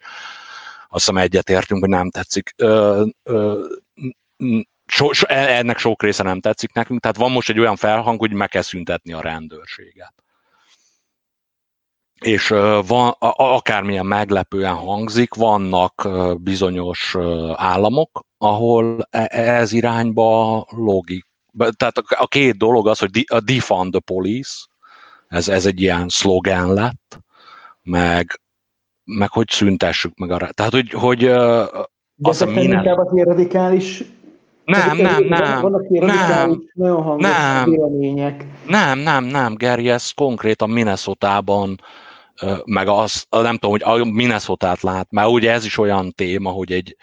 azt 0.88 1.04
hiszem 1.04 1.16
egyetértünk, 1.16 1.80
hogy 1.80 1.88
nem 1.88 2.10
tetszik. 2.10 2.54
Uh, 2.62 3.06
uh, 3.24 3.66
so, 4.86 5.12
so, 5.12 5.26
e, 5.26 5.56
ennek 5.56 5.78
sok 5.78 6.02
része 6.02 6.22
nem 6.22 6.40
tetszik 6.40 6.72
nekünk, 6.72 7.00
tehát 7.00 7.16
van 7.16 7.30
most 7.30 7.48
egy 7.48 7.58
olyan 7.58 7.76
felhang, 7.76 8.18
hogy 8.18 8.32
meg 8.32 8.48
kell 8.48 8.62
szüntetni 8.62 9.12
a 9.12 9.20
rendőrséget. 9.20 10.14
És 12.20 12.48
van, 12.86 13.14
akármilyen 13.36 14.06
meglepően 14.06 14.74
hangzik, 14.74 15.34
vannak 15.34 16.08
bizonyos 16.40 17.16
államok, 17.54 18.24
ahol 18.44 19.08
e, 19.10 19.28
ez 19.30 19.72
irányba 19.72 20.66
logik. 20.70 21.26
Tehát 21.76 21.98
a 21.98 22.26
két 22.26 22.56
dolog 22.56 22.88
az, 22.88 22.98
hogy 22.98 23.24
a 23.26 23.40
defund 23.40 23.90
the 23.90 24.00
police, 24.00 24.66
ez, 25.28 25.48
ez 25.48 25.66
egy 25.66 25.80
ilyen 25.80 26.08
szlogán 26.08 26.72
lett, 26.72 27.18
meg, 27.82 28.40
meg 29.04 29.30
hogy 29.30 29.48
szüntessük 29.48 30.18
meg 30.18 30.30
a... 30.30 30.36
Tehát, 30.52 30.72
hogy, 30.72 30.90
hogy 30.90 31.18
De 31.18 32.28
az 32.28 32.42
a 32.42 32.46
minden... 32.46 32.78
inkább 32.78 32.98
az 32.98 33.22
radikális 33.22 34.04
nem, 34.64 34.96
nem, 34.96 35.24
nem, 35.24 35.24
nem, 35.24 36.62
nagyon 36.74 37.16
nem, 37.16 37.70
vélemények. 37.70 38.46
Nem, 38.66 38.98
nem, 38.98 39.24
nem, 39.24 39.54
Geri, 39.54 39.88
ez 39.88 40.10
konkrétan 40.10 40.70
Minnesota-ban, 40.70 41.80
meg 42.64 42.88
az, 42.88 43.26
nem 43.30 43.56
tudom, 43.56 43.70
hogy 43.70 43.82
a 43.82 44.04
Minnesota-t 44.04 44.82
lát, 44.82 45.06
mert 45.10 45.28
ugye 45.28 45.52
ez 45.52 45.64
is 45.64 45.78
olyan 45.78 46.12
téma, 46.12 46.50
hogy 46.50 46.72
egy, 46.72 46.96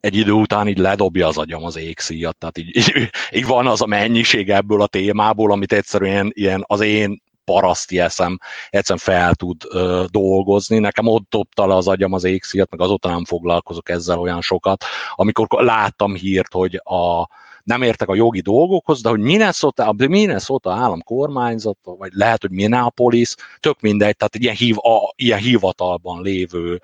egy 0.00 0.16
idő 0.16 0.32
után 0.32 0.68
így 0.68 0.78
ledobja 0.78 1.26
az 1.26 1.38
agyam 1.38 1.64
az 1.64 1.76
égszíjat, 1.76 2.36
tehát 2.36 2.58
így, 2.58 2.76
így, 2.76 3.10
így 3.32 3.46
van 3.46 3.66
az 3.66 3.82
a 3.82 3.86
mennyiség 3.86 4.50
ebből 4.50 4.82
a 4.82 4.86
témából, 4.86 5.52
amit 5.52 5.72
egyszerűen 5.72 6.30
ilyen 6.34 6.64
az 6.66 6.80
én 6.80 7.22
paraszti 7.44 8.00
eszem 8.00 8.38
egyszerűen 8.70 9.18
fel 9.18 9.34
tud 9.34 9.62
ö, 9.68 10.04
dolgozni. 10.10 10.78
Nekem 10.78 11.06
ott 11.06 11.28
dobta 11.30 11.66
le 11.66 11.74
az 11.74 11.88
agyam 11.88 12.12
az 12.12 12.24
égszíjat, 12.24 12.70
meg 12.70 12.80
azóta 12.80 13.08
nem 13.08 13.24
foglalkozok 13.24 13.88
ezzel 13.88 14.18
olyan 14.18 14.40
sokat. 14.40 14.84
Amikor 15.14 15.46
láttam 15.50 16.14
hírt, 16.14 16.52
hogy 16.52 16.74
a, 16.74 17.28
nem 17.64 17.82
értek 17.82 18.08
a 18.08 18.14
jogi 18.14 18.40
dolgokhoz, 18.40 19.00
de 19.00 19.08
hogy 19.08 19.20
Minnesota, 19.20 19.86
a 19.86 19.94
Minnesota 20.08 20.72
állam 20.72 21.02
kormányzat, 21.02 21.78
vagy 21.82 22.12
lehet, 22.14 22.40
hogy 22.40 22.50
Minneapolis, 22.50 23.34
tök 23.60 23.80
mindegy, 23.80 24.16
tehát 24.16 24.34
egy 24.34 24.42
ilyen, 24.42 24.54
hív, 24.54 24.76
a, 24.78 25.12
ilyen 25.16 25.38
hivatalban 25.38 26.22
lévő 26.22 26.80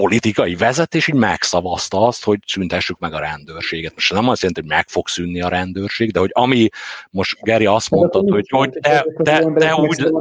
politikai 0.00 0.54
vezetés 0.54 1.08
így 1.08 1.14
megszavazta 1.14 2.06
azt, 2.06 2.24
hogy 2.24 2.38
szüntessük 2.46 2.98
meg 2.98 3.12
a 3.12 3.18
rendőrséget. 3.18 3.94
Most 3.94 4.12
nem 4.12 4.28
azt 4.28 4.40
jelenti, 4.40 4.60
hogy 4.60 4.70
meg 4.70 4.88
fog 4.88 5.08
szűnni 5.08 5.40
a 5.40 5.48
rendőrség, 5.48 6.12
de 6.12 6.18
hogy 6.18 6.30
ami 6.32 6.68
most 7.10 7.42
Geri 7.42 7.66
azt 7.66 7.90
mondta, 7.90 8.18
hogy, 8.18 8.48
hogy 8.48 8.70
te, 8.80 9.06
te, 9.22 9.52
te 9.54 9.74
úgy... 9.74 10.12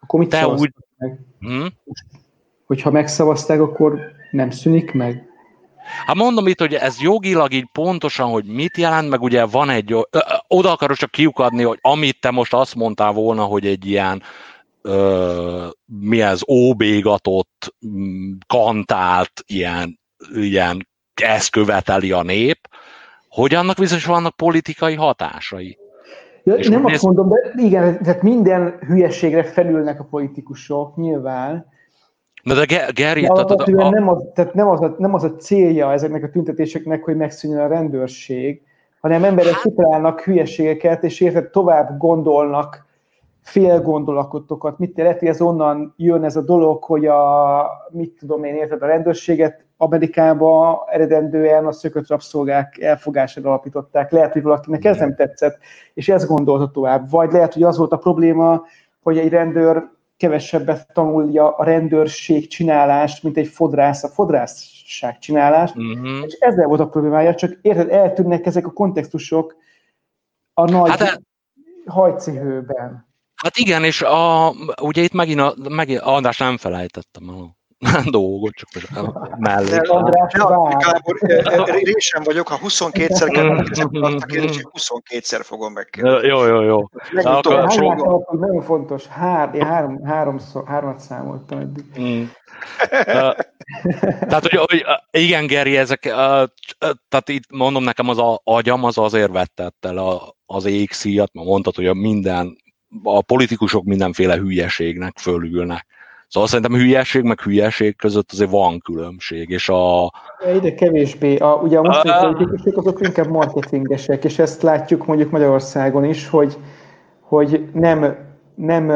Akkor 0.00 0.20
mit 0.20 0.28
te 0.28 0.46
úgy... 0.46 0.72
Meg? 0.96 1.20
Hm? 1.40 1.66
Hogyha 2.66 2.90
megszavazták, 2.90 3.60
akkor 3.60 4.00
nem 4.30 4.50
szűnik 4.50 4.92
meg? 4.92 5.26
Hát 6.06 6.16
mondom 6.16 6.46
itt, 6.46 6.60
hogy 6.60 6.74
ez 6.74 7.00
jogilag 7.00 7.52
így 7.52 7.68
pontosan, 7.72 8.30
hogy 8.30 8.44
mit 8.44 8.76
jelent, 8.76 9.08
meg 9.08 9.22
ugye 9.22 9.44
van 9.44 9.70
egy, 9.70 9.96
oda 10.48 10.72
akarok 10.72 10.96
csak 10.96 11.10
kiukadni, 11.10 11.62
hogy 11.62 11.78
amit 11.80 12.20
te 12.20 12.30
most 12.30 12.54
azt 12.54 12.74
mondtál 12.74 13.12
volna, 13.12 13.42
hogy 13.42 13.66
egy 13.66 13.86
ilyen 13.86 14.22
ö, 14.82 15.66
mi 15.84 16.20
ez, 16.20 16.40
óbégatott, 16.48 17.74
mm, 17.86 18.32
kantált, 18.46 19.32
ilyen, 19.46 19.98
ilyen 20.34 20.88
ezt 21.22 21.50
követeli 21.50 22.12
a 22.12 22.22
nép, 22.22 22.58
hogy 23.28 23.54
annak 23.54 23.76
bizonyos 23.76 24.04
vannak 24.04 24.36
politikai 24.36 24.94
hatásai. 24.94 25.78
Ja, 26.44 26.54
és 26.54 26.68
nem 26.68 26.84
azt 26.84 27.02
mondom, 27.02 27.28
de 27.28 27.52
igen, 27.56 28.02
tehát 28.02 28.22
minden 28.22 28.78
hülyeségre 28.86 29.42
felülnek 29.42 30.00
a 30.00 30.06
politikusok, 30.10 30.96
nyilván. 30.96 31.66
Na 32.42 32.54
de 32.54 32.64
Geri, 32.92 33.20
tehát, 33.20 33.50
a... 33.50 33.90
nem, 33.90 34.08
az, 34.08 34.24
tehát 34.34 34.54
nem, 34.54 34.68
az 34.68 34.80
a, 34.80 34.94
nem 34.98 35.14
az 35.14 35.24
a 35.24 35.36
célja 35.36 35.92
ezeknek 35.92 36.22
a 36.22 36.30
tüntetéseknek, 36.30 37.04
hogy 37.04 37.16
megszűnjön 37.16 37.60
a 37.60 37.66
rendőrség, 37.66 38.62
hanem 39.00 39.24
emberek 39.24 39.52
hát... 39.52 39.62
kitalálnak 39.62 40.20
hülyeségeket, 40.20 41.04
és 41.04 41.20
érted 41.20 41.50
tovább 41.50 41.98
gondolnak 41.98 42.86
fél 43.42 43.80
gondolakotokat, 43.80 44.78
mit 44.78 44.96
lehet, 44.96 45.18
hogy 45.18 45.28
ez 45.28 45.40
onnan 45.40 45.94
jön 45.96 46.24
ez 46.24 46.36
a 46.36 46.42
dolog, 46.42 46.84
hogy 46.84 47.06
a, 47.06 47.66
mit 47.90 48.16
tudom 48.18 48.44
én, 48.44 48.54
érted, 48.54 48.82
a 48.82 48.86
rendőrséget 48.86 49.64
Amerikába 49.76 50.84
eredendően 50.90 51.66
a 51.66 51.72
szökött 51.72 52.08
rabszolgák 52.08 52.80
elfogására 52.80 53.48
alapították. 53.48 54.10
Lehet, 54.10 54.32
hogy 54.32 54.42
valakinek 54.42 54.84
ez 54.84 54.98
nem 54.98 55.14
tetszett, 55.14 55.58
és 55.94 56.08
ez 56.08 56.26
gondolta 56.26 56.70
tovább. 56.70 57.10
Vagy 57.10 57.32
lehet, 57.32 57.52
hogy 57.52 57.62
az 57.62 57.78
volt 57.78 57.92
a 57.92 57.96
probléma, 57.96 58.62
hogy 59.02 59.18
egy 59.18 59.28
rendőr 59.28 59.90
kevesebbet 60.16 60.92
tanulja 60.92 61.56
a 61.56 61.64
rendőrség 61.64 62.48
csinálást, 62.48 63.22
mint 63.22 63.36
egy 63.36 63.46
fodrász 63.46 64.04
a 64.04 64.08
fodrászság 64.08 65.18
csinálást, 65.18 65.76
uh-huh. 65.76 66.24
és 66.26 66.32
ezzel 66.32 66.66
volt 66.66 66.80
a 66.80 66.88
problémája, 66.88 67.34
csak 67.34 67.58
érted, 67.62 67.90
eltűnnek 67.90 68.46
ezek 68.46 68.66
a 68.66 68.72
kontextusok 68.72 69.56
a 70.54 70.70
nagy 70.70 70.90
hát, 70.90 71.22
hajcihőben. 71.86 73.11
Hát 73.42 73.56
igen, 73.56 73.84
és 73.84 74.02
a, 74.02 74.50
ugye 74.80 75.02
itt 75.02 75.12
megint, 75.12 75.40
a, 75.40 75.54
megint 75.68 76.00
András 76.00 76.38
nem 76.38 76.56
felejtettem 76.56 77.28
el. 77.28 77.60
dolgot, 78.10 78.52
csak 78.54 78.68
mellé. 79.38 79.76
Gábor, 80.78 81.18
résem 81.82 82.22
vagyok, 82.22 82.48
ha 82.48 82.58
22-szer 82.68 83.28
kell, 83.32 83.64
és 84.30 84.60
22-szer 84.72 85.40
fogom 85.42 85.72
megkérdezni. 85.72 86.28
Jó, 86.28 86.46
jó, 86.46 86.62
jó. 86.62 86.88
Nagyon 87.10 88.62
fontos, 88.62 89.06
hár, 89.06 89.54
én 89.54 89.66
három, 89.66 90.04
háromszor, 90.04 90.66
hármat 90.66 91.00
számoltam 91.00 91.58
eddig. 91.58 91.84
Mm. 92.00 92.22
tehát, 94.28 94.46
hogy, 94.46 94.54
hogy, 94.54 94.84
igen, 95.10 95.46
Geri, 95.46 95.76
ezek, 95.76 96.00
tehát 97.08 97.28
itt 97.28 97.50
mondom 97.50 97.84
nekem 97.84 98.08
az 98.08 98.18
a, 98.18 98.40
agyam 98.44 98.84
az 98.84 98.98
azért 98.98 99.32
vettett 99.32 99.84
el 99.84 99.98
a, 99.98 100.36
az 100.46 100.64
égszíjat, 100.64 101.32
mert 101.32 101.46
mondtad, 101.46 101.74
hogy 101.74 101.86
a 101.86 101.94
minden, 101.94 102.56
a 103.02 103.22
politikusok 103.22 103.84
mindenféle 103.84 104.36
hülyeségnek 104.36 105.18
fölülnek. 105.18 105.86
Szóval 106.28 106.48
szerintem 106.48 106.74
hülyeség 106.74 107.22
meg 107.22 107.40
hülyeség 107.40 107.96
között 107.96 108.32
azért 108.32 108.50
van 108.50 108.78
különbség, 108.78 109.50
és 109.50 109.68
a... 109.68 110.12
Ide 110.54 110.74
kevésbé. 110.74 111.36
A, 111.36 111.54
ugye 111.54 111.78
a 111.78 111.82
mostani 111.82 112.32
politikusok 112.32 112.76
azok 112.76 113.00
inkább 113.00 113.28
marketingesek, 113.28 114.24
és 114.24 114.38
ezt 114.38 114.62
látjuk 114.62 115.06
mondjuk 115.06 115.30
Magyarországon 115.30 116.04
is, 116.04 116.28
hogy, 116.28 116.56
hogy 117.20 117.68
nem, 117.72 118.16
nem 118.54 118.86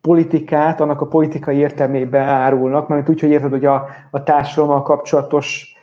politikát 0.00 0.80
annak 0.80 1.00
a 1.00 1.06
politikai 1.06 1.56
értelmében 1.56 2.28
árulnak, 2.28 2.88
mert 2.88 3.08
úgy, 3.08 3.20
hogy 3.20 3.30
érted, 3.30 3.50
hogy 3.50 3.64
a, 3.64 3.86
a 4.10 4.22
társadalommal 4.22 4.82
kapcsolatos 4.82 5.76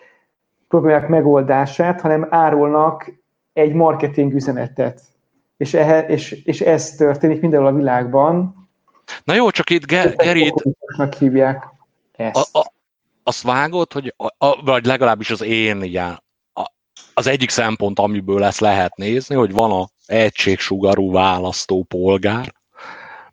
problémák 0.68 1.08
megoldását, 1.08 2.02
hanem 2.02 2.28
árulnak 2.30 3.12
egy 3.54 3.74
marketing 3.74 4.34
üzenetet. 4.34 5.02
És, 5.62 5.74
ehe, 5.74 6.06
és, 6.08 6.32
és 6.32 6.62
ez 6.62 6.96
történik 6.96 7.42
mindenhol 7.42 7.70
a 7.70 7.74
világban. 7.74 8.56
Na 9.24 9.34
jó, 9.34 9.50
csak 9.50 9.70
itt 9.70 9.86
Geri... 9.86 10.54
hívják 11.20 11.68
ezt. 12.12 12.56
A, 12.56 12.60
a, 12.60 12.74
azt 13.24 13.42
vágod, 13.42 13.94
hogy 13.94 14.14
a, 14.18 14.46
a, 14.46 14.62
vagy 14.62 14.86
legalábbis 14.86 15.30
az 15.30 15.42
én 15.42 15.82
ilyen, 15.82 16.24
a, 16.54 16.72
az 17.14 17.28
egyik 17.28 17.50
szempont, 17.50 18.00
amiből 18.00 18.44
ezt 18.44 18.60
lehet 18.60 18.96
nézni, 18.96 19.36
hogy 19.36 19.52
van 19.52 19.72
a 19.72 19.90
egységsugarú 20.06 21.12
választópolgár, 21.12 22.54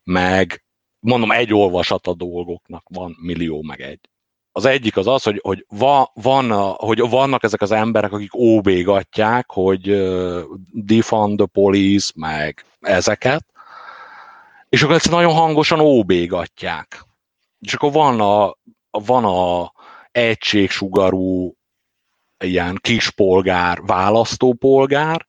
meg 0.05 0.65
mondom, 0.99 1.31
egy 1.31 1.55
olvasat 1.55 2.07
a 2.07 2.15
dolgoknak, 2.15 2.83
van 2.89 3.17
millió 3.21 3.63
meg 3.63 3.81
egy. 3.81 4.01
Az 4.59 4.65
egyik 4.65 4.97
az 4.97 5.07
az, 5.07 5.23
hogy, 5.23 5.41
hogy, 5.43 5.65
va, 5.69 6.11
van, 6.15 6.51
hogy 6.77 7.09
vannak 7.11 7.43
ezek 7.43 7.61
az 7.63 7.71
emberek, 7.71 8.13
akik 8.13 8.35
óbégatják, 8.35 9.51
hogy 9.51 9.91
uh, 9.91 10.41
defund 10.73 11.37
the 11.37 11.47
police, 11.47 12.13
meg 12.17 12.65
ezeket, 12.81 13.45
és 14.69 14.83
akkor 14.83 14.95
ezt 14.95 15.11
nagyon 15.11 15.35
hangosan 15.35 15.81
óbégatják. 15.81 17.05
És 17.61 17.75
akkor 17.75 17.93
van 17.93 18.21
a, 18.21 18.57
van 18.91 19.25
a 19.25 19.73
egységsugarú 20.13 21.55
ilyen 22.39 22.79
kispolgár, 22.81 23.81
választópolgár, 23.83 25.27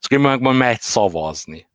az 0.00 0.18
meg 0.18 0.40
majd 0.40 0.56
megy 0.56 0.80
szavazni. 0.80 1.66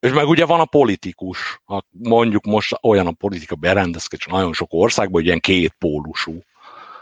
És 0.00 0.12
meg 0.12 0.28
ugye 0.28 0.46
van 0.46 0.60
a 0.60 0.64
politikus, 0.64 1.62
mondjuk 1.90 2.44
most 2.44 2.78
olyan 2.82 3.06
a 3.06 3.12
politika 3.12 3.54
berendezkedés 3.54 4.26
nagyon 4.26 4.52
sok 4.52 4.68
országban, 4.72 5.14
hogy 5.14 5.24
ilyen 5.24 5.40
kétpólusú. 5.40 6.42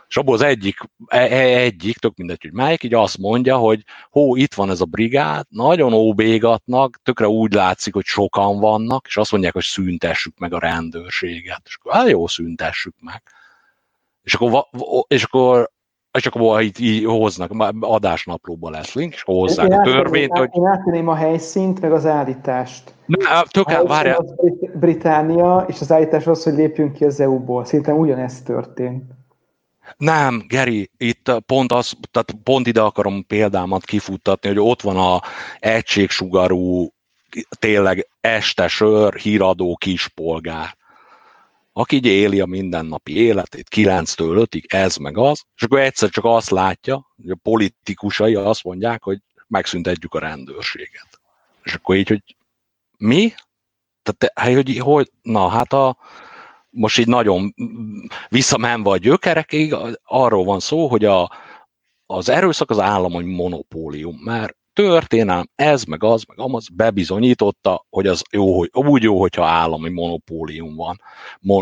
És 0.08 0.16
abból 0.16 0.34
az 0.34 0.42
egyik, 0.42 0.78
e, 1.06 1.18
e, 1.18 1.58
egyik, 1.58 1.98
tök 1.98 2.16
mindegy, 2.16 2.42
hogy 2.42 2.52
melyik, 2.52 2.82
így 2.82 2.94
azt 2.94 3.18
mondja, 3.18 3.56
hogy 3.56 3.84
hó, 4.10 4.36
itt 4.36 4.54
van 4.54 4.70
ez 4.70 4.80
a 4.80 4.84
brigád, 4.84 5.46
nagyon 5.48 5.92
óbégatnak, 5.92 7.00
tökre 7.02 7.28
úgy 7.28 7.52
látszik, 7.52 7.94
hogy 7.94 8.04
sokan 8.04 8.58
vannak, 8.58 9.06
és 9.08 9.16
azt 9.16 9.32
mondják, 9.32 9.52
hogy 9.52 9.64
szüntessük 9.64 10.38
meg 10.38 10.52
a 10.52 10.58
rendőrséget. 10.58 11.62
És 11.64 11.76
akkor, 11.76 11.92
hát 11.92 12.08
jó, 12.08 12.26
szüntessük 12.26 12.94
meg. 13.00 13.22
És 14.22 14.34
akkor, 14.34 14.66
és 15.08 15.22
akkor 15.22 15.70
és 16.16 16.26
akkor 16.26 16.62
így, 16.62 16.80
így 16.80 17.04
hoznak, 17.04 17.74
adásnaplóban 17.80 18.72
lesz 18.72 18.94
link, 18.94 19.12
és 19.12 19.22
hozzák 19.22 19.66
én 19.66 19.72
a 19.72 19.82
törvényt, 19.82 20.30
átveném, 20.30 20.50
hogy... 20.52 20.62
Én 20.62 20.66
átveném 20.66 21.08
a 21.08 21.14
helyszínt, 21.14 21.80
meg 21.80 21.92
az 21.92 22.06
állítást. 22.06 22.94
Na, 23.06 23.42
tök 23.50 23.70
el, 23.70 23.84
várjál. 23.84 24.24
Brit- 24.36 24.78
Británia, 24.78 25.64
és 25.68 25.80
az 25.80 25.92
állítás 25.92 26.26
az, 26.26 26.42
hogy 26.42 26.54
lépjünk 26.54 26.92
ki 26.92 27.04
az 27.04 27.20
EU-ból. 27.20 27.64
Szerintem 27.64 27.98
ugyanezt 27.98 28.44
történt. 28.44 29.02
Nem, 29.96 30.44
Geri, 30.48 30.90
itt 30.96 31.32
pont, 31.46 31.72
az, 31.72 31.92
tehát 32.10 32.34
pont 32.42 32.66
ide 32.66 32.80
akarom 32.80 33.26
példámat 33.26 33.84
kifuttatni, 33.84 34.48
hogy 34.48 34.58
ott 34.58 34.82
van 34.82 34.96
a 34.96 35.20
egységsugarú, 35.58 36.88
tényleg 37.58 38.08
estesör, 38.20 39.14
híradó 39.14 39.76
kispolgár 39.76 40.75
aki 41.78 41.96
így 41.96 42.06
éli 42.06 42.40
a 42.40 42.46
mindennapi 42.46 43.16
életét, 43.16 43.68
9-től 43.74 44.46
5-ig, 44.50 44.72
ez 44.72 44.96
meg 44.96 45.18
az, 45.18 45.42
és 45.56 45.62
akkor 45.62 45.78
egyszer 45.78 46.08
csak 46.08 46.24
azt 46.24 46.50
látja, 46.50 47.06
hogy 47.16 47.30
a 47.30 47.38
politikusai 47.42 48.34
azt 48.34 48.64
mondják, 48.64 49.02
hogy 49.02 49.18
megszüntetjük 49.46 50.14
a 50.14 50.18
rendőrséget. 50.18 51.20
És 51.62 51.74
akkor 51.74 51.96
így, 51.96 52.08
hogy 52.08 52.36
mi? 52.96 53.32
Tehát, 54.02 54.38
hát, 54.38 54.54
hogy, 54.54 54.78
hogy, 54.78 55.10
na 55.22 55.48
hát 55.48 55.72
a, 55.72 55.98
most 56.70 56.98
így 56.98 57.08
nagyon 57.08 57.54
visszamenve 58.28 58.90
a 58.90 58.96
gyökerekig, 58.96 59.74
arról 60.04 60.44
van 60.44 60.60
szó, 60.60 60.88
hogy 60.88 61.04
a, 61.04 61.30
az 62.06 62.28
erőszak 62.28 62.70
az 62.70 62.78
állam, 62.78 63.12
hogy 63.12 63.24
monopólium, 63.24 64.16
mert 64.24 64.56
történelem, 64.76 65.48
ez, 65.54 65.84
meg 65.84 66.04
az, 66.04 66.24
meg 66.24 66.38
amaz 66.38 66.68
bebizonyította, 66.68 67.86
hogy 67.90 68.06
az 68.06 68.22
jó, 68.30 68.58
hogy 68.58 68.70
úgy 68.72 69.02
jó, 69.02 69.20
hogyha 69.20 69.44
állami 69.44 69.88
monopólium 69.88 70.74
van. 70.74 71.00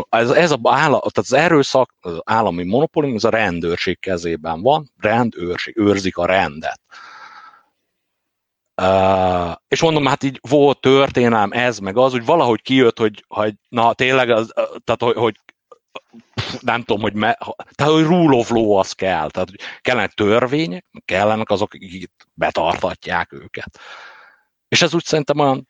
Ez, 0.09 0.29
ez 0.29 0.51
a 0.51 0.59
tehát 0.61 1.17
az 1.17 1.33
erőszak, 1.33 1.93
az 1.99 2.19
állami 2.23 2.63
monopólium, 2.63 3.15
ez 3.15 3.23
a 3.23 3.29
rendőrség 3.29 3.99
kezében 3.99 4.61
van, 4.61 4.91
rendőrség, 4.97 5.77
őrzik 5.77 6.17
a 6.17 6.25
rendet. 6.25 6.81
Uh, 8.81 9.55
és 9.67 9.81
mondom, 9.81 10.05
hát 10.05 10.23
így 10.23 10.39
volt 10.49 10.79
történelem, 10.79 11.51
ez, 11.51 11.79
meg 11.79 11.97
az, 11.97 12.11
hogy 12.11 12.25
valahogy 12.25 12.61
kijött, 12.61 12.99
hogy, 12.99 13.25
hogy 13.27 13.53
na 13.69 13.93
tényleg, 13.93 14.29
az, 14.29 14.53
tehát 14.83 15.01
hogy, 15.01 15.15
hogy 15.15 15.39
nem 16.59 16.83
tudom, 16.83 17.01
hogy, 17.01 17.13
me, 17.13 17.37
tehát, 17.75 17.93
hogy 17.93 18.03
rule 18.03 18.37
of 18.37 18.49
law 18.49 18.71
az 18.71 18.91
kell, 18.91 19.29
tehát 19.29 19.49
hogy 19.49 19.59
kellenek 19.81 20.11
törvények, 20.11 20.85
kellenek 21.05 21.49
azok, 21.49 21.73
akik 21.73 22.11
betartatják 22.33 23.33
őket. 23.33 23.79
És 24.67 24.81
ez 24.81 24.93
úgy 24.93 25.03
szerintem 25.03 25.39
olyan 25.39 25.67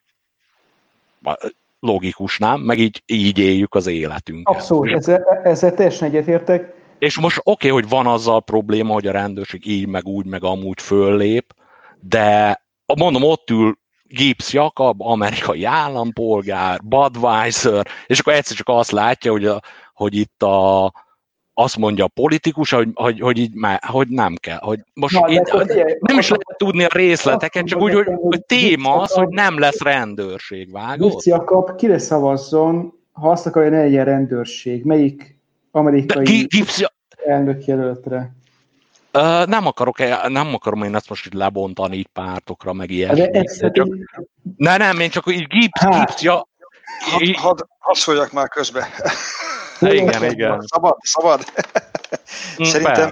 logikus, 1.80 2.38
nem? 2.38 2.62
Meg 2.62 2.80
így, 2.80 3.04
így 3.06 3.38
éljük 3.38 3.76
az 3.76 3.88
életünket. 3.88 4.56
Abszolút, 4.56 4.92
ezzel, 4.92 5.42
ezzel 5.44 5.74
teljesen 5.74 6.08
egyetértek. 6.08 6.74
És 7.00 7.20
most 7.20 7.40
oké, 7.44 7.70
okay, 7.70 7.82
hogy 7.82 7.90
van 7.90 8.08
azzal 8.08 8.44
probléma, 8.44 8.94
hogy 8.94 9.08
a 9.08 9.12
rendőrség 9.12 9.68
így, 9.68 9.88
meg 9.88 10.06
úgy, 10.06 10.26
meg 10.26 10.44
amúgy 10.44 10.82
föllép, 10.82 11.54
de 12.00 12.62
mondom, 12.96 13.24
ott 13.24 13.50
ül 13.50 13.78
Gibbs 14.04 14.54
Jakab, 14.54 15.02
amerikai 15.02 15.64
állampolgár, 15.64 16.80
Budweiser, 16.84 17.88
és 18.06 18.20
akkor 18.20 18.34
egyszer 18.34 18.56
csak 18.56 18.70
azt 18.70 18.92
látja, 18.92 19.32
hogy 19.32 19.46
a, 19.46 19.62
hogy 19.96 20.16
itt 20.16 20.44
a, 20.44 20.92
azt 21.54 21.78
mondja 21.78 22.04
a 22.04 22.12
politikus, 22.14 22.72
hogy, 22.72 22.90
hogy, 22.94 23.20
hogy, 23.20 23.38
így 23.38 23.54
már, 23.54 23.80
hogy 23.88 24.08
nem 24.08 24.36
kell. 24.36 24.60
Hogy 24.62 24.80
most 24.94 25.20
Na, 25.20 25.30
így, 25.30 25.42
ugye, 25.54 25.86
nem 26.00 26.18
is 26.18 26.28
lehet 26.30 26.46
tudni 26.58 26.84
a 26.84 26.90
részleteket, 26.92 27.66
csak 27.66 27.82
úgy, 27.82 27.94
hogy, 27.94 28.08
hogy 28.22 28.46
téma 28.46 28.96
az, 28.96 29.12
hogy 29.12 29.28
nem 29.28 29.60
lesz 29.60 29.82
rendőrség, 29.82 30.72
vágod? 30.72 31.12
Vici 31.12 31.30
Jakab, 31.30 31.76
kire 31.76 31.98
szavazzon, 31.98 32.94
ha 33.12 33.30
azt 33.30 33.46
akarja, 33.46 33.70
ne 33.70 33.78
legyen 33.78 34.06
rendőrség? 34.06 34.84
Melyik 34.84 35.38
amerikai 35.72 36.48
elnök 37.26 37.66
jelöltre? 37.66 38.36
Uh, 39.14 39.46
nem 39.46 39.68
akarok, 39.68 39.98
nem 40.28 40.54
akarom 40.54 40.84
én 40.84 40.96
ezt 40.96 41.10
most 41.10 41.26
így 41.26 41.34
lebontani 41.34 41.96
így 41.96 42.08
pártokra, 42.14 42.74
meg 42.74 42.90
ilyesmi. 42.90 43.46
Csak... 43.72 43.88
Ne, 44.58 44.78
nem, 44.78 45.00
én 45.00 45.10
csak 45.10 45.32
így 45.32 45.48
Gibbs, 45.48 45.80
hát. 45.80 46.08
Gibbs, 46.08 46.22
ja, 46.22 46.48
Hadd 47.00 47.36
had, 47.36 47.66
had 47.80 47.96
szóljak 47.96 48.32
már 48.32 48.48
közbe. 48.48 48.88
Igen, 49.80 50.32
igen. 50.32 50.62
Szabad, 50.62 50.98
szabad. 51.02 51.42
Mm, 52.62 52.64
szerintem, 52.64 53.10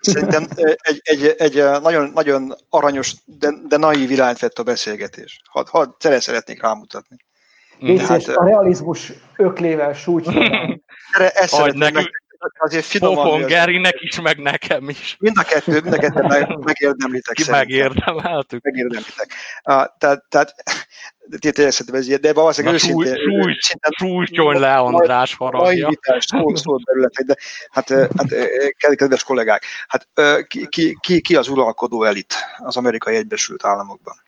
szerintem 0.00 0.46
egy, 0.76 1.00
egy, 1.02 1.34
egy 1.38 1.80
nagyon, 1.82 2.10
nagyon 2.14 2.54
aranyos, 2.70 3.14
de, 3.24 3.50
de 3.68 3.76
naív 3.76 4.10
irányt 4.10 4.38
vett 4.38 4.58
a 4.58 4.62
beszélgetés. 4.62 5.40
Hadd 5.50 5.66
had, 5.70 5.94
szeretnék 5.98 6.62
rámutatni. 6.62 7.16
Részes, 7.80 8.08
hát, 8.08 8.36
a 8.36 8.44
realizmus 8.44 9.12
öklével 9.36 9.92
sújtja. 9.92 10.32
Ezt 11.34 11.54
szeretném 11.54 11.94
azért 12.58 12.84
finoman. 12.84 13.24
Pofon 13.24 13.46
Gerinek 13.46 14.00
is, 14.00 14.20
meg 14.20 14.38
nekem 14.38 14.88
is. 14.88 15.16
Mind 15.18 15.36
a 15.38 15.42
kettő, 15.42 15.80
mind 15.80 15.94
a 15.94 15.98
kettő 15.98 16.22
meg, 16.22 16.58
megérdemlitek 16.58 17.34
Ki 17.34 17.50
megérdemeltük. 17.50 18.62
Megérdemlitek. 18.62 19.34
Uh, 19.64 19.84
tehát, 19.98 20.24
tehát 20.28 20.54
tényleg 21.38 21.72
ez 21.92 22.06
ilyen, 22.06 22.20
de 22.20 22.32
valószínűleg 22.32 22.74
őszintén... 22.74 23.14
Súly, 23.14 23.56
súlytyon 23.96 24.60
le 24.60 24.76
András 24.76 25.34
haragja. 25.34 25.90
Szó, 26.18 26.54
szó 26.54 26.78
területek, 26.78 27.26
de 27.26 27.36
hát, 27.70 27.88
hát 27.88 28.94
kedves 28.94 29.24
kollégák, 29.24 29.64
hát 29.88 30.08
ki, 30.46 30.66
ki, 30.66 30.98
ki, 31.00 31.20
ki 31.20 31.36
az 31.36 31.48
uralkodó 31.48 32.02
elit 32.02 32.34
az 32.56 32.76
amerikai 32.76 33.16
Egyesült 33.16 33.64
Államokban? 33.64 34.22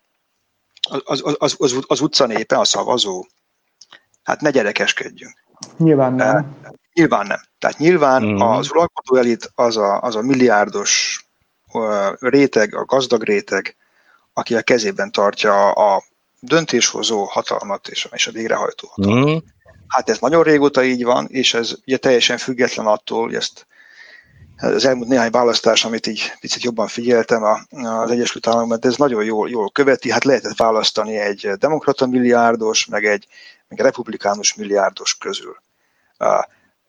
Az, 0.88 1.02
az, 1.04 1.34
az, 1.38 1.54
az, 1.58 1.78
az 1.86 2.00
utca 2.00 2.26
népe, 2.26 2.58
a 2.58 2.64
szavazó? 2.64 3.26
Hát 4.22 4.40
ne 4.40 4.50
gyerekeskedjünk. 4.50 5.34
Nyilván 5.76 6.12
nem 6.12 6.56
Nyilván 6.96 7.26
nem. 7.26 7.40
Tehát 7.58 7.78
nyilván 7.78 8.22
mm. 8.22 8.40
az 8.40 8.70
uralkodó 8.70 9.16
elit 9.16 9.50
az 9.54 9.76
a, 9.76 10.00
az 10.00 10.16
a 10.16 10.22
milliárdos 10.22 11.20
réteg, 12.18 12.74
a 12.74 12.84
gazdag 12.84 13.22
réteg, 13.22 13.76
aki 14.32 14.54
a 14.54 14.62
kezében 14.62 15.12
tartja 15.12 15.70
a 15.70 16.02
döntéshozó 16.40 17.24
hatalmat 17.24 17.88
és, 17.88 18.08
és 18.12 18.26
a 18.26 18.30
végrehajtó 18.30 18.88
hatalmat. 18.90 19.30
Mm. 19.30 19.36
Hát 19.88 20.08
ez 20.08 20.18
nagyon 20.18 20.42
régóta 20.42 20.84
így 20.84 21.04
van, 21.04 21.26
és 21.30 21.54
ez 21.54 21.74
ugye 21.86 21.96
teljesen 21.96 22.38
független 22.38 22.86
attól, 22.86 23.22
hogy 23.22 23.34
ezt 23.34 23.66
az 24.56 24.84
elmúlt 24.84 25.08
néhány 25.08 25.30
választás, 25.30 25.84
amit 25.84 26.06
így 26.06 26.32
picit 26.40 26.62
jobban 26.62 26.86
figyeltem 26.86 27.42
az 27.70 28.10
Egyesült 28.10 28.46
Államokban, 28.46 28.78
ez 28.82 28.96
nagyon 28.96 29.24
jól, 29.24 29.50
jól 29.50 29.70
követi. 29.70 30.10
Hát 30.10 30.24
lehetett 30.24 30.56
választani 30.56 31.16
egy 31.16 31.50
demokrata 31.58 32.06
milliárdos, 32.06 32.86
meg 32.86 33.04
egy, 33.04 33.26
meg 33.68 33.78
egy 33.78 33.84
republikánus 33.84 34.54
milliárdos 34.54 35.14
közül. 35.18 35.56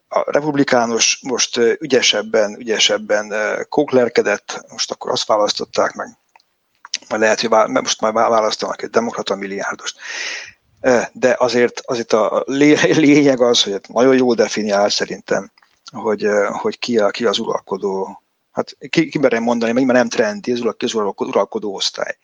A 0.09 0.31
republikánus 0.31 1.19
most 1.21 1.57
ügyesebben, 1.57 2.55
ügyesebben 2.59 3.33
kóklerkedett, 3.69 4.65
most 4.69 4.91
akkor 4.91 5.11
azt 5.11 5.27
választották 5.27 5.93
meg, 5.93 6.17
majd 7.09 7.21
lehet, 7.21 7.41
hogy 7.41 7.69
most 7.69 8.01
már 8.01 8.13
választanak 8.13 8.81
egy 8.81 8.89
demokrata 8.89 9.35
milliárdost. 9.35 9.97
De 11.11 11.35
azért, 11.37 11.81
azért 11.85 12.13
a 12.13 12.43
lényeg 13.05 13.41
az, 13.41 13.63
hogy 13.63 13.81
nagyon 13.87 14.15
jól 14.15 14.35
definiál 14.35 14.89
szerintem, 14.89 15.51
hogy, 15.91 16.27
hogy 16.49 16.79
ki, 16.79 16.97
a, 16.97 17.09
ki 17.09 17.25
az 17.25 17.39
uralkodó, 17.39 18.21
hát 18.51 18.77
ki, 18.89 19.09
ki 19.09 19.17
merem 19.17 19.43
mondani, 19.43 19.71
mert 19.71 19.97
nem 19.97 20.09
trendi, 20.09 20.51
az 20.51 20.93
uralkodó, 20.93 21.29
uralkodó 21.29 21.73
osztály. 21.73 22.17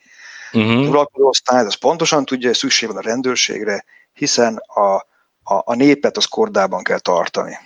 Uh-huh. 0.52 0.80
Az 0.80 0.88
uralkodó 0.88 1.28
osztály 1.28 1.64
az 1.64 1.74
pontosan 1.74 2.24
tudja, 2.24 2.48
hogy 2.48 2.56
szükség 2.56 2.88
van 2.88 2.96
a 2.96 3.00
rendőrségre, 3.00 3.84
hiszen 4.12 4.56
a, 4.56 4.94
a, 5.42 5.62
a 5.64 5.74
népet 5.74 6.16
az 6.16 6.24
kordában 6.24 6.82
kell 6.82 6.98
tartani. 6.98 7.58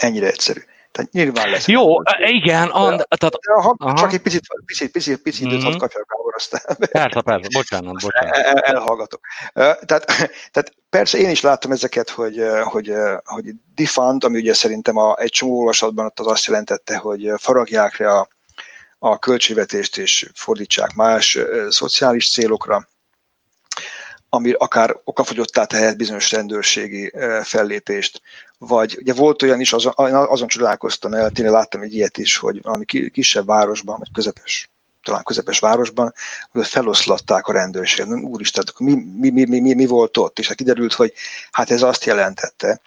Ennyire 0.00 0.26
egyszerű. 0.26 0.60
Tehát 0.92 1.12
nyilván 1.12 1.50
lesz. 1.50 1.68
Jó, 1.68 2.02
igen. 2.18 2.68
And, 2.68 2.96
de, 2.96 3.16
tehát, 3.16 3.34
ha, 3.62 3.94
csak 3.94 4.12
egy 4.12 4.20
picit, 4.20 4.42
picit, 4.64 4.90
picit, 4.90 5.22
picit 5.22 5.46
időt 5.46 5.58
mm-hmm. 5.58 5.70
hadd 5.70 5.78
kapjak 5.78 6.08
Gábor, 6.08 6.34
aztán. 6.36 6.76
Persze, 6.90 7.20
persze, 7.20 7.48
bocsánat, 7.52 8.00
bocsánat. 8.02 8.36
El, 8.36 8.54
elhallgatok. 8.54 9.20
Tehát, 9.52 10.04
tehát 10.52 10.72
persze 10.90 11.18
én 11.18 11.30
is 11.30 11.40
láttam 11.40 11.72
ezeket, 11.72 12.10
hogy, 12.10 12.42
hogy, 12.64 12.92
hogy 13.24 13.44
defund, 13.74 14.24
ami 14.24 14.38
ugye 14.38 14.54
szerintem 14.54 14.96
a, 14.96 15.16
egy 15.18 15.30
csomó 15.30 15.58
olvasatban 15.58 16.12
az 16.14 16.26
azt 16.26 16.46
jelentette, 16.46 16.96
hogy 16.96 17.32
faragják 17.36 17.96
le 17.96 18.12
a, 18.12 18.28
a 18.98 19.18
költségvetést 19.18 19.98
és 19.98 20.30
fordítsák 20.34 20.94
más 20.94 21.38
szociális 21.68 22.30
célokra 22.30 22.88
ami 24.32 24.52
akár 24.52 24.96
okafogyottá 25.04 25.64
tehet 25.64 25.96
bizonyos 25.96 26.32
rendőrségi 26.32 27.12
fellépést, 27.42 28.22
vagy 28.58 28.96
ugye 29.00 29.14
volt 29.14 29.42
olyan 29.42 29.60
is, 29.60 29.72
azon, 29.72 29.92
azon 29.96 30.48
csodálkoztam 30.48 31.14
el, 31.14 31.30
tényleg 31.30 31.54
láttam 31.54 31.80
egy 31.80 31.94
ilyet 31.94 32.18
is, 32.18 32.36
hogy 32.36 32.62
valami 32.62 32.84
kisebb 32.84 33.46
városban, 33.46 33.98
vagy 33.98 34.08
közepes, 34.12 34.70
talán 35.02 35.22
közepes 35.22 35.58
városban, 35.58 36.12
hogy 36.50 36.66
feloszlatták 36.66 37.46
a 37.46 37.52
rendőrséget. 37.52 38.22
Úristen, 38.22 38.64
mi, 38.78 38.94
mi, 38.94 39.30
mi, 39.30 39.44
mi, 39.44 39.60
mi, 39.60 39.74
mi 39.74 39.86
volt 39.86 40.16
ott? 40.16 40.38
És 40.38 40.48
hát 40.48 40.56
kiderült, 40.56 40.92
hogy 40.92 41.12
hát 41.50 41.70
ez 41.70 41.82
azt 41.82 42.04
jelentette, 42.04 42.80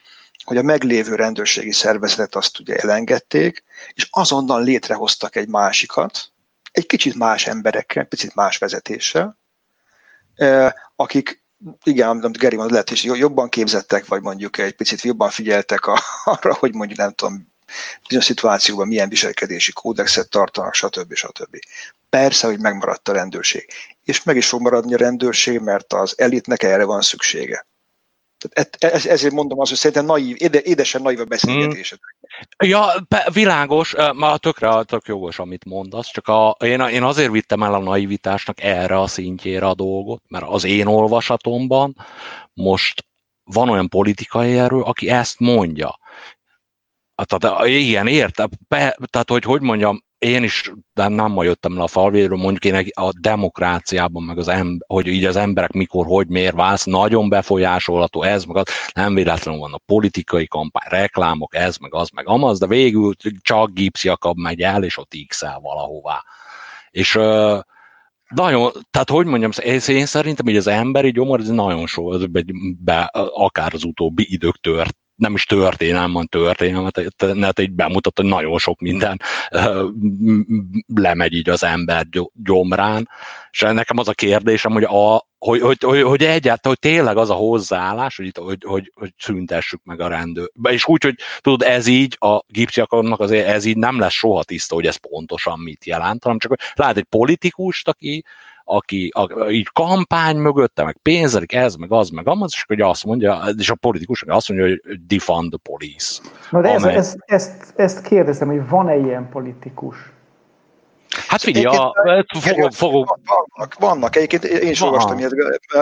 hogy 0.44 0.58
a 0.58 0.64
meglévő 0.64 1.16
rendőrségi 1.16 1.72
szervezetet 1.72 2.36
azt 2.36 2.60
ugye 2.60 2.76
elengedték, 2.76 3.64
és 3.94 4.08
azonnal 4.12 4.64
létrehoztak 4.64 5.36
egy 5.36 5.48
másikat, 5.48 6.32
egy 6.72 6.86
kicsit 6.86 7.16
más 7.16 7.48
emberekkel, 7.48 8.04
picit 8.04 8.36
más 8.36 8.58
vezetéssel, 8.58 9.41
akik 10.96 11.44
igen, 11.84 12.08
amit 12.08 12.38
Geri 12.38 12.56
mond, 12.56 12.72
lehet, 12.72 12.90
hogy 12.90 13.04
jobban 13.04 13.50
képzettek, 13.50 14.06
vagy 14.06 14.22
mondjuk 14.22 14.58
egy 14.58 14.76
picit 14.76 15.02
jobban 15.02 15.30
figyeltek 15.30 15.86
a, 15.86 16.00
arra, 16.24 16.54
hogy 16.54 16.74
mondjuk 16.74 17.00
nem 17.00 17.12
tudom, 17.12 17.52
bizonyos 18.08 18.26
szituációban 18.26 18.88
milyen 18.88 19.10
viselkedési 19.10 19.72
kódexet 19.72 20.30
tartanak, 20.30 20.74
stb. 20.74 21.14
stb. 21.14 21.58
Persze, 22.10 22.48
hogy 22.48 22.60
megmaradt 22.60 23.10
a 23.10 23.14
rendőrség. 23.14 23.68
És 24.04 24.24
meg 24.24 24.36
is 24.36 24.48
fog 24.48 24.62
maradni 24.62 24.94
a 24.94 24.98
rendőrség, 24.98 25.60
mert 25.60 25.94
az 25.94 26.14
elitnek 26.18 26.64
erre 26.64 26.84
van 26.84 27.02
szüksége. 27.02 27.66
Tehát 28.50 28.96
ez, 28.96 29.06
ezért 29.06 29.34
mondom 29.34 29.60
azt, 29.60 29.70
hogy 29.70 29.80
szerintem 29.80 30.06
naív, 30.06 30.36
éde, 30.39 30.62
édesen 30.62 31.02
naív 31.02 31.20
a 31.20 31.24
beszélgetésed. 31.24 32.00
Hmm. 32.58 32.70
Ja, 32.70 32.86
világos, 33.34 33.96
ma 34.14 34.38
tökre, 34.38 34.84
tök 34.84 35.08
jogos, 35.08 35.39
amit 35.39 35.66
mondasz, 35.66 36.12
csak 36.12 36.28
a, 36.28 36.56
én, 36.64 36.80
én 36.80 37.04
azért 37.04 37.32
vittem 37.32 37.64
el 37.64 37.74
a 37.74 37.80
naivitásnak 37.80 38.62
erre 38.62 39.00
a 39.00 39.08
szintjére 39.08 39.66
a 39.66 39.74
dolgot, 39.74 40.24
mert 40.28 40.46
az 40.48 40.64
én 40.64 40.86
olvasatomban 40.86 41.96
most 42.54 43.06
van 43.44 43.70
olyan 43.70 43.89
politikai 43.89 44.58
erő, 44.58 44.82
aki 44.82 45.10
ezt 45.10 45.39
mondja. 45.39 46.00
Tehát 47.26 47.66
igen, 47.68 48.08
értem, 48.08 48.50
tehát 49.10 49.30
hogy 49.30 49.44
hogy 49.44 49.62
mondjam, 49.62 50.04
én 50.24 50.44
is 50.44 50.72
de 50.94 51.08
nem 51.08 51.32
ma 51.32 51.44
jöttem 51.44 51.78
le 51.78 51.84
a 51.84 51.88
falvéről, 51.88 52.38
mondjuk 52.38 52.66
én 52.66 52.88
a 52.94 53.10
demokráciában, 53.20 54.24
meg 54.24 54.38
az 54.38 54.48
ember, 54.48 54.88
hogy 54.88 55.08
így 55.08 55.26
az 55.26 55.36
emberek 55.36 55.72
mikor, 55.72 56.06
hogy 56.06 56.28
miért 56.28 56.56
válsz, 56.56 56.84
nagyon 56.84 57.30
befolyásolható 57.30 58.24
ez, 58.24 58.44
meg 58.44 58.58
az, 58.58 58.66
nem 58.94 59.14
véletlenül 59.14 59.60
van 59.60 59.74
a 59.74 59.82
politikai 59.86 60.48
kampány, 60.48 60.88
reklámok, 60.90 61.56
ez, 61.56 61.78
meg 61.78 61.94
az, 61.94 62.10
meg 62.10 62.28
amaz, 62.28 62.60
de 62.60 62.68
végül 62.68 63.14
csak 63.42 63.74
Gips 63.74 64.04
Jakab 64.04 64.38
megy 64.38 64.62
el, 64.62 64.84
és 64.84 64.98
ott 64.98 65.14
x 65.28 65.42
valahová. 65.62 66.24
És 66.90 67.16
uh, 67.16 67.60
nagyon, 68.28 68.72
tehát 68.92 69.10
hogy 69.10 69.26
mondjam, 69.26 69.52
én 69.64 70.06
szerintem 70.06 70.46
hogy 70.46 70.58
az 70.58 70.68
emberi 70.68 71.12
gyomor, 71.12 71.40
ez 71.40 71.50
nagyon 71.50 71.88
sok, 71.88 72.30
be, 72.84 73.02
akár 73.34 73.74
az 73.74 73.84
utóbbi 73.84 74.34
idők 74.34 74.60
tört, 74.60 74.98
nem 75.24 75.34
is 75.34 75.46
történelem, 75.46 76.26
történelmet, 76.26 77.02
net 77.34 77.60
így 77.60 77.72
bemutat, 77.72 78.18
hogy 78.18 78.26
nagyon 78.26 78.58
sok 78.58 78.80
minden 78.80 79.22
lemegy 80.96 81.34
így 81.34 81.50
az 81.50 81.64
ember 81.64 82.06
gyomrán, 82.34 83.10
és 83.52 83.60
nekem 83.60 83.98
az 83.98 84.08
a 84.08 84.14
kérdésem, 84.14 84.72
hogy, 84.72 84.84
a, 84.84 85.28
hogy, 85.38 85.62
hogy, 85.62 85.78
hogy, 85.82 86.02
hogy 86.02 86.24
egyáltalán, 86.24 86.60
hogy 86.62 86.80
tényleg 86.80 87.18
az 87.18 87.30
a 87.30 87.34
hozzáállás, 87.34 88.16
hogy, 88.16 88.32
hogy, 88.36 88.64
hogy, 88.66 88.92
hogy 88.96 89.14
szüntessük 89.18 89.82
meg 89.84 90.00
a 90.00 90.08
rendőr. 90.08 90.50
És 90.70 90.88
úgy, 90.88 91.04
hogy 91.04 91.16
tudod, 91.42 91.62
ez 91.62 91.88
így, 91.88 92.18
a 92.20 92.44
gipsziakonnak 92.48 93.20
azért 93.20 93.48
ez 93.48 93.66
így 93.66 93.78
nem 93.78 94.00
lesz 94.00 94.14
soha 94.14 94.44
tiszta, 94.44 94.76
hogy 94.76 94.86
ez 94.86 94.96
pontosan 94.96 95.60
mit 95.60 95.86
jelent, 95.86 96.24
hanem 96.24 96.38
csak 96.38 96.52
hogy 96.52 96.60
lát 96.74 96.98
egy 96.98 97.08
politikust, 97.10 97.88
aki, 97.88 98.24
aki 98.64 99.11
a, 99.14 99.49
így 99.49 99.70
kampány 99.74 100.38
mögötte, 100.38 100.84
meg 100.84 100.97
pénzelik, 101.01 101.53
ez, 101.53 101.76
meg 101.76 101.91
az, 101.91 102.09
meg 102.09 102.28
amaz, 102.28 102.51
és 102.53 102.64
hogy 102.68 102.82
azt 102.82 103.05
mondja, 103.05 103.41
és 103.57 103.70
a 103.70 103.76
politikus 103.76 104.24
azt 104.28 104.49
mondja, 104.49 104.68
hogy 104.68 104.99
defund 105.07 105.49
the 105.49 105.59
police. 105.72 106.22
Na 106.51 106.61
de 106.61 106.70
amely... 106.70 106.95
ez, 106.95 107.07
ez, 107.07 107.16
ezt, 107.26 107.74
ezt 107.76 108.01
kérdezem, 108.01 108.47
hogy 108.47 108.70
van-e 108.70 108.95
ilyen 108.97 109.30
politikus? 109.30 109.97
Hát 111.28 111.41
figyelj, 111.41 111.66
a, 111.66 111.93
fogok, 112.39 112.74
fogok. 112.74 113.20
Vannak, 113.26 113.76
vannak, 113.80 114.16
egyébként 114.16 114.43
én 114.43 114.70
is 114.70 114.82
olvastam 114.82 115.18
ilyet, 115.18 115.34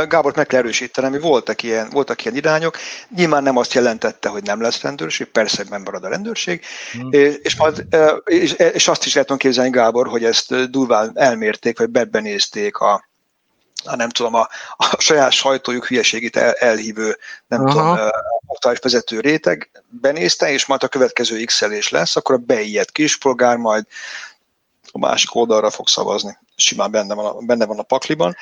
Gábor 0.07 0.35
meg 0.35 0.47
kell 0.47 0.59
erősíteni, 0.59 1.09
hogy 1.09 1.21
voltak 1.21 1.63
ilyen, 1.63 1.89
voltak 1.89 2.25
ilyen 2.25 2.37
irányok, 2.37 2.77
nyilván 3.15 3.43
nem 3.43 3.57
azt 3.57 3.73
jelentette, 3.73 4.29
hogy 4.29 4.43
nem 4.43 4.61
lesz 4.61 4.81
rendőrség, 4.81 5.27
persze 5.27 5.63
nem 5.69 5.81
marad 5.81 6.03
a 6.03 6.09
rendőrség, 6.09 6.63
hmm. 6.91 7.09
és, 7.41 7.55
majd, 7.57 7.85
és, 8.25 8.51
és 8.51 8.87
azt 8.87 9.05
is 9.05 9.13
lehet 9.13 9.37
képzelni, 9.37 9.69
Gábor, 9.69 10.07
hogy 10.07 10.23
ezt 10.23 10.69
durván 10.69 11.11
elmérték, 11.15 11.77
vagy 11.77 11.89
bebenézték 11.89 12.77
a, 12.77 13.09
a 13.85 13.95
nem 13.95 14.09
tudom, 14.09 14.33
a, 14.33 14.47
a 14.77 14.95
saját 14.97 15.31
sajtójuk 15.31 15.85
hülyeségét 15.85 16.35
el, 16.35 16.53
elhívő, 16.53 17.17
nem 17.47 17.65
Aha. 17.65 17.69
tudom, 17.69 18.09
aktuális 18.47 18.79
vezető 18.81 19.19
réteg 19.19 19.69
benézte, 19.89 20.51
és 20.51 20.65
majd 20.65 20.83
a 20.83 20.87
következő 20.87 21.43
x 21.43 21.89
lesz, 21.89 22.15
akkor 22.15 22.35
a 22.35 22.43
beijedt 22.45 22.91
kispolgár 22.91 23.57
majd 23.57 23.85
a 24.91 24.97
másik 24.97 25.35
oldalra 25.35 25.69
fog 25.69 25.87
szavazni. 25.87 26.37
Simán 26.55 26.91
benne 26.91 27.13
van 27.13 27.25
a, 27.25 27.33
benne 27.39 27.65
van 27.65 27.79
a 27.79 27.83
pakliban, 27.83 28.35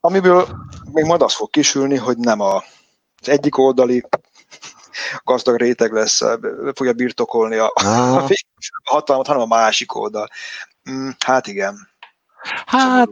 amiből 0.00 0.48
még 0.92 1.04
majd 1.04 1.22
az 1.22 1.34
fog 1.34 1.50
kisülni, 1.50 1.96
hogy 1.96 2.16
nem 2.16 2.40
a, 2.40 2.56
az 3.20 3.28
egyik 3.28 3.58
oldali 3.58 4.04
gazdag 5.24 5.56
réteg 5.56 5.92
lesz, 5.92 6.20
fogja 6.74 6.92
birtokolni 6.92 7.56
a, 7.56 7.72
a 7.74 8.28
hatalmat, 8.84 9.26
hanem 9.26 9.42
a 9.42 9.46
másik 9.46 9.94
oldal. 9.94 10.28
Mm, 10.90 11.08
hát 11.18 11.46
igen. 11.46 11.88
Hát, 12.66 13.08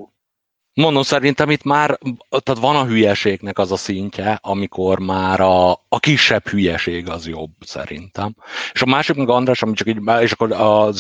mondom, 0.75 1.03
szerintem 1.03 1.51
itt 1.51 1.63
már, 1.63 1.99
tehát 2.29 2.61
van 2.61 2.77
a 2.77 2.85
hülyeségnek 2.85 3.59
az 3.59 3.73
a 3.73 3.77
szintje, 3.77 4.39
amikor 4.43 4.99
már 4.99 5.41
a, 5.41 5.71
a 5.71 5.99
kisebb 5.99 6.49
hülyeség 6.49 7.09
az 7.09 7.27
jobb, 7.27 7.51
szerintem. 7.61 8.35
És 8.73 8.83
a 8.83 8.87
másik 8.87 9.17
meg 9.17 9.29
András, 9.29 9.63
ami 9.63 9.73
csak 9.73 9.89
így, 9.89 10.01
és 10.21 10.33
akkor 10.33 10.53
a, 10.53 10.93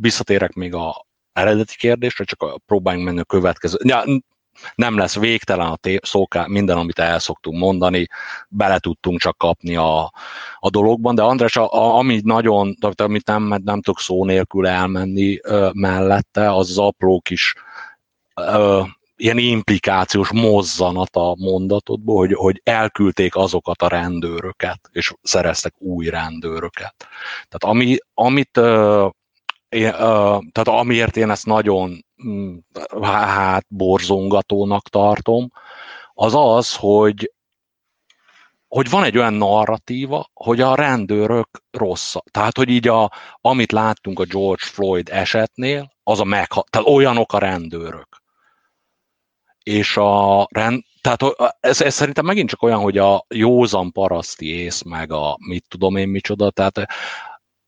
visszatérek 0.00 0.52
még 0.54 0.74
a, 0.74 1.05
eredeti 1.36 1.76
kérdésre, 1.76 2.24
csak 2.24 2.60
próbáljunk 2.66 3.06
menni 3.06 3.20
a 3.20 3.24
következő. 3.24 3.78
Ja, 3.82 4.04
nem 4.74 4.98
lesz 4.98 5.18
végtelen 5.18 5.66
a 5.66 5.76
té- 5.76 6.04
szóká, 6.04 6.46
minden, 6.46 6.76
amit 6.76 6.98
el 6.98 7.18
szoktunk 7.18 7.58
mondani, 7.58 8.06
bele 8.48 8.78
tudtunk 8.78 9.20
csak 9.20 9.38
kapni 9.38 9.76
a, 9.76 10.12
a 10.58 10.70
dologban, 10.70 11.14
de 11.14 11.22
András, 11.22 11.56
a, 11.56 11.72
a, 11.72 11.96
ami 11.96 12.20
nagyon, 12.24 12.76
amit 12.96 13.26
nem, 13.26 13.42
nem 13.64 13.80
tudok 13.82 14.00
szó 14.00 14.24
nélkül 14.24 14.66
elmenni 14.66 15.38
ö, 15.42 15.70
mellette, 15.72 16.54
az 16.54 16.70
az 16.70 16.78
apró 16.78 17.20
kis 17.20 17.54
ö, 18.34 18.82
ilyen 19.16 19.38
implikációs 19.38 20.32
mozzanat 20.32 21.16
a 21.16 21.34
mondatodból, 21.38 22.16
hogy, 22.16 22.32
hogy 22.32 22.60
elküldték 22.64 23.36
azokat 23.36 23.82
a 23.82 23.88
rendőröket, 23.88 24.80
és 24.92 25.12
szereztek 25.22 25.74
új 25.78 26.08
rendőröket. 26.08 26.94
Tehát 27.48 27.76
ami, 27.76 27.96
amit 28.14 28.56
uh, 28.56 29.10
én, 29.76 29.88
uh, 29.88 30.42
tehát 30.52 30.68
amiért 30.68 31.16
én 31.16 31.30
ezt 31.30 31.46
nagyon 31.46 32.04
mm, 32.26 32.56
hát 33.02 33.64
borzongatónak 33.68 34.88
tartom, 34.88 35.50
az 36.14 36.34
az, 36.34 36.76
hogy 36.76 37.30
hogy 38.68 38.90
van 38.90 39.04
egy 39.04 39.18
olyan 39.18 39.34
narratíva, 39.34 40.30
hogy 40.32 40.60
a 40.60 40.74
rendőrök 40.74 41.48
rossz. 41.70 42.14
Tehát, 42.30 42.56
hogy 42.56 42.68
így 42.68 42.88
a, 42.88 43.12
amit 43.40 43.72
láttunk 43.72 44.18
a 44.18 44.24
George 44.24 44.64
Floyd 44.64 45.08
esetnél, 45.08 45.92
az 46.02 46.20
a 46.20 46.24
megha- 46.24 46.70
tehát 46.70 46.88
olyanok 46.88 47.32
a 47.32 47.38
rendőrök. 47.38 48.22
És 49.62 49.96
a 49.96 50.46
rend, 50.50 50.82
tehát 51.00 51.22
ez, 51.60 51.80
ez 51.80 51.94
szerintem 51.94 52.24
megint 52.24 52.48
csak 52.48 52.62
olyan, 52.62 52.80
hogy 52.80 52.98
a 52.98 53.24
józan 53.28 53.92
paraszti 53.92 54.46
ész, 54.46 54.82
meg 54.82 55.12
a 55.12 55.36
mit 55.46 55.64
tudom 55.68 55.96
én 55.96 56.08
micsoda, 56.08 56.50
tehát 56.50 56.86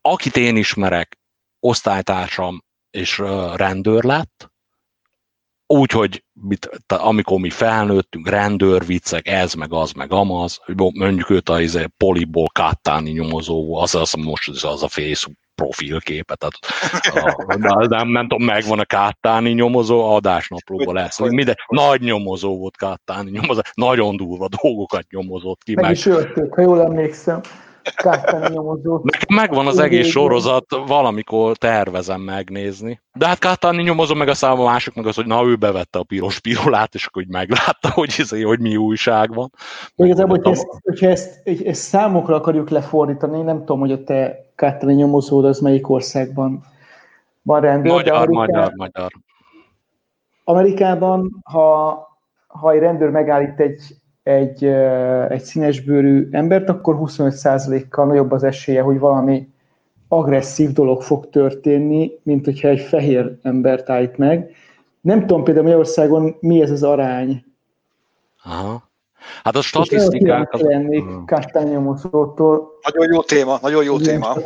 akit 0.00 0.36
én 0.36 0.56
ismerek, 0.56 1.17
osztálytársam 1.60 2.62
és 2.90 3.18
rendőr 3.56 4.04
lett, 4.04 4.50
Úgyhogy 5.70 6.24
amikor 6.86 7.38
mi 7.38 7.50
felnőttünk, 7.50 8.28
rendőrviccek, 8.28 9.28
ez, 9.28 9.54
meg 9.54 9.72
az, 9.72 9.92
meg 9.92 10.12
amaz, 10.12 10.60
mondjuk 10.76 11.30
őt 11.30 11.48
a 11.48 11.60
izé, 11.60 11.84
poliból 11.96 12.48
káttáni 12.52 13.10
nyomozó, 13.10 13.76
az, 13.76 13.94
az 13.94 14.12
most 14.12 14.48
az, 14.48 14.64
az 14.64 14.82
a 14.82 14.88
Facebook 14.88 15.36
profilképe, 15.54 16.34
tehát 16.34 16.54
a, 17.46 17.86
nem, 17.88 18.08
nem 18.08 18.28
tudom, 18.28 18.46
megvan 18.46 18.78
a 18.78 18.84
káttáni 18.84 19.50
nyomozó, 19.50 20.14
adásnaplóban 20.14 20.94
lesz. 20.94 21.18
Minden, 21.18 21.56
nagy 21.66 22.00
nyomozó 22.00 22.58
volt 22.58 22.76
káttáni 22.76 23.30
nyomozó, 23.30 23.60
nagyon 23.74 24.16
durva 24.16 24.48
dolgokat 24.62 25.06
nyomozott 25.10 25.62
ki. 25.62 25.74
Meg, 25.74 25.84
meg 25.84 25.92
is 25.92 26.06
öltök, 26.06 26.54
ha 26.54 26.60
jól 26.60 26.82
emlékszem. 26.82 27.40
Nyomozó. 28.48 29.00
Nekem 29.02 29.36
megvan 29.36 29.66
az 29.66 29.78
egész 29.78 30.06
sorozat, 30.06 30.64
valamikor 30.86 31.56
tervezem 31.56 32.20
megnézni. 32.20 33.00
De 33.12 33.26
hát 33.26 33.38
Kártáni 33.38 33.82
nyomozó 33.82 34.14
meg 34.14 34.28
a 34.28 34.34
száma 34.34 34.64
másik 34.64 34.94
meg 34.94 35.06
az, 35.06 35.14
hogy 35.14 35.26
na 35.26 35.44
ő 35.44 35.56
bevette 35.56 35.98
a 35.98 36.02
piros 36.02 36.40
pirulát, 36.40 36.94
és 36.94 37.06
akkor 37.06 37.22
úgy 37.22 37.28
meglátta, 37.28 37.90
hogy, 38.00 38.14
ez, 38.18 38.42
hogy 38.42 38.60
mi 38.60 38.76
újság 38.76 39.34
van. 39.34 39.52
Igazából, 39.96 40.38
hogy 40.42 40.52
ezt, 40.52 40.66
hogyha 40.82 41.06
ezt, 41.06 41.40
ezt 41.64 41.80
számokra 41.80 42.34
akarjuk 42.34 42.70
lefordítani, 42.70 43.42
nem 43.42 43.58
tudom, 43.58 43.80
hogy 43.80 43.92
a 43.92 44.04
te 44.04 44.46
Kártáni 44.54 44.94
nyomozód 44.94 45.44
az 45.44 45.58
melyik 45.58 45.88
országban 45.88 46.64
van 47.42 47.60
rendőr. 47.60 47.92
Magyar, 47.92 48.14
Amerikán, 48.14 48.46
magyar, 48.46 48.72
magyar. 48.76 49.10
Amerikában, 50.44 51.40
ha, 51.44 51.98
ha 52.46 52.72
egy 52.72 52.78
rendőr 52.78 53.10
megállít 53.10 53.60
egy 53.60 53.80
egy, 54.28 54.64
egy 55.28 55.42
színesbőrű 55.42 56.28
embert, 56.30 56.68
akkor 56.68 56.96
25%-kal 56.98 58.06
nagyobb 58.06 58.30
az 58.30 58.44
esélye, 58.44 58.82
hogy 58.82 58.98
valami 58.98 59.48
agresszív 60.08 60.72
dolog 60.72 61.02
fog 61.02 61.30
történni, 61.30 62.10
mint 62.22 62.44
hogyha 62.44 62.68
egy 62.68 62.80
fehér 62.80 63.38
embert 63.42 63.90
állít 63.90 64.16
meg. 64.16 64.50
Nem 65.00 65.20
tudom 65.20 65.44
például 65.44 65.64
Magyarországon 65.64 66.36
mi 66.40 66.62
ez 66.62 66.70
az 66.70 66.82
arány. 66.82 67.44
Aha. 68.44 68.90
Hát 69.42 69.56
a 69.56 69.62
statisztikák... 69.62 70.52
Az... 70.52 70.60
lennék 70.60 71.02
hmm. 71.02 71.24
Nagyon 72.92 73.12
jó 73.12 73.22
téma, 73.22 73.58
nagyon 73.62 73.84
jó 73.84 73.98
téma. 73.98 74.36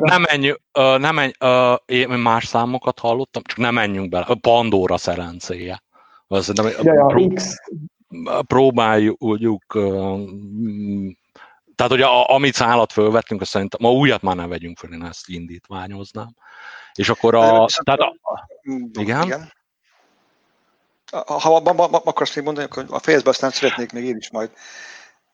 Nem 0.00 0.24
menjünk, 0.30 0.60
uh, 0.78 0.98
nem 0.98 1.14
menj, 1.14 1.30
uh, 1.44 1.76
én 1.86 2.08
más 2.08 2.46
számokat 2.46 2.98
hallottam, 2.98 3.42
csak 3.46 3.58
nem 3.58 3.74
menjünk 3.74 4.08
bele. 4.08 4.26
Pandora 4.40 4.96
szerencéje. 4.96 5.82
Az, 6.26 6.52
nem, 6.54 6.66
ja, 6.82 6.92
ja, 6.92 7.28
X 7.34 7.56
próbáljuk 8.46 9.76
tehát, 11.74 11.92
hogy 11.92 12.02
a, 12.02 12.28
amit 12.34 12.54
szállat 12.54 12.92
fölvettünk, 12.92 13.40
azt 13.40 13.50
szerintem 13.50 13.80
ma 13.82 13.92
újat 13.92 14.22
már 14.22 14.36
nem 14.36 14.48
vegyünk 14.48 14.78
föl, 14.78 14.92
én 14.92 15.04
ezt 15.04 15.28
indítványoznám. 15.28 16.34
És 16.92 17.08
akkor 17.08 17.34
a... 17.34 17.66
Tehát 17.84 18.00
a, 18.00 18.48
igen? 18.92 19.22
igen. 19.22 19.52
Ha 21.26 21.56
akarsz 22.04 22.34
még 22.34 22.44
mondani, 22.44 22.66
akkor 22.66 22.84
a 22.88 22.98
fejezbe 22.98 23.30
aztán 23.30 23.50
szeretnék 23.50 23.92
még 23.92 24.04
én 24.04 24.16
is 24.16 24.30
majd. 24.30 24.50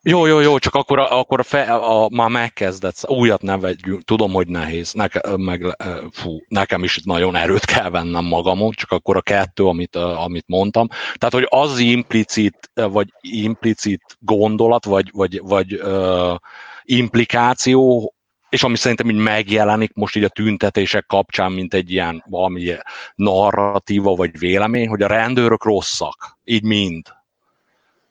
Jó, 0.03 0.25
jó, 0.25 0.39
jó, 0.39 0.57
csak 0.57 0.75
akkor, 0.75 0.99
akkor 0.99 1.39
a 1.39 1.43
fe, 1.43 1.73
a, 1.73 2.09
már 2.09 2.29
megkezdett, 2.29 3.09
újat 3.09 3.41
ne 3.41 3.57
vegyünk, 3.57 4.03
tudom, 4.03 4.31
hogy 4.31 4.47
nehéz, 4.47 4.93
neke, 4.93 5.37
meg, 5.37 5.77
fú, 6.11 6.39
nekem 6.47 6.83
is 6.83 7.01
nagyon 7.03 7.35
erőt 7.35 7.65
kell 7.65 7.89
vennem 7.89 8.25
magamon, 8.25 8.71
csak 8.71 8.91
akkor 8.91 9.17
a 9.17 9.21
kettő, 9.21 9.65
amit, 9.65 9.95
amit 9.95 10.47
mondtam. 10.47 10.87
Tehát, 11.15 11.33
hogy 11.33 11.47
az 11.49 11.79
implicit, 11.79 12.71
vagy 12.73 13.07
implicit 13.21 14.17
gondolat, 14.19 14.85
vagy, 14.85 15.09
vagy, 15.13 15.39
vagy 15.43 15.73
uh, 15.73 16.35
implikáció, 16.83 18.13
és 18.49 18.63
ami 18.63 18.75
szerintem 18.75 19.09
így 19.09 19.15
megjelenik 19.15 19.93
most 19.93 20.15
így 20.15 20.23
a 20.23 20.29
tüntetések 20.29 21.05
kapcsán, 21.05 21.51
mint 21.51 21.73
egy 21.73 21.91
ilyen 21.91 22.23
valami 22.29 22.75
narratíva 23.15 24.15
vagy 24.15 24.39
vélemény, 24.39 24.87
hogy 24.87 25.01
a 25.01 25.07
rendőrök 25.07 25.63
rosszak, 25.63 26.37
így 26.43 26.63
mind 26.63 27.17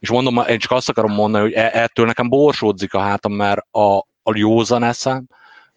és 0.00 0.10
mondom, 0.10 0.44
én 0.48 0.58
csak 0.58 0.70
azt 0.70 0.88
akarom 0.88 1.12
mondani, 1.12 1.44
hogy 1.44 1.52
e- 1.52 1.70
ettől 1.72 2.06
nekem 2.06 2.28
borsódzik 2.28 2.94
a 2.94 3.00
hátam, 3.00 3.32
mert 3.32 3.66
a, 3.70 3.96
a 4.22 4.36
józan 4.36 4.82
eszem, 4.82 5.24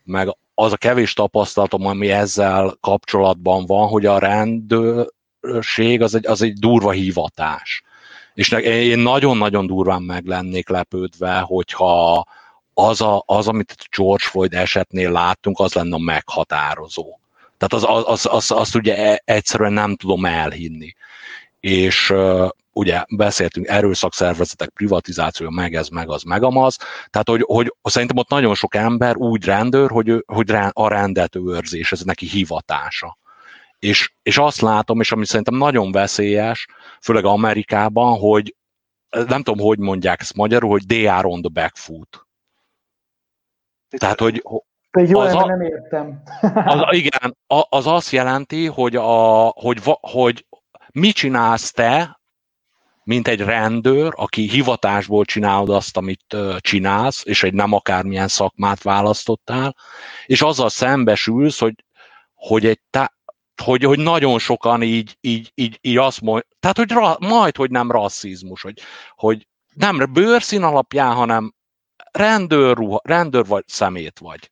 meg 0.04 0.36
az 0.54 0.72
a 0.72 0.78
kevés 0.78 1.14
tapasztalatom, 1.14 1.86
ami 1.86 2.10
ezzel 2.10 2.78
kapcsolatban 2.82 3.66
van, 3.66 3.88
hogy 3.88 4.06
a 4.06 4.20
rendőrség 4.20 6.02
az 6.02 6.16
egy, 6.16 6.26
az 6.26 6.42
egy 6.42 6.54
durva 6.54 6.92
hivatás. 6.92 7.84
És 8.34 8.50
én 8.52 9.00
nagyon-nagyon 9.00 9.68
durván 9.68 10.02
meg 10.02 10.26
lennék 10.26 10.70
lepődve, 10.70 11.40
hogyha 11.40 12.26
az, 12.74 13.02
a, 13.02 13.24
az, 13.26 13.48
amit 13.48 13.88
George 13.98 14.26
Floyd 14.26 14.54
esetnél 14.54 15.12
láttunk, 15.12 15.60
az 15.60 15.74
lenne 15.74 15.98
meghatározó. 16.00 17.20
Tehát 17.58 17.74
az, 17.74 17.98
az, 17.98 18.04
az, 18.08 18.34
az, 18.36 18.52
azt 18.52 18.76
ugye 18.76 18.98
e- 18.98 19.22
egyszerűen 19.26 19.74
nem 19.74 19.96
tudom 19.96 20.26
elhinni. 20.26 20.96
És 21.60 22.14
ugye 22.74 23.04
beszéltünk 23.16 23.68
erőszakszervezetek 23.68 24.70
privatizációja, 24.70 25.52
meg 25.52 25.76
ez, 25.76 25.88
meg 25.88 26.10
az, 26.10 26.24
meg 26.24 26.44
amaz, 26.44 26.78
tehát 27.10 27.30
hogy, 27.30 27.44
hogy 27.46 27.74
szerintem 27.84 28.18
ott 28.18 28.30
nagyon 28.30 28.56
sok 28.56 28.76
ember 28.76 29.16
úgy 29.16 29.46
rendőr, 29.46 29.90
hogy, 29.90 30.24
hogy 30.26 30.52
a 30.72 30.88
rendet 30.88 31.36
őrzés, 31.36 31.92
ez 31.92 32.02
neki 32.02 32.26
hivatása. 32.26 33.18
És, 33.80 34.14
és 34.22 34.38
azt 34.38 34.62
látom, 34.62 35.00
és 35.00 35.12
ami 35.12 35.26
szerintem 35.26 35.56
nagyon 35.56 35.92
veszélyes, 35.92 36.68
főleg 37.02 37.26
Amerikában, 37.26 38.20
hogy 38.20 38.56
nem 39.10 39.44
tudom, 39.44 39.66
hogy 39.66 39.80
mondják 39.80 40.22
ezt 40.22 40.36
magyarul, 40.36 40.70
hogy 40.70 40.86
they 40.88 41.08
are 41.08 41.28
on 41.28 41.42
the 41.42 41.62
back 41.62 41.76
foot. 41.76 42.26
Tehát, 43.98 44.20
hogy, 44.20 44.44
jó, 44.92 45.20
az 45.20 45.34
a, 45.34 45.46
nem 45.46 45.62
értem. 45.62 46.22
az, 46.42 46.82
igen, 46.98 47.38
az 47.70 47.88
azt 47.88 48.12
jelenti, 48.12 48.66
hogy, 48.66 48.96
a, 48.96 49.46
hogy, 49.48 49.80
hogy 50.00 50.46
mit 50.92 51.16
csinálsz 51.16 51.72
te 51.72 52.21
mint 53.12 53.28
egy 53.28 53.42
rendőr, 53.42 54.14
aki 54.16 54.50
hivatásból 54.50 55.26
csinálod 55.26 55.70
azt, 55.70 55.98
amit 55.98 56.36
csinálsz, 56.60 57.22
és 57.26 57.44
egy 57.44 57.54
nem 57.54 57.74
akármilyen 57.74 58.28
szakmát 58.28 58.84
választottál, 58.84 59.76
és 60.26 60.42
azzal 60.42 60.70
szembesülsz, 60.70 61.60
hogy, 61.60 61.74
hogy 62.34 62.66
egy 62.66 62.80
tá- 62.90 63.14
hogy, 63.64 63.84
hogy 63.84 64.00
nagyon 64.00 64.40
sokan 64.40 64.82
így, 64.82 65.18
így, 65.22 65.52
így, 65.56 65.78
így 65.82 65.98
azt 65.98 66.22
mondja, 66.22 66.48
tehát 66.60 66.78
hogy 66.78 66.92
ra, 66.92 67.18
majd, 67.20 67.56
hogy 67.56 67.70
nem 67.70 67.92
rasszizmus, 67.92 68.62
hogy, 68.62 68.82
hogy 69.16 69.48
nem 69.74 70.14
bőrszín 70.14 70.64
alapján, 70.64 71.14
hanem 71.14 71.54
rendőr, 72.12 72.78
ruha, 72.78 73.00
rendőr 73.04 73.46
vagy 73.46 73.64
szemét 73.68 74.20
vagy. 74.20 74.52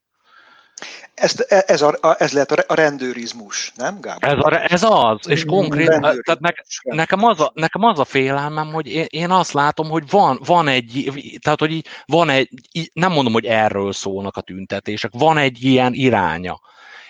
Ez, 1.20 1.46
ez, 1.48 1.82
a, 1.82 2.16
ez 2.18 2.32
lehet 2.32 2.52
a 2.52 2.74
rendőrizmus, 2.74 3.72
nem, 3.76 4.02
Gábor? 4.02 4.30
Ez, 4.30 4.38
a, 4.38 4.72
ez 4.74 4.84
az, 4.84 5.28
és 5.28 5.46
konkrét, 5.46 5.88
tehát 5.88 6.40
ne, 6.40 6.50
nekem, 6.84 7.24
az 7.24 7.40
a, 7.40 7.52
nekem 7.54 7.84
az 7.84 8.00
a 8.00 8.06
félelmem, 8.06 8.68
hogy 8.74 8.88
én, 8.88 9.06
én 9.10 9.30
azt 9.30 9.52
látom, 9.52 9.90
hogy 9.90 10.10
van, 10.10 10.40
van 10.46 10.68
egy, 10.68 11.10
tehát 11.42 11.60
hogy 11.60 11.72
így, 11.72 11.88
van 12.06 12.30
egy, 12.30 12.50
nem 12.94 13.12
mondom, 13.12 13.34
hogy 13.34 13.46
erről 13.46 13.94
szólnak 13.94 14.38
a 14.38 14.42
tüntetések, 14.42 15.12
van 15.14 15.38
egy 15.38 15.64
ilyen 15.64 15.94
iránya. 15.94 16.60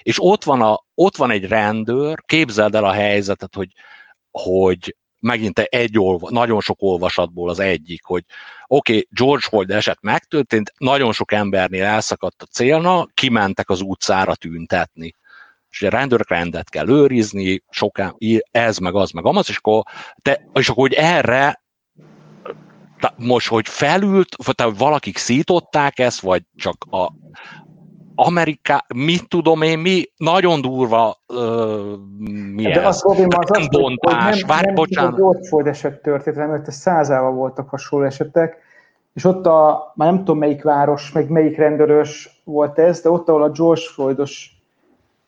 És 0.02 0.18
ott 0.20 0.44
van, 0.44 0.62
a, 0.62 0.84
ott 0.96 1.16
van 1.16 1.32
egy 1.32 1.48
rendőr, 1.48 2.24
képzeld 2.26 2.76
el 2.76 2.86
a 2.86 2.92
helyzetet, 2.92 3.56
hogy, 3.56 3.72
hogy 4.32 4.96
megint 5.20 5.60
egy 5.60 6.00
olva, 6.00 6.30
nagyon 6.30 6.62
sok 6.62 6.82
olvasatból 6.82 7.50
az 7.50 7.60
egyik, 7.60 8.04
hogy 8.04 8.24
oké, 8.68 8.92
okay, 8.92 9.08
George 9.12 9.46
Floyd 9.48 9.72
eset 9.72 10.02
megtörtént, 10.02 10.74
nagyon 10.78 11.12
sok 11.12 11.32
embernél 11.32 11.84
elszakadt 11.84 12.42
a 12.42 12.46
célna, 12.46 13.08
kimentek 13.14 13.70
az 13.70 13.82
utcára 13.82 14.36
tüntetni. 14.36 15.14
És 15.70 15.82
a 15.82 15.90
rendőrök 15.90 16.30
rendet 16.30 16.70
kell 16.70 16.90
őrizni, 16.90 17.64
sokan, 17.70 18.18
ez 18.52 18.78
meg 18.78 18.96
az 18.96 19.12
meg 19.12 19.26
amaz, 19.26 19.50
és 19.50 19.58
akkor, 19.58 19.84
te, 20.22 20.50
és 20.54 20.70
akkor 20.70 20.88
hogy 20.88 20.94
erre 20.94 21.62
most, 23.16 23.48
hogy 23.48 23.68
felült, 23.68 24.36
vagy 24.56 24.78
valakik 24.78 25.18
szították 25.18 26.00
ezt, 26.00 26.20
vagy 26.20 26.44
csak 26.56 26.86
a, 26.90 27.12
Ameriká, 28.26 28.86
mit 28.96 29.28
tudom 29.28 29.62
én, 29.62 29.80
mi, 29.80 30.04
nagyon 30.18 30.62
durva, 30.62 31.16
uh, 31.28 31.98
mi 32.54 32.64
De 32.64 32.82
ez? 32.82 32.86
az 32.86 33.02
probléma 33.02 33.38
az, 33.38 33.58
az 33.58 33.68
bontás, 33.68 34.24
hogy 34.24 34.40
nem, 34.40 34.48
várj, 34.48 34.66
nem 34.66 34.76
bocsánat. 34.76 35.20
a 35.52 35.68
eset 35.68 36.02
történt, 36.02 36.36
hanem 36.36 36.64
a 36.66 36.72
százával 36.72 37.32
voltak 37.32 37.70
hasonló 37.70 38.06
esetek, 38.06 38.58
és 39.14 39.24
ott 39.24 39.46
a, 39.46 39.92
már 39.96 40.12
nem 40.12 40.18
tudom 40.18 40.38
melyik 40.38 40.64
város, 40.64 41.12
meg 41.12 41.30
melyik 41.30 41.58
rendőrös 41.58 42.42
volt 42.44 42.80
ez, 42.80 43.02
de 43.02 43.10
ott, 43.10 43.30
ahol 43.30 43.44
a 43.44 43.50
George 43.50 43.82
Floydos 43.94 44.62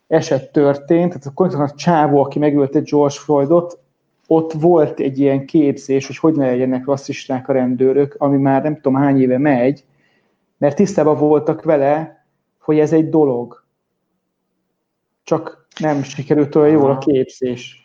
eset 0.08 0.52
történt, 0.52 1.08
tehát 1.08 1.34
konkrétan 1.34 1.64
a 1.66 1.74
csávó, 1.74 2.22
aki 2.22 2.38
megölte 2.38 2.80
George 2.80 3.14
Floydot, 3.14 3.78
ott 4.26 4.52
volt 4.52 5.00
egy 5.00 5.18
ilyen 5.18 5.46
képzés, 5.46 6.06
hogy 6.06 6.16
hogy 6.16 6.34
ne 6.34 6.46
legyenek 6.46 6.84
rasszisták 6.84 7.48
a 7.48 7.52
rendőrök, 7.52 8.14
ami 8.18 8.36
már 8.36 8.62
nem 8.62 8.74
tudom 8.74 8.94
hány 8.94 9.20
éve 9.20 9.38
megy, 9.38 9.84
mert 10.58 10.76
tisztában 10.76 11.18
voltak 11.18 11.62
vele, 11.62 12.21
hogy 12.62 12.78
ez 12.78 12.92
egy 12.92 13.08
dolog. 13.08 13.64
Csak 15.24 15.66
nem 15.78 16.02
sikerült 16.02 16.54
olyan 16.54 16.72
jól 16.72 16.90
a 16.90 16.98
képzés. 16.98 17.82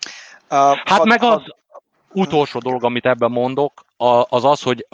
Uh, 0.49 0.75
Hát 0.85 1.03
meg 1.03 1.23
az 1.23 1.41
utolsó 2.13 2.59
dolog, 2.59 2.83
amit 2.83 3.05
ebben 3.05 3.31
mondok, 3.31 3.85
az 4.29 4.43
az, 4.43 4.61
hogy 4.61 4.85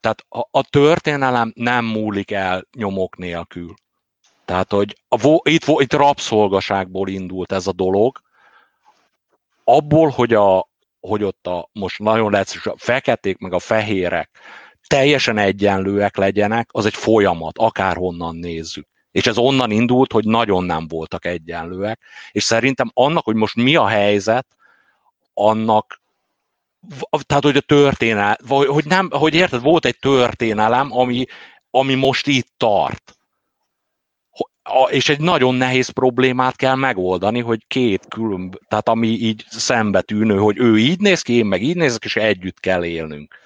tehát 0.00 0.24
a, 0.50 0.64
történelem 0.70 1.52
nem 1.54 1.84
múlik 1.84 2.30
el 2.30 2.66
nyomok 2.76 3.16
nélkül. 3.16 3.74
Tehát, 4.44 4.72
hogy 4.72 4.96
a, 5.08 5.40
itt, 5.42 5.64
itt 5.66 5.92
rabszolgaságból 5.92 7.08
indult 7.08 7.52
ez 7.52 7.66
a 7.66 7.72
dolog, 7.72 8.20
abból, 9.64 10.08
hogy, 10.08 10.34
a, 10.34 10.68
hogy 11.00 11.22
ott 11.22 11.46
a, 11.46 11.68
most 11.72 11.98
nagyon 11.98 12.30
lehetszés, 12.30 12.66
a 12.66 12.74
feketék 12.76 13.38
meg 13.38 13.52
a 13.52 13.58
fehérek 13.58 14.30
teljesen 14.86 15.38
egyenlőek 15.38 16.16
legyenek, 16.16 16.68
az 16.72 16.86
egy 16.86 16.94
folyamat, 16.94 17.58
akárhonnan 17.58 18.36
nézzük. 18.36 18.88
És 19.14 19.26
ez 19.26 19.38
onnan 19.38 19.70
indult, 19.70 20.12
hogy 20.12 20.24
nagyon 20.24 20.64
nem 20.64 20.88
voltak 20.88 21.24
egyenlőek, 21.24 22.00
és 22.30 22.42
szerintem 22.42 22.90
annak, 22.94 23.24
hogy 23.24 23.34
most 23.34 23.56
mi 23.56 23.76
a 23.76 23.86
helyzet, 23.86 24.46
annak 25.34 26.02
tehát, 27.26 27.44
hogy 27.44 27.56
a 27.56 27.60
történelem, 27.60 28.36
vagy 28.46 28.66
hogy 28.66 28.84
nem, 28.84 29.10
hogy 29.10 29.34
érted, 29.34 29.62
volt 29.62 29.84
egy 29.84 29.98
történelem, 29.98 30.92
ami, 30.92 31.24
ami 31.70 31.94
most 31.94 32.26
itt 32.26 32.52
tart. 32.56 33.18
És 34.90 35.08
egy 35.08 35.20
nagyon 35.20 35.54
nehéz 35.54 35.88
problémát 35.88 36.56
kell 36.56 36.74
megoldani, 36.74 37.40
hogy 37.40 37.64
két 37.66 38.06
külön, 38.08 38.58
tehát 38.68 38.88
ami 38.88 39.08
így 39.08 39.44
szembetűnő, 39.48 40.38
hogy 40.38 40.58
ő 40.58 40.78
így 40.78 41.00
néz 41.00 41.22
ki, 41.22 41.32
én 41.32 41.46
meg 41.46 41.62
így 41.62 41.76
nézek, 41.76 42.04
és 42.04 42.16
együtt 42.16 42.60
kell 42.60 42.84
élnünk. 42.84 43.43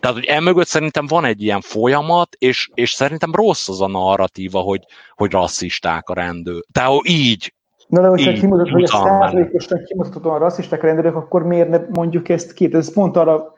Tehát, 0.00 0.16
hogy 0.16 0.24
emögött 0.24 0.66
szerintem 0.66 1.06
van 1.06 1.24
egy 1.24 1.42
ilyen 1.42 1.60
folyamat, 1.60 2.34
és, 2.38 2.70
és 2.74 2.90
szerintem 2.90 3.34
rossz 3.34 3.68
az 3.68 3.80
a 3.80 3.88
narratíva, 3.88 4.60
hogy, 4.60 4.84
hogy 5.14 5.32
rasszisták 5.32 6.08
a 6.08 6.14
rendőr. 6.14 6.64
Tehát 6.72 7.00
így, 7.02 7.52
Na 7.88 8.00
de 8.00 8.08
hogyha 8.08 8.32
kimutatod, 8.32 8.72
hogy 8.72 8.86
százalékosan 8.86 9.84
kimutathatóan 9.84 10.38
rasszisták 10.38 10.82
a 10.82 10.86
rendőrök, 10.86 11.14
akkor 11.14 11.42
miért 11.42 11.68
ne 11.68 11.80
mondjuk 11.88 12.28
ezt 12.28 12.52
ki? 12.52 12.74
Ez 12.74 12.92
pont 12.92 13.16
arra, 13.16 13.54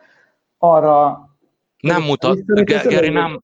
arra 0.59 1.18
Nem 1.80 2.03
mutat, 2.03 2.45
Geri, 2.64 3.09
nem, 3.09 3.43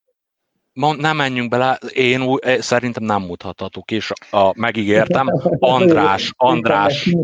ma- 0.73 0.97
nem 0.97 1.17
menjünk 1.17 1.51
bele, 1.51 1.79
én 1.93 2.23
úgy, 2.23 2.41
eh, 2.45 2.59
szerintem 2.59 3.03
nem 3.03 3.23
mutathatok, 3.23 3.91
és 3.91 4.13
a, 4.31 4.61
megígértem, 4.61 5.27
András, 5.59 6.33
András, 6.37 7.17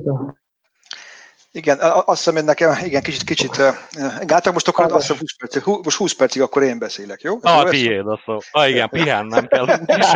Igen, 1.55 1.79
azt 1.81 2.07
hiszem, 2.07 2.35
hogy 2.35 2.45
nekem, 2.45 2.77
igen, 2.85 3.03
kicsit, 3.03 3.23
kicsit, 3.23 3.59
általában 3.59 4.53
most 4.53 4.69
akkor 4.69 4.85
azt 4.85 5.01
hiszem 5.01 5.17
20 5.19 5.37
percig, 5.39 5.63
most 5.83 5.97
20 5.97 6.13
percig 6.13 6.43
akkor 6.43 6.63
én 6.63 6.79
beszélek, 6.79 7.21
jó? 7.23 7.39
Ez 7.43 7.53
jó 7.53 7.59
a 7.59 7.63
lesz? 7.63 7.71
tiéd 7.71 8.07
a 8.07 8.21
szó. 8.25 8.39
Ah, 8.51 8.69
igen, 8.69 8.89
pihennem 8.89 9.47
kell. 9.47 9.63
úgyis. 9.87 10.13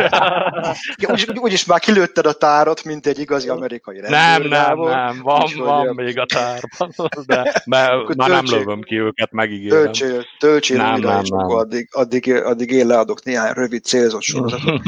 Igen, 0.95 1.37
úgyis, 1.39 1.65
már 1.65 1.79
kilőtted 1.79 2.25
a 2.25 2.33
tárat, 2.33 2.83
mint 2.83 3.07
egy 3.07 3.19
igazi 3.19 3.49
amerikai 3.49 3.99
rendőr. 3.99 4.19
nem, 4.19 4.41
nem, 4.41 4.79
nem, 4.79 5.21
van, 5.21 5.41
Úgyhogy, 5.41 5.65
van 5.65 5.87
ö, 5.87 5.91
még 5.91 6.19
a 6.19 6.25
tárban, 6.25 7.11
de 7.25 7.63
mert 7.65 8.07
már 8.15 8.29
nem 8.29 8.45
lövöm 8.45 8.81
ki 8.81 8.99
őket, 8.99 9.31
megígérem. 9.31 9.81
Töltsél, 9.81 10.23
töltsél 10.39 10.77
Nem, 10.77 10.93
újra, 10.93 11.09
nem, 11.09 11.21
és 11.21 11.29
nem. 11.29 11.47
addig, 11.47 11.89
addig, 11.91 12.33
addig 12.33 12.71
én 12.71 12.87
leadok 12.87 13.23
néhány 13.23 13.53
rövid 13.53 13.83
célzott 13.83 14.21
sorozatot. 14.21 14.81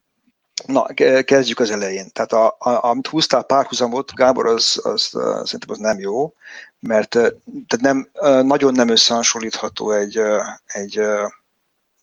Na, 0.66 0.86
ke- 0.86 1.26
kezdjük 1.26 1.59
az 1.59 1.72
elején. 1.72 2.09
Tehát 2.12 2.32
a, 2.34 2.55
a, 2.59 2.84
amit 2.84 3.07
húztál 3.07 3.43
párhuzamot, 3.43 4.14
Gábor, 4.14 4.45
az, 4.45 4.80
az 4.84 5.09
uh, 5.14 5.24
szerintem 5.24 5.70
az 5.70 5.78
nem 5.78 5.99
jó, 5.99 6.34
mert 6.80 7.09
tehát 7.09 7.80
nem, 7.82 8.09
nagyon 8.45 8.74
nem 8.74 8.89
összehasonlítható 8.89 9.91
egy, 9.91 10.22
egy 10.66 11.01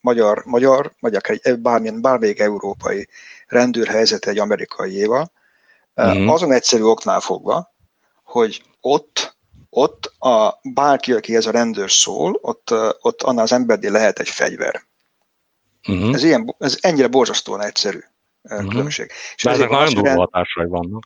magyar, 0.00 0.42
magyar, 0.44 0.92
vagy 1.00 1.14
akár 1.14 1.38
egy 1.42 1.58
bármilyen, 1.58 2.00
bármelyik 2.00 2.38
európai 2.38 3.08
rendőrhelyzet 3.46 4.26
egy 4.26 4.38
amerikaiéval. 4.38 5.32
Mhm. 5.94 6.28
Azon 6.28 6.52
egyszerű 6.52 6.82
oknál 6.82 7.20
fogva, 7.20 7.74
hogy 8.24 8.62
ott, 8.80 9.36
ott 9.70 10.12
a, 10.18 10.60
bárki, 10.62 11.12
aki 11.12 11.36
ez 11.36 11.46
a 11.46 11.50
rendőr 11.50 11.90
szól, 11.90 12.38
ott, 12.42 12.74
ott 13.00 13.22
annál 13.22 13.44
az 13.44 13.52
embernél 13.52 13.90
lehet 13.90 14.18
egy 14.18 14.28
fegyver. 14.28 14.82
Mhm. 15.86 16.14
Ez, 16.14 16.22
ilyen, 16.22 16.54
ez 16.58 16.78
ennyire 16.80 17.08
borzasztóan 17.08 17.62
egyszerű 17.62 18.00
uh, 18.50 18.58
Mhm. 18.58 18.68
különbség. 18.68 19.10
És 19.36 19.42
De 19.42 19.50
ezek 19.50 19.70
nagyon 19.70 19.94
durva 19.94 20.14
hatásai 20.14 20.66
vannak. 20.66 21.02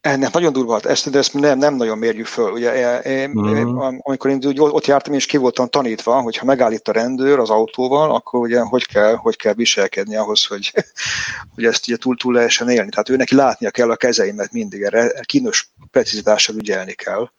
ennek 0.00 0.32
nagyon 0.32 0.52
durva, 0.52 0.72
hát 0.72 0.86
ezt, 0.86 1.10
de 1.10 1.18
ezt 1.18 1.34
nem, 1.34 1.58
nem 1.58 1.74
nagyon 1.74 1.98
mérjük 1.98 2.26
föl. 2.26 2.50
Ugye, 2.50 3.02
én, 3.02 3.30
én, 3.56 3.66
amikor 4.00 4.30
én 4.30 4.38
úgy 4.46 4.60
ott 4.60 4.86
jártam, 4.86 5.14
és 5.14 5.26
ki 5.26 5.36
voltam 5.36 5.68
tanítva, 5.68 6.20
hogy 6.20 6.36
ha 6.36 6.44
megállít 6.44 6.88
a 6.88 6.92
rendőr 6.92 7.38
az 7.38 7.50
autóval, 7.50 8.14
akkor 8.14 8.40
ugye 8.40 8.60
hogy 8.60 8.86
kell, 8.86 9.14
hogy 9.14 9.36
kell 9.36 9.54
viselkedni 9.54 10.16
ahhoz, 10.16 10.44
hogy, 10.46 10.72
hogy 11.54 11.64
ezt 11.64 11.88
ugye 11.88 11.96
túl, 11.96 12.16
túl 12.16 12.34
lehessen 12.34 12.68
élni. 12.68 12.90
Tehát 12.90 13.08
ő 13.08 13.16
neki 13.16 13.34
látnia 13.34 13.70
kell 13.70 13.90
a 13.90 13.96
kezeimet 13.96 14.52
mindig, 14.52 14.82
erre 14.82 15.20
kínos 15.22 15.70
precizitással 15.90 16.56
ügyelni 16.56 16.92
kell. 16.92 17.30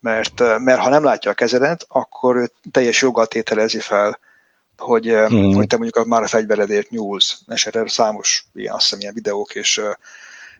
Mert, 0.00 0.58
mert 0.58 0.80
ha 0.80 0.88
nem 0.88 1.04
látja 1.04 1.30
a 1.30 1.34
kezedet, 1.34 1.84
akkor 1.88 2.36
ő 2.36 2.50
teljes 2.70 3.02
joggal 3.02 3.26
tételezi 3.26 3.78
fel, 3.80 4.18
hogy, 4.76 5.06
hmm. 5.06 5.54
hogy 5.54 5.66
te 5.66 5.76
mondjuk 5.76 6.06
már 6.06 6.22
a 6.22 6.26
fegyveredért 6.26 6.90
nyúlsz. 6.90 7.38
És 7.46 7.66
erre 7.66 7.88
számos 7.88 8.44
ilyen, 8.54 8.74
azt 8.74 8.82
hiszem, 8.82 9.00
ilyen 9.00 9.14
videók 9.14 9.54
és 9.54 9.80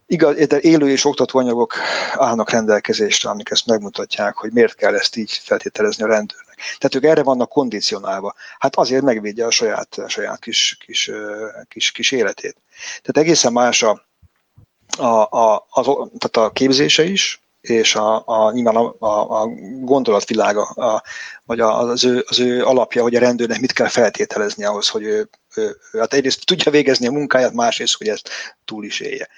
igaz, 0.06 0.46
de 0.46 0.60
élő 0.60 0.90
és 0.90 1.04
oktató 1.04 1.38
anyagok 1.38 1.74
állnak 2.14 2.50
rendelkezésre, 2.50 3.30
amik 3.30 3.50
ezt 3.50 3.66
megmutatják, 3.66 4.36
hogy 4.36 4.52
miért 4.52 4.74
kell 4.74 4.94
ezt 4.94 5.16
így 5.16 5.32
feltételezni 5.32 6.04
a 6.04 6.06
rendőrnek. 6.06 6.56
Tehát 6.56 6.94
ők 6.94 7.04
erre 7.04 7.22
vannak 7.22 7.48
kondicionálva. 7.48 8.34
Hát 8.58 8.76
azért 8.76 9.02
megvédje 9.02 9.46
a 9.46 9.50
saját, 9.50 9.94
a 9.94 10.08
saját 10.08 10.38
kis, 10.38 10.76
kis, 10.86 11.10
kis, 11.68 11.90
kis 11.90 12.10
életét. 12.10 12.56
Tehát 13.02 13.28
egészen 13.28 13.52
más 13.52 13.82
a, 13.82 14.02
a, 14.98 15.36
a, 15.38 15.66
az, 15.70 15.84
tehát 16.18 16.36
a 16.36 16.50
képzése 16.50 17.04
is, 17.04 17.41
és 17.62 17.94
a, 17.94 18.22
a, 18.26 18.52
nyilván 18.52 18.76
a, 18.76 18.94
a, 18.98 19.42
a 19.42 19.46
gondolatvilága, 19.80 20.62
a, 20.62 21.02
vagy 21.44 21.60
az, 21.60 22.04
ő, 22.04 22.24
az 22.28 22.40
ő 22.40 22.64
alapja, 22.64 23.02
hogy 23.02 23.14
a 23.14 23.20
rendőrnek 23.20 23.60
mit 23.60 23.72
kell 23.72 23.88
feltételezni 23.88 24.64
ahhoz, 24.64 24.88
hogy 24.88 25.02
ő, 25.02 25.28
ő, 25.54 25.76
ő 25.92 25.98
hát 25.98 26.12
egyrészt 26.12 26.46
tudja 26.46 26.70
végezni 26.70 27.06
a 27.06 27.12
munkáját, 27.12 27.52
másrészt, 27.52 27.96
hogy 27.96 28.08
ezt 28.08 28.28
túl 28.64 28.84
is 28.84 29.00
élje. 29.00 29.28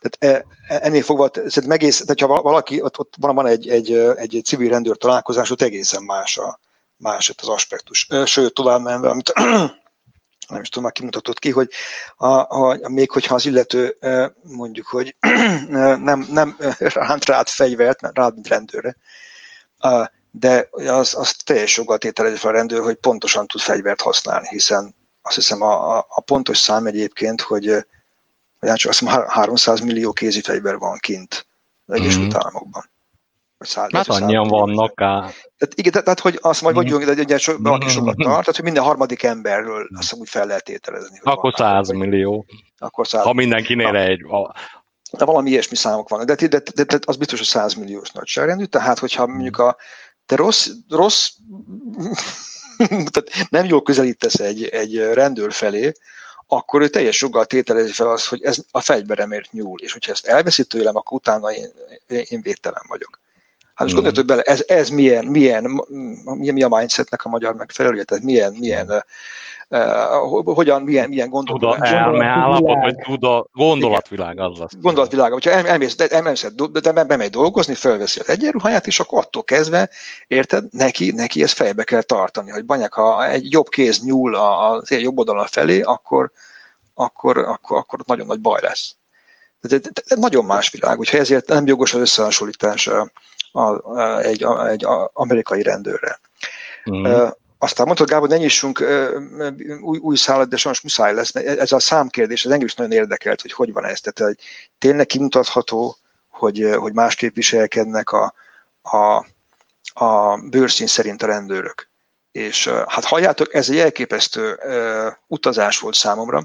Tehát 0.00 0.38
e- 0.38 0.74
e- 0.74 0.80
ennél 0.82 1.02
fogva, 1.02 1.30
szerintem 1.34 1.70
egész, 1.70 2.04
tehát 2.04 2.20
ha 2.20 2.42
valaki, 2.42 2.82
ott, 2.82 2.98
ott 2.98 3.14
van, 3.18 3.34
van 3.34 3.46
egy, 3.46 3.68
egy, 3.68 3.92
egy 4.16 4.40
civil 4.44 4.68
rendőr 4.68 4.96
találkozás, 4.96 5.50
ott 5.50 5.62
egészen 5.62 6.02
más, 6.02 6.38
a, 6.38 6.60
más 6.96 7.32
az 7.42 7.48
aspektus. 7.48 8.08
Sőt, 8.24 8.54
tovább 8.54 8.82
menve, 8.82 9.08
amit 9.08 9.32
nem 10.48 10.60
is 10.60 10.68
tudom, 10.68 10.84
már 10.84 10.92
kimutatott 10.92 11.38
ki, 11.38 11.50
hogy 11.50 11.70
a, 12.16 12.26
a, 12.26 12.88
még 12.88 13.10
hogyha 13.10 13.34
az 13.34 13.46
illető 13.46 13.96
mondjuk, 14.42 14.86
hogy 14.86 15.16
nem, 15.68 16.26
nem 16.30 16.56
ránt 16.78 17.24
rád 17.24 17.48
fegyvert, 17.48 18.00
rád, 18.12 18.34
mint 18.34 18.48
rendőrre, 18.48 18.96
ö, 19.82 20.02
de 20.30 20.68
az, 20.70 21.14
az 21.14 21.32
teljes 21.44 21.76
joggal 21.76 21.98
tételezi 21.98 22.36
fel 22.36 22.50
a 22.50 22.54
rendőr, 22.54 22.80
hogy 22.82 22.94
pontosan 22.96 23.46
tud 23.46 23.60
fegyvert 23.60 24.00
használni, 24.00 24.48
hiszen 24.48 24.94
azt 25.22 25.34
hiszem 25.34 25.62
a, 25.62 25.96
a, 25.96 26.06
a 26.08 26.20
pontos 26.20 26.58
szám 26.58 26.86
egyébként, 26.86 27.40
hogy 27.40 27.86
vagy 28.60 28.72
csak 28.74 28.90
azt 28.90 28.98
hiszem 28.98 29.14
há- 29.14 29.30
300 29.30 29.80
millió 29.80 30.12
kézi 30.12 30.40
fegyver 30.40 30.76
van 30.78 30.98
kint 30.98 31.46
az 31.86 31.94
Egyesült 31.94 32.26
Mhm. 32.26 32.36
Államokban. 32.36 32.90
Száz- 33.58 33.92
Hát 33.92 34.08
annyian 34.08 34.48
vannak 34.48 35.00
á. 35.00 35.18
Tehát, 35.58 35.74
igen, 35.74 35.92
tehát, 35.92 36.20
hogy 36.20 36.38
azt 36.40 36.62
majd 36.62 36.76
Mhm. 36.76 36.88
mondjuk, 36.90 37.14
de 37.14 37.22
ugye 37.22 37.38
so, 37.38 37.52
valaki 37.58 37.88
sokat 37.88 38.16
tart, 38.16 38.28
tehát 38.30 38.54
hogy 38.56 38.64
minden 38.64 38.82
harmadik 38.82 39.22
emberről 39.22 39.88
azt 39.92 40.00
hiszem 40.02 40.18
úgy 40.18 40.28
fel 40.28 40.46
lehet 40.46 40.64
tételezni. 40.64 41.18
Akkor 41.22 41.54
van 41.56 41.66
nála, 41.66 41.84
100 41.84 41.88
vagy- 41.88 42.08
millió. 42.08 42.44
Akkor 42.78 43.06
100 43.06 43.22
Ha 43.24 43.32
mindenkinél 43.32 43.90
Na. 43.90 43.98
egy. 43.98 44.20
A, 44.24 44.54
de 45.18 45.24
valami 45.24 45.50
ilyesmi 45.50 45.76
számok 45.76 46.08
vannak. 46.08 46.26
De, 46.26 46.34
de, 46.34 46.46
de, 46.48 46.60
de, 46.74 46.84
de 46.84 46.98
az 47.06 47.16
biztos, 47.16 47.38
hogy 47.38 47.48
100 47.48 47.74
milliós 47.74 48.10
nagyságrendű, 48.10 48.64
tehát 48.64 48.98
hogyha 48.98 49.26
mondjuk 49.26 49.58
a 49.58 49.76
te 50.26 50.36
rossz, 50.36 50.68
rossz 50.88 51.28
tehát 52.86 53.30
nem 53.50 53.64
jól 53.64 53.82
közelítesz 53.82 54.38
egy, 54.40 54.64
egy 54.64 54.96
rendőr 55.12 55.52
felé, 55.52 55.92
akkor 56.46 56.82
ő 56.82 56.88
teljes 56.88 57.20
joggal 57.20 57.44
tételezi 57.44 57.92
fel 57.92 58.10
azt, 58.10 58.26
hogy 58.26 58.42
ez 58.42 58.58
a 58.70 58.80
fegyveremért 58.80 59.52
nyúl, 59.52 59.80
és 59.80 59.92
hogyha 59.92 60.12
ezt 60.12 60.26
elveszi 60.26 60.64
tőlem, 60.64 60.96
akkor 60.96 61.18
utána 61.18 61.52
én, 61.52 61.68
én 62.06 62.40
védtelen 62.42 62.82
vagyok. 62.88 63.20
Hát 63.78 63.86
most 63.86 63.94
gondolj, 63.94 64.16
hogy 64.16 64.24
bele, 64.24 64.42
ez, 64.42 64.64
ez 64.66 64.88
milyen, 64.88 65.24
milyen, 65.24 65.82
milyen, 66.24 66.54
mi 66.54 66.62
a 66.62 66.68
mindsetnek 66.68 67.24
a 67.24 67.28
magyar 67.28 67.54
megfelelője, 67.54 68.04
tehát 68.04 68.24
milyen, 68.24 68.52
milyen 68.58 69.04
uh, 69.68 70.44
hogyan, 70.44 70.82
milyen, 70.82 71.08
milyen 71.08 71.28
gondolat. 71.28 71.74
Tuda 71.74 71.86
elmeállapot, 71.86 72.80
vagy 72.80 72.96
tuda, 72.96 73.46
gondolatvilág 73.52 74.40
az 74.40 74.58
lesz. 74.58 74.70
Gondolatvilág. 74.80 75.32
Hogyha 75.32 75.50
elmész, 75.50 75.96
de, 75.96 76.06
elmész, 76.06 76.46
de 76.72 76.92
bemegy 76.92 77.30
dolgozni, 77.30 77.74
felveszi 77.74 78.20
az 78.20 78.28
egyenruháját, 78.28 78.86
és 78.86 79.00
akkor 79.00 79.18
attól 79.18 79.44
kezdve, 79.44 79.90
érted, 80.26 80.64
neki, 80.70 81.10
neki 81.10 81.42
ezt 81.42 81.54
fejbe 81.54 81.84
kell 81.84 82.02
tartani, 82.02 82.50
hogy 82.50 82.64
banyák, 82.64 82.92
ha 82.92 83.26
egy 83.26 83.52
jobb 83.52 83.68
kéz 83.68 84.02
nyúl 84.02 84.34
az 84.34 84.90
jobb 84.90 85.18
oldalon 85.18 85.46
felé, 85.46 85.80
akkor, 85.80 86.30
akkor, 86.94 87.38
akkor, 87.38 87.78
akkor 87.78 87.98
nagyon 88.06 88.26
nagy 88.26 88.40
baj 88.40 88.60
lesz. 88.62 88.96
De, 89.60 89.78
de, 89.78 89.90
de 90.08 90.16
nagyon 90.16 90.44
más 90.44 90.70
világ, 90.70 90.98
úgyhogy 90.98 91.20
ezért 91.20 91.48
nem 91.48 91.66
jogos 91.66 91.94
az 91.94 92.00
összehasonlítás 92.00 92.90
a, 93.58 94.18
egy, 94.20 94.44
a, 94.44 94.68
egy 94.68 94.86
amerikai 95.12 95.62
rendőrre. 95.62 96.20
Mm. 96.90 97.04
Uh, 97.04 97.30
aztán 97.58 97.86
mondtad, 97.86 98.08
Gábor, 98.08 98.28
ne 98.28 98.36
nyissunk 98.36 98.84
új, 99.80 99.98
új 99.98 100.16
szállat, 100.16 100.48
de 100.48 100.56
sajnos 100.56 100.80
muszáj 100.80 101.14
lesz, 101.14 101.32
mert 101.32 101.46
ez 101.46 101.72
a 101.72 101.78
számkérdés, 101.78 102.44
ez 102.44 102.50
engem 102.50 102.66
is 102.66 102.74
nagyon 102.74 102.92
érdekelt, 102.92 103.40
hogy 103.40 103.52
hogy 103.52 103.72
van 103.72 103.84
ez. 103.84 104.00
Tehát 104.00 104.34
hogy 104.34 104.44
tényleg 104.78 105.06
kimutatható, 105.06 105.96
hogy, 106.28 106.70
hogy 106.76 106.92
másképp 106.92 107.34
viselkednek 107.34 108.10
a, 108.10 108.34
a, 108.82 109.26
a 110.04 110.36
bőrszín 110.36 110.86
szerint 110.86 111.22
a 111.22 111.26
rendőrök. 111.26 111.88
És 112.32 112.68
hát 112.68 113.04
halljátok, 113.04 113.54
ez 113.54 113.70
egy 113.70 113.78
elképesztő 113.78 114.58
uh, 114.64 115.12
utazás 115.26 115.78
volt 115.78 115.94
számomra, 115.94 116.42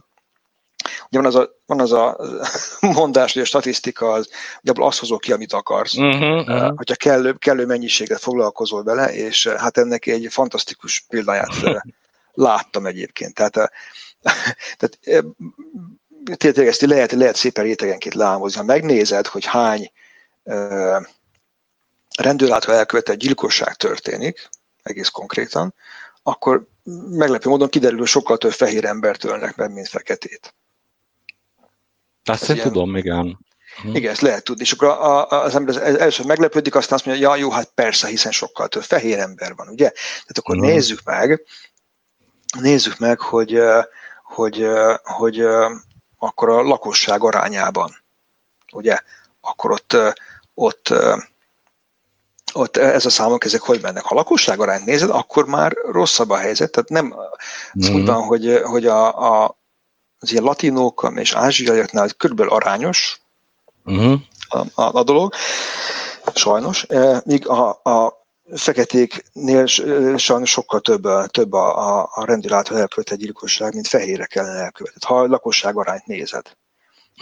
Ugye 1.09 1.21
van 1.21 1.25
az 1.25 1.35
a, 1.35 1.49
van 1.65 1.79
az 1.79 1.91
a 1.91 2.17
mondás, 2.81 3.33
hogy 3.33 3.41
a 3.41 3.45
statisztika 3.45 4.11
az, 4.11 4.29
hogy 4.61 4.69
abból 4.69 4.85
azt 4.85 4.99
hozol 4.99 5.17
ki, 5.17 5.31
amit 5.31 5.53
akarsz. 5.53 5.97
Uh-huh, 5.97 6.39
uh-huh. 6.39 6.75
Hogyha 6.75 6.95
kellő, 6.95 7.33
kellő 7.33 7.65
mennyiséget 7.65 8.19
foglalkozol 8.19 8.83
vele, 8.83 9.13
és 9.13 9.45
eh, 9.45 9.57
hát 9.59 9.77
ennek 9.77 10.05
egy 10.05 10.27
fantasztikus 10.29 11.05
példáját 11.09 11.63
eh, 11.63 11.81
láttam 12.33 12.85
egyébként. 12.85 13.33
Tehát, 13.33 13.53
tehát 14.77 14.99
tényleg 16.37 16.67
ezt 16.67 16.81
lehet, 16.81 17.11
lehet 17.11 17.35
szépen 17.35 17.63
rétegenként 17.63 18.15
lámozni. 18.15 18.59
Ha 18.59 18.65
megnézed, 18.65 19.27
hogy 19.27 19.45
hány 19.45 19.91
uh, 20.43 21.05
rendőrlátva 22.17 22.73
elkövetett 22.73 23.17
gyilkosság 23.17 23.73
történik, 23.73 24.49
egész 24.83 25.07
konkrétan, 25.07 25.73
akkor 26.23 26.67
meglepő 27.09 27.49
módon 27.49 27.69
kiderül, 27.69 27.97
hogy 27.97 28.07
sokkal 28.07 28.37
több 28.37 28.51
fehér 28.51 28.85
embert 28.85 29.23
ölnek 29.23 29.55
meg, 29.55 29.73
mint 29.73 29.87
feketét. 29.87 30.55
Azt 32.23 32.49
én 32.49 32.61
tudom, 32.61 32.95
igen. 32.95 33.39
Hm. 33.81 33.95
Igen, 33.95 34.11
ezt 34.11 34.21
lehet 34.21 34.43
tudni. 34.43 34.63
És 34.63 34.71
akkor 34.71 34.87
a, 34.87 35.29
a, 35.29 35.43
az 35.43 35.55
ember 35.55 35.75
először 35.77 36.25
meglepődik, 36.25 36.75
aztán 36.75 36.97
azt 36.97 37.05
mondja, 37.05 37.29
ja, 37.29 37.35
jó, 37.35 37.51
hát 37.51 37.71
persze, 37.75 38.07
hiszen 38.07 38.31
sokkal 38.31 38.67
több 38.67 38.83
fehér 38.83 39.19
ember 39.19 39.55
van, 39.55 39.67
ugye? 39.67 39.89
Tehát 39.89 40.37
akkor 40.37 40.55
uh-huh. 40.55 40.71
nézzük 40.71 41.03
meg, 41.03 41.43
nézzük 42.59 42.97
meg, 42.99 43.19
hogy, 43.19 43.59
hogy, 44.23 44.67
hogy, 45.03 45.41
hogy 45.41 45.45
akkor 46.17 46.49
a 46.49 46.61
lakosság 46.61 47.23
arányában, 47.23 48.03
ugye, 48.73 48.97
akkor 49.41 49.71
ott, 49.71 49.97
ott, 50.53 50.93
ott 52.53 52.77
ez 52.77 53.05
a 53.05 53.09
számok, 53.09 53.45
ezek 53.45 53.61
hogy 53.61 53.81
mennek. 53.81 54.03
Ha 54.03 54.15
a 54.15 54.17
lakosság 54.17 54.59
arányt 54.59 54.85
nézed, 54.85 55.09
akkor 55.09 55.45
már 55.45 55.73
rosszabb 55.91 56.29
a 56.29 56.37
helyzet. 56.37 56.71
Tehát 56.71 56.89
nem 56.89 57.13
az 57.13 57.27
uh-huh. 57.73 57.95
úgy 57.95 58.05
van, 58.05 58.23
hogy, 58.23 58.61
hogy 58.63 58.85
a, 58.85 59.41
a, 59.43 59.57
az 60.23 60.31
ilyen 60.31 60.43
latinók 60.43 61.11
és 61.15 61.33
ázsiaiaknál 61.33 62.09
körülbelül 62.17 62.51
arányos 62.51 63.21
uh-huh. 63.85 64.19
a, 64.47 64.81
a, 64.81 64.97
a 64.97 65.03
dolog, 65.03 65.33
sajnos, 66.33 66.85
e, 66.89 67.21
míg 67.25 67.47
a, 67.47 67.69
a 67.69 68.25
feketéknél 68.55 69.65
sajnos 70.17 70.49
sokkal 70.49 70.79
több, 70.79 71.07
több 71.27 71.53
a, 71.53 71.99
a, 71.99 72.09
a 72.13 72.25
rendőr 72.25 72.53
által 72.53 72.77
elkövetett 72.77 73.17
gyilkosság, 73.17 73.73
mint 73.73 73.87
fehérre 73.87 74.25
kellene 74.25 74.59
elkövetett. 74.59 75.03
Ha 75.03 75.19
a 75.19 75.27
lakosság 75.27 75.77
arányt 75.77 76.05
nézed. 76.05 76.45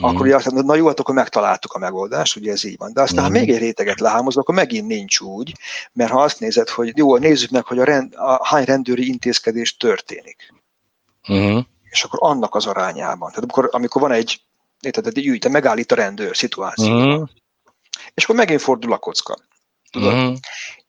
Mm. 0.01 0.05
Akkor 0.05 0.25
ugye 0.25 0.35
azt 0.35 0.45
mondod, 0.45 0.65
na 0.65 0.75
jó, 0.75 0.87
hát 0.87 0.99
akkor 0.99 1.15
megtaláltuk 1.15 1.73
a 1.73 1.79
megoldást, 1.79 2.35
ugye 2.35 2.51
ez 2.51 2.63
így 2.63 2.77
van. 2.77 2.93
De 2.93 3.01
aztán, 3.01 3.23
mm. 3.23 3.25
ha 3.25 3.39
még 3.39 3.49
egy 3.49 3.59
réteget 3.59 3.99
lehámozol, 3.99 4.41
akkor 4.41 4.55
megint 4.55 4.87
nincs 4.87 5.19
úgy, 5.19 5.53
mert 5.93 6.11
ha 6.11 6.21
azt 6.21 6.39
nézed, 6.39 6.69
hogy 6.69 6.97
jó, 6.97 7.17
nézzük 7.17 7.49
meg, 7.49 7.65
hogy 7.65 7.79
a, 7.79 7.83
rend, 7.83 8.13
a 8.15 8.47
hány 8.47 8.63
rendőri 8.63 9.07
intézkedés 9.07 9.77
történik. 9.77 10.53
Mm 11.33 11.59
és 11.91 12.03
akkor 12.03 12.19
annak 12.21 12.55
az 12.55 12.65
arányában. 12.65 13.29
Tehát 13.29 13.43
amikor, 13.43 13.69
amikor 13.71 14.01
van 14.01 14.11
egy, 14.11 14.41
érted, 14.79 15.07
egy 15.07 15.25
ügy, 15.25 15.49
megállít 15.49 15.91
a 15.91 15.95
rendőr 15.95 16.35
szituáció, 16.35 16.95
uh-huh. 16.95 17.29
és 18.13 18.23
akkor 18.23 18.35
megint 18.35 18.61
fordul 18.61 18.93
a 18.93 18.97
kocka. 18.97 19.37
Tudod? 19.91 20.13
Uh-huh. 20.13 20.35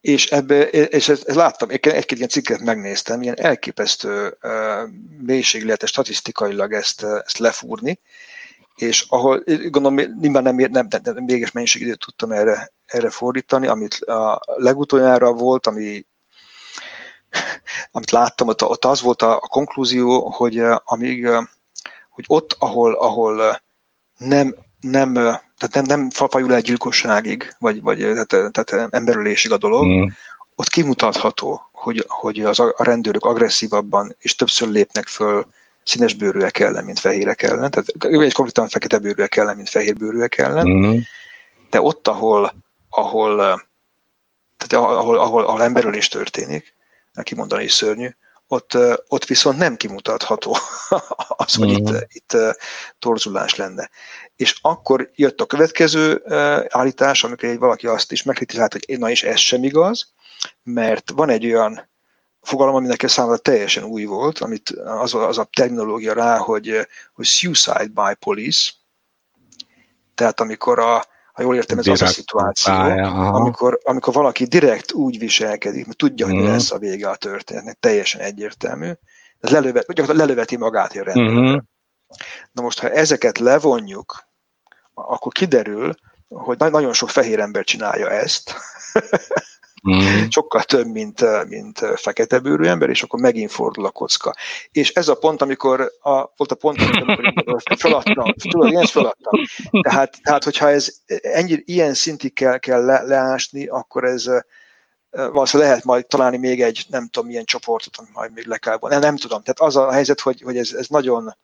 És 0.01 0.31
ebbe, 0.31 0.69
és 0.69 1.09
ezt, 1.09 1.27
ezt 1.27 1.37
láttam, 1.37 1.69
egy-két 1.69 2.11
ilyen 2.11 2.29
cikket 2.29 2.59
megnéztem, 2.59 3.21
ilyen 3.21 3.39
elképesztő 3.39 4.37
uh, 4.41 4.89
mélységű 5.17 5.65
lehet 5.65 5.87
statisztikailag 5.87 6.73
ezt, 6.73 7.03
ezt 7.03 7.37
lefúrni, 7.37 7.99
és 8.75 9.05
ahol 9.09 9.43
gondolom, 9.45 9.95
nyilván 10.19 10.43
nem, 10.43 10.55
nem, 10.55 10.69
nem, 10.71 11.01
nem 11.03 11.23
mégis 11.23 11.51
mennyiség 11.51 11.81
időt 11.81 11.99
tudtam 11.99 12.31
erre, 12.31 12.73
erre 12.85 13.09
fordítani, 13.09 13.67
amit 13.67 13.93
a 13.93 14.41
legutoljára 14.45 15.33
volt, 15.33 15.67
ami 15.67 16.05
amit 17.91 18.11
láttam, 18.11 18.47
ott, 18.47 18.63
ott 18.63 18.85
az 18.85 19.01
volt 19.01 19.21
a, 19.21 19.35
a 19.35 19.47
konklúzió, 19.47 20.29
hogy 20.29 20.61
amíg, 20.83 21.27
hogy 22.09 22.25
ott, 22.27 22.55
ahol, 22.59 22.93
ahol 22.93 23.61
nem, 24.17 24.55
nem, 24.79 25.13
tehát 25.13 25.73
nem, 25.73 25.83
nem 25.85 26.09
fajul 26.09 26.53
el 26.53 26.61
gyilkosságig, 26.61 27.55
vagy, 27.59 27.81
vagy 27.81 27.97
tehát, 28.27 28.51
tehát 28.51 28.93
emberölésig 28.93 29.51
a 29.51 29.57
dolog, 29.57 29.85
mm. 29.85 30.07
ott 30.55 30.67
kimutatható, 30.67 31.69
hogy, 31.71 32.05
hogy 32.07 32.39
az 32.39 32.59
a, 32.59 32.73
rendőrök 32.77 33.25
agresszívabban 33.25 34.15
és 34.19 34.35
többször 34.35 34.67
lépnek 34.67 35.07
föl 35.07 35.45
színes 35.83 36.13
bőrűek 36.13 36.59
ellen, 36.59 36.83
mint 36.83 36.99
fehérek 36.99 37.41
ellen, 37.41 37.71
tehát 37.71 37.87
egy 38.23 38.33
konkrétan 38.33 38.67
fekete 38.67 38.97
bőrűek 38.97 39.35
ellen, 39.35 39.55
mint 39.55 39.69
fehér 39.69 39.97
bőrűek 39.97 40.37
ellen, 40.37 40.67
mm. 40.67 40.97
de 41.69 41.81
ott, 41.81 42.07
ahol, 42.07 42.53
ahol, 42.89 43.35
tehát 44.57 44.85
ahol, 44.85 45.17
ahol, 45.17 45.45
ahol 45.45 45.63
emberölés 45.63 46.07
történik, 46.07 46.73
neki 47.13 47.35
mondani 47.35 47.63
is 47.63 47.71
szörnyű, 47.71 48.09
ott, 48.47 48.77
ott 49.07 49.25
viszont 49.25 49.57
nem 49.57 49.75
kimutatható 49.75 50.57
az, 51.43 51.55
hogy 51.55 51.69
itt, 51.69 51.89
itt 52.07 52.37
torzulás 52.99 53.55
lenne. 53.55 53.89
És 54.35 54.57
akkor 54.61 55.11
jött 55.15 55.41
a 55.41 55.45
következő 55.45 56.23
állítás, 56.69 57.23
amikor 57.23 57.49
egy 57.49 57.57
valaki 57.57 57.87
azt 57.87 58.11
is 58.11 58.23
megkritizált, 58.23 58.73
hogy 58.73 58.99
na 58.99 59.09
és 59.09 59.23
ez 59.23 59.39
sem 59.39 59.63
igaz, 59.63 60.13
mert 60.63 61.11
van 61.15 61.29
egy 61.29 61.45
olyan 61.45 61.89
fogalom, 62.41 62.75
ami 62.75 62.87
nekem 62.87 63.09
számomra 63.09 63.37
teljesen 63.37 63.83
új 63.83 64.03
volt, 64.03 64.39
amit 64.39 64.69
az, 64.69 65.13
az 65.13 65.37
a 65.37 65.49
terminológia 65.53 66.13
rá, 66.13 66.37
hogy, 66.37 66.87
hogy 67.13 67.25
suicide 67.25 67.91
by 67.93 68.13
police, 68.19 68.71
tehát 70.15 70.39
amikor 70.39 70.79
a, 70.79 71.05
ha 71.33 71.41
jól 71.41 71.55
értem, 71.55 71.77
ez 71.77 71.83
direkt 71.83 72.01
az 72.01 72.09
a 72.09 72.11
szituáció, 72.11 72.73
amikor, 72.73 73.79
amikor 73.83 74.13
valaki 74.13 74.45
direkt 74.45 74.93
úgy 74.93 75.19
viselkedik, 75.19 75.85
mert 75.85 75.97
tudja, 75.97 76.25
hogy 76.25 76.35
mm. 76.35 76.39
mi 76.39 76.47
lesz 76.47 76.71
a 76.71 76.77
vége 76.77 77.09
a 77.09 77.15
történetnek, 77.15 77.77
teljesen 77.79 78.21
egyértelmű, 78.21 78.91
ez 79.39 79.49
lelövet, 79.49 80.07
lelöveti 80.07 80.57
magát 80.57 80.95
a 80.95 81.03
rendőr. 81.03 81.31
Mm-hmm. 81.31 81.57
Na 82.51 82.61
most, 82.61 82.79
ha 82.79 82.89
ezeket 82.89 83.37
levonjuk, 83.37 84.27
akkor 84.93 85.31
kiderül, 85.31 85.93
hogy 86.27 86.57
nagyon 86.57 86.93
sok 86.93 87.09
fehér 87.09 87.39
ember 87.39 87.63
csinálja 87.63 88.09
ezt, 88.09 88.53
Mm. 89.89 90.27
Sokkal 90.29 90.63
több, 90.63 90.87
mint, 90.87 91.47
mint 91.47 91.79
fekete 91.95 92.39
bőrű 92.39 92.63
ember, 92.63 92.89
és 92.89 93.03
akkor 93.03 93.19
megint 93.19 93.51
fordul 93.51 93.85
a 93.85 93.91
kocka. 93.91 94.35
És 94.71 94.91
ez 94.91 95.07
a 95.07 95.15
pont, 95.15 95.41
amikor 95.41 95.91
a, 96.01 96.11
volt 96.11 96.51
a 96.51 96.55
pont, 96.55 96.81
amikor 96.81 97.61
feladtam, 97.77 98.33
tudod, 98.49 98.71
én 98.71 98.77
ezt 98.77 98.91
feladtam. 98.91 99.41
Tehát, 99.81 100.21
tehát, 100.21 100.43
hogyha 100.43 100.69
ez 100.69 100.89
ennyi, 101.21 101.61
ilyen 101.65 101.93
szintig 101.93 102.33
kell, 102.33 102.57
kell 102.57 102.85
le, 102.85 103.01
leásni, 103.01 103.67
akkor 103.67 104.03
ez 104.03 104.29
valószínűleg 105.09 105.71
lehet 105.71 105.85
majd 105.85 106.07
találni 106.07 106.37
még 106.37 106.61
egy, 106.61 106.85
nem 106.89 107.07
tudom, 107.07 107.27
milyen 107.27 107.45
csoportot, 107.45 107.97
amit 107.97 108.13
majd 108.13 108.33
még 108.33 108.45
le 108.45 108.57
kell 108.57 108.77
nem, 108.81 108.99
nem 108.99 109.17
tudom. 109.17 109.41
Tehát 109.41 109.59
az 109.59 109.75
a 109.75 109.91
helyzet, 109.91 110.19
hogy, 110.19 110.41
hogy 110.41 110.57
ez, 110.57 110.73
ez 110.73 110.87
nagyon, 110.87 111.35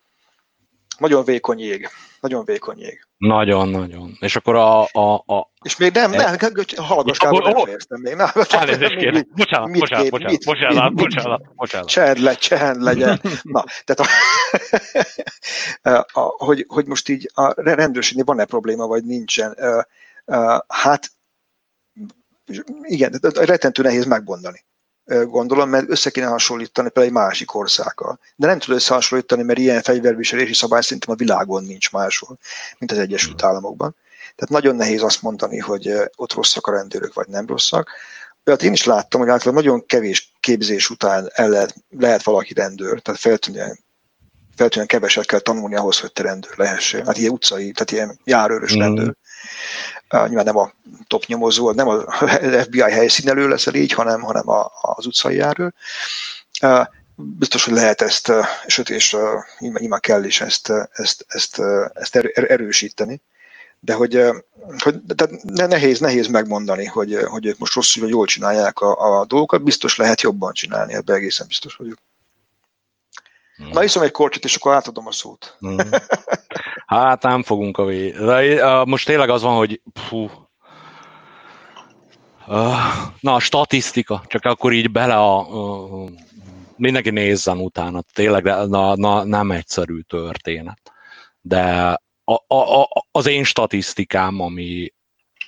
nagyon 0.99 1.23
vékony 1.23 1.59
jég. 1.59 1.89
Nagyon 2.19 2.45
vékony 2.45 2.79
jég. 2.79 3.07
Nagyon, 3.17 3.69
nagyon. 3.69 4.17
És 4.19 4.35
akkor 4.35 4.55
a... 4.55 4.81
a, 4.81 5.13
a 5.13 5.51
és 5.61 5.77
még 5.77 5.93
nem, 5.93 6.11
nem, 6.11 6.35
hallgass 6.75 7.17
Károly, 7.17 7.51
nem 7.51 7.63
fejeztem 7.63 8.01
még. 8.01 8.15
Nem, 8.15 8.29
elnézést 8.49 8.95
kérek. 8.95 9.27
Bocsánat, 9.33 9.69
mit, 9.69 9.79
bocsánat, 9.79 10.09
bocsánat, 10.09 10.31
mit, 10.31 10.45
bocsánat, 10.45 10.93
mit, 10.93 11.03
bocsánat, 11.03 11.55
bocsánat. 11.55 11.87
Csend 11.87 12.19
le, 12.19 12.33
csend 12.33 12.81
legyen. 12.81 13.21
Na, 13.41 13.63
tehát 13.85 13.99
a, 13.99 14.07
a, 16.19 16.45
hogy, 16.45 16.65
hogy 16.67 16.85
most 16.85 17.09
így 17.09 17.31
a 17.33 17.61
rendőrségnél 17.61 18.25
van-e 18.25 18.45
probléma, 18.45 18.87
vagy 18.87 19.03
nincsen. 19.03 19.57
Hát 20.67 21.11
igen, 22.81 23.19
rettentő 23.33 23.81
nehéz 23.81 24.05
megmondani 24.05 24.67
gondolom, 25.25 25.69
mert 25.69 25.89
össze 25.89 26.09
kéne 26.09 26.25
hasonlítani 26.25 26.89
például 26.89 27.15
egy 27.15 27.23
másik 27.23 27.55
országgal. 27.55 28.19
De 28.35 28.47
nem 28.47 28.59
tud 28.59 28.75
összehasonlítani, 28.75 29.43
mert 29.43 29.59
ilyen 29.59 29.81
fegyverviselési 29.81 30.53
szabály 30.53 30.81
szerintem 30.81 31.13
a 31.13 31.17
világon 31.17 31.63
nincs 31.63 31.91
máshol, 31.91 32.37
mint 32.77 32.91
az 32.91 32.97
Egyesült 32.97 33.43
Államokban. 33.43 33.95
Tehát 34.35 34.49
nagyon 34.49 34.75
nehéz 34.75 35.03
azt 35.03 35.21
mondani, 35.21 35.57
hogy 35.57 35.93
ott 36.15 36.33
rosszak 36.33 36.67
a 36.67 36.71
rendőrök, 36.71 37.13
vagy 37.13 37.27
nem 37.27 37.45
rosszak. 37.45 37.89
Olyat 38.45 38.63
én 38.63 38.73
is 38.73 38.85
láttam, 38.85 39.19
hogy 39.19 39.29
általában 39.29 39.63
nagyon 39.63 39.85
kevés 39.85 40.33
képzés 40.39 40.89
után 40.89 41.29
el 41.33 41.49
lehet, 41.49 41.75
lehet 41.89 42.23
valaki 42.23 42.53
rendőr, 42.53 43.01
tehát 43.01 43.19
feltűnően, 43.19 43.79
feltűnően 44.55 44.87
keveset 44.87 45.25
kell 45.25 45.39
tanulni 45.39 45.75
ahhoz, 45.75 45.99
hogy 45.99 46.11
te 46.11 46.21
rendőr 46.21 46.53
lehessél. 46.55 47.03
Hát 47.05 47.17
ilyen 47.17 47.31
utcai, 47.31 47.71
tehát 47.71 47.91
ilyen 47.91 48.19
járőrös 48.23 48.75
mm. 48.75 48.79
rendőr. 48.79 49.15
Nyilván 50.09 50.45
nem 50.45 50.57
a 50.57 50.71
top 51.07 51.25
nyomozó, 51.25 51.71
nem 51.71 51.87
a 51.87 52.11
FBI 52.65 52.91
helyszínelő 52.91 53.47
leszel 53.47 53.73
így, 53.73 53.93
hanem, 53.93 54.21
hanem 54.21 54.49
a, 54.49 54.71
az 54.81 55.05
utcai 55.05 55.35
járőr. 55.35 55.73
Biztos, 57.15 57.65
hogy 57.65 57.73
lehet 57.73 58.01
ezt, 58.01 58.31
sőt, 58.67 58.89
és 58.89 59.17
ima 59.59 59.97
kell 59.97 60.23
is 60.23 60.41
ezt, 60.41 60.71
ezt, 60.91 61.25
ezt, 61.27 61.61
ezt 61.93 62.15
erősíteni. 62.15 63.21
De 63.79 63.93
hogy, 63.93 64.23
hogy 64.77 64.99
tehát 65.15 65.43
nehéz, 65.43 65.99
nehéz 65.99 66.27
megmondani, 66.27 66.85
hogy, 66.85 67.15
hogy 67.23 67.55
most 67.57 67.73
rosszul 67.73 68.03
vagy 68.03 68.11
jól 68.11 68.25
csinálják 68.25 68.79
a, 68.79 69.19
a 69.19 69.25
dolgokat, 69.25 69.63
biztos 69.63 69.95
lehet 69.95 70.21
jobban 70.21 70.53
csinálni, 70.53 70.93
ebben 70.93 71.15
egészen 71.15 71.47
biztos 71.47 71.75
vagyok. 71.75 71.97
Hmm. 73.59 73.69
Na, 73.71 73.83
iszom 73.83 74.03
egy 74.03 74.11
korcsit, 74.11 74.43
és 74.43 74.55
akkor 74.55 74.73
átadom 74.73 75.07
a 75.07 75.11
szót. 75.11 75.55
Hmm. 75.59 75.77
Hát 76.85 77.23
nem 77.23 77.43
fogunk 77.43 77.77
a 77.77 77.85
vég. 77.85 78.15
Most 78.85 79.05
tényleg 79.05 79.29
az 79.29 79.41
van, 79.41 79.55
hogy 79.55 79.81
fú, 79.93 80.29
na, 83.19 83.33
a 83.33 83.39
statisztika, 83.39 84.23
csak 84.27 84.45
akkor 84.45 84.73
így 84.73 84.91
bele 84.91 85.15
a, 85.15 85.47
mindenki 86.75 87.09
nézzen 87.09 87.57
utána, 87.57 88.01
tényleg 88.13 88.43
na, 88.43 88.95
na, 88.95 89.23
nem 89.23 89.51
egyszerű 89.51 89.99
történet. 89.99 90.91
De 91.41 91.97
a, 92.23 92.33
a, 92.47 92.81
a, 92.81 92.87
az 93.11 93.27
én 93.27 93.43
statisztikám, 93.43 94.39
ami 94.39 94.93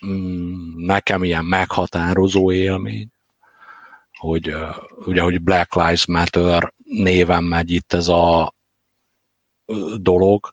mm, 0.06 0.86
nekem 0.86 1.24
ilyen 1.24 1.46
meghatározó 1.46 2.52
élmény, 2.52 3.10
hogy 4.18 4.56
ugye, 5.06 5.22
hogy 5.22 5.42
Black 5.42 5.76
Lives 5.76 6.06
Matter 6.06 6.74
néven 6.92 7.44
megy 7.44 7.72
itt 7.72 7.94
ez 7.94 8.08
a 8.08 8.54
dolog, 9.96 10.52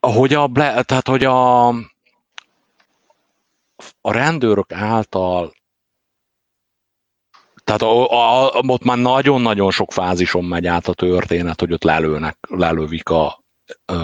hogy 0.00 0.34
a, 0.34 0.50
tehát, 0.82 1.08
hogy 1.08 1.24
a, 1.24 1.68
a 4.00 4.12
rendőrök 4.12 4.72
által 4.72 5.54
tehát 7.64 7.82
a, 7.82 8.10
a, 8.10 8.56
a, 8.56 8.62
ott 8.66 8.84
már 8.84 8.98
nagyon-nagyon 8.98 9.70
sok 9.70 9.92
fázison 9.92 10.44
megy 10.44 10.66
át 10.66 10.88
a 10.88 10.94
történet, 10.94 11.60
hogy 11.60 11.72
ott 11.72 11.82
lelőnek, 11.82 12.38
lelövik 12.48 13.08
a... 13.08 13.44
Ö, 13.84 13.94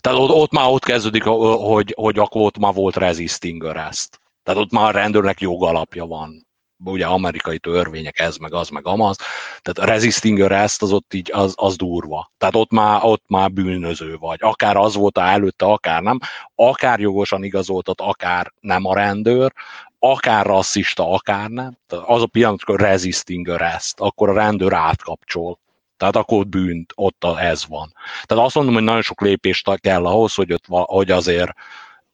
tehát 0.00 0.18
ott, 0.18 0.30
ott 0.30 0.50
már 0.50 0.68
ott 0.68 0.84
kezdődik, 0.84 1.22
hogy, 1.22 1.94
hogy 1.96 2.18
akkor 2.18 2.42
ott 2.42 2.58
már 2.58 2.74
volt 2.74 2.96
resisting 2.96 3.64
arrest. 3.64 4.20
Tehát 4.42 4.60
ott 4.60 4.70
már 4.70 4.88
a 4.88 4.98
rendőrnek 4.98 5.40
jogalapja 5.40 6.06
van. 6.06 6.45
Ugye 6.84 7.06
amerikai 7.06 7.58
törvények, 7.58 8.18
ez 8.18 8.36
meg 8.36 8.54
az 8.54 8.68
meg 8.68 8.86
amaz. 8.86 9.16
Tehát 9.62 9.90
a 9.90 9.92
resisting 9.92 10.40
arrest 10.40 10.82
az 10.82 10.92
ott 10.92 11.14
így, 11.14 11.30
az, 11.32 11.54
az 11.56 11.76
durva. 11.76 12.32
Tehát 12.38 12.54
ott 12.54 12.70
már, 12.70 13.00
ott 13.02 13.24
már 13.26 13.52
bűnöző 13.52 14.16
vagy. 14.16 14.38
Akár 14.42 14.76
az 14.76 14.94
volt 14.94 15.18
előtte, 15.18 15.66
akár 15.66 16.02
nem. 16.02 16.18
Akár 16.54 17.00
jogosan 17.00 17.44
igazoltat, 17.44 18.00
akár 18.00 18.52
nem 18.60 18.84
a 18.84 18.94
rendőr 18.94 19.52
akár 19.98 20.46
rasszista, 20.46 21.10
akár 21.12 21.48
nem. 21.48 21.78
Tehát 21.86 22.04
az 22.08 22.22
a 22.22 22.26
pillanat, 22.26 22.62
amikor 22.62 22.88
resisting 22.88 23.48
arrest, 23.48 24.00
akkor 24.00 24.28
a 24.28 24.32
rendőr 24.32 24.72
átkapcsol. 24.72 25.58
Tehát 25.96 26.16
akkor 26.16 26.46
bűnt, 26.46 26.92
ott 26.94 27.24
ez 27.24 27.66
van. 27.66 27.92
Tehát 28.24 28.44
azt 28.44 28.54
mondom, 28.54 28.74
hogy 28.74 28.82
nagyon 28.82 29.02
sok 29.02 29.20
lépést 29.20 29.80
kell 29.80 30.06
ahhoz, 30.06 30.34
hogy, 30.34 30.52
ott, 30.52 30.64
hogy 30.68 31.10
azért 31.10 31.52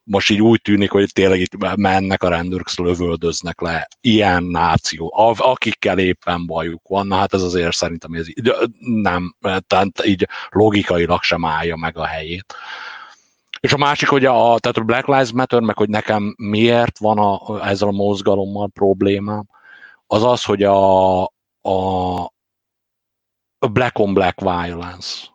most 0.05 0.30
így 0.30 0.40
úgy 0.40 0.61
tűnik, 0.61 0.90
hogy 0.90 1.12
tényleg 1.12 1.40
itt 1.40 1.76
mennek 1.76 2.22
a 2.22 2.28
rendőrök, 2.28 2.76
lövöldöznek 2.76 3.61
le 3.61 3.88
ilyen 4.00 4.42
náció, 4.42 5.12
akikkel 5.36 5.98
éppen 5.98 6.46
bajuk 6.46 6.88
van, 6.88 7.07
na 7.07 7.16
hát 7.16 7.34
ez 7.34 7.42
azért 7.42 7.74
szerintem 7.74 8.12
ez 8.12 8.26
nem, 8.78 9.36
tehát 9.66 10.05
így 10.05 10.28
logikailag 10.50 11.22
sem 11.22 11.44
állja 11.44 11.76
meg 11.76 11.96
a 11.96 12.05
helyét. 12.05 12.55
És 13.61 13.72
a 13.72 13.76
másik, 13.76 14.09
hogy 14.09 14.24
a, 14.24 14.59
tehát 14.59 14.76
a 14.76 14.82
Black 14.82 15.07
Lives 15.07 15.32
Matter, 15.32 15.61
meg 15.61 15.76
hogy 15.76 15.88
nekem 15.88 16.34
miért 16.38 16.98
van 16.98 17.18
a, 17.18 17.66
ezzel 17.68 17.88
a 17.88 17.92
mozgalommal 17.92 18.68
problémám, 18.68 19.46
az 20.07 20.22
az, 20.22 20.44
hogy 20.44 20.62
a, 20.62 21.22
a, 21.61 22.20
a 23.59 23.66
black 23.72 23.98
on 23.98 24.14
black 24.14 24.40
violence. 24.40 25.26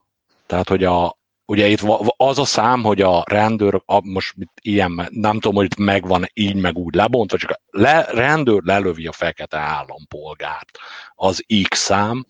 Tehát, 0.46 0.70
hogy 0.70 0.84
a, 0.84 1.18
ugye 1.48 1.68
itt 1.68 1.82
az 2.18 2.40
a 2.40 2.46
szám, 2.46 2.84
hogy 2.84 3.02
a 3.02 3.24
rendőr, 3.26 3.82
a, 3.86 4.08
most 4.08 4.36
ilyen, 4.62 5.08
nem 5.12 5.40
tudom, 5.40 5.56
hogy 5.56 5.66
itt 5.66 5.78
megvan 5.78 6.30
így 6.34 6.56
meg 6.56 6.78
úgy 6.78 6.96
lebontva, 6.96 7.38
csak 7.38 7.50
a 7.50 7.60
le, 7.70 8.08
rendőr 8.12 8.62
lelövi 8.64 9.08
a 9.08 9.12
fekete 9.12 9.58
állampolgárt. 9.58 10.78
Az 11.16 11.46
X 11.70 11.80
szám, 11.80 12.26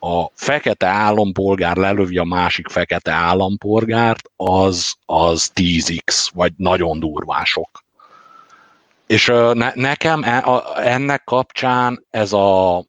a 0.00 0.26
fekete 0.34 0.86
állampolgár 0.86 1.76
lelövi 1.76 2.18
a 2.18 2.24
másik 2.24 2.68
fekete 2.68 3.12
állampolgárt, 3.12 4.30
az, 4.36 4.94
az 5.04 5.50
10x, 5.54 6.28
vagy 6.34 6.52
nagyon 6.56 6.98
durvások. 6.98 7.84
És 9.06 9.26
ne, 9.52 9.72
nekem 9.74 10.22
e, 10.22 10.44
ennek 10.76 11.24
kapcsán 11.24 12.06
ez 12.10 12.32
a 12.32 12.84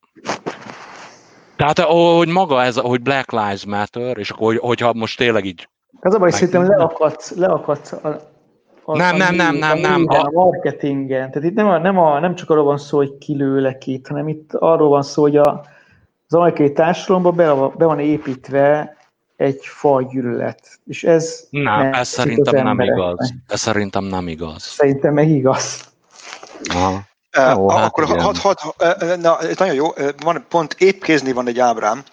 tehát, 1.55 1.79
hogy 1.79 2.27
maga 2.27 2.63
ez, 2.63 2.77
hogy 2.77 3.01
Black 3.01 3.31
Lives 3.31 3.65
Matter, 3.65 4.17
és 4.17 4.29
akkor, 4.29 4.47
hogy, 4.47 4.57
hogyha 4.57 4.93
most 4.93 5.17
tényleg 5.17 5.45
így... 5.45 5.69
Ez 5.99 6.13
a 6.13 6.19
baj, 6.19 6.31
szerintem 6.31 6.67
leakadsz, 6.67 7.35
leakadsz 7.35 7.91
a, 7.91 8.31
a, 8.85 8.97
nem, 8.97 9.15
nem, 9.15 9.35
nem, 9.35 9.55
nem, 9.55 9.77
nem. 9.77 10.05
A, 10.07 10.23
a 10.23 10.29
marketingen. 10.31 11.31
Tehát 11.31 11.49
itt 11.49 11.55
nem, 11.55 11.67
a, 11.67 11.77
nem, 11.77 11.97
a, 11.99 12.19
nem 12.19 12.35
csak 12.35 12.49
arról 12.49 12.63
van 12.63 12.77
szó, 12.77 12.97
hogy 12.97 13.17
kilőlek 13.17 13.87
itt, 13.87 14.07
hanem 14.07 14.27
itt 14.27 14.53
arról 14.53 14.89
van 14.89 15.03
szó, 15.03 15.21
hogy 15.21 15.37
a, 15.37 15.65
az 16.27 16.33
amerikai 16.33 16.71
társadalomban 16.71 17.35
be, 17.35 17.71
be 17.77 17.85
van 17.85 17.99
építve 17.99 18.97
egy 19.35 19.59
fajgyűlölet. 19.61 20.79
És 20.85 21.03
ez 21.03 21.47
nem, 21.49 21.63
nem 21.63 21.93
ez 21.93 22.07
szerintem 22.07 22.63
nem 22.63 22.79
igaz. 22.79 23.33
Ez 23.47 23.59
szerintem 23.59 24.03
nem 24.03 24.27
igaz. 24.27 24.63
Szerintem 24.63 25.13
meg 25.13 25.29
igaz. 25.29 25.91
Aha. 26.63 27.01
Jó, 27.33 27.69
hát 27.69 27.85
akkor 27.85 28.05
hat, 28.05 28.21
hat, 28.21 28.37
hat, 28.37 28.75
na, 29.21 29.39
ez 29.39 29.57
nagyon 29.57 29.75
jó, 29.75 29.87
van, 30.23 30.45
pont 30.49 30.73
épp 30.73 31.01
kézni 31.01 31.31
van 31.31 31.47
egy 31.47 31.59
ábrám, 31.59 32.03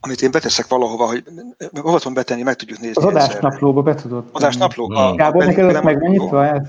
amit 0.00 0.22
én 0.22 0.30
beteszek 0.30 0.68
valahova, 0.68 1.06
hogy 1.06 1.24
hova 1.80 1.98
tudom 1.98 2.14
betenni, 2.14 2.42
meg 2.42 2.54
tudjuk 2.54 2.78
nézni. 2.78 3.02
Az 3.02 3.08
adásnaplóba 3.08 3.82
be 3.82 3.94
tudod. 3.94 4.24
Adásnapló. 4.32 4.86
Gábor, 5.16 5.44
neked 5.44 5.72
meg 5.72 5.84
megnyitva 5.84 6.46
ez? 6.46 6.66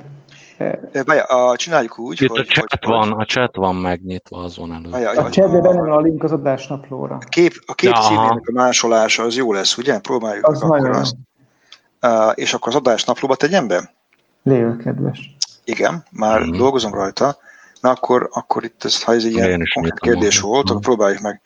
a, 1.28 1.56
csináljuk 1.56 2.00
úgy, 2.00 2.22
Itt 2.22 2.30
hogy... 2.30 2.40
A 2.40 2.44
chat, 2.44 2.68
hogy, 2.70 2.94
van, 2.94 3.12
a 3.12 3.26
chat 3.26 3.56
van 3.56 3.76
megnyitva 3.76 4.44
azon 4.44 4.74
előtt. 4.74 4.92
Várja, 4.92 5.10
a 5.10 5.30
chatben 5.30 5.62
benne 5.62 5.82
van 5.82 5.92
a 5.92 6.00
link 6.00 6.24
az 6.24 6.32
adásnaplóra. 6.32 7.16
A 7.16 7.30
kép, 7.30 7.54
a 7.66 7.74
kép 7.74 7.94
címének 7.94 8.48
a 8.48 8.52
másolása 8.52 9.24
az 9.24 9.36
jó 9.36 9.54
lesz, 9.54 9.78
ugye? 9.78 10.00
Próbáljuk 10.00 10.48
az 10.48 10.62
akkor 10.62 10.80
nagyon 10.80 10.96
azt. 10.96 11.16
Uh, 12.02 12.32
és 12.36 12.54
akkor 12.54 12.68
az 12.68 12.76
adásnaplóba 12.76 13.36
tegyen 13.36 13.68
be? 13.68 13.94
Lévő 14.44 14.78
kedves. 14.78 15.36
Igen, 15.64 16.04
már 16.12 16.42
mm-hmm. 16.42 16.58
dolgozom 16.58 16.94
rajta. 16.94 17.38
Na 17.82 17.90
akkor, 17.90 18.30
akkor 18.32 18.64
itt, 18.64 18.84
ez, 18.84 19.04
ha 19.04 19.14
ez 19.14 19.26
egy 19.26 19.32
ilyen 19.32 19.64
konkrét 19.74 20.00
kérdés 20.00 20.40
volt, 20.40 20.70
akkor 20.70 20.82
próbáljuk 20.82 21.22
meg 21.22 21.42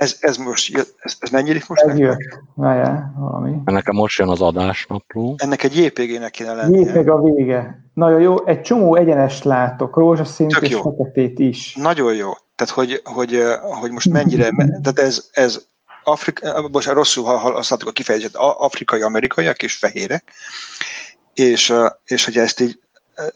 ez, 0.00 0.16
ez 0.20 0.36
most, 0.36 0.76
ez, 0.76 1.16
ez 1.20 1.30
mennyi 1.30 1.52
most? 1.68 1.82
Ez 1.82 1.98
jött. 1.98 2.38
Várjál, 2.54 3.14
valami. 3.18 3.56
Nekem 3.64 3.94
most 3.94 4.18
jön 4.18 4.28
az 4.28 4.40
adásnapló. 4.40 5.34
Ennek 5.38 5.62
egy 5.62 5.76
JPG-nek 5.76 6.30
kéne 6.30 6.52
lennie. 6.52 6.80
JPG 6.80 7.08
a 7.08 7.22
vége. 7.22 7.84
Nagyon 7.94 8.20
jó, 8.20 8.46
egy 8.46 8.60
csomó 8.60 8.96
egyenest 8.96 9.44
látok, 9.44 9.96
rózsaszínt 9.96 10.56
és 10.60 10.74
feketét 10.74 11.38
is. 11.38 11.74
Nagyon 11.74 12.14
jó. 12.14 12.30
Tehát, 12.54 12.74
hogy, 12.74 13.00
hogy, 13.04 13.42
hogy 13.80 13.90
most 13.90 14.08
mennyire, 14.08 14.50
tehát 14.82 14.98
ez, 14.98 15.28
ez 15.32 15.66
Afrika, 16.04 16.68
most 16.72 16.88
rosszul 16.88 17.24
használtuk 17.24 17.88
a 17.88 17.92
kifejezést, 17.92 18.36
afrikai, 18.36 19.00
amerikaiak 19.00 19.62
és 19.62 19.76
fehérek, 19.76 20.32
és, 21.44 21.72
és 22.04 22.24
hogy 22.24 22.36
ezt 22.36 22.60
így, 22.60 22.80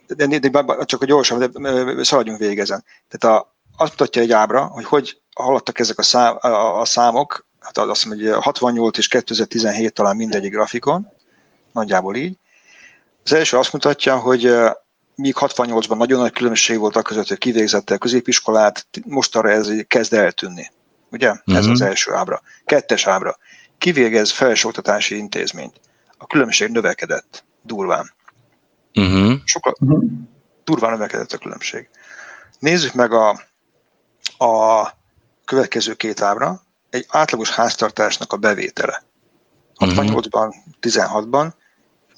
de, 0.06 0.26
de, 0.26 0.48
de 0.48 0.84
csak 0.84 1.02
a 1.02 1.06
gyorsan, 1.06 1.38
de 1.38 2.04
szaladjunk 2.04 2.38
végezen. 2.38 2.84
Tehát 3.08 3.36
a, 3.38 3.54
azt 3.76 3.90
mutatja 3.90 4.22
egy 4.22 4.32
ábra, 4.32 4.64
hogy 4.64 4.84
hogy 4.84 5.20
haladtak 5.34 5.78
ezek 5.78 5.98
a, 5.98 6.02
szám, 6.02 6.36
a, 6.40 6.80
a 6.80 6.84
számok, 6.84 7.46
hát 7.60 7.78
azt 7.78 8.04
mondom, 8.04 8.26
hogy 8.26 8.42
68 8.42 8.98
és 8.98 9.08
2017 9.08 9.92
talán 9.92 10.16
mindegyik 10.16 10.52
grafikon, 10.52 11.12
nagyjából 11.72 12.16
így. 12.16 12.36
Az 13.24 13.32
első 13.32 13.56
azt 13.56 13.72
mutatja, 13.72 14.16
hogy 14.16 14.54
míg 15.14 15.34
68-ban 15.40 15.96
nagyon 15.96 16.20
nagy 16.20 16.32
különbség 16.32 16.78
volt 16.78 16.96
a 16.96 17.02
között, 17.02 17.28
hogy 17.28 17.38
kivégzette 17.38 17.94
a 17.94 17.98
középiskolát, 17.98 18.86
mostanra 19.04 19.50
ez 19.50 19.70
kezd 19.86 20.12
eltűnni. 20.12 20.70
Ugye? 21.10 21.28
Mm-hmm. 21.28 21.58
Ez 21.58 21.66
az 21.66 21.78
mhm. 21.78 21.88
első 21.88 22.12
ábra. 22.12 22.42
Kettes 22.64 23.06
ábra. 23.06 23.36
Kivégez 23.78 24.30
felsőoktatási 24.30 25.16
intézményt. 25.16 25.80
A 26.18 26.26
különbség 26.26 26.68
növekedett 26.68 27.44
durván. 27.64 28.12
Mm-hmm. 29.00 29.34
Sokkal 29.44 29.74
durván 30.64 30.90
növekedett 30.90 31.32
a 31.32 31.38
különbség. 31.38 31.88
Nézzük 32.58 32.92
meg 32.92 33.12
a, 33.12 33.28
a 34.38 34.88
következő 35.44 35.94
két 35.94 36.20
ábra 36.20 36.62
egy 36.90 37.06
átlagos 37.08 37.50
háztartásnak 37.50 38.32
a 38.32 38.36
bevétele. 38.36 39.02
68-ban, 39.76 40.54
16-ban, 40.80 41.52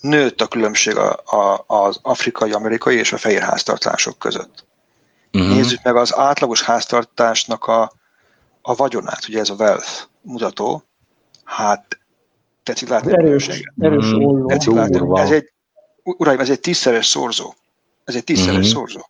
nőtt 0.00 0.40
a 0.40 0.46
különbség 0.46 0.96
a, 0.96 1.20
a, 1.24 1.64
az 1.66 1.98
afrikai, 2.02 2.52
amerikai 2.52 2.96
és 2.96 3.12
a 3.12 3.16
fehér 3.16 3.42
háztartások 3.42 4.18
között. 4.18 4.64
Uh-huh. 5.32 5.54
Nézzük 5.54 5.82
meg 5.82 5.96
az 5.96 6.16
átlagos 6.16 6.62
háztartásnak 6.62 7.64
a, 7.64 7.92
a 8.62 8.74
vagyonát, 8.74 9.28
ugye 9.28 9.40
ez 9.40 9.50
a 9.50 9.54
wealth 9.54 10.02
mutató, 10.20 10.82
hát 11.44 11.98
tetszik 12.66 12.88
látni. 12.88 13.12
Erős, 13.12 13.48
erős 13.78 14.12
olló. 14.12 14.46
Tetszik 14.46 14.72
látni. 14.72 15.20
Ez 15.20 15.30
egy, 15.30 15.52
uraim, 16.02 16.40
ez 16.40 16.50
egy 16.50 16.60
tízszeres 16.60 17.06
szorzó. 17.06 17.54
Ez 18.04 18.14
egy 18.14 18.24
tízszeres 18.24 18.54
uh-huh. 18.54 18.72
szorzó. 18.72 19.00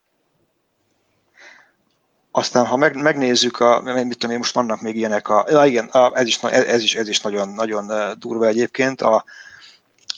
Aztán, 2.30 2.66
ha 2.66 2.76
meg, 2.76 3.02
megnézzük, 3.02 3.60
a, 3.60 3.80
mit 3.80 4.18
tudom 4.18 4.30
én, 4.30 4.38
most 4.38 4.54
vannak 4.54 4.80
még 4.80 4.96
ilyenek, 4.96 5.28
a, 5.28 5.46
ja 5.48 5.64
igen, 5.64 5.86
a, 5.86 6.18
ez, 6.18 6.26
is, 6.26 6.42
ez, 6.42 6.82
is, 6.82 6.94
ez 6.94 7.08
is 7.08 7.20
nagyon, 7.20 7.48
nagyon 7.48 7.90
durva 8.18 8.46
egyébként, 8.46 9.00
a, 9.00 9.24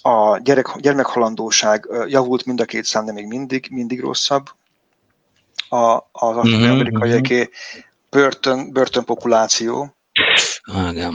a 0.03 0.39
gyerek, 0.39 0.77
gyermekhalandóság 0.79 1.89
javult 2.07 2.45
mind 2.45 2.61
a 2.61 2.65
két 2.65 2.85
szám, 2.85 3.05
de 3.05 3.13
még 3.13 3.27
mindig, 3.27 3.67
mindig 3.71 4.01
rosszabb. 4.01 4.51
A, 5.69 5.97
az 6.13 6.49
mm-hmm. 6.49 6.71
amerikai 6.71 7.51
börtön, 8.11 8.73
börtönpopuláció. 8.73 9.97
Igen. 10.91 11.15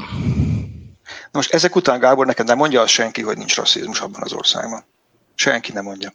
Most 1.34 1.53
ezek 1.53 1.76
után, 1.76 1.99
Gábor, 1.99 2.26
neked 2.26 2.47
nem 2.47 2.57
mondja 2.57 2.81
azt 2.81 2.93
senki, 2.93 3.22
hogy 3.22 3.38
nincs 3.38 3.55
rasszizmus 3.55 3.99
abban 3.99 4.22
az 4.22 4.34
országban. 4.34 4.84
Senki 5.35 5.72
nem 5.72 5.84
mondja. 5.84 6.14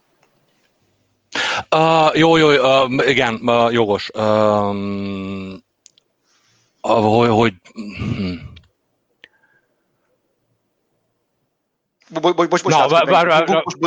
Uh, 1.75 2.17
jó, 2.17 2.37
jó, 2.37 2.49
uh, 2.49 3.09
igen, 3.09 3.35
uh, 3.35 3.73
jogos. 3.73 4.11
Uh, 4.15 5.57
hogy, 6.81 7.29
hogy 7.29 7.55
hm. 7.75 8.33
Most, 12.11 12.23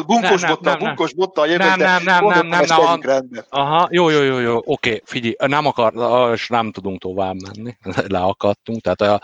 bunkos 0.06 0.46
botta, 0.46 0.78
bunkos 0.78 1.14
botta, 1.14 1.46
nem, 1.46 1.58
nem, 1.58 2.04
nem, 2.04 2.26
nem, 2.26 2.48
nem, 2.48 2.64
nem, 2.66 3.46
aha, 3.50 3.88
jó, 3.92 4.10
jó, 4.10 4.22
jó, 4.22 4.40
jó, 4.40 4.62
oké, 4.66 5.02
figyelj, 5.06 5.36
nem 5.38 5.66
akar, 5.66 5.94
és 6.34 6.48
nem 6.48 6.72
tudunk 6.72 7.02
tovább 7.02 7.36
menni, 7.42 7.78
leakadtunk, 8.16 8.82
tehát, 8.82 9.02
a, 9.02 9.22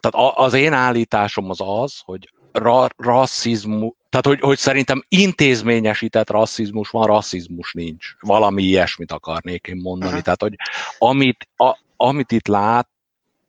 tehát 0.00 0.34
az 0.34 0.52
én 0.52 0.72
állításom 0.72 1.50
az 1.50 1.60
az, 1.60 2.00
hogy 2.04 2.32
ra, 2.52 2.86
rasszizmus, 2.96 3.92
tehát 4.10 4.26
hogy, 4.26 4.40
hogy 4.40 4.58
szerintem 4.58 5.04
intézményesített 5.08 6.30
rasszizmus 6.30 6.90
van, 6.90 7.06
rasszizmus 7.06 7.72
nincs. 7.72 8.06
Valami 8.20 8.62
ilyesmit 8.62 9.12
akarnék 9.12 9.66
én 9.66 9.80
mondani. 9.82 10.10
Uh-huh. 10.10 10.24
Tehát, 10.24 10.42
hogy 10.42 10.54
amit, 10.98 11.48
a, 11.56 11.78
amit 11.96 12.32
itt 12.32 12.46
lát, 12.46 12.88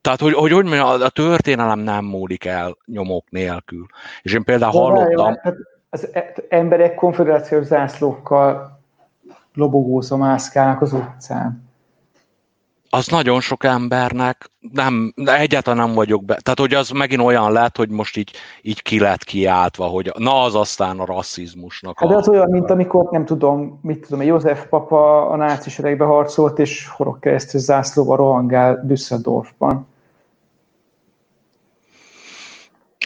tehát, 0.02 0.19
hogy, 0.19 0.34
hogy, 0.34 0.52
hogy 0.52 0.64
mondjam, 0.64 1.02
a 1.02 1.10
történelem 1.10 1.80
nem 1.80 2.06
múlik 2.06 2.45
el 2.45 2.77
nyomok 2.86 3.30
nélkül. 3.30 3.86
És 4.22 4.34
én 4.34 4.44
például 4.44 4.72
De 4.72 4.77
hallottam... 4.77 5.32
Jó, 5.34 5.40
hát 5.41 5.56
az 5.90 6.10
emberek 6.49 6.95
konfederációs 6.95 7.65
zászlókkal 7.65 8.80
lobogózva 9.53 10.18
mászkálnak 10.18 10.82
az 10.82 10.94
utcán 10.94 11.65
az 12.96 13.08
nagyon 13.08 13.42
sok 13.42 13.64
embernek 13.64 14.52
nem, 14.60 15.14
egyáltalán 15.26 15.86
nem 15.88 15.96
vagyok 15.96 16.26
be. 16.26 16.36
Tehát, 16.36 16.60
hogy 16.60 16.74
az 16.74 16.90
megint 16.90 17.22
olyan 17.22 17.52
lett, 17.52 17.78
hogy 17.78 17.90
most 17.90 18.18
így, 18.18 18.32
így 18.62 18.82
ki 18.82 19.00
lett 19.00 19.24
kiáltva, 19.24 19.86
hogy 19.86 20.12
na 20.18 20.42
az 20.42 20.56
aztán 20.56 21.00
a 21.00 21.06
rasszizmusnak. 21.06 22.00
Hát 22.00 22.12
a... 22.12 22.16
az 22.16 22.30
olyan, 22.30 22.50
mint 22.50 22.70
amikor, 22.70 23.08
nem 23.12 23.26
tudom, 23.26 23.80
mit 23.82 24.06
tudom, 24.08 24.22
József 24.22 24.66
papa 24.70 25.30
a 25.30 25.36
náci 25.36 25.70
seregbe 25.70 26.06
harcolt, 26.06 26.60
és 26.60 26.88
horog 26.88 27.20
keresztül 27.20 27.60
zászlóba 27.60 28.16
rohangál 28.16 28.82
Düsseldorfban. 28.84 29.88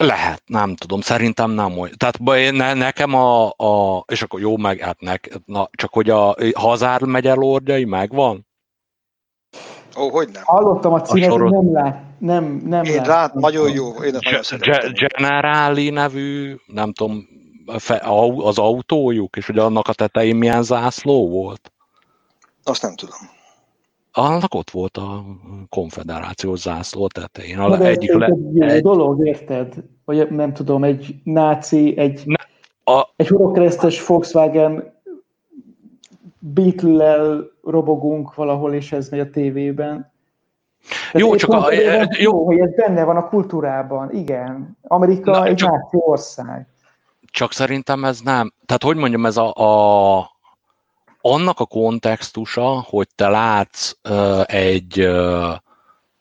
Lehet, 0.00 0.42
nem 0.46 0.74
tudom, 0.74 1.00
szerintem 1.00 1.50
nem 1.50 1.78
olyan. 1.78 1.94
Tehát 1.96 2.52
ne, 2.52 2.74
nekem 2.74 3.14
a, 3.14 3.46
a, 3.46 4.04
és 4.06 4.22
akkor 4.22 4.40
jó 4.40 4.56
meg, 4.56 4.78
hát 4.78 5.00
nek, 5.00 5.38
na, 5.44 5.68
csak 5.70 5.92
hogy 5.92 6.10
a 6.10 6.34
Hazár 6.54 7.02
megye 7.02 7.34
lordjai 7.34 7.84
megvan? 7.84 8.48
Ó, 9.98 10.08
hogy 10.08 10.28
nem? 10.32 10.42
Hallottam 10.44 10.92
a 10.92 11.00
címet, 11.00 11.30
a 11.30 11.50
nem 11.50 11.72
lát. 11.72 12.04
Nem, 12.18 12.62
nem 12.66 12.84
én 12.84 13.02
rá, 13.02 13.30
nagyon 13.34 13.70
jó, 13.72 13.88
én 13.88 14.12
nagyon 14.12 14.92
Generali 14.92 15.90
nevű, 15.90 16.56
nem 16.66 16.92
tudom, 16.92 17.28
az 18.36 18.58
autójuk, 18.58 19.36
és 19.36 19.46
hogy 19.46 19.58
annak 19.58 19.88
a 19.88 19.92
tetején 19.92 20.36
milyen 20.36 20.62
zászló 20.62 21.28
volt? 21.28 21.72
Azt 22.64 22.82
nem 22.82 22.94
tudom. 22.94 23.18
Annak 24.12 24.54
ott 24.54 24.70
volt 24.70 24.96
a 24.96 25.24
konfederációs 25.68 26.58
zászló 26.58 27.06
tetején. 27.06 27.58
A 27.58 27.76
de 27.76 27.86
egyik 27.86 28.12
le, 28.12 28.26
egy, 28.26 28.60
egy 28.60 28.82
dolog, 28.82 29.26
érted? 29.26 29.74
Vagy 30.04 30.30
nem 30.30 30.52
tudom, 30.52 30.84
egy 30.84 31.14
náci, 31.24 31.98
egy, 31.98 32.22
ne, 32.24 32.44
a, 32.94 33.08
egy 33.16 33.28
horokresztes 33.28 34.06
Volkswagen 34.06 34.99
Beatle-lel 36.42 37.50
robogunk 37.62 38.34
valahol, 38.34 38.74
és 38.74 38.92
ez 38.92 39.08
megy 39.08 39.20
a 39.20 39.30
tévében. 39.30 40.12
Tehát 40.88 41.28
jó, 41.28 41.36
csak 41.36 41.50
a, 41.50 41.72
jó. 41.72 42.04
jó, 42.18 42.46
hogy 42.46 42.58
ez 42.58 42.74
benne 42.74 43.04
van 43.04 43.16
a 43.16 43.28
kultúrában, 43.28 44.14
igen. 44.14 44.78
Amerika 44.82 45.30
Na, 45.30 45.44
egy 45.44 45.54
csak, 45.54 45.70
náci 45.70 45.96
ország. 46.00 46.66
Csak 47.30 47.52
szerintem 47.52 48.04
ez 48.04 48.20
nem, 48.20 48.52
tehát 48.66 48.82
hogy 48.82 48.96
mondjam, 48.96 49.26
ez 49.26 49.36
a, 49.36 49.54
a 49.54 50.30
annak 51.20 51.60
a 51.60 51.66
kontextusa, 51.66 52.84
hogy 52.88 53.08
te 53.14 53.28
látsz 53.28 53.92
uh, 54.08 54.42
egy 54.46 55.00
uh, 55.00 55.54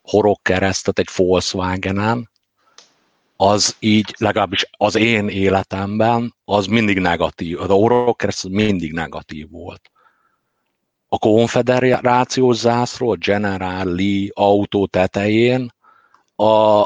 horogkeresztet 0.01 0.99
egy 0.99 1.09
Volkswagenen, 1.15 2.29
az 3.37 3.75
így, 3.79 4.15
legalábbis 4.17 4.69
az 4.77 4.95
én 4.95 5.27
életemben, 5.27 6.35
az 6.45 6.65
mindig 6.65 6.99
negatív. 6.99 7.61
A 7.61 7.65
horogkereszt 7.65 8.49
mindig 8.49 8.93
negatív 8.93 9.49
volt 9.49 9.91
a 11.09 11.17
konfederációs 11.17 12.55
zászló, 12.55 13.11
a 13.11 13.15
General 13.15 13.95
Lee 13.95 14.29
autó 14.33 14.85
tetején, 14.85 15.73
a, 16.35 16.81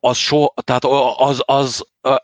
az 0.00 0.16
so, 0.16 0.46
tehát 0.64 0.84
az, 1.16 1.42
az, 1.46 1.86
az 2.00 2.22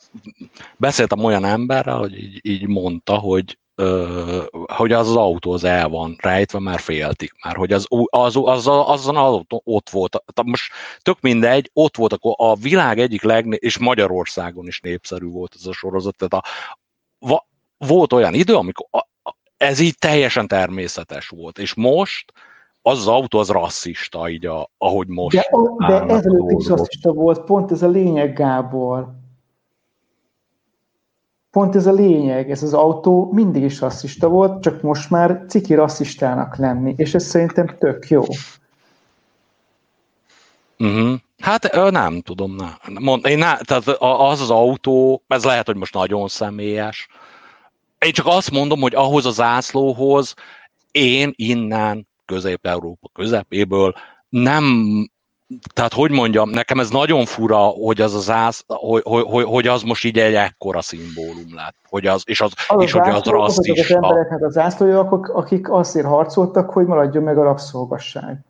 beszéltem 0.76 1.24
olyan 1.24 1.44
emberrel, 1.44 1.98
hogy 1.98 2.18
így, 2.18 2.40
így 2.42 2.66
mondta, 2.66 3.14
hogy 3.14 3.58
hogy 4.76 4.92
az 4.92 5.08
az 5.08 5.16
autó 5.16 5.52
az 5.52 5.64
el 5.64 5.88
van 5.88 6.16
rejtve, 6.20 6.58
már 6.58 6.80
féltik, 6.80 7.32
már 7.44 7.56
hogy 7.56 7.72
az, 7.72 7.86
az, 8.10 8.36
az, 8.36 8.66
azon 8.66 9.16
az 9.16 9.22
autó 9.22 9.62
ott 9.64 9.90
volt, 9.90 10.10
tehát 10.10 10.50
most 10.50 10.72
tök 11.02 11.20
mindegy, 11.20 11.70
ott 11.72 11.96
volt 11.96 12.12
akkor 12.12 12.34
a 12.36 12.54
világ 12.54 12.98
egyik 12.98 13.22
legné, 13.22 13.56
és 13.60 13.78
Magyarországon 13.78 14.66
is 14.66 14.80
népszerű 14.80 15.26
volt 15.26 15.54
ez 15.58 15.66
a 15.66 15.72
sorozat, 15.72 16.16
tehát 16.16 16.44
a, 16.44 16.48
va, 17.18 17.46
volt 17.78 18.12
olyan 18.12 18.34
idő, 18.34 18.54
amikor 18.54 18.86
ez 19.56 19.78
így 19.78 19.98
teljesen 19.98 20.48
természetes 20.48 21.28
volt. 21.28 21.58
És 21.58 21.74
most 21.74 22.32
az 22.82 22.98
az 22.98 23.06
autó 23.06 23.38
az 23.38 23.48
rasszista, 23.48 24.28
így 24.28 24.46
a, 24.46 24.70
ahogy 24.78 25.08
most. 25.08 25.36
De, 25.36 25.86
de 25.86 26.14
ezelőtt 26.14 26.60
is 26.60 26.66
rasszista 26.66 27.12
volt, 27.12 27.44
pont 27.44 27.70
ez 27.70 27.82
a 27.82 27.88
lényeg, 27.88 28.32
Gábor. 28.32 29.08
Pont 31.50 31.76
ez 31.76 31.86
a 31.86 31.92
lényeg, 31.92 32.50
ez 32.50 32.62
az 32.62 32.74
autó 32.74 33.30
mindig 33.32 33.62
is 33.62 33.80
rasszista 33.80 34.28
volt, 34.28 34.62
csak 34.62 34.82
most 34.82 35.10
már 35.10 35.44
ciki 35.48 35.74
rasszistának 35.74 36.56
lenni, 36.56 36.94
és 36.96 37.14
ez 37.14 37.24
szerintem 37.24 37.76
tök 37.78 38.08
jó. 38.08 38.24
Uh-huh. 40.78 41.18
Hát 41.38 41.90
nem 41.90 42.20
tudom, 42.20 42.54
nem. 42.54 42.76
Mond, 43.00 43.26
én 43.26 43.38
ne, 43.38 43.56
tehát 43.56 43.86
az 43.98 44.40
az 44.40 44.50
autó, 44.50 45.22
ez 45.28 45.44
lehet, 45.44 45.66
hogy 45.66 45.76
most 45.76 45.94
nagyon 45.94 46.28
személyes, 46.28 47.08
én 47.98 48.12
csak 48.12 48.26
azt 48.26 48.50
mondom, 48.50 48.80
hogy 48.80 48.94
ahhoz 48.94 49.26
a 49.26 49.30
zászlóhoz 49.30 50.34
én 50.90 51.32
innen 51.34 52.08
Közép-Európa 52.24 53.08
közepéből 53.12 53.94
nem 54.28 54.64
tehát 55.72 55.92
hogy 55.92 56.10
mondjam, 56.10 56.50
nekem 56.50 56.78
ez 56.78 56.90
nagyon 56.90 57.24
fura, 57.24 57.56
hogy 57.56 58.00
az 58.00 58.14
az 58.14 58.30
ász, 58.30 58.64
hogy, 58.66 59.02
hogy, 59.04 59.44
hogy 59.44 59.66
az 59.66 59.82
most 59.82 60.04
így 60.04 60.18
egy 60.18 60.34
ekkora 60.34 60.82
szimbólum 60.82 61.54
lett, 61.54 61.74
hogy 61.88 62.06
az, 62.06 62.22
és, 62.26 62.40
az, 62.40 62.52
az 62.68 62.82
és 62.82 62.94
az 62.94 63.06
hogy 63.06 63.14
az 63.14 63.22
rasszista. 63.22 63.82
Az 63.82 63.90
embereknek 64.04 64.42
az 64.42 64.52
zászlójuk, 64.52 65.28
akik 65.28 65.70
azért 65.70 66.06
harcoltak, 66.06 66.70
hogy 66.70 66.86
maradjon 66.86 67.22
meg 67.22 67.38
a 67.38 67.42
rabszolgasság. 67.42 68.45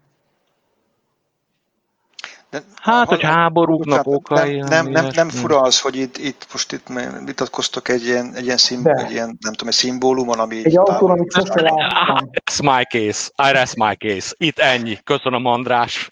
De, 2.50 2.62
hát, 2.74 3.08
hogy 3.08 3.22
háborúknak 3.22 4.06
okai. 4.06 4.56
Nem, 4.56 4.68
nem, 4.68 4.86
nem, 4.86 5.10
nem 5.14 5.28
fura 5.28 5.60
az, 5.60 5.80
hogy 5.80 5.96
itt, 5.96 6.16
itt 6.16 6.46
most 6.52 6.72
itt 6.72 6.86
vitatkoztok 7.24 7.88
egy 7.88 8.04
ilyen, 8.04 8.34
egy 8.34 8.44
ilyen, 8.44 8.56
szimb, 8.56 8.86
egy 8.86 9.10
ilyen 9.10 9.26
nem 9.40 9.52
tudom, 9.52 9.68
egy 9.68 9.74
szimbólumon, 9.74 10.38
ami... 10.38 10.64
Egy 10.64 10.76
autón, 10.76 11.10
amit 11.10 11.32
sose 11.32 11.60
láttam. 11.60 12.30
That's 12.44 12.62
my 12.62 12.84
case. 12.84 13.30
I 13.48 13.52
rest 13.52 13.76
my 13.76 13.94
case. 13.94 14.34
Itt 14.36 14.58
ennyi. 14.58 14.98
Köszönöm, 15.04 15.46
András. 15.46 16.10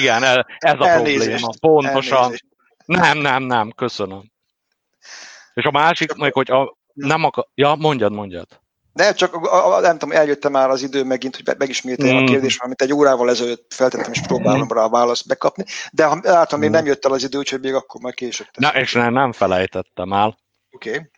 Igen, 0.00 0.22
ez 0.58 0.76
a 0.78 0.86
Elnézést. 0.86 1.58
probléma. 1.60 1.82
Pontosan. 1.82 2.18
Elnézést. 2.18 2.44
Nem, 2.84 3.18
nem, 3.18 3.42
nem. 3.42 3.72
Köszönöm. 3.76 4.30
És 5.54 5.64
a 5.64 5.70
másik, 5.70 6.14
meg, 6.14 6.32
hogy 6.32 6.50
a, 6.50 6.76
nem 6.92 7.24
akar... 7.24 7.46
Ja, 7.54 7.74
mondjad, 7.74 8.12
mondjad. 8.12 8.46
De 8.92 9.12
csak 9.12 9.34
a, 9.34 9.76
a, 9.76 9.80
nem 9.80 9.98
tudom, 9.98 10.16
eljöttem 10.16 10.52
már 10.52 10.70
az 10.70 10.82
idő 10.82 11.04
megint, 11.04 11.36
hogy 11.36 11.54
megismételjem 11.58 12.16
mm. 12.16 12.24
a 12.24 12.30
kérdést, 12.30 12.62
amit 12.62 12.82
egy 12.82 12.92
órával 12.92 13.30
ezelőtt 13.30 13.74
feltettem, 13.74 14.12
és 14.12 14.20
próbálom 14.20 14.68
rá 14.72 14.82
a 14.82 14.88
választ 14.88 15.26
bekapni, 15.26 15.64
de 15.92 16.04
ha 16.04 16.18
látom, 16.22 16.60
még 16.60 16.68
mm. 16.68 16.72
nem 16.72 16.86
jött 16.86 17.04
el 17.04 17.12
az 17.12 17.22
idő, 17.22 17.38
úgyhogy 17.38 17.60
még 17.60 17.74
akkor 17.74 18.00
majd 18.00 18.14
később. 18.14 18.46
Na, 18.58 18.68
és 18.68 18.92
nem, 18.92 19.12
nem 19.12 19.32
felejtettem 19.32 20.12
el. 20.12 20.38
Oké. 20.70 20.90
Okay. 20.90 21.10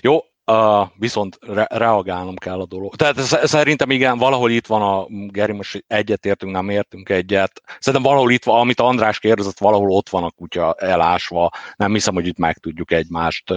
Jó, 0.00 0.18
Uh, 0.50 0.86
viszont 0.98 1.38
re- 1.40 1.66
reagálnom 1.70 2.36
kell 2.36 2.60
a 2.60 2.66
dolog. 2.66 2.96
Tehát 2.96 3.20
szerintem 3.46 3.90
igen, 3.90 4.18
valahol 4.18 4.50
itt 4.50 4.66
van 4.66 4.82
a, 4.82 5.06
Geri, 5.08 5.52
most 5.52 5.84
egyetértünk, 5.86 6.52
nem 6.52 6.68
értünk 6.68 7.08
egyet. 7.08 7.62
Szerintem 7.78 8.10
valahol 8.10 8.30
itt 8.30 8.44
van, 8.44 8.60
amit 8.60 8.80
András 8.80 9.18
kérdezett, 9.18 9.58
valahol 9.58 9.90
ott 9.90 10.08
van 10.08 10.24
a 10.24 10.30
kutya 10.30 10.74
elásva. 10.74 11.50
Nem 11.76 11.92
hiszem, 11.92 12.14
hogy 12.14 12.26
itt 12.26 12.38
meg 12.38 12.58
tudjuk 12.58 12.92
egymást 12.92 13.54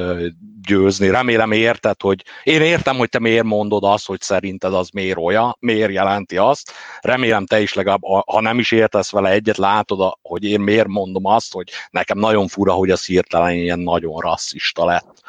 győzni. 0.62 1.10
Remélem 1.10 1.52
érted, 1.52 2.02
hogy 2.02 2.24
én 2.44 2.62
értem, 2.62 2.98
hogy 2.98 3.10
te 3.10 3.20
miért 3.20 3.44
mondod 3.44 3.84
azt, 3.84 4.08
hogy 4.08 4.22
szerinted 4.22 4.74
az 4.74 4.90
miért 4.90 5.18
olyan, 5.18 5.56
miért 5.60 5.92
jelenti 5.92 6.38
azt. 6.38 6.72
Remélem 7.00 7.46
te 7.46 7.62
is 7.62 7.74
legalább, 7.74 8.02
ha 8.26 8.42
nem 8.42 8.60
is 8.60 8.72
értesz 8.72 9.12
vele 9.12 9.30
egyet, 9.30 9.58
látod, 9.58 10.18
hogy 10.22 10.44
én 10.44 10.60
miért 10.60 10.88
mondom 10.88 11.26
azt, 11.26 11.54
hogy 11.54 11.70
nekem 11.90 12.18
nagyon 12.18 12.48
fura, 12.48 12.74
hogy 12.74 12.90
az 12.90 13.06
hirtelen 13.06 13.54
ilyen 13.54 13.80
nagyon 13.80 14.20
rasszista 14.20 14.86
lett 14.86 15.22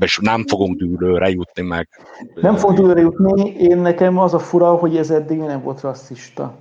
és 0.00 0.18
nem 0.22 0.46
fogunk 0.46 0.76
dűlőre 0.78 1.28
jutni 1.28 1.62
meg. 1.62 1.88
Nem 2.34 2.56
fogunk 2.56 2.78
dűlőre 2.78 3.00
jutni, 3.00 3.50
én 3.50 3.78
nekem 3.78 4.18
az 4.18 4.34
a 4.34 4.38
fura, 4.38 4.70
hogy 4.70 4.96
ez 4.96 5.10
eddig 5.10 5.38
nem 5.38 5.62
volt 5.62 5.80
rasszista. 5.80 6.54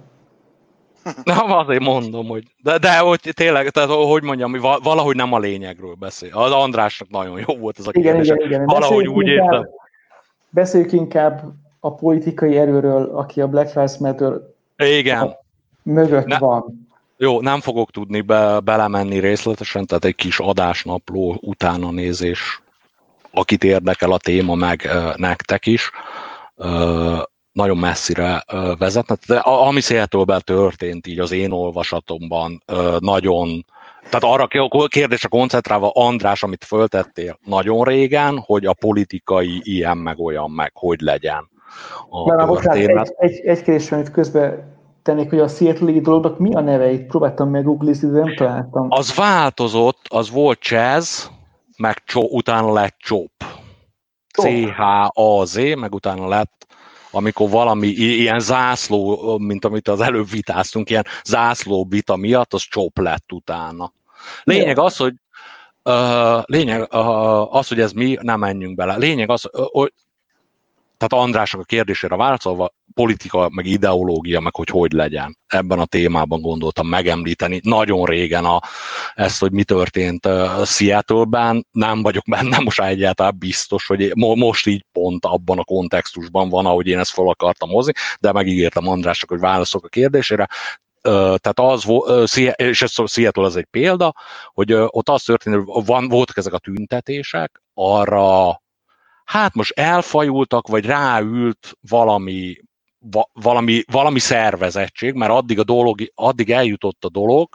Nem, 1.23 1.51
azért 1.51 1.83
mondom, 1.83 2.27
hogy 2.27 2.43
de, 2.63 2.77
de 2.77 2.97
hogy 2.97 3.19
tényleg, 3.33 3.69
tehát 3.69 3.89
hogy 3.89 4.23
mondjam, 4.23 4.55
valahogy 4.83 5.15
nem 5.15 5.33
a 5.33 5.39
lényegről 5.39 5.93
beszél. 5.99 6.29
Az 6.33 6.51
Andrásnak 6.51 7.09
nagyon 7.09 7.43
jó 7.47 7.57
volt 7.57 7.79
ez 7.79 7.87
a 7.87 7.91
kérdés. 7.91 8.25
Igen, 8.25 8.37
igen, 8.37 8.49
igen. 8.49 8.65
Valahogy 8.65 9.07
úgy 9.07 9.27
inkább, 9.27 9.51
értem. 9.51 9.69
Beszéljük 10.49 10.91
inkább 10.91 11.43
a 11.79 11.95
politikai 11.95 12.57
erőről, 12.57 13.11
aki 13.13 13.41
a 13.41 13.47
Black 13.47 13.73
Lives 13.73 13.97
Matter 13.97 14.33
igen. 14.77 15.35
mögött 15.83 16.25
ne, 16.25 16.37
van. 16.37 16.89
Jó, 17.17 17.41
nem 17.41 17.59
fogok 17.59 17.91
tudni 17.91 18.21
be, 18.21 18.59
belemenni 18.59 19.19
részletesen, 19.19 19.85
tehát 19.85 20.05
egy 20.05 20.15
kis 20.15 20.39
adásnapló 20.39 21.37
utána 21.41 21.91
nézés 21.91 22.61
akit 23.31 23.63
érdekel 23.63 24.11
a 24.11 24.17
téma, 24.17 24.55
meg 24.55 24.89
nektek 25.15 25.65
is, 25.65 25.91
nagyon 27.51 27.77
messzire 27.77 28.43
vezetne. 28.77 29.15
De 29.27 29.37
ami 29.37 29.81
seattle 29.81 30.39
történt 30.39 31.07
így 31.07 31.19
az 31.19 31.31
én 31.31 31.51
olvasatomban, 31.51 32.63
nagyon, 32.99 33.65
tehát 34.09 34.23
arra 34.37 34.47
a 34.69 34.87
kérdésre 34.87 35.27
koncentrálva, 35.27 35.91
András, 35.93 36.43
amit 36.43 36.63
föltettél 36.63 37.39
nagyon 37.45 37.83
régen, 37.83 38.37
hogy 38.45 38.65
a 38.65 38.73
politikai 38.73 39.61
ilyen 39.63 39.97
meg 39.97 40.19
olyan 40.19 40.51
meg, 40.51 40.71
hogy 40.73 41.01
legyen 41.01 41.49
a 42.09 42.35
Na, 42.35 42.45
bocsánat, 42.45 42.79
egy, 42.79 43.13
egy, 43.17 43.45
egy 43.45 43.61
kérdés, 43.63 43.91
amit 43.91 44.11
közben 44.11 44.79
tennék, 45.03 45.29
hogy 45.29 45.39
a 45.39 45.47
Seattle 45.47 45.99
dolognak 45.99 46.39
mi 46.39 46.53
a 46.53 46.59
neve? 46.59 46.91
Itt 46.91 47.07
próbáltam 47.07 47.49
meg 47.49 47.63
googlizni, 47.63 48.09
de 48.09 48.19
nem 48.19 48.35
találtam. 48.35 48.87
Az 48.89 49.15
változott, 49.15 49.99
az 50.09 50.31
volt 50.31 50.59
Chaz, 50.59 51.31
meg 51.81 52.03
csó, 52.05 52.27
utána 52.29 52.73
lett 52.73 52.97
Chop. 52.99 53.31
C-H-A-Z, 54.33 55.55
meg 55.55 55.93
utána 55.93 56.27
lett 56.27 56.61
amikor 57.11 57.49
valami 57.49 57.87
ilyen 57.87 58.39
zászló, 58.39 59.37
mint 59.37 59.65
amit 59.65 59.87
az 59.87 60.01
előbb 60.01 60.29
vitáztunk, 60.29 60.89
ilyen 60.89 61.05
zászló 61.23 61.85
bita 61.85 62.15
miatt, 62.15 62.53
az 62.53 62.61
csop 62.61 62.97
lett 62.97 63.31
utána. 63.31 63.93
Lényeg 64.43 64.77
az, 64.79 64.97
hogy 64.97 65.13
uh, 65.83 66.43
lényeg 66.45 66.81
uh, 66.81 67.55
az, 67.55 67.67
hogy 67.67 67.79
ez 67.79 67.91
mi, 67.91 68.17
nem 68.21 68.39
menjünk 68.39 68.75
bele. 68.75 68.97
Lényeg 68.97 69.29
az, 69.29 69.49
uh, 69.71 69.87
tehát 71.01 71.25
Andrásnak 71.25 71.61
a 71.61 71.65
kérdésére 71.65 72.15
válaszolva, 72.15 72.73
politika, 72.93 73.49
meg 73.49 73.65
ideológia, 73.65 74.39
meg 74.39 74.55
hogy 74.55 74.69
hogy 74.69 74.91
legyen. 74.91 75.37
Ebben 75.47 75.79
a 75.79 75.85
témában 75.85 76.41
gondoltam 76.41 76.87
megemlíteni. 76.87 77.59
Nagyon 77.63 78.05
régen 78.05 78.45
a, 78.45 78.59
ezt, 79.13 79.39
hogy 79.39 79.51
mi 79.51 79.63
történt 79.63 80.25
uh, 80.25 80.65
Seattle-ben, 80.65 81.67
nem 81.71 82.01
vagyok 82.01 82.23
benne 82.29 82.59
most 82.59 82.79
egyáltalán 82.79 83.37
biztos, 83.37 83.85
hogy 83.85 84.11
mo- 84.15 84.37
most 84.37 84.67
így 84.67 84.85
pont 84.91 85.25
abban 85.25 85.59
a 85.59 85.63
kontextusban 85.63 86.49
van, 86.49 86.65
ahogy 86.65 86.87
én 86.87 86.99
ezt 86.99 87.11
fel 87.11 87.27
akartam 87.27 87.69
hozni, 87.69 87.91
de 88.19 88.31
megígértem 88.31 88.87
Andrásnak, 88.87 89.29
hogy 89.29 89.39
válaszok 89.39 89.85
a 89.85 89.89
kérdésére. 89.89 90.47
Tehát 91.01 91.59
az 91.59 91.85
volt, 91.85 92.37
uh, 92.37 92.51
és 92.55 92.81
ez 92.81 92.93
Seattle 93.05 93.43
az 93.43 93.55
egy 93.55 93.67
példa, 93.71 94.13
hogy 94.53 94.73
uh, 94.73 94.87
ott 94.87 95.09
az 95.09 95.23
történt, 95.23 95.63
hogy 95.65 95.85
van, 95.85 96.07
voltak 96.07 96.37
ezek 96.37 96.53
a 96.53 96.59
tüntetések, 96.59 97.61
arra 97.73 98.59
hát 99.31 99.53
most 99.53 99.71
elfajultak, 99.71 100.67
vagy 100.67 100.85
ráült 100.85 101.77
valami, 101.89 102.55
va, 102.99 103.29
valami, 103.33 103.83
valami 103.91 104.19
szervezettség, 104.19 105.13
mert 105.13 105.31
addig, 105.31 105.59
a 105.59 105.63
dolog, 105.63 106.11
addig 106.15 106.51
eljutott 106.51 107.05
a 107.05 107.09
dolog, 107.09 107.49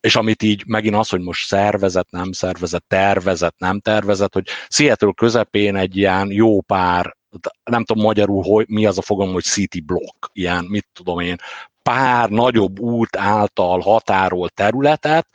és 0.00 0.16
amit 0.16 0.42
így 0.42 0.66
megint 0.66 0.94
az, 0.94 1.08
hogy 1.08 1.20
most 1.20 1.46
szervezet, 1.46 2.10
nem 2.10 2.32
szervezet, 2.32 2.84
tervezet, 2.88 3.54
nem 3.58 3.80
tervezet, 3.80 4.34
hogy 4.34 4.46
Seattle 4.68 5.12
közepén 5.16 5.76
egy 5.76 5.96
ilyen 5.96 6.30
jó 6.30 6.60
pár, 6.60 7.16
nem 7.64 7.84
tudom 7.84 8.04
magyarul, 8.04 8.42
hogy 8.42 8.68
mi 8.68 8.86
az 8.86 8.98
a 8.98 9.02
fogalom, 9.02 9.32
hogy 9.32 9.44
city 9.44 9.80
block, 9.80 10.30
ilyen, 10.32 10.64
mit 10.64 10.86
tudom 10.92 11.20
én, 11.20 11.36
pár 11.82 12.28
nagyobb 12.28 12.78
út 12.78 13.16
által 13.16 13.80
határolt 13.80 14.54
területet, 14.54 15.26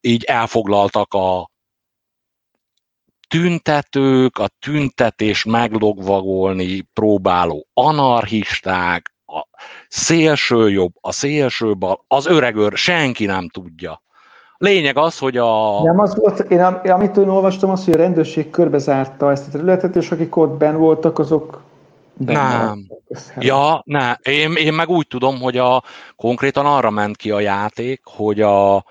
így 0.00 0.24
elfoglaltak 0.24 1.14
a, 1.14 1.50
tüntetők, 3.30 4.38
a 4.38 4.48
tüntetés 4.58 5.44
meglogvagolni 5.44 6.80
próbáló 6.80 7.66
anarchisták, 7.74 9.14
a 9.26 9.46
szélső 9.88 10.70
jobb, 10.70 10.92
a 11.00 11.12
szélső 11.12 11.76
bal, 11.76 12.04
az 12.08 12.26
öregőr, 12.26 12.72
senki 12.76 13.24
nem 13.24 13.48
tudja. 13.48 14.02
Lényeg 14.56 14.96
az, 14.96 15.18
hogy 15.18 15.36
a... 15.36 15.82
Nem 15.82 15.98
az 15.98 16.16
volt, 16.16 16.38
én 16.38 16.60
amit 16.60 17.16
én 17.16 17.28
olvastam, 17.28 17.70
az, 17.70 17.84
hogy 17.84 17.94
a 17.94 17.96
rendőrség 17.96 18.50
körbezárta 18.50 19.30
ezt 19.30 19.46
a 19.46 19.50
területet, 19.50 19.96
és 19.96 20.10
akik 20.10 20.36
ott 20.36 20.58
ben 20.58 20.76
voltak, 20.76 21.18
azok 21.18 21.62
nem. 22.26 22.86
Ja, 23.38 23.82
ne. 23.84 24.14
Én, 24.22 24.52
én 24.52 24.72
meg 24.72 24.88
úgy 24.88 25.06
tudom, 25.06 25.40
hogy 25.40 25.56
a, 25.56 25.82
konkrétan 26.16 26.66
arra 26.66 26.90
ment 26.90 27.16
ki 27.16 27.30
a 27.30 27.40
játék, 27.40 28.00
hogy 28.04 28.40
a, 28.40 28.84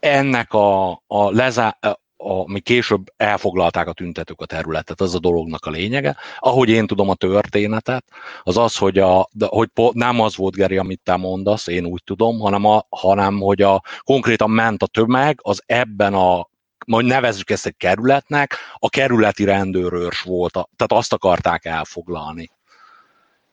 ennek 0.00 0.52
a, 0.52 0.90
a, 1.06 1.30
lezá, 1.30 1.78
ami 2.22 2.60
később 2.60 3.12
elfoglalták 3.16 3.86
a 3.86 3.92
tüntetők 3.92 4.40
a 4.40 4.46
területet, 4.46 5.00
az 5.00 5.14
a 5.14 5.18
dolognak 5.18 5.66
a 5.66 5.70
lényege. 5.70 6.16
Ahogy 6.38 6.68
én 6.68 6.86
tudom 6.86 7.08
a 7.08 7.14
történetet, 7.14 8.04
az 8.42 8.56
az, 8.56 8.76
hogy, 8.76 8.98
a, 8.98 9.28
hogy 9.46 9.68
nem 9.92 10.20
az 10.20 10.36
volt, 10.36 10.54
Geri, 10.54 10.76
amit 10.76 11.00
te 11.04 11.16
mondasz, 11.16 11.66
én 11.66 11.84
úgy 11.84 12.02
tudom, 12.04 12.38
hanem, 12.38 12.64
a, 12.64 12.86
hanem 12.88 13.38
hogy 13.40 13.62
a, 13.62 13.82
konkrétan 14.00 14.50
ment 14.50 14.82
a 14.82 14.86
tömeg, 14.86 15.38
az 15.42 15.62
ebben 15.66 16.14
a 16.14 16.48
majd 16.86 17.06
nevezzük 17.06 17.50
ezt 17.50 17.66
egy 17.66 17.76
kerületnek, 17.76 18.56
a 18.74 18.88
kerületi 18.88 19.44
rendőrőrs 19.44 20.20
volt, 20.20 20.52
tehát 20.52 20.92
azt 20.92 21.12
akarták 21.12 21.64
elfoglalni. 21.64 22.50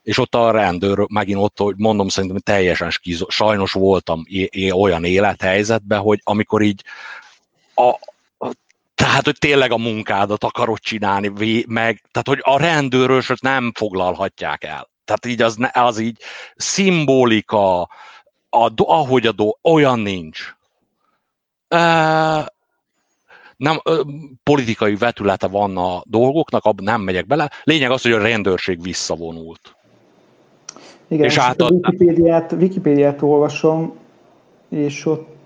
És 0.02 0.18
ott 0.18 0.34
a 0.34 0.50
rendőr, 0.50 1.06
megint 1.10 1.38
ott, 1.38 1.58
hogy 1.58 1.74
mondom, 1.76 2.08
szerintem 2.08 2.38
teljesen 2.38 2.90
skizo, 2.90 3.30
sajnos 3.30 3.72
voltam 3.72 4.22
é- 4.24 4.54
é- 4.54 4.72
olyan 4.72 5.04
élethelyzetben, 5.04 6.00
hogy 6.00 6.20
amikor 6.24 6.62
így 6.62 6.84
a, 7.74 7.94
tehát, 8.98 9.24
hogy 9.24 9.38
tényleg 9.38 9.72
a 9.72 9.76
munkádat 9.76 10.44
akarod 10.44 10.78
csinálni, 10.78 11.64
meg, 11.66 12.02
tehát, 12.10 12.28
hogy 12.28 12.38
a 12.42 12.58
rendőrösöt 12.58 13.40
nem 13.40 13.72
foglalhatják 13.74 14.64
el. 14.64 14.88
Tehát 15.04 15.26
így 15.26 15.42
az, 15.42 15.56
az 15.72 15.98
így 15.98 16.18
szimbolika, 16.56 17.80
a, 18.50 18.70
ahogy 18.76 19.26
a 19.26 19.32
do, 19.32 19.50
olyan 19.62 20.00
nincs. 20.00 20.56
E, 21.68 21.78
nem, 23.56 23.80
politikai 24.42 24.96
vetülete 24.96 25.46
van 25.46 25.76
a 25.76 26.02
dolgoknak, 26.04 26.64
abban 26.64 26.84
nem 26.84 27.00
megyek 27.00 27.26
bele. 27.26 27.50
Lényeg 27.64 27.90
az, 27.90 28.02
hogy 28.02 28.12
a 28.12 28.22
rendőrség 28.22 28.82
visszavonult. 28.82 29.76
Igen, 31.08 31.24
és, 31.24 31.32
és 31.32 31.38
átad... 31.38 31.70
a 31.70 31.74
Wikipédiát, 31.74 32.52
Wikipédiát 32.52 33.22
olvasom, 33.22 33.98
és 34.68 35.06
ott 35.06 35.37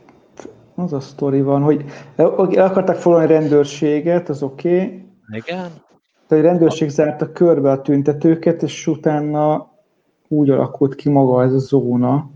az 0.83 0.93
a 0.93 1.01
sztori 1.01 1.41
van, 1.41 1.63
hogy 1.63 1.85
el 2.17 2.65
akarták 2.65 2.97
foglalni 2.97 3.27
rendőrséget, 3.27 4.29
az 4.29 4.43
oké. 4.43 4.77
Okay. 4.77 5.05
Igen. 5.31 5.71
De 6.29 6.37
a 6.37 6.41
rendőrség 6.41 6.89
zárta 6.89 7.33
körbe 7.33 7.71
a 7.71 7.83
tüntetőket, 7.83 8.63
és 8.63 8.87
utána 8.87 9.71
úgy 10.29 10.51
alakult 10.51 10.95
ki 10.95 11.09
maga 11.09 11.43
ez 11.43 11.53
a 11.53 11.59
zóna. 11.59 12.31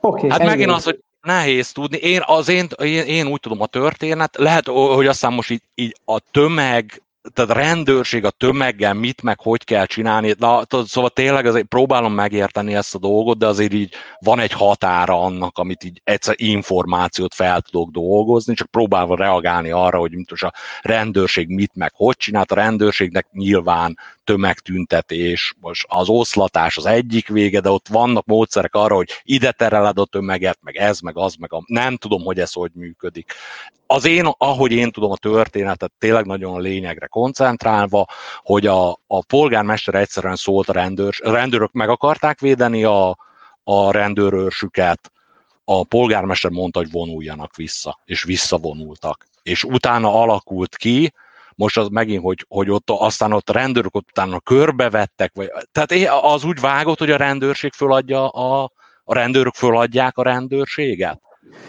Oké. 0.00 0.26
Okay, 0.26 0.30
hát 0.30 0.40
ennyi. 0.40 0.48
megint 0.48 0.70
az, 0.70 0.84
hogy 0.84 1.02
nehéz 1.22 1.72
tudni. 1.72 1.96
Én, 1.96 2.22
az 2.26 2.48
én, 2.48 2.66
én, 2.82 3.04
én 3.04 3.26
úgy 3.26 3.40
tudom 3.40 3.60
a 3.60 3.66
történet, 3.66 4.36
lehet, 4.36 4.66
hogy 4.68 5.06
aztán 5.06 5.32
most 5.32 5.50
így, 5.50 5.62
így 5.74 6.00
a 6.04 6.18
tömeg 6.30 7.02
tehát 7.32 7.50
rendőrség 7.50 8.24
a 8.24 8.30
tömeggel 8.30 8.94
mit 8.94 9.22
meg 9.22 9.40
hogy 9.40 9.64
kell 9.64 9.86
csinálni. 9.86 10.34
Na, 10.38 10.62
szóval 10.86 11.10
tényleg 11.10 11.46
azért 11.46 11.66
próbálom 11.66 12.12
megérteni 12.12 12.74
ezt 12.74 12.94
a 12.94 12.98
dolgot, 12.98 13.38
de 13.38 13.46
azért 13.46 13.72
így 13.72 13.94
van 14.18 14.38
egy 14.38 14.52
határa 14.52 15.22
annak, 15.22 15.58
amit 15.58 15.84
így 15.84 16.00
egyszer 16.04 16.34
információt 16.38 17.34
fel 17.34 17.60
tudok 17.60 17.90
dolgozni, 17.90 18.54
csak 18.54 18.70
próbálva 18.70 19.16
reagálni 19.16 19.70
arra, 19.70 19.98
hogy 19.98 20.12
most 20.30 20.42
a 20.42 20.52
rendőrség 20.80 21.48
mit 21.48 21.74
meg 21.74 21.92
hogy 21.94 22.16
csinált. 22.16 22.52
A 22.52 22.54
rendőrségnek 22.54 23.26
nyilván 23.32 23.98
tömegtüntetés, 24.24 25.54
most 25.60 25.86
az 25.88 26.08
oszlatás 26.08 26.76
az 26.76 26.86
egyik 26.86 27.28
vége, 27.28 27.60
de 27.60 27.70
ott 27.70 27.88
vannak 27.88 28.26
módszerek 28.26 28.74
arra, 28.74 28.94
hogy 28.94 29.20
ide 29.22 29.52
tereled 29.52 29.98
a 29.98 30.04
tömeget, 30.04 30.58
meg 30.62 30.76
ez, 30.76 31.00
meg 31.00 31.16
az, 31.16 31.34
meg 31.34 31.52
a... 31.52 31.62
nem 31.66 31.96
tudom, 31.96 32.22
hogy 32.22 32.38
ez 32.38 32.52
hogy 32.52 32.70
működik 32.74 33.34
az 33.90 34.04
én, 34.04 34.30
ahogy 34.38 34.72
én 34.72 34.90
tudom 34.90 35.10
a 35.10 35.16
történetet, 35.16 35.92
tényleg 35.98 36.26
nagyon 36.26 36.54
a 36.54 36.58
lényegre 36.58 37.06
koncentrálva, 37.18 38.06
hogy 38.42 38.66
a, 38.66 38.90
a 39.06 39.24
polgármester 39.26 39.94
egyszerűen 39.94 40.36
szólt 40.36 40.68
a 40.68 40.72
rendőr, 40.72 41.14
a 41.22 41.30
rendőrök 41.30 41.72
meg 41.72 41.88
akarták 41.88 42.40
védeni 42.40 42.84
a, 42.84 43.16
a 43.64 43.90
rendőrőrsüket, 43.90 45.12
a 45.64 45.84
polgármester 45.84 46.50
mondta, 46.50 46.78
hogy 46.78 46.90
vonuljanak 46.90 47.56
vissza, 47.56 47.98
és 48.04 48.22
visszavonultak. 48.22 49.26
És 49.42 49.64
utána 49.64 50.20
alakult 50.20 50.76
ki, 50.76 51.12
most 51.54 51.76
az 51.76 51.88
megint, 51.88 52.22
hogy, 52.22 52.44
hogy 52.48 52.70
ott 52.70 52.90
aztán 52.90 53.32
ott 53.32 53.50
a 53.50 53.52
rendőrök 53.52 53.94
ott 53.94 54.08
utána 54.10 54.40
körbevettek, 54.40 55.32
vagy, 55.34 55.50
tehát 55.72 56.22
az 56.22 56.44
úgy 56.44 56.60
vágott, 56.60 56.98
hogy 56.98 57.10
a 57.10 57.16
rendőrség 57.16 57.72
föladja 57.72 58.28
a, 58.28 58.72
a 59.04 59.14
rendőrök 59.14 59.54
föladják 59.54 60.16
a 60.16 60.22
rendőrséget 60.22 61.20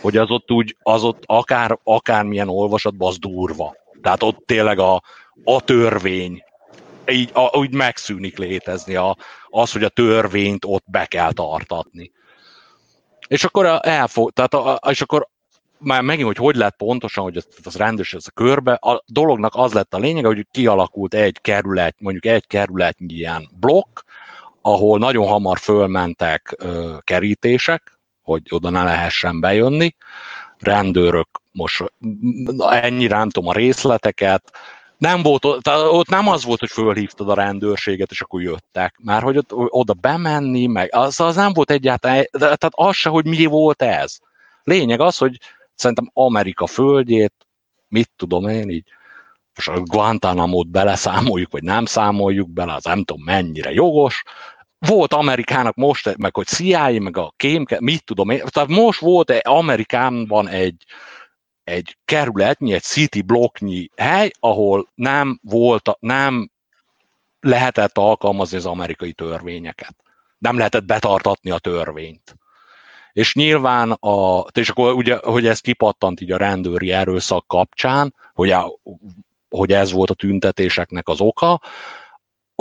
hogy 0.02 0.18
az 0.18 0.30
ott 0.30 0.52
úgy, 0.52 0.78
az 0.82 1.04
ott 1.04 1.24
akár, 1.26 1.80
akármilyen 1.84 2.50
olvasatban 2.50 3.08
az 3.08 3.18
durva. 3.18 3.76
Tehát 4.02 4.24
ott 4.24 4.44
tényleg 4.46 4.80
a, 4.80 5.02
a 5.44 5.62
törvény 5.62 6.44
így 7.12 7.30
a, 7.34 7.58
úgy 7.58 7.74
megszűnik 7.74 8.38
létezni, 8.38 8.96
a, 8.96 9.18
az, 9.48 9.72
hogy 9.72 9.84
a 9.84 9.90
törvényt 9.90 10.66
ott 10.66 10.84
be 10.86 11.06
kell 11.06 11.32
tartatni. 11.32 12.12
És 13.28 13.44
akkor 13.44 13.80
elfog, 13.82 14.32
tehát 14.32 14.54
a, 14.54 14.80
és 14.90 15.02
akkor 15.02 15.28
már 15.78 16.02
megint, 16.02 16.28
hogy 16.28 16.38
hogy 16.38 16.56
lett 16.56 16.76
pontosan, 16.76 17.24
hogy 17.24 17.38
az, 17.38 17.48
az 17.64 17.76
rendőrség 17.76 18.20
ez 18.20 18.28
a 18.28 18.32
körbe, 18.32 18.74
a 18.74 19.04
dolognak 19.08 19.56
az 19.56 19.74
lett 19.74 19.94
a 19.94 19.98
lényege, 19.98 20.28
hogy 20.28 20.48
kialakult 20.52 21.14
egy 21.14 21.42
kerület, 21.42 21.96
mondjuk 22.00 22.26
egy 22.26 22.48
kerületnyi 22.48 23.14
ilyen 23.14 23.50
blokk, 23.60 24.00
ahol 24.62 25.00
nagyon 25.00 25.28
hamar 25.28 25.58
fölmentek 25.58 26.56
ö, 26.58 26.98
kerítések, 27.02 28.00
hogy 28.22 28.42
oda 28.50 28.70
ne 28.70 28.84
lehessen 28.84 29.40
bejönni. 29.40 29.96
Rendőrök 30.58 31.30
most 31.52 31.84
ennyire 32.60 33.18
nem 33.18 33.30
tudom 33.30 33.50
a 33.50 33.54
részleteket, 33.54 34.52
nem 35.00 35.22
volt, 35.22 35.46
ott 35.72 36.10
nem 36.10 36.28
az 36.28 36.44
volt, 36.44 36.60
hogy 36.60 36.70
fölhívtad 36.70 37.30
a 37.30 37.34
rendőrséget, 37.34 38.12
és 38.12 38.22
akkor 38.22 38.42
jöttek. 38.42 38.96
Már 39.04 39.22
hogy 39.22 39.38
ott, 39.38 39.54
oda 39.54 39.94
bemenni, 39.94 40.66
meg 40.66 40.90
az, 40.96 41.20
az 41.20 41.36
nem 41.36 41.54
volt 41.54 41.72
egyáltalán, 41.72 42.28
tehát 42.32 42.68
az 42.70 42.96
se, 42.96 43.10
hogy 43.10 43.26
mi 43.26 43.46
volt 43.46 43.82
ez. 43.82 44.18
Lényeg 44.64 45.00
az, 45.00 45.18
hogy 45.18 45.38
szerintem 45.76 46.10
Amerika 46.14 46.68
földjét, 46.68 47.34
mit 47.88 48.12
tudom 48.16 48.48
én 48.48 48.70
így, 48.70 48.88
most 49.56 49.68
a 49.68 49.82
Guantanamo-t 49.82 50.68
beleszámoljuk, 50.68 51.52
vagy 51.52 51.64
nem 51.64 51.86
számoljuk 51.86 52.50
bele, 52.50 52.74
az 52.74 52.84
nem 52.84 53.04
tudom 53.04 53.24
mennyire 53.24 53.72
jogos, 53.72 54.24
volt 54.80 55.14
Amerikának 55.14 55.76
most, 55.76 56.18
meg 56.18 56.36
hogy 56.36 56.46
CIA, 56.46 57.00
meg 57.00 57.18
a 57.18 57.34
kémke, 57.38 57.78
mit 57.82 58.04
tudom 58.04 58.30
én, 58.30 58.44
tehát 58.46 58.70
most 58.70 59.00
volt 59.00 59.32
Amerikánban 59.32 60.48
egy, 60.48 60.84
egy 61.70 61.98
kerületnyi, 62.06 62.74
egy 62.74 62.82
city 62.82 63.22
blokknyi 63.22 63.90
hely, 63.96 64.32
ahol 64.40 64.88
nem 64.96 65.40
volt, 65.44 65.90
nem 66.00 66.50
lehetett 67.40 67.98
alkalmazni 67.98 68.58
az 68.58 68.66
amerikai 68.66 69.14
törvényeket. 69.14 69.96
Nem 70.38 70.58
lehetett 70.58 70.86
betartatni 70.86 71.50
a 71.50 71.58
törvényt. 71.58 72.36
És 73.14 73.36
nyilván, 73.36 73.92
a, 73.92 74.46
és 74.54 74.70
akkor 74.70 74.94
ugye, 74.94 75.18
hogy 75.18 75.48
ez 75.48 75.60
kipattant 75.60 76.22
így 76.22 76.32
a 76.32 76.38
rendőri 76.38 76.92
erőszak 76.92 77.48
kapcsán, 77.48 78.16
hogy, 78.34 78.52
a, 78.52 78.80
hogy 79.50 79.72
ez 79.72 79.92
volt 79.92 80.10
a 80.10 80.14
tüntetéseknek 80.14 81.08
az 81.08 81.22
oka, 81.22 81.62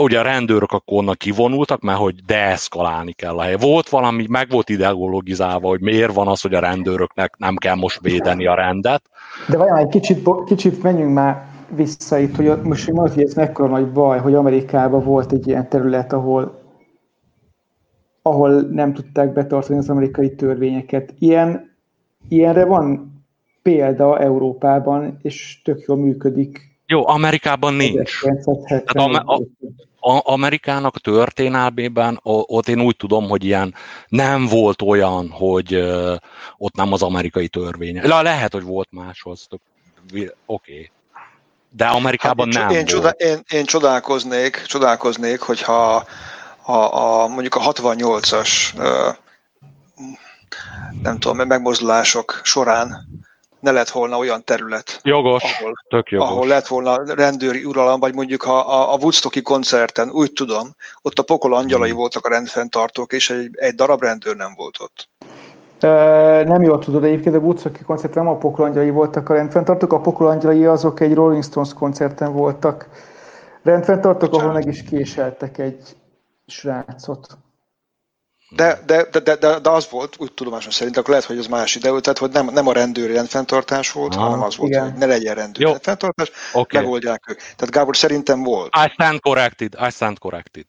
ugye 0.03 0.19
a 0.19 0.23
rendőrök 0.23 0.73
akkor 0.73 0.99
onnan 0.99 1.15
kivonultak, 1.19 1.81
mert 1.81 1.99
hogy 1.99 2.15
deeszkalálni 2.27 3.13
kell 3.13 3.39
a 3.39 3.43
hely. 3.43 3.57
Volt 3.57 3.89
valami, 3.89 4.27
meg 4.29 4.51
volt 4.51 4.69
ideologizálva, 4.69 5.69
hogy 5.69 5.81
miért 5.81 6.15
van 6.15 6.29
az, 6.29 6.41
hogy 6.41 6.55
a 6.55 6.61
rendőröknek 6.61 7.37
nem 7.37 7.57
kell 7.57 7.75
most 7.75 8.01
védeni 8.01 8.47
a 8.47 8.55
rendet. 8.55 9.03
De 9.49 9.57
vajon 9.57 9.77
egy 9.77 9.89
kicsit, 9.89 10.29
kicsit 10.47 10.83
menjünk 10.83 11.15
már 11.15 11.47
vissza 11.75 12.19
itt, 12.19 12.37
hogy 12.37 12.63
most 12.63 12.91
mondod, 12.91 13.15
hogy 13.15 13.23
ez 13.23 13.35
mekkora 13.35 13.69
nagy 13.69 13.93
baj, 13.93 14.19
hogy 14.19 14.35
Amerikában 14.35 15.05
volt 15.05 15.33
egy 15.33 15.47
ilyen 15.47 15.69
terület, 15.69 16.13
ahol 16.13 16.67
ahol 18.23 18.61
nem 18.61 18.93
tudták 18.93 19.33
betartani 19.33 19.79
az 19.79 19.91
amerikai 19.91 20.35
törvényeket. 20.35 21.15
Ilyen, 21.19 21.77
ilyenre 22.29 22.65
van 22.65 23.13
példa 23.63 24.19
Európában, 24.19 25.19
és 25.23 25.61
tök 25.65 25.85
jól 25.87 25.97
működik. 25.97 26.68
Jó, 26.91 27.09
Amerikában 27.09 27.75
nincs. 27.75 28.21
Tehát 28.67 29.25
a, 30.01 30.33
Amerikának 30.33 30.95
a 30.97 30.99
történelmében 30.99 32.19
ott 32.23 32.69
én 32.69 32.81
úgy 32.81 32.97
tudom, 32.97 33.29
hogy 33.29 33.45
ilyen 33.45 33.75
nem 34.09 34.47
volt 34.47 34.83
olyan, 34.83 35.31
hogy 35.31 35.75
ott 36.57 36.75
nem 36.75 36.93
az 36.93 37.03
amerikai 37.03 37.49
törvény. 37.49 38.01
Le, 38.03 38.23
lehet, 38.23 38.53
hogy 38.53 38.63
volt 38.63 38.89
máshoz. 38.91 39.47
Oké. 40.11 40.33
Okay. 40.47 40.91
De 41.71 41.87
Amerikában 41.87 42.53
hát 42.53 42.69
nem 42.69 42.77
én, 42.77 42.85
csoda, 42.85 43.09
én, 43.09 43.41
én 43.49 43.65
csodálkoznék, 43.65 44.63
csodálkoznék, 44.67 45.41
hogyha 45.41 46.07
a, 46.63 46.73
a, 46.73 47.27
mondjuk 47.27 47.55
a 47.55 47.73
68-as 47.73 48.49
nem 51.03 51.19
tudom, 51.19 51.47
megmozdulások 51.47 52.41
során 52.43 53.09
ne 53.61 53.71
lett 53.71 53.89
volna 53.89 54.19
olyan 54.19 54.45
terület, 54.45 55.01
jogos, 55.03 55.43
ahol, 55.43 55.73
tök 55.89 56.11
jogos. 56.11 56.29
ahol 56.29 56.47
lett 56.47 56.67
volna 56.67 57.15
rendőri 57.15 57.65
uralom, 57.65 58.01
vagy 58.01 58.15
mondjuk 58.15 58.43
ha 58.43 58.59
a, 58.59 58.93
a 58.93 58.97
Woodstocki 58.97 59.43
koncerten, 59.43 60.11
úgy 60.11 60.33
tudom, 60.33 60.69
ott 61.03 61.19
a 61.19 61.23
pokol 61.23 61.55
angyalai 61.55 61.89
hmm. 61.89 61.99
voltak 61.99 62.27
a 62.27 62.29
rendfenntartók, 62.29 63.13
és 63.13 63.31
egy, 63.31 63.51
egy 63.53 63.75
darab 63.75 64.03
rendőr 64.03 64.37
nem 64.37 64.55
volt 64.57 64.77
ott. 64.81 65.09
Uh, 65.83 66.45
nem 66.45 66.63
jól 66.63 66.79
tudod, 66.79 67.05
egyébként 67.05 67.35
a 67.35 67.39
Woodstocki 67.39 67.83
koncerten 67.83 68.23
nem 68.23 68.33
a 68.33 68.37
pokol 68.37 68.65
angyalai 68.65 68.91
voltak 68.91 69.29
a 69.29 69.35
rendfenntartók, 69.35 69.93
a 69.93 70.01
pokol 70.01 70.27
angyalai 70.27 70.65
azok 70.65 71.01
egy 71.01 71.15
Rolling 71.15 71.45
Stones 71.45 71.73
koncerten 71.73 72.33
voltak 72.33 72.89
rendfenntartók, 73.63 74.35
ahol 74.35 74.53
meg 74.53 74.67
is 74.67 74.83
késeltek 74.83 75.59
egy 75.59 75.97
srácot. 76.47 77.27
De, 78.51 78.83
de, 78.87 79.05
de, 79.05 79.21
de, 79.21 79.59
de, 79.59 79.71
az 79.71 79.89
volt, 79.91 80.17
úgy 80.19 80.33
tudomásom 80.33 80.71
szerint, 80.71 80.97
akkor 80.97 81.09
lehet, 81.09 81.25
hogy 81.25 81.39
az 81.39 81.47
más 81.47 81.75
idő, 81.75 82.01
tehát 82.01 82.19
hogy 82.19 82.31
nem, 82.31 82.47
nem 82.53 82.67
a 82.67 82.73
rendőri 82.73 83.13
rendfenntartás 83.13 83.93
volt, 83.93 84.15
ah, 84.15 84.21
hanem 84.21 84.43
az 84.43 84.57
volt, 84.57 84.71
igen. 84.71 84.83
hogy 84.91 84.99
ne 84.99 85.07
legyen 85.07 85.35
rendőri 85.35 85.65
Jó. 85.65 85.71
rendfenntartás, 85.71 86.31
okay. 86.53 86.81
megoldják 86.81 87.25
ők. 87.29 87.39
Tehát 87.39 87.71
Gábor 87.71 87.97
szerintem 87.97 88.43
volt. 88.43 88.75
I 88.87 88.89
stand 88.93 89.21
corrected, 89.21 89.75
I 89.89 89.91
stand 89.91 90.19
corrected. 90.19 90.65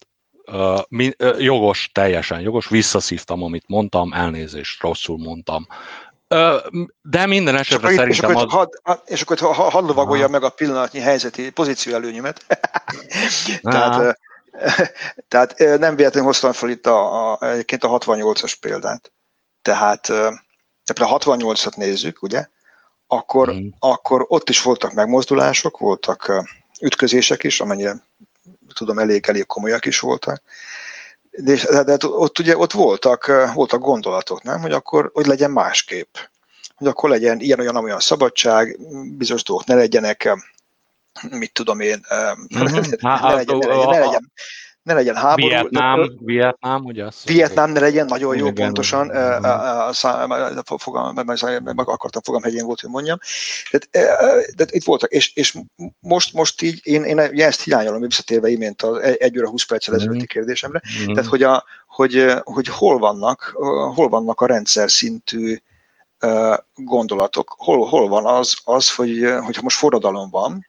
Uh, 0.46 0.80
mi, 0.90 1.12
uh, 1.20 1.42
jogos, 1.42 1.90
teljesen 1.94 2.40
jogos, 2.40 2.68
visszaszívtam, 2.68 3.44
amit 3.44 3.64
mondtam, 3.68 4.14
elnézést, 4.14 4.82
rosszul 4.82 5.18
mondtam. 5.18 5.68
Uh, 6.30 6.84
de 7.02 7.26
minden 7.26 7.56
esetre 7.56 7.90
és 7.90 7.96
szerintem 7.96 8.30
és 8.30 8.38
akkor, 8.38 8.46
az... 8.46 8.80
Had, 8.84 9.02
és 9.06 9.22
akkor 9.22 9.40
hadd 9.56 9.86
lovagolja 9.86 10.28
meg 10.28 10.44
a 10.44 10.50
pillanatnyi 10.50 11.00
helyzeti 11.00 11.52
pozíció 11.52 11.94
előnyömet. 11.94 12.46
Tehát 13.62 14.20
Tehát 15.28 15.58
nem 15.58 15.96
véletlenül 15.96 16.30
hoztam 16.30 16.52
fel 16.52 16.70
itt 16.70 16.86
a, 16.86 17.32
a, 17.32 17.52
egyébként 17.52 17.84
a 17.84 17.98
68-as 17.98 18.54
példát. 18.60 19.12
Tehát 19.62 20.10
a 20.10 21.20
68-at 21.20 21.76
nézzük, 21.76 22.22
ugye, 22.22 22.48
akkor, 23.08 23.54
mm. 23.54 23.68
akkor 23.80 24.26
ott 24.28 24.50
is 24.50 24.62
voltak 24.62 24.94
megmozdulások, 24.94 25.78
voltak 25.78 26.46
ütközések 26.82 27.44
is, 27.44 27.62
amennyire 27.62 28.04
tudom, 28.74 29.00
elég, 29.00 29.26
elég 29.28 29.46
komolyak 29.46 29.86
is 29.86 30.00
voltak. 30.00 30.42
De, 31.32 31.56
de, 31.56 31.84
de 31.84 31.98
ott 32.02 32.40
ugye 32.40 32.58
ott 32.58 32.72
voltak, 32.72 33.52
voltak 33.54 33.82
gondolatok, 33.82 34.44
nem? 34.44 34.62
Hogy 34.62 34.72
akkor 34.72 35.10
hogy 35.14 35.26
legyen 35.26 35.52
másképp. 35.52 36.16
Hogy 36.76 36.88
akkor 36.88 37.10
legyen 37.10 37.40
ilyen 37.40 37.60
olyan 37.60 37.76
olyan 37.76 38.00
szabadság, 38.00 38.78
bizonyos 39.18 39.44
dolgok 39.44 39.66
ne 39.66 39.76
legyenek 39.76 40.30
mit 41.30 41.54
tudom 41.54 41.80
én, 41.80 42.06
ne, 42.48 42.64
legyen, 42.64 42.98
ne, 43.02 43.34
legyen, 43.34 43.58
ne, 43.58 44.00
legyen, 44.00 44.32
ne 44.90 44.94
legyen 44.94 45.16
háború. 45.16 45.48
Vietnám, 45.48 46.02
de, 46.02 46.14
Vietnám 46.20 46.86
ugye? 46.86 47.06
Azt 47.06 47.28
Vietnám 47.28 47.72
ne 47.72 47.80
legyen, 47.80 48.06
nagyon 48.06 48.38
jó, 48.38 48.48
igen, 48.48 48.66
pontosan, 48.66 49.08
meg 51.64 51.90
akartam 51.90 52.22
fogam 52.22 52.42
hegyén 52.42 52.66
volt, 52.66 52.80
hogy 52.80 52.90
mondjam. 52.90 53.18
Tehát, 53.70 54.16
de 54.56 54.66
itt 54.70 54.84
voltak, 54.84 55.12
és, 55.12 55.34
és 55.36 55.58
most, 56.00 56.34
most 56.34 56.62
így, 56.62 56.80
én, 56.84 57.04
én 57.04 57.20
ezt 57.20 57.64
hiányolom, 57.64 58.02
visszatérve 58.02 58.50
imént 58.50 58.82
az 58.82 58.98
1 59.20 59.38
óra 59.38 59.50
20 59.50 59.66
perccel 59.66 59.96
ezelőtti 59.96 60.18
mm-hmm. 60.18 60.26
kérdésemre, 60.26 60.82
mm-hmm. 61.02 61.14
tehát 61.14 61.30
hogy, 61.30 61.44
a, 61.44 61.64
hogy, 61.88 62.34
hogy 62.44 62.68
hol, 62.68 62.98
vannak, 62.98 63.54
hol 63.96 64.10
vannak 64.10 64.42
a 64.42 64.46
rendszer 64.46 64.92
szintű 64.92 65.58
gondolatok, 66.76 67.56
hol, 67.58 67.88
hol 67.88 68.08
van 68.08 68.26
az, 68.26 68.58
az 68.64 68.96
hogy, 68.96 69.34
hogyha 69.44 69.62
most 69.62 69.78
forradalom 69.78 70.30
van, 70.30 70.66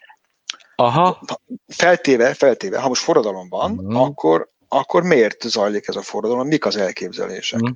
Aha. 0.81 1.21
Feltéve, 1.67 2.35
feltéve, 2.35 2.81
ha 2.81 2.89
most 2.89 3.03
forradalom 3.03 3.49
van, 3.49 3.71
mm. 3.71 3.95
akkor, 3.95 4.49
akkor 4.69 5.03
miért 5.03 5.43
zajlik 5.43 5.89
ez 5.89 5.97
a 5.97 6.03
forradalom, 6.03 6.47
mik 6.47 6.67
az 6.67 6.77
elképzelések? 6.77 7.61
Mm. 7.61 7.73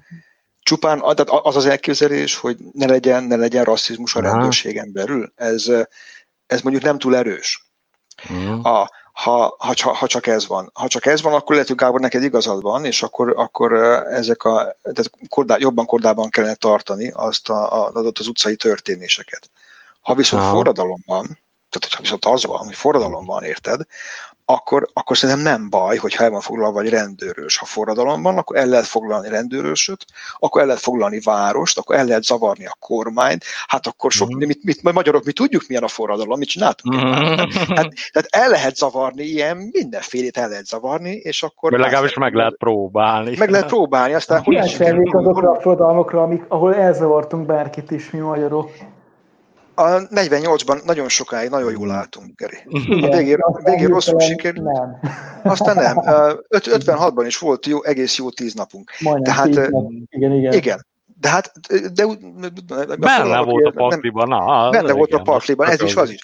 Csupán 0.63 1.01
az 1.27 1.57
az 1.57 1.67
elképzelés, 1.67 2.37
hogy 2.37 2.57
ne 2.73 2.87
legyen, 2.87 3.25
ne 3.25 3.37
legyen 3.37 3.65
rasszizmus 3.65 4.15
a 4.15 4.21
rendőrségen 4.21 4.93
belül, 4.93 5.33
ez, 5.35 5.67
ez 6.47 6.61
mondjuk 6.61 6.85
nem 6.85 6.99
túl 6.99 7.17
erős. 7.17 7.71
Mm. 8.33 8.61
A, 8.63 8.89
ha, 9.13 9.57
ha, 9.59 9.93
ha, 9.95 10.07
csak 10.07 10.27
ez 10.27 10.47
van. 10.47 10.71
Ha 10.75 10.89
csak 10.89 11.07
ez 11.07 11.23
van, 11.23 11.33
akkor 11.33 11.53
lehet, 11.53 11.69
hogy 11.69 11.77
Gábor, 11.77 12.01
neked 12.01 12.23
igazad 12.23 12.63
van, 12.63 12.85
és 12.85 13.03
akkor, 13.03 13.33
akkor 13.37 13.73
ezek 14.11 14.45
a, 14.45 14.77
tehát 14.83 15.11
kordá, 15.29 15.57
jobban 15.59 15.87
kordában 15.87 16.29
kellene 16.29 16.55
tartani 16.55 17.11
azt 17.11 17.49
a, 17.49 17.87
a, 17.87 17.93
az 18.15 18.27
utcai 18.27 18.57
történéseket. 18.57 19.51
Ha 20.01 20.15
viszont 20.15 20.43
Aha. 20.43 20.53
forradalom 20.53 21.03
van, 21.07 21.39
tehát 21.79 21.97
ha 21.97 22.03
viszont 22.03 22.25
az 22.25 22.45
van, 22.45 22.67
hogy 22.67 22.75
forradalom 22.75 23.25
van, 23.25 23.43
érted, 23.43 23.81
akkor, 24.45 24.89
akkor 24.93 25.17
szerintem 25.17 25.45
nem 25.45 25.71
baj, 25.71 25.97
hogy 25.97 26.15
el 26.19 26.31
van 26.31 26.41
foglalva 26.41 26.81
egy 26.81 26.89
rendőrös. 26.89 27.59
Ha 27.59 27.65
forradalom 27.65 28.23
van, 28.23 28.39
akkor 28.39 28.57
el 28.57 28.67
lehet 28.67 28.87
foglalni 28.87 29.29
rendőrösöt, 29.29 30.05
akkor 30.39 30.61
el 30.61 30.67
lehet 30.67 30.83
foglalni 30.83 31.21
várost, 31.21 31.79
akkor 31.79 31.97
el 31.97 32.05
lehet 32.05 32.23
zavarni 32.23 32.67
a 32.67 32.77
kormányt, 32.79 33.45
hát 33.67 33.87
akkor 33.87 34.13
sok, 34.13 34.35
mm. 34.35 34.47
mit, 34.47 34.65
mit, 34.65 34.83
majd 34.83 34.95
magyarok 34.95 35.25
mi 35.25 35.33
tudjuk, 35.33 35.65
milyen 35.69 35.83
a 35.83 35.89
forradalom, 35.89 36.39
mit 36.39 36.49
csináltunk. 36.49 36.95
Mm. 36.95 37.11
Hát, 37.77 37.89
tehát 38.13 38.29
el 38.31 38.49
lehet 38.49 38.77
zavarni, 38.77 39.23
ilyen 39.23 39.57
mindenfélét 39.73 40.37
el 40.37 40.49
lehet 40.49 40.67
zavarni, 40.67 41.13
és 41.13 41.43
akkor... 41.43 41.71
De 41.71 41.79
legalábbis 41.79 42.15
meg 42.15 42.35
lehet 42.35 42.57
próbálni. 42.57 43.37
Meg 43.37 43.51
lehet 43.51 43.67
próbálni, 43.67 44.15
aztán... 44.15 44.43
Kíváncsi 44.43 44.85
azokra 45.11 45.51
a 45.51 45.61
forradalmakra, 45.61 46.23
amik, 46.23 46.45
ahol 46.49 46.75
elzavartunk 46.75 47.47
bárkit 47.47 47.91
is, 47.91 48.11
mi 48.11 48.19
magyarok. 48.19 48.71
A 49.75 50.07
48-ban 50.09 50.85
nagyon 50.85 51.09
sokáig 51.09 51.51
nagyon 51.51 51.73
jól 51.73 51.91
álltunk, 51.91 52.37
Geri. 52.37 52.57
A 53.05 53.17
végén, 53.17 53.39
végén 53.65 53.89
rosszul 53.89 54.21
sikerült. 54.21 54.73
Nem. 54.73 55.01
Aztán 55.43 55.77
nem. 55.77 55.97
56-ban 56.51 57.25
is 57.27 57.39
volt 57.39 57.67
jó, 57.67 57.85
egész 57.85 58.17
jó 58.17 58.31
tíz 58.31 58.55
napunk. 58.55 58.91
Majdnem 59.01 59.35
Tehát, 59.35 59.47
tíz 59.47 59.69
nap. 59.71 59.91
Igen, 60.09 60.33
igen. 60.33 60.53
igen. 60.53 60.87
De 61.25 61.31
hát, 61.31 61.53
de, 61.93 62.07
benne 62.99 63.41
volt 63.41 63.67
a 63.67 63.71
pakliban. 63.71 64.29
Na, 64.29 64.71
benne 64.71 64.93
volt 64.93 65.13
a 65.13 65.23
pakliban, 65.23 65.69
ez 65.69 65.83
is, 65.83 65.97
az 65.97 66.11
is. 66.11 66.21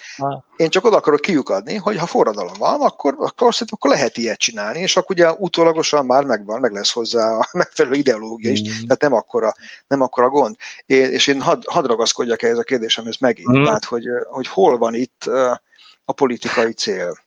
Én 0.56 0.68
csak 0.68 0.85
oda 0.85 0.97
akarok 0.97 1.20
kiukadni, 1.20 1.74
hogy 1.74 1.98
ha 1.98 2.06
forradalom 2.06 2.52
van, 2.59 2.81
akkor, 2.81 3.14
akkor, 3.18 3.55
akkor 3.70 3.90
lehet 3.90 4.16
ilyet 4.16 4.39
csinálni, 4.39 4.78
és 4.78 4.97
akkor 4.97 5.16
ugye 5.16 5.32
utólagosan 5.32 6.06
már 6.06 6.24
megvan, 6.24 6.60
meg 6.60 6.72
lesz 6.72 6.93
hozzá 6.93 7.36
a 7.39 7.48
megfelelő 7.59 7.94
ideológia 7.94 8.51
is, 8.51 8.60
mm. 8.60 8.86
tehát 8.86 9.01
nem 9.01 9.12
akkora, 9.12 9.55
nem 9.86 10.01
akkora 10.01 10.28
gond. 10.28 10.56
Én, 10.86 11.10
és 11.10 11.27
én 11.27 11.40
hadd 11.40 11.62
had 11.66 11.86
ragaszkodjak 11.86 12.43
ehhez 12.43 12.59
a 12.59 12.62
kérdésemhez 12.62 13.16
megint, 13.20 13.59
mm. 13.59 13.62
tehát 13.62 13.85
hogy, 13.85 14.05
hogy 14.31 14.47
hol 14.47 14.78
van 14.78 14.94
itt 14.94 15.24
a 16.05 16.12
politikai 16.12 16.72
cél 16.72 17.18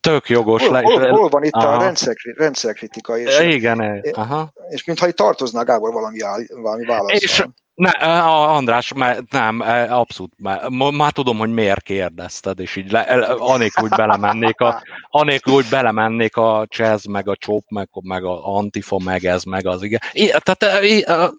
tök 0.00 0.28
jogos. 0.28 0.66
Hol, 0.66 0.82
hol, 0.82 1.08
hol 1.08 1.28
van 1.28 1.44
itt 1.44 1.52
aha. 1.52 1.76
a 1.76 1.82
rendszer, 1.82 2.14
rendszerkritika? 2.36 3.18
És, 3.18 3.40
Igen, 3.40 4.00
és, 4.02 4.10
aha. 4.12 4.52
és 4.68 4.84
mintha 4.84 5.08
itt 5.08 5.16
tartozna 5.16 5.64
Gábor 5.64 5.92
valami, 5.92 6.18
valami 6.62 6.84
válasz. 6.84 7.20
És, 7.20 7.44
ne, 7.78 7.90
András, 7.90 8.92
nem, 9.30 9.60
abszolút, 9.88 10.32
már, 10.36 10.68
már 10.92 11.12
tudom, 11.12 11.38
hogy 11.38 11.52
miért 11.52 11.82
kérdezted, 11.82 12.60
és 12.60 12.76
így 12.76 12.90
le, 12.90 13.00
anélkül, 13.38 13.88
hogy 13.88 13.96
belemennék 13.96 14.60
a, 14.60 14.82
anélkül, 15.08 15.54
hogy 15.54 15.66
belemennék 15.70 16.36
a 16.36 16.66
jazz, 16.76 17.06
meg 17.06 17.28
a 17.28 17.36
csop, 17.36 17.64
meg, 17.68 17.88
meg 18.02 18.24
a 18.24 18.56
antifa, 18.56 18.98
meg 19.04 19.24
ez, 19.24 19.42
meg 19.42 19.66
az, 19.66 19.82
igen. 19.82 20.00
I, 20.12 20.32
tehát, 20.38 20.82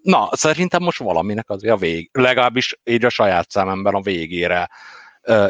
na, 0.02 0.28
szerintem 0.32 0.82
most 0.82 0.98
valaminek 0.98 1.50
azért 1.50 1.74
a 1.74 1.76
vég, 1.76 2.10
legalábbis 2.12 2.80
így 2.84 3.04
a 3.04 3.08
saját 3.08 3.50
szememben 3.50 3.94
a 3.94 4.00
végére 4.00 4.68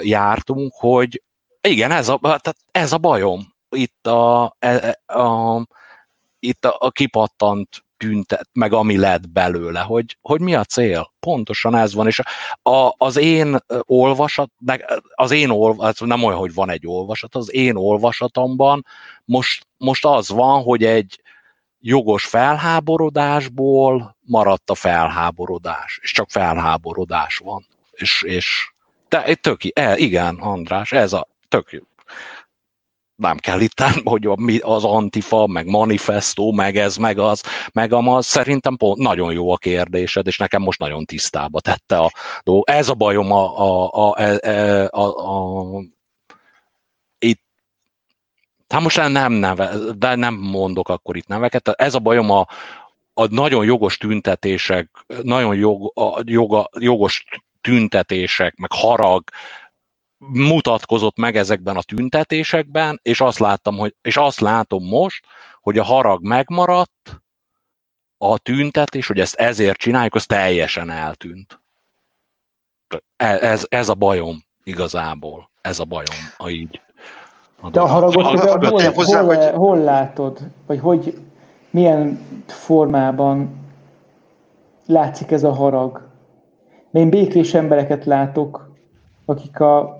jártunk, 0.02 0.72
hogy, 0.74 1.22
igen, 1.62 1.90
ez 1.90 2.08
a, 2.08 2.18
tehát 2.18 2.56
ez 2.70 2.92
a 2.92 2.98
bajom. 2.98 3.54
Itt 3.70 4.06
a, 4.06 4.42
a, 4.42 4.54
e, 4.58 5.00
a, 5.06 5.66
itt 6.38 6.64
a, 6.64 6.76
a 6.78 6.90
kipattant 6.90 7.84
tüntet, 7.96 8.48
meg 8.52 8.72
ami 8.72 8.96
lett 8.96 9.28
belőle, 9.28 9.80
hogy, 9.80 10.16
hogy 10.20 10.40
mi 10.40 10.54
a 10.54 10.64
cél. 10.64 11.12
Pontosan 11.20 11.76
ez 11.76 11.94
van, 11.94 12.06
és 12.06 12.20
a, 12.62 12.94
az 12.96 13.16
én 13.16 13.56
olvasat, 13.80 14.50
az 15.14 15.30
én 15.30 15.50
olvasat, 15.50 15.98
hát 15.98 16.08
nem 16.08 16.22
olyan, 16.22 16.38
hogy 16.38 16.54
van 16.54 16.70
egy 16.70 16.86
olvasat, 16.86 17.34
az 17.34 17.52
én 17.52 17.76
olvasatomban 17.76 18.86
most, 19.24 19.66
most 19.76 20.04
az 20.04 20.28
van, 20.28 20.62
hogy 20.62 20.84
egy 20.84 21.20
jogos 21.80 22.24
felháborodásból 22.24 24.16
maradt 24.20 24.70
a 24.70 24.74
felháborodás, 24.74 25.98
és 26.02 26.12
csak 26.12 26.30
felháborodás 26.30 27.36
van. 27.36 27.66
És, 27.90 28.22
és 28.22 28.72
de 29.08 29.34
töki, 29.34 29.72
e, 29.74 29.96
igen, 29.96 30.36
András, 30.36 30.92
ez 30.92 31.12
a, 31.12 31.28
tök 31.50 31.72
jó. 31.72 31.80
Nem 33.14 33.36
kell 33.36 33.60
itt, 33.60 33.80
hogy 34.04 34.26
az 34.60 34.84
antifa, 34.84 35.46
meg 35.46 35.66
manifestó, 35.66 36.52
meg 36.52 36.76
ez, 36.76 36.96
meg 36.96 37.18
az, 37.18 37.42
meg 37.72 37.92
az, 37.92 38.26
szerintem 38.26 38.76
pont 38.76 38.98
nagyon 38.98 39.32
jó 39.32 39.52
a 39.52 39.56
kérdésed, 39.56 40.26
és 40.26 40.38
nekem 40.38 40.62
most 40.62 40.78
nagyon 40.78 41.04
tisztába 41.04 41.60
tette 41.60 41.98
a 41.98 42.12
dolog. 42.42 42.70
Ez 42.70 42.88
a 42.88 42.94
bajom 42.94 43.32
a, 43.32 43.60
a, 43.60 43.90
a, 43.92 44.10
a, 44.10 44.20
e, 44.46 44.88
a, 44.90 45.00
a, 45.00 45.76
a 45.76 45.82
itt 47.18 47.42
Hát 48.68 48.82
most 48.82 49.08
nem 49.08 49.32
neve, 49.32 49.74
de 49.96 50.14
nem 50.14 50.34
mondok 50.34 50.88
akkor 50.88 51.16
itt 51.16 51.26
neveket. 51.26 51.68
Ez 51.68 51.94
a 51.94 51.98
bajom 51.98 52.30
a, 52.30 52.46
a 53.14 53.26
nagyon 53.26 53.64
jogos 53.64 53.96
tüntetések, 53.96 55.04
nagyon 55.22 55.56
jog, 55.56 55.98
a 55.98 56.20
joga, 56.24 56.68
jogos 56.78 57.24
tüntetések, 57.60 58.56
meg 58.56 58.72
harag, 58.72 59.24
mutatkozott 60.28 61.16
meg 61.16 61.36
ezekben 61.36 61.76
a 61.76 61.82
tüntetésekben, 61.82 63.00
és 63.02 63.20
azt 63.20 63.38
láttam, 63.38 63.76
hogy, 63.76 63.94
és 64.02 64.16
azt 64.16 64.40
látom 64.40 64.84
most, 64.84 65.24
hogy 65.60 65.78
a 65.78 65.84
harag 65.84 66.24
megmaradt, 66.24 67.22
a 68.18 68.38
tüntetés, 68.38 69.06
hogy 69.06 69.20
ezt 69.20 69.34
ezért 69.34 69.78
csináljuk, 69.78 70.14
az 70.14 70.26
teljesen 70.26 70.90
eltűnt. 70.90 71.60
Ez, 73.16 73.66
ez 73.68 73.88
a 73.88 73.94
bajom 73.94 74.44
igazából. 74.64 75.50
Ez 75.60 75.78
a 75.78 75.84
bajom, 75.84 76.16
a 76.36 76.48
így. 76.48 76.80
A 77.60 77.70
De 77.70 77.80
a 77.80 77.86
haragot 77.86 78.24
a, 78.24 78.52
a, 78.52 78.68
hol, 78.68 78.92
hozzá, 78.92 79.20
hol, 79.22 79.34
hogy... 79.34 79.50
hol 79.54 79.78
látod? 79.78 80.38
Vagy 80.66 80.80
hogy 80.80 81.18
milyen 81.70 82.20
formában 82.46 83.68
látszik 84.86 85.30
ez 85.30 85.44
a 85.44 85.52
harag? 85.52 86.08
Én 86.92 87.10
békés 87.10 87.54
embereket 87.54 88.04
látok, 88.04 88.70
akik 89.24 89.60
a 89.60 89.99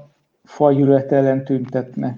fajgyűlölet 0.51 1.13
ellen 1.13 1.45
tüntetne. 1.45 2.17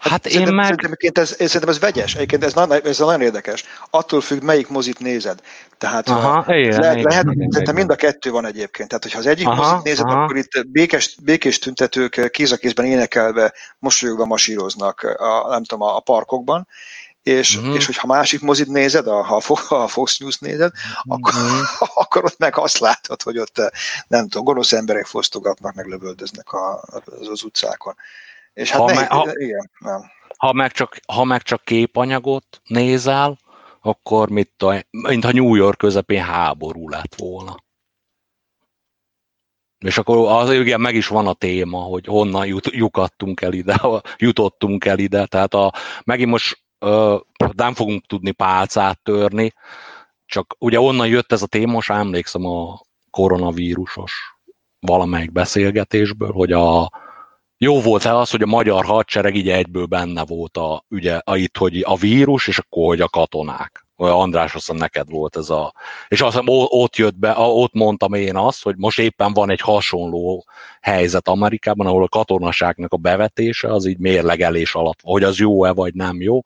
Hát, 0.00 0.12
hát 0.12 0.26
én 0.26 0.54
meg... 0.54 0.64
Szerintem 0.64 1.22
ez, 1.22 1.28
szerintem 1.28 1.68
ez 1.68 1.78
vegyes, 1.78 2.14
egyébként 2.14 2.44
ez, 2.44 2.54
nagyon, 2.54 2.80
ez 2.84 2.98
nagyon 2.98 3.20
érdekes. 3.20 3.64
Attól 3.90 4.20
függ, 4.20 4.42
melyik 4.42 4.68
mozit 4.68 4.98
nézed. 4.98 5.40
Tehát 5.78 6.08
aha, 6.08 6.56
igen, 6.56 6.80
le, 6.80 6.92
igen, 6.92 7.04
lehet, 7.08 7.26
igen, 7.30 7.50
szerintem 7.50 7.74
mind 7.74 7.90
a 7.90 7.94
kettő 7.94 8.30
van 8.30 8.46
egyébként. 8.46 8.88
Tehát, 8.88 9.02
hogyha 9.02 9.18
az 9.18 9.26
egyik 9.26 9.46
aha, 9.46 9.70
mozit 9.70 9.84
nézed, 9.84 10.06
aha. 10.06 10.22
akkor 10.22 10.36
itt 10.36 10.66
békés, 10.68 11.16
békés 11.22 11.58
tüntetők 11.58 12.30
kéz 12.30 12.52
a 12.52 12.56
kézben 12.56 12.86
énekelve, 12.86 13.52
mosolyogva 13.78 14.24
masíroznak 14.24 15.02
a, 15.02 15.48
nem 15.48 15.64
tudom, 15.64 15.88
a 15.88 16.00
parkokban, 16.00 16.68
és, 17.24 17.56
uh-huh. 17.56 17.74
és 17.74 17.86
hogyha 17.86 18.06
másik 18.06 18.40
mozit 18.40 18.68
nézed, 18.68 19.06
a, 19.06 19.22
ha 19.22 19.42
a 19.68 19.88
Fox 19.88 20.18
News 20.18 20.38
nézed, 20.38 20.72
akkor, 21.02 21.34
uh-huh. 21.34 21.88
akkor 22.02 22.24
ott 22.24 22.38
meg 22.38 22.58
azt 22.58 22.78
látod, 22.78 23.22
hogy 23.22 23.38
ott 23.38 23.56
nem 24.08 24.28
tudom, 24.28 24.44
gonosz 24.44 24.72
emberek 24.72 25.06
fosztogatnak, 25.06 25.74
meg 25.74 25.86
lövöldöznek 25.86 26.52
a, 26.52 26.82
az, 27.04 27.28
az 27.28 27.42
utcákon. 27.42 27.94
És 28.52 28.70
hát 28.70 28.80
ha, 28.80 28.86
nehéz, 28.86 29.00
me, 29.00 29.14
ha, 29.14 29.30
igen, 29.34 29.70
nem. 29.78 30.00
Ha, 30.36 30.52
meg 30.52 30.72
csak, 30.72 30.96
ha 31.06 31.24
meg 31.24 31.42
csak 31.42 31.64
képanyagot 31.64 32.60
nézel, 32.64 33.38
akkor 33.80 34.28
mit 34.28 34.52
tudom, 34.56 34.80
mintha 34.90 35.32
New 35.32 35.54
York 35.54 35.78
közepén 35.78 36.22
háború 36.22 36.88
lett 36.88 37.14
volna. 37.16 37.62
És 39.78 39.98
akkor 39.98 40.42
az, 40.42 40.52
igen, 40.52 40.80
meg 40.80 40.94
is 40.94 41.06
van 41.06 41.26
a 41.26 41.32
téma, 41.32 41.78
hogy 41.78 42.06
honnan 42.06 42.46
jut, 42.46 42.70
lyukadtunk 42.70 43.40
el 43.40 43.52
ide, 43.52 43.80
jutottunk 44.16 44.84
el 44.84 44.98
ide, 44.98 45.26
tehát 45.26 45.54
a, 45.54 45.72
megint 46.04 46.30
most 46.30 46.63
nem 47.56 47.74
fogunk 47.74 48.06
tudni 48.06 48.30
pálcát 48.30 49.02
törni, 49.02 49.52
csak 50.26 50.56
ugye 50.58 50.80
onnan 50.80 51.06
jött 51.06 51.32
ez 51.32 51.42
a 51.42 51.46
téma, 51.46 51.72
most 51.72 51.90
emlékszem 51.90 52.44
a 52.44 52.80
koronavírusos 53.10 54.12
valamelyik 54.80 55.32
beszélgetésből, 55.32 56.32
hogy 56.32 56.52
a, 56.52 56.90
jó 57.58 57.80
volt-e 57.80 58.16
az, 58.16 58.30
hogy 58.30 58.42
a 58.42 58.46
magyar 58.46 58.84
hadsereg 58.84 59.34
így 59.34 59.48
egyből 59.48 59.86
benne 59.86 60.24
volt 60.24 60.56
a, 60.56 60.84
ugye, 60.88 61.20
a, 61.24 61.36
itt, 61.36 61.56
hogy 61.56 61.82
a 61.86 61.96
vírus, 61.96 62.48
és 62.48 62.58
akkor, 62.58 62.86
hogy 62.86 63.00
a 63.00 63.08
katonák. 63.08 63.83
András, 63.96 64.54
azt 64.54 64.72
neked 64.72 65.10
volt 65.10 65.36
ez 65.36 65.50
a... 65.50 65.72
És 66.08 66.20
azt 66.20 66.30
hiszem, 66.30 66.46
ott 66.68 66.96
jött 66.96 67.16
be, 67.16 67.34
ott 67.38 67.72
mondtam 67.72 68.14
én 68.14 68.36
azt, 68.36 68.62
hogy 68.62 68.76
most 68.76 68.98
éppen 68.98 69.32
van 69.32 69.50
egy 69.50 69.60
hasonló 69.60 70.44
helyzet 70.80 71.28
Amerikában, 71.28 71.86
ahol 71.86 72.02
a 72.02 72.08
katonaságnak 72.08 72.92
a 72.92 72.96
bevetése 72.96 73.72
az 73.72 73.86
így 73.86 73.98
mérlegelés 73.98 74.74
alatt, 74.74 74.98
hogy 75.02 75.22
az 75.22 75.38
jó-e 75.38 75.72
vagy 75.72 75.94
nem 75.94 76.20
jó. 76.20 76.40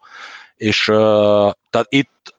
És 0.57 0.85
tehát 1.71 1.87
itt 1.89 2.37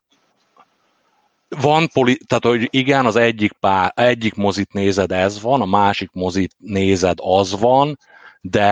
van, 1.62 1.90
poli, 1.94 2.20
tehát 2.28 2.46
hogy 2.46 2.68
igen, 2.72 3.06
az 3.06 3.16
egyik, 3.16 3.52
pár, 3.52 3.92
egyik 3.96 4.36
mozit 4.36 4.74
nézed, 4.74 5.12
ez 5.12 5.42
van, 5.42 5.62
a 5.62 5.66
másik 5.66 6.10
mozit 6.14 6.56
nézed, 6.58 7.18
az 7.22 7.60
van, 7.60 7.98
de 8.42 8.68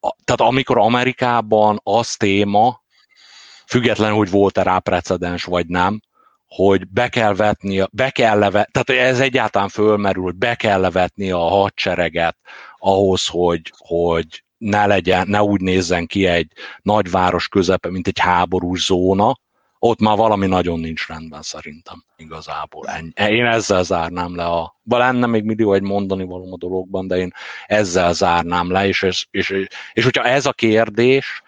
tehát 0.00 0.40
amikor 0.40 0.78
Amerikában 0.78 1.80
az 1.82 2.16
téma, 2.16 2.80
független, 3.70 4.12
hogy 4.12 4.30
volt-e 4.30 4.62
rá 4.62 4.78
precedens 4.78 5.44
vagy 5.44 5.66
nem, 5.66 6.00
hogy 6.46 6.88
be 6.88 7.08
kell 7.08 7.34
vetni, 7.34 7.82
be 7.92 8.10
kell 8.10 8.38
levet, 8.38 8.70
tehát 8.72 9.02
ez 9.10 9.20
egyáltalán 9.20 9.68
fölmerül, 9.68 10.22
hogy 10.22 10.34
be 10.34 10.54
kell 10.54 10.80
levetni 10.80 11.30
a 11.30 11.38
hadsereget 11.38 12.36
ahhoz, 12.78 13.26
hogy, 13.26 13.72
hogy 13.76 14.44
ne 14.58 14.86
legyen, 14.86 15.28
ne 15.28 15.42
úgy 15.42 15.60
nézzen 15.60 16.06
ki 16.06 16.26
egy 16.26 16.52
nagyváros 16.82 17.48
közepe, 17.48 17.90
mint 17.90 18.06
egy 18.06 18.18
háborús 18.18 18.84
zóna, 18.84 19.38
ott 19.78 20.00
már 20.00 20.16
valami 20.16 20.46
nagyon 20.46 20.80
nincs 20.80 21.06
rendben 21.06 21.42
szerintem 21.42 22.04
igazából. 22.16 22.86
Én 23.14 23.46
ezzel 23.46 23.82
zárnám 23.82 24.36
le 24.36 24.44
a... 24.44 24.80
Lenne 24.84 25.26
még 25.26 25.44
millió 25.44 25.72
egy 25.72 25.82
mondani 25.82 26.24
való 26.24 26.52
a 26.52 26.56
dologban, 26.56 27.06
de 27.06 27.16
én 27.16 27.32
ezzel 27.66 28.12
zárnám 28.12 28.70
le, 28.70 28.86
és, 28.86 29.02
és, 29.02 29.26
és, 29.30 29.66
és 29.92 30.04
hogyha 30.04 30.24
ez 30.24 30.46
a 30.46 30.52
kérdés, 30.52 31.42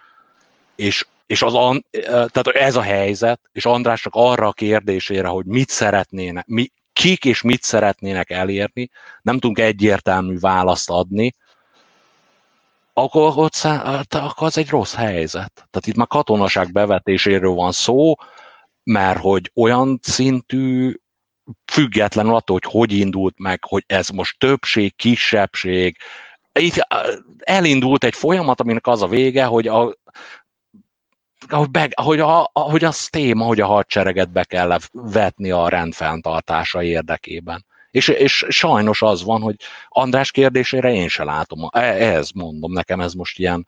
és, 0.75 1.05
és 1.25 1.41
az, 1.41 1.53
tehát 2.01 2.47
ez 2.47 2.75
a 2.75 2.81
helyzet, 2.81 3.41
és 3.51 3.65
András 3.65 4.01
csak 4.01 4.13
arra 4.15 4.47
a 4.47 4.53
kérdésére, 4.53 5.27
hogy 5.27 5.45
mit 5.45 5.69
szeretnének, 5.69 6.45
mi, 6.45 6.71
kik 6.93 7.25
és 7.25 7.41
mit 7.41 7.63
szeretnének 7.63 8.29
elérni, 8.29 8.89
nem 9.21 9.39
tudunk 9.39 9.59
egyértelmű 9.59 10.39
választ 10.39 10.89
adni, 10.89 11.33
akkor, 12.93 13.33
ott, 13.35 13.53
akkor 14.09 14.47
az 14.47 14.57
egy 14.57 14.69
rossz 14.69 14.93
helyzet. 14.95 15.53
Tehát 15.53 15.87
itt 15.87 15.95
már 15.95 16.07
katonaság 16.07 16.71
bevetéséről 16.71 17.53
van 17.53 17.71
szó, 17.71 18.13
mert 18.83 19.19
hogy 19.19 19.51
olyan 19.55 19.99
szintű 20.01 20.95
függetlenül 21.71 22.35
attól, 22.35 22.59
hogy 22.61 22.71
hogy 22.71 22.91
indult 22.91 23.39
meg, 23.39 23.63
hogy 23.63 23.83
ez 23.87 24.09
most 24.09 24.39
többség, 24.39 24.95
kisebbség, 24.95 25.97
itt 26.59 26.87
elindult 27.37 28.03
egy 28.03 28.15
folyamat, 28.15 28.59
aminek 28.59 28.87
az 28.87 29.01
a 29.01 29.07
vége, 29.07 29.45
hogy 29.45 29.67
a, 29.67 29.93
ahogy, 31.49 31.69
be, 31.69 31.89
ahogy, 31.93 32.19
a, 32.19 32.49
ahogy 32.53 32.83
az 32.83 33.07
téma, 33.07 33.45
hogy 33.45 33.59
a 33.59 33.65
hadsereget 33.65 34.31
be 34.31 34.43
kell 34.43 34.79
vetni 34.91 35.51
a 35.51 35.69
rendfenntartása 35.69 36.83
érdekében. 36.83 37.65
És, 37.91 38.07
és 38.07 38.45
sajnos 38.49 39.01
az 39.01 39.23
van, 39.23 39.41
hogy 39.41 39.55
András 39.89 40.31
kérdésére 40.31 40.93
én 40.93 41.07
se 41.07 41.23
látom. 41.23 41.69
E, 41.71 41.79
ez 42.15 42.29
mondom, 42.29 42.71
nekem 42.71 42.99
ez 42.99 43.13
most 43.13 43.39
ilyen 43.39 43.67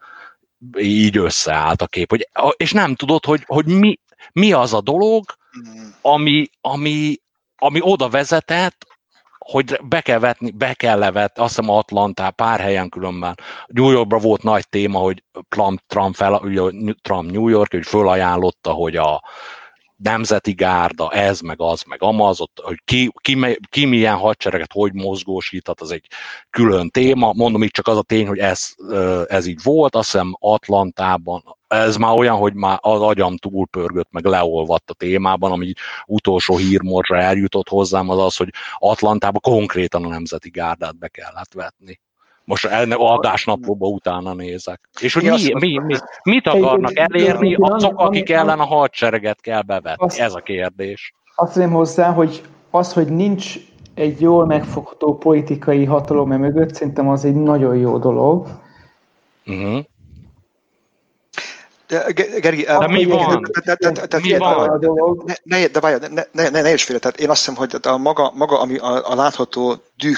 így 0.77 1.17
összeállt 1.17 1.81
a 1.81 1.87
kép. 1.87 2.09
Hogy, 2.09 2.29
és 2.57 2.71
nem 2.71 2.95
tudod, 2.95 3.25
hogy, 3.25 3.43
hogy 3.45 3.65
mi, 3.65 3.99
mi 4.31 4.51
az 4.51 4.73
a 4.73 4.81
dolog, 4.81 5.25
ami, 6.01 6.49
ami, 6.61 7.15
ami 7.57 7.79
oda 7.81 8.09
vezetett, 8.09 8.85
hogy 9.51 9.79
be 9.83 10.01
kell 10.01 10.19
vetni, 10.19 10.51
be 10.51 10.73
kell 10.73 10.99
levetni, 10.99 11.43
azt 11.43 11.55
hiszem 11.55 11.71
Atlantá, 11.71 12.29
pár 12.29 12.59
helyen 12.59 12.89
különben. 12.89 13.35
New 13.67 13.91
Yorkban 13.91 14.19
volt 14.19 14.43
nagy 14.43 14.69
téma, 14.69 14.99
hogy 14.99 15.23
Trump, 15.87 16.15
fel, 16.15 16.41
Trump 17.01 17.31
New 17.31 17.47
York, 17.47 17.71
hogy 17.71 17.85
fölajánlotta, 17.85 18.71
hogy 18.71 18.95
a, 18.95 19.23
nemzeti 19.95 20.53
gárda, 20.53 21.11
ez, 21.11 21.39
meg 21.39 21.61
az, 21.61 21.83
meg 21.83 22.03
amaz, 22.03 22.41
ott, 22.41 22.59
hogy 22.63 22.81
ki, 22.85 23.11
ki, 23.21 23.59
ki 23.69 23.85
milyen 23.85 24.15
hadsereget 24.15 24.71
hogy 24.71 24.93
mozgósíthat, 24.93 25.81
az 25.81 25.91
egy 25.91 26.07
külön 26.49 26.89
téma. 26.89 27.33
Mondom, 27.33 27.63
itt 27.63 27.71
csak 27.71 27.87
az 27.87 27.97
a 27.97 28.01
tény, 28.01 28.27
hogy 28.27 28.39
ez, 28.39 28.73
ez 29.27 29.45
így 29.45 29.63
volt, 29.63 29.95
azt 29.95 30.11
hiszem 30.11 30.35
Atlantában, 30.39 31.43
ez 31.75 31.95
már 31.95 32.17
olyan, 32.17 32.35
hogy 32.35 32.53
már 32.53 32.77
az 32.81 33.01
agyam 33.01 33.37
túlpörgött, 33.37 34.07
meg 34.11 34.25
leolvadt 34.25 34.89
a 34.89 34.93
témában, 34.93 35.51
ami 35.51 35.73
utolsó 36.05 36.57
hírmorzsa 36.57 37.17
eljutott 37.17 37.69
hozzám, 37.69 38.09
az 38.09 38.19
az, 38.19 38.35
hogy 38.35 38.49
Atlantában 38.77 39.41
konkrétan 39.41 40.05
a 40.05 40.07
nemzeti 40.07 40.49
gárdát 40.49 40.97
be 40.97 41.07
kellett 41.07 41.53
vetni. 41.53 41.99
Most 42.43 42.65
adásnaplóba 42.91 43.87
utána 43.87 44.33
nézek. 44.33 44.89
És 44.99 45.13
hogy 45.13 45.23
mi, 45.23 45.53
mi, 45.53 45.77
mi, 45.77 45.95
mit 46.23 46.47
akarnak 46.47 46.97
elérni 46.97 47.55
azok, 47.59 47.99
akik 47.99 48.29
ellen 48.29 48.59
a 48.59 48.65
hadsereget 48.65 49.41
kell 49.41 49.61
bevetni? 49.61 50.19
Ez 50.19 50.33
a 50.33 50.39
kérdés. 50.39 51.13
Azt 51.35 51.53
hiszem 51.53 51.71
hozzá, 51.71 52.11
hogy 52.11 52.41
az, 52.69 52.93
hogy 52.93 53.07
nincs 53.07 53.55
egy 53.93 54.21
jól 54.21 54.45
megfogható 54.45 55.17
politikai 55.17 55.85
hatalom 55.85 56.31
e 56.31 56.37
mögött, 56.37 56.73
szerintem 56.73 57.09
az 57.09 57.25
egy 57.25 57.35
nagyon 57.35 57.75
jó 57.77 57.97
dolog. 57.97 58.47
Uh-huh. 59.45 59.83
De, 61.87 62.11
Geri, 62.39 62.67
mi 62.87 63.05
van? 63.05 63.41
Ne, 65.43 65.67
de 65.67 65.79
várj, 65.79 66.07
ne, 66.07 66.23
ne, 66.31 66.49
ne, 66.49 66.61
ne 66.61 66.73
is 66.73 66.83
félre, 66.83 67.01
tehát 67.01 67.19
én 67.19 67.29
azt 67.29 67.39
hiszem, 67.39 67.55
hogy 67.55 67.75
a 67.81 67.97
maga, 67.97 68.31
maga 68.35 68.59
ami 68.59 68.77
a, 68.77 69.11
a 69.11 69.15
látható 69.15 69.83
düh 69.97 70.17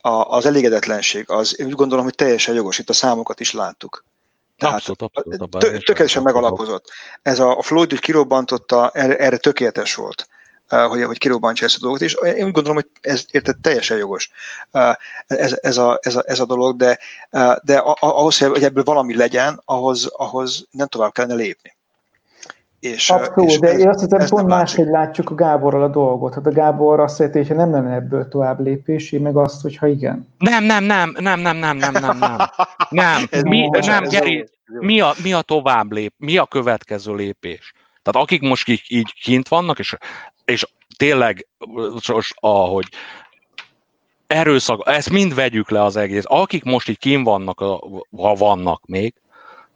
a, 0.00 0.08
az 0.08 0.46
elégedetlenség, 0.46 1.30
az 1.30 1.60
én 1.60 1.66
úgy 1.66 1.72
gondolom, 1.72 2.04
hogy 2.04 2.14
teljesen 2.14 2.54
jogos, 2.54 2.78
itt 2.78 2.88
a 2.88 2.92
számokat 2.92 3.40
is 3.40 3.52
láttuk. 3.52 4.04
Tehát 4.58 4.74
abszolút, 4.74 5.02
abszolút, 5.02 5.50
tö, 5.50 5.70
tökéletesen 5.70 6.22
megalapozott. 6.22 6.90
Ez 7.22 7.38
a, 7.38 7.58
a 7.58 7.62
Floyd, 7.62 7.98
kirobbantotta, 7.98 8.90
erre, 8.94 9.16
erre 9.16 9.36
tökéletes 9.36 9.94
volt 9.94 10.28
hogy, 10.68 11.02
hogy 11.02 11.18
kirobbantsa 11.18 11.64
ezt 11.64 11.76
a 11.76 11.80
dolgot, 11.80 12.00
és 12.00 12.14
én 12.14 12.44
úgy 12.44 12.52
gondolom, 12.52 12.74
hogy 12.74 12.88
ez 13.00 13.24
érted 13.30 13.56
teljesen 13.60 13.96
jogos 13.96 14.30
ez, 15.26 15.58
ez, 15.60 15.76
a, 15.76 15.98
ez, 16.02 16.16
a, 16.16 16.22
ez 16.26 16.40
a 16.40 16.46
dolog, 16.46 16.76
de, 16.76 16.98
de 17.62 17.76
ahhoz, 18.00 18.38
hogy 18.38 18.62
ebből 18.62 18.84
valami 18.84 19.16
legyen, 19.16 19.60
ahhoz, 19.64 20.06
ahhoz 20.06 20.66
nem 20.70 20.86
tovább 20.86 21.12
kellene 21.12 21.34
lépni. 21.34 21.76
És, 22.80 23.10
Abszolút, 23.10 23.50
és 23.50 23.58
de 23.58 23.68
ez, 23.68 23.78
én 23.78 23.88
azt 23.88 24.00
hiszem 24.00 24.26
pont 24.28 24.46
máshogy 24.46 24.86
látjuk 24.86 25.30
a 25.30 25.34
Gáborral 25.34 25.82
a 25.82 25.88
dolgot. 25.88 26.34
Hát 26.34 26.46
a 26.46 26.52
Gábor 26.52 27.00
azt 27.00 27.18
mondja, 27.18 27.44
hogy 27.46 27.56
nem 27.56 27.72
lenne 27.72 27.94
ebből 27.94 28.28
tovább 28.28 28.60
lépés, 28.60 29.12
én 29.12 29.20
meg 29.20 29.36
azt, 29.36 29.62
hogy 29.62 29.76
ha 29.76 29.86
igen. 29.86 30.28
Nem, 30.38 30.64
nem, 30.64 30.84
nem, 30.84 31.16
nem, 31.20 31.40
nem, 31.40 31.56
nem, 31.56 31.76
nem, 31.76 31.92
nem, 31.92 32.18
nem. 32.18 32.36
Nem, 32.88 33.28
mi, 33.48 33.68
nem, 33.86 34.04
Geri, 34.04 34.48
mi 34.64 35.00
a, 35.00 35.12
mi 35.22 35.32
a 35.32 35.42
tovább 35.42 35.92
lép, 35.92 36.14
mi 36.16 36.36
a 36.36 36.46
következő 36.46 37.14
lépés? 37.14 37.72
Tehát 38.02 38.22
akik 38.26 38.40
most 38.40 38.68
így, 38.68 38.84
így 38.88 39.14
kint 39.22 39.48
vannak, 39.48 39.78
és, 39.78 39.96
és 40.48 40.66
tényleg, 40.96 41.46
ahogy 42.34 42.88
erőszak, 44.26 44.82
ezt 44.84 45.10
mind 45.10 45.34
vegyük 45.34 45.70
le 45.70 45.82
az 45.82 45.96
egész. 45.96 46.24
Akik 46.26 46.64
most 46.64 46.88
így 46.88 46.98
kint 46.98 47.24
vannak, 47.24 47.58
ha 48.16 48.34
vannak 48.34 48.86
még, 48.86 49.14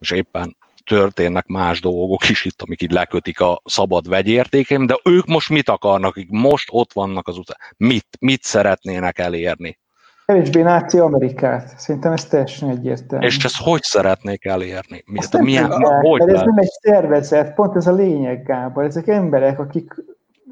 és 0.00 0.10
éppen 0.10 0.56
történnek 0.84 1.46
más 1.46 1.80
dolgok 1.80 2.28
is 2.28 2.44
itt, 2.44 2.62
amik 2.62 2.82
így 2.82 2.90
lekötik 2.90 3.40
a 3.40 3.60
szabad 3.64 4.08
vegyértékeim, 4.08 4.86
de 4.86 4.96
ők 5.04 5.26
most 5.26 5.48
mit 5.48 5.68
akarnak, 5.68 6.10
akik 6.10 6.30
most 6.30 6.68
ott 6.72 6.92
vannak 6.92 7.28
az 7.28 7.38
utcán? 7.38 7.56
Mit, 7.76 8.06
mit 8.20 8.42
szeretnének 8.42 9.18
elérni? 9.18 9.78
Kevésbé 10.26 10.62
náci 10.62 10.98
Amerikát. 10.98 11.78
Szerintem 11.78 12.12
ez 12.12 12.24
teljesen 12.24 12.68
egyértelmű. 12.68 13.26
És 13.26 13.44
ezt 13.44 13.56
hogy 13.56 13.82
szeretnék 13.82 14.44
elérni? 14.44 15.04
Mi, 15.06 15.18
nem 15.30 15.44
milyen, 15.44 15.70
tudom, 15.70 16.00
hogy 16.00 16.28
ez 16.28 16.40
nem 16.40 16.58
egy 16.58 16.70
szervezet, 16.82 17.54
pont 17.54 17.76
ez 17.76 17.86
a 17.86 17.92
lényeg, 17.92 18.42
Gábor. 18.42 18.84
Ezek 18.84 19.06
emberek, 19.06 19.58
akik 19.58 19.94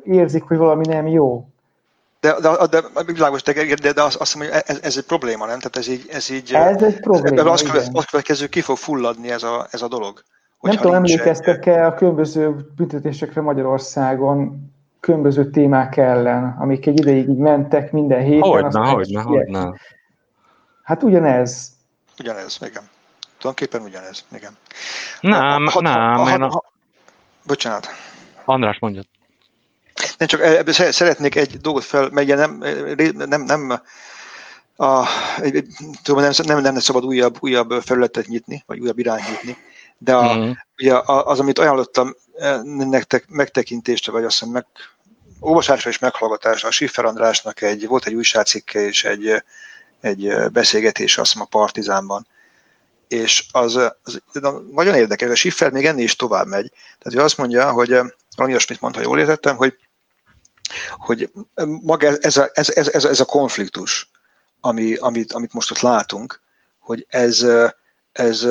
érzik, 0.05 0.43
hogy 0.43 0.57
valami 0.57 0.87
nem 0.87 1.07
jó. 1.07 1.49
De, 2.21 2.41
de, 2.41 2.67
de, 2.67 2.83
világos, 3.07 3.43
de, 3.43 3.75
de, 3.75 3.93
de 3.93 4.03
azt, 4.03 4.17
azt 4.17 4.35
mondom, 4.35 4.55
hogy 4.55 4.63
ez, 4.67 4.79
ez 4.83 4.97
egy 4.97 5.05
probléma, 5.05 5.47
nem? 5.47 5.59
Tehát 5.59 5.77
ez 5.77 5.89
így... 5.89 6.07
Ez, 6.11 6.31
így, 6.31 6.53
ez 6.55 6.83
egy 6.83 7.01
probléma, 7.01 7.51
az, 7.51 7.63
követ, 7.63 7.89
az 7.93 8.05
következő, 8.05 8.47
ki 8.47 8.61
fog 8.61 8.77
fulladni 8.77 9.31
ez 9.31 9.43
a, 9.43 9.67
ez 9.71 9.83
a 9.83 9.89
dolog. 9.89 10.23
Nem 10.61 10.77
tudom, 10.77 10.95
emlékeztek-e 10.95 11.87
a 11.87 11.95
különböző 11.95 12.57
büntetésekre 12.77 13.41
Magyarországon 13.41 14.71
különböző 15.01 15.51
témák 15.51 15.97
ellen, 15.97 16.57
amik 16.59 16.87
egy 16.87 16.99
ideig 16.99 17.29
így 17.29 17.37
mentek 17.37 17.93
minden 17.93 18.23
héten. 18.23 18.51
Hogyne, 18.51 18.89
hogyne, 18.89 19.23
hogyne. 19.23 19.73
Hát 20.83 21.03
ugyanez. 21.03 21.73
Ugyanez, 22.19 22.59
igen. 22.61 22.83
Tulajdonképpen 23.39 23.83
ugyanez, 23.83 24.25
igen. 24.33 24.57
Nem, 25.21 25.67
ha, 25.67 25.81
nem. 25.81 26.17
Ha, 26.17 26.25
ha, 26.25 26.49
ha, 26.49 26.65
bocsánat. 27.47 27.87
András, 28.45 28.79
mondjad. 28.79 29.05
Nem 30.19 30.29
csak 30.29 30.41
ebből 30.41 30.75
szeretnék 30.75 31.35
egy 31.35 31.61
dolgot 31.61 31.85
fel, 31.85 32.09
mert 32.11 32.27
nem, 32.27 32.65
nem, 33.13 33.43
nem 33.43 33.83
a, 34.77 35.07
tudom, 36.03 36.23
nem, 36.23 36.33
nem, 36.45 36.61
nem 36.61 36.79
szabad 36.79 37.05
újabb, 37.05 37.37
újabb 37.41 37.83
felületet 37.83 38.27
nyitni, 38.27 38.63
vagy 38.67 38.79
újabb 38.79 38.99
irányt 38.99 39.31
nyitni, 39.31 39.57
de 39.99 40.15
a, 40.15 40.37
mm. 40.37 40.51
ugye 40.79 41.01
az, 41.05 41.41
amit 41.41 41.59
ajánlottam 41.59 42.17
nektek 42.65 43.29
megtekintésre, 43.29 44.13
vagy 44.13 44.25
azt 44.25 44.39
hiszem 44.39 44.53
meg, 44.53 44.67
olvasásra 45.41 45.91
és 45.91 45.99
meghallgatásra, 45.99 46.69
a 46.69 46.71
Schiffer 46.71 47.05
Andrásnak 47.05 47.63
egy, 47.63 47.87
volt 47.87 48.07
egy 48.07 48.15
újságcikke 48.15 48.81
és 48.81 49.05
egy, 49.05 49.43
egy 50.01 50.35
beszélgetés, 50.53 51.19
azt 51.19 51.31
hiszem 51.33 51.47
a 51.51 51.59
Partizánban, 51.59 52.27
és 53.09 53.45
az, 53.51 53.77
az 54.03 54.21
nagyon 54.71 54.95
érdekes, 54.95 55.31
a 55.31 55.35
Schiffer 55.35 55.71
még 55.71 55.87
ennél 55.87 56.05
is 56.05 56.17
tovább 56.17 56.47
megy. 56.47 56.73
Tehát 56.99 57.19
ő 57.21 57.25
azt 57.25 57.39
mondja, 57.39 57.71
hogy 57.71 57.89
valami 57.89 58.55
olyasmit 58.55 58.81
mond, 58.81 58.95
ha 58.95 59.01
jól 59.01 59.19
értettem, 59.19 59.57
hogy 59.57 59.79
hogy 60.97 61.31
maga 61.83 62.17
ez 62.21 62.37
a, 62.37 62.51
ez, 62.53 62.71
ez, 62.71 62.89
ez, 62.89 63.05
ez 63.05 63.21
a 63.21 63.25
konfliktus, 63.25 64.11
ami, 64.61 64.95
amit, 64.95 65.33
amit 65.33 65.53
most 65.53 65.71
ott 65.71 65.81
látunk, 65.81 66.41
hogy 66.79 67.07
ez, 67.09 67.47
ez 68.13 68.47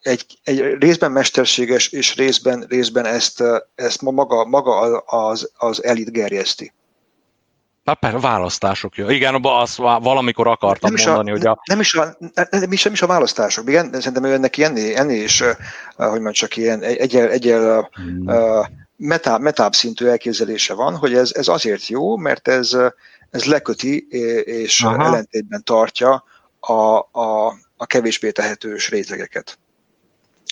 egy, 0.00 0.38
egy 0.44 0.60
részben 0.60 1.12
mesterséges, 1.12 1.88
és 1.88 2.14
részben, 2.14 2.64
részben 2.68 3.06
ezt, 3.06 3.42
ezt 3.74 4.02
maga, 4.02 4.44
maga 4.44 4.98
az, 4.98 5.50
az 5.56 5.84
elit 5.84 6.12
gerjeszti. 6.12 6.72
Na 7.84 7.94
persze, 7.94 8.18
választások 8.18 8.96
jó. 8.96 9.08
Igen, 9.08 9.38
azt 9.42 9.76
valamikor 9.76 10.46
akartam 10.46 10.92
nem 10.92 11.04
mondani, 11.04 11.30
a, 11.30 11.32
hogy 11.32 11.46
a... 11.46 11.60
Nem 11.64 11.80
is 11.80 11.94
a, 11.94 12.16
nem, 12.50 12.72
is, 12.72 12.82
nem 12.82 12.92
is 12.92 13.02
a 13.02 13.06
választások, 13.06 13.68
igen, 13.68 13.92
szerintem 13.92 14.24
ő 14.24 14.40
ennél, 14.56 14.96
ennél 14.96 15.22
is, 15.22 15.40
hogy 15.96 16.06
mondjam, 16.06 16.32
csak 16.32 16.56
ilyen 16.56 16.82
egyel, 16.82 17.30
egyel 17.30 17.90
hmm. 17.92 18.26
uh, 18.26 18.66
metább, 18.96 19.40
metább 19.40 19.74
szintű 19.74 20.06
elképzelése 20.06 20.74
van, 20.74 20.96
hogy 20.96 21.14
ez, 21.14 21.30
ez 21.34 21.48
azért 21.48 21.86
jó, 21.86 22.16
mert 22.16 22.48
ez, 22.48 22.76
ez 23.30 23.44
leköti 23.44 24.06
és 24.44 24.82
Aha. 24.82 25.04
ellentétben 25.04 25.64
tartja 25.64 26.24
a, 26.60 26.98
a, 27.20 27.46
a 27.76 27.86
kevésbé 27.86 28.30
tehetős 28.30 28.90
rétegeket. 28.90 29.58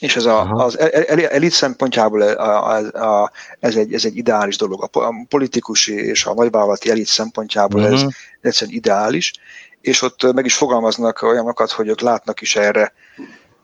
És 0.01 0.17
ez 0.17 0.25
a, 0.25 0.51
az 0.51 0.79
elit 0.79 1.53
szempontjából 1.53 2.23
a, 2.23 2.77
a, 2.77 3.23
a, 3.23 3.31
ez, 3.61 3.77
egy, 3.77 3.95
ez 3.95 4.05
egy 4.05 4.17
ideális 4.17 4.57
dolog. 4.57 4.89
A 4.93 5.27
politikusi 5.29 5.95
és 5.95 6.27
a 6.27 6.35
nagyvállalati 6.35 6.91
elit 6.91 7.07
szempontjából 7.07 7.81
uh-huh. 7.81 7.97
ez 7.97 8.03
mhm. 8.03 8.11
egyszerűen 8.41 8.77
ideális, 8.77 9.33
és 9.81 10.03
ott 10.03 10.33
meg 10.33 10.45
is 10.45 10.55
fogalmaznak 10.55 11.23
olyanokat, 11.23 11.71
hogy 11.71 11.89
ők 11.89 12.01
látnak 12.01 12.41
is 12.41 12.57
erre, 12.57 12.93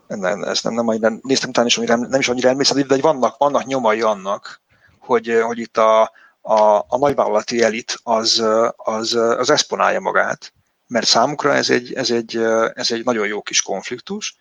nem, 0.06 0.42
ezt 0.42 0.64
nem, 0.64 0.74
nem, 0.74 0.96
nem 1.00 1.20
néztem 1.22 1.48
utána 1.48 1.66
is, 1.66 1.76
nem, 1.76 2.00
nem 2.00 2.20
is 2.20 2.28
annyira 2.28 2.48
emlékszem, 2.48 2.86
de 2.86 2.96
vannak, 3.00 3.36
vannak 3.36 3.64
nyomai 3.64 4.00
annak, 4.00 4.60
hogy, 5.08 5.40
hogy 5.42 5.58
itt 5.58 5.76
a, 5.76 6.12
a, 6.40 6.78
a 6.88 6.98
nagyvállalati 6.98 7.62
elit 7.62 7.98
az, 8.02 8.44
az, 8.76 9.14
az 9.14 9.50
exponálja 9.50 10.00
magát, 10.00 10.52
mert 10.86 11.06
számukra 11.06 11.54
ez 11.54 11.70
egy, 11.70 11.92
ez, 11.92 12.10
egy, 12.10 12.36
ez 12.74 12.90
egy 12.90 13.04
nagyon 13.04 13.26
jó 13.26 13.42
kis 13.42 13.62
konfliktus, 13.62 14.36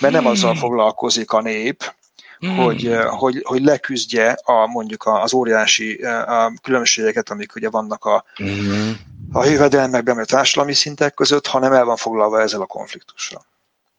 mert 0.00 0.14
nem 0.14 0.26
azzal 0.26 0.50
hmm. 0.50 0.60
foglalkozik 0.60 1.32
a 1.32 1.40
nép, 1.40 1.94
hmm. 2.38 2.56
hogy, 2.56 2.96
hogy, 3.06 3.42
hogy 3.44 3.62
leküzdje 3.62 4.36
a, 4.42 4.66
mondjuk 4.66 5.06
az 5.06 5.32
óriási 5.34 5.94
a 6.04 6.52
különbségeket, 6.62 7.30
amik 7.30 7.54
ugye 7.54 7.70
vannak 7.70 8.04
a, 8.04 8.24
hmm. 8.34 8.96
a 9.32 9.44
jövedelmekben, 9.44 10.18
a 10.18 10.24
társadalmi 10.24 10.74
szintek 10.74 11.14
között, 11.14 11.46
hanem 11.46 11.72
el 11.72 11.84
van 11.84 11.96
foglalva 11.96 12.40
ezzel 12.40 12.60
a 12.60 12.66
konfliktussal. 12.66 13.46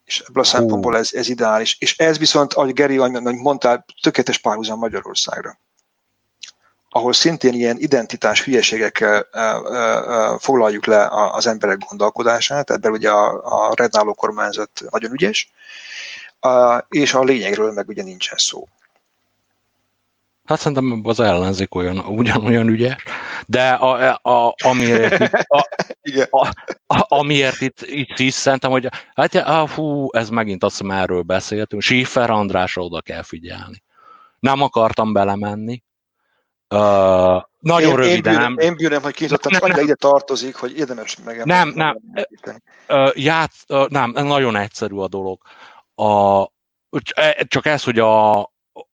És 0.05 0.23
ebből 0.27 0.43
a 0.43 0.45
szempontból 0.45 0.97
ez, 0.97 1.09
ez 1.13 1.29
ideális. 1.29 1.77
És 1.79 1.97
ez 1.97 2.17
viszont, 2.17 2.53
ahogy 2.53 2.73
Geri 2.73 2.97
mondta, 3.21 3.85
tökéletes 4.01 4.37
párhuzam 4.37 4.79
Magyarországra 4.79 5.59
ahol 6.89 7.13
szintén 7.13 7.53
ilyen 7.53 7.77
identitás 7.79 8.43
hülyeségekkel 8.43 9.27
foglaljuk 10.39 10.85
le 10.85 11.07
az 11.31 11.47
emberek 11.47 11.77
gondolkodását, 11.89 12.71
ebben 12.71 12.91
ugye 12.91 13.09
a, 13.09 13.69
a 13.69 13.73
rednáló 13.75 14.13
kormányzat 14.13 14.69
nagyon 14.89 15.11
ügyes, 15.11 15.51
és 16.89 17.13
a 17.13 17.23
lényegről 17.23 17.71
meg 17.71 17.87
ugye 17.87 18.03
nincsen 18.03 18.37
szó. 18.37 18.67
Hát 20.45 20.59
szerintem 20.59 21.01
az 21.03 21.19
ellenzék 21.19 21.75
olyan, 21.75 21.97
ugyanolyan 21.97 22.67
ügyes, 22.67 23.03
de 23.45 23.69
a, 23.69 24.19
a, 24.21 24.55
amiért, 24.63 25.19
itt, 25.19 25.33
a, 25.33 25.67
a, 26.39 26.47
a, 26.87 27.05
amiért 27.07 27.61
itt, 27.61 27.81
itt 27.81 28.19
is 28.19 28.33
szerintem, 28.33 28.71
hogy 28.71 28.87
hát 29.15 29.35
á, 29.35 29.67
hú, 29.67 30.07
ez 30.11 30.29
megint 30.29 30.63
azt 30.63 30.83
erről 30.89 31.21
beszéltünk, 31.21 31.81
Schiffer 31.81 32.29
Andrásra 32.29 32.83
oda 32.83 33.01
kell 33.01 33.23
figyelni. 33.23 33.83
Nem 34.39 34.61
akartam 34.61 35.13
belemenni, 35.13 35.83
Uh, 36.75 37.43
nagyon 37.59 37.89
én, 37.89 37.95
röviden. 37.95 38.57
Én, 38.57 38.75
bűnöm, 38.75 39.01
hogy 39.01 39.13
kinyitottam, 39.13 39.51
csak 39.51 39.63
annyira 39.63 39.81
ide 39.81 39.95
tartozik, 39.95 40.55
hogy 40.55 40.77
érdemes 40.77 41.17
meg. 41.25 41.45
Nem, 41.45 41.71
nem. 41.75 41.97
Uh, 42.87 43.11
játsz, 43.13 43.63
uh, 43.67 43.87
nem, 43.87 44.11
nagyon 44.11 44.55
egyszerű 44.55 44.95
a 44.95 45.07
dolog. 45.07 45.41
A, 45.95 46.43
csak 47.47 47.65
ez, 47.65 47.83
hogy 47.83 47.99
a, 47.99 48.41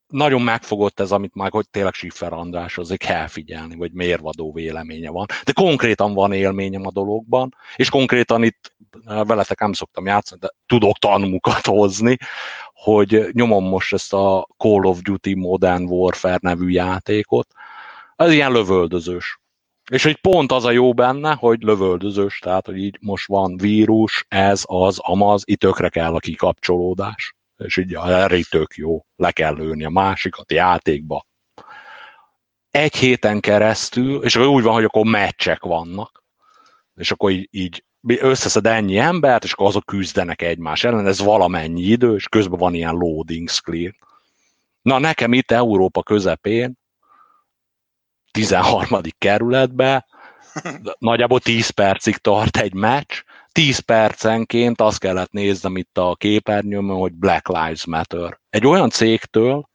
nagyon 0.06 0.42
megfogott 0.42 1.00
ez, 1.00 1.12
amit 1.12 1.34
már, 1.34 1.50
hogy 1.50 1.68
tényleg 1.70 1.92
Schiffer 1.92 2.32
András, 2.32 2.78
azért 2.78 3.00
kell 3.00 3.26
figyelni, 3.26 3.76
hogy 3.76 3.92
mérvadó 3.92 4.52
véleménye 4.52 5.10
van. 5.10 5.26
De 5.44 5.52
konkrétan 5.52 6.14
van 6.14 6.32
élményem 6.32 6.86
a 6.86 6.90
dologban, 6.90 7.54
és 7.76 7.90
konkrétan 7.90 8.42
itt 8.42 8.74
veletek 9.04 9.60
nem 9.60 9.72
szoktam 9.72 10.06
játszani, 10.06 10.40
de 10.40 10.48
tudok 10.66 10.98
tanúkat 10.98 11.66
hozni, 11.66 12.16
hogy 12.72 13.28
nyomom 13.32 13.64
most 13.64 13.92
ezt 13.92 14.12
a 14.12 14.48
Call 14.56 14.84
of 14.84 15.00
Duty 15.00 15.34
Modern 15.34 15.82
Warfare 15.82 16.38
nevű 16.40 16.68
játékot, 16.68 17.48
ez 18.16 18.32
ilyen 18.32 18.52
lövöldözős. 18.52 19.40
És 19.90 20.02
hogy 20.02 20.20
pont 20.20 20.52
az 20.52 20.64
a 20.64 20.70
jó 20.70 20.92
benne, 20.94 21.34
hogy 21.34 21.62
lövöldözős, 21.62 22.38
tehát 22.38 22.66
hogy 22.66 22.76
így 22.76 22.98
most 23.00 23.26
van 23.26 23.56
vírus, 23.56 24.24
ez, 24.28 24.62
az, 24.64 24.98
amaz, 24.98 25.42
itt 25.44 25.58
tökre 25.58 25.88
kell 25.88 26.14
a 26.14 26.18
kikapcsolódás. 26.18 27.34
És 27.56 27.76
így 27.76 27.94
erre 27.94 28.40
tök 28.50 28.74
jó, 28.74 29.04
le 29.16 29.32
kell 29.32 29.54
lőni 29.54 29.84
a 29.84 29.90
másikat 29.90 30.52
játékba. 30.52 31.26
Egy 32.70 32.96
héten 32.96 33.40
keresztül, 33.40 34.22
és 34.22 34.36
akkor 34.36 34.48
úgy 34.48 34.62
van, 34.62 34.74
hogy 34.74 34.84
akkor 34.84 35.04
meccsek 35.04 35.62
vannak, 35.62 36.24
és 36.94 37.10
akkor 37.10 37.30
így, 37.30 37.48
így 37.50 37.84
összeszed 38.04 38.66
ennyi 38.66 38.98
embert, 38.98 39.44
és 39.44 39.52
akkor 39.52 39.66
azok 39.66 39.84
küzdenek 39.84 40.42
egymás 40.42 40.84
ellen, 40.84 41.06
ez 41.06 41.20
valamennyi 41.20 41.82
idő, 41.82 42.14
és 42.14 42.28
közben 42.28 42.58
van 42.58 42.74
ilyen 42.74 42.94
loading 42.94 43.48
screen. 43.48 43.96
Na 44.82 44.98
nekem 44.98 45.32
itt 45.32 45.50
Európa 45.50 46.02
közepén 46.02 46.78
13. 48.36 49.00
kerületbe, 49.18 50.06
nagyjából 50.98 51.40
10 51.40 51.70
percig 51.70 52.16
tart 52.16 52.56
egy 52.56 52.74
meccs, 52.74 53.22
10 53.52 53.78
percenként 53.78 54.80
azt 54.80 54.98
kellett 54.98 55.30
néznem 55.30 55.76
itt 55.76 55.98
a 55.98 56.14
képernyőmön, 56.18 56.96
hogy 56.96 57.12
Black 57.12 57.48
Lives 57.48 57.86
Matter. 57.86 58.38
Egy 58.50 58.66
olyan 58.66 58.90
cégtől, 58.90 59.68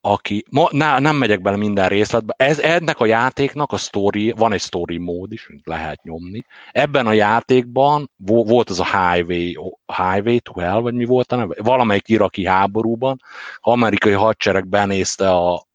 aki, 0.00 0.44
ma, 0.50 0.68
na, 0.70 1.00
nem 1.00 1.16
megyek 1.16 1.40
bele 1.40 1.56
minden 1.56 1.88
részletbe, 1.88 2.34
ez, 2.36 2.58
ennek 2.58 3.00
a 3.00 3.06
játéknak 3.06 3.72
a 3.72 3.76
story, 3.76 4.30
van 4.30 4.52
egy 4.52 4.60
story 4.60 4.98
mód 4.98 5.32
is, 5.32 5.48
lehet 5.64 6.02
nyomni. 6.02 6.44
Ebben 6.72 7.06
a 7.06 7.12
játékban 7.12 8.10
volt 8.24 8.70
az 8.70 8.80
a 8.80 8.84
Highway, 8.84 9.72
Highway 9.86 10.38
to 10.38 10.60
Hell, 10.60 10.80
vagy 10.80 10.94
mi 10.94 11.04
volt 11.04 11.32
a 11.32 11.36
neve? 11.36 11.54
Valamelyik 11.62 12.08
iraki 12.08 12.46
háborúban, 12.46 13.22
amerikai 13.60 14.12
hadsereg 14.12 14.68
benézte 14.68 15.30
a, 15.30 15.70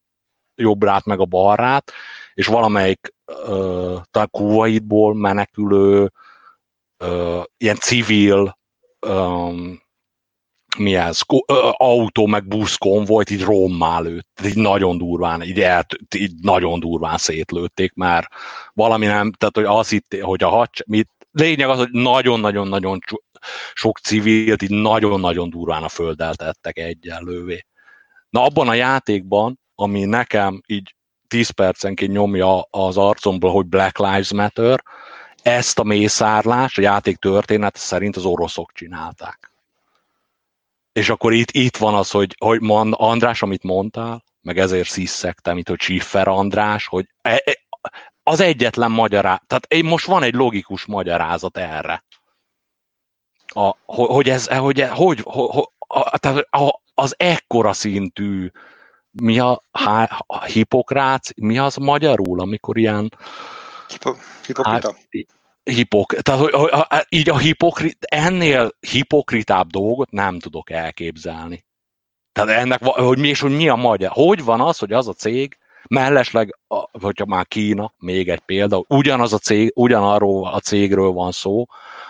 jobbrát 0.57 1.05
meg 1.05 1.19
a 1.19 1.25
balrát, 1.25 1.91
és 2.33 2.47
valamelyik 2.47 3.13
uh, 3.47 5.13
menekülő 5.13 6.11
uh, 7.03 7.43
ilyen 7.57 7.75
civil 7.75 8.57
um, 9.07 9.85
mi 10.77 10.95
ez, 10.95 11.19
autó 11.71 12.25
meg 12.25 12.47
busz 12.47 12.77
volt, 12.79 13.29
így 13.29 13.43
rommá 13.43 13.99
lőtt, 13.99 14.41
így 14.45 14.55
nagyon 14.55 14.97
durván, 14.97 15.43
így, 15.43 15.61
el, 15.61 15.85
így 16.15 16.33
nagyon 16.41 16.79
durván 16.79 17.17
szétlőtték, 17.17 17.93
már 17.93 18.29
valami 18.73 19.05
nem, 19.05 19.31
tehát 19.31 19.55
hogy 19.55 19.63
az 19.63 19.91
itt, 19.91 20.15
hogy 20.21 20.43
a 20.43 20.49
hadse, 20.49 20.83
mit, 20.87 21.09
lényeg 21.31 21.69
az, 21.69 21.77
hogy 21.77 21.91
nagyon-nagyon-nagyon 21.91 22.99
sok 23.73 23.97
civilt 23.97 24.61
így 24.61 24.81
nagyon-nagyon 24.81 25.49
durván 25.49 25.83
a 25.83 25.89
földdel 25.89 26.35
tettek 26.35 26.77
egyenlővé. 26.77 27.65
Na 28.29 28.43
abban 28.43 28.67
a 28.67 28.73
játékban 28.73 29.59
ami 29.79 30.05
nekem 30.05 30.61
így 30.65 30.95
10 31.27 31.49
percenként 31.49 32.11
nyomja 32.11 32.61
az 32.61 32.97
arcomból, 32.97 33.51
hogy 33.51 33.65
Black 33.65 33.97
Lives 33.97 34.33
Matter, 34.33 34.83
ezt 35.41 35.79
a 35.79 35.83
mészárlást 35.83 36.77
a 36.77 36.81
játék 36.81 37.17
történet 37.17 37.75
szerint 37.75 38.15
az 38.15 38.25
oroszok 38.25 38.71
csinálták. 38.73 39.51
És 40.91 41.09
akkor 41.09 41.33
itt, 41.33 41.51
itt 41.51 41.77
van 41.77 41.93
az, 41.93 42.11
hogy, 42.11 42.35
hogy 42.37 42.61
mond, 42.61 42.93
András, 42.97 43.41
amit 43.41 43.63
mondtál, 43.63 44.23
meg 44.41 44.57
ezért 44.57 44.89
sziszegtem 44.89 45.57
itt, 45.57 45.67
hogy 45.67 45.79
Schiffer 45.79 46.27
András, 46.27 46.87
hogy 46.87 47.07
e, 47.21 47.41
e, 47.45 47.57
az 48.23 48.39
egyetlen 48.39 48.91
magyarázat, 48.91 49.43
tehát 49.47 49.83
most 49.83 50.05
van 50.05 50.23
egy 50.23 50.33
logikus 50.33 50.85
magyarázat 50.85 51.57
erre. 51.57 52.03
A, 53.47 53.75
hogy 53.85 54.29
ez, 54.29 54.47
hogy, 54.47 54.81
hogy, 54.81 55.19
hogy, 55.21 55.49
hogy 55.49 55.67
a, 55.77 56.17
tehát 56.17 56.47
az 56.93 57.15
ekkora 57.17 57.73
szintű 57.73 58.51
mi 59.21 59.39
a, 59.39 59.63
a 60.25 60.43
hipokrác, 60.43 61.29
mi 61.35 61.57
az 61.57 61.75
magyarul, 61.75 62.39
amikor 62.39 62.77
ilyen... 62.77 63.11
Hipo, 63.87 64.13
hipokrita? 64.45 64.93
Hát, 65.09 65.27
hipok, 65.63 66.13
tehát 66.13 66.41
hogy, 66.41 66.51
hogy, 66.53 66.71
így 67.09 67.29
a 67.29 67.37
hipokrit, 67.37 68.05
ennél 68.05 68.69
hipokritább 68.79 69.69
dolgot 69.69 70.11
nem 70.11 70.39
tudok 70.39 70.69
elképzelni. 70.69 71.65
Tehát 72.31 72.49
ennek, 72.49 72.83
hogy 72.83 73.17
mi, 73.17 73.27
és 73.27 73.39
hogy 73.39 73.55
mi 73.55 73.69
a 73.69 73.75
magyar. 73.75 74.11
Hogy 74.13 74.43
van 74.43 74.61
az, 74.61 74.77
hogy 74.77 74.93
az 74.93 75.07
a 75.07 75.13
cég, 75.13 75.57
mellesleg, 75.87 76.57
hogyha 77.01 77.25
már 77.25 77.47
Kína, 77.47 77.93
még 77.97 78.29
egy 78.29 78.39
példa, 78.39 78.83
ugyanaz 78.87 79.33
a 79.33 79.37
cég, 79.37 79.71
ugyanarról 79.75 80.47
a 80.47 80.59
cégről 80.59 81.11
van 81.11 81.31
szó, 81.31 81.65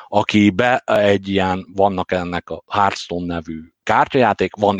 aki 0.08 0.50
be 0.50 0.78
egy 0.86 1.28
ilyen, 1.28 1.66
vannak 1.74 2.12
ennek 2.12 2.50
a 2.50 2.64
Hearthstone 2.68 3.26
nevű 3.26 3.62
kártyajáték, 3.88 4.56
van 4.56 4.80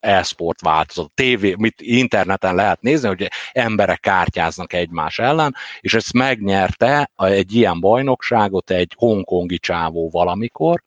e-sport 0.00 0.60
változat, 0.60 1.12
TV, 1.14 1.44
mit 1.56 1.80
interneten 1.80 2.54
lehet 2.54 2.80
nézni, 2.80 3.08
hogy 3.08 3.30
emberek 3.52 4.00
kártyáznak 4.00 4.72
egymás 4.72 5.18
ellen, 5.18 5.54
és 5.80 5.94
ezt 5.94 6.12
megnyerte 6.12 7.10
egy 7.16 7.54
ilyen 7.54 7.80
bajnokságot 7.80 8.70
egy 8.70 8.92
hongkongi 8.96 9.58
csávó 9.58 10.10
valamikor, 10.10 10.82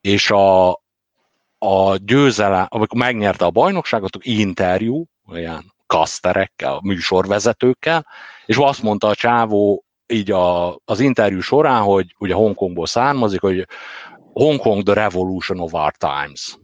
és 0.00 0.30
a, 0.30 0.68
a 1.58 1.96
győzelem, 1.96 2.66
amikor 2.68 2.98
megnyerte 2.98 3.44
a 3.44 3.50
bajnokságot, 3.50 4.16
interjú, 4.20 5.04
olyan 5.28 5.74
kaszterekkel, 5.86 6.80
műsorvezetőkkel, 6.82 8.06
és 8.46 8.56
azt 8.56 8.82
mondta 8.82 9.06
a 9.06 9.14
csávó 9.14 9.84
így 10.06 10.30
a, 10.30 10.76
az 10.84 11.00
interjú 11.00 11.40
során, 11.40 11.82
hogy 11.82 12.14
ugye 12.18 12.34
Hongkongból 12.34 12.86
származik, 12.86 13.40
hogy 13.40 13.66
Hongkong 14.32 14.82
the 14.82 14.94
revolution 14.94 15.60
of 15.60 15.74
our 15.74 15.92
times. 15.96 16.58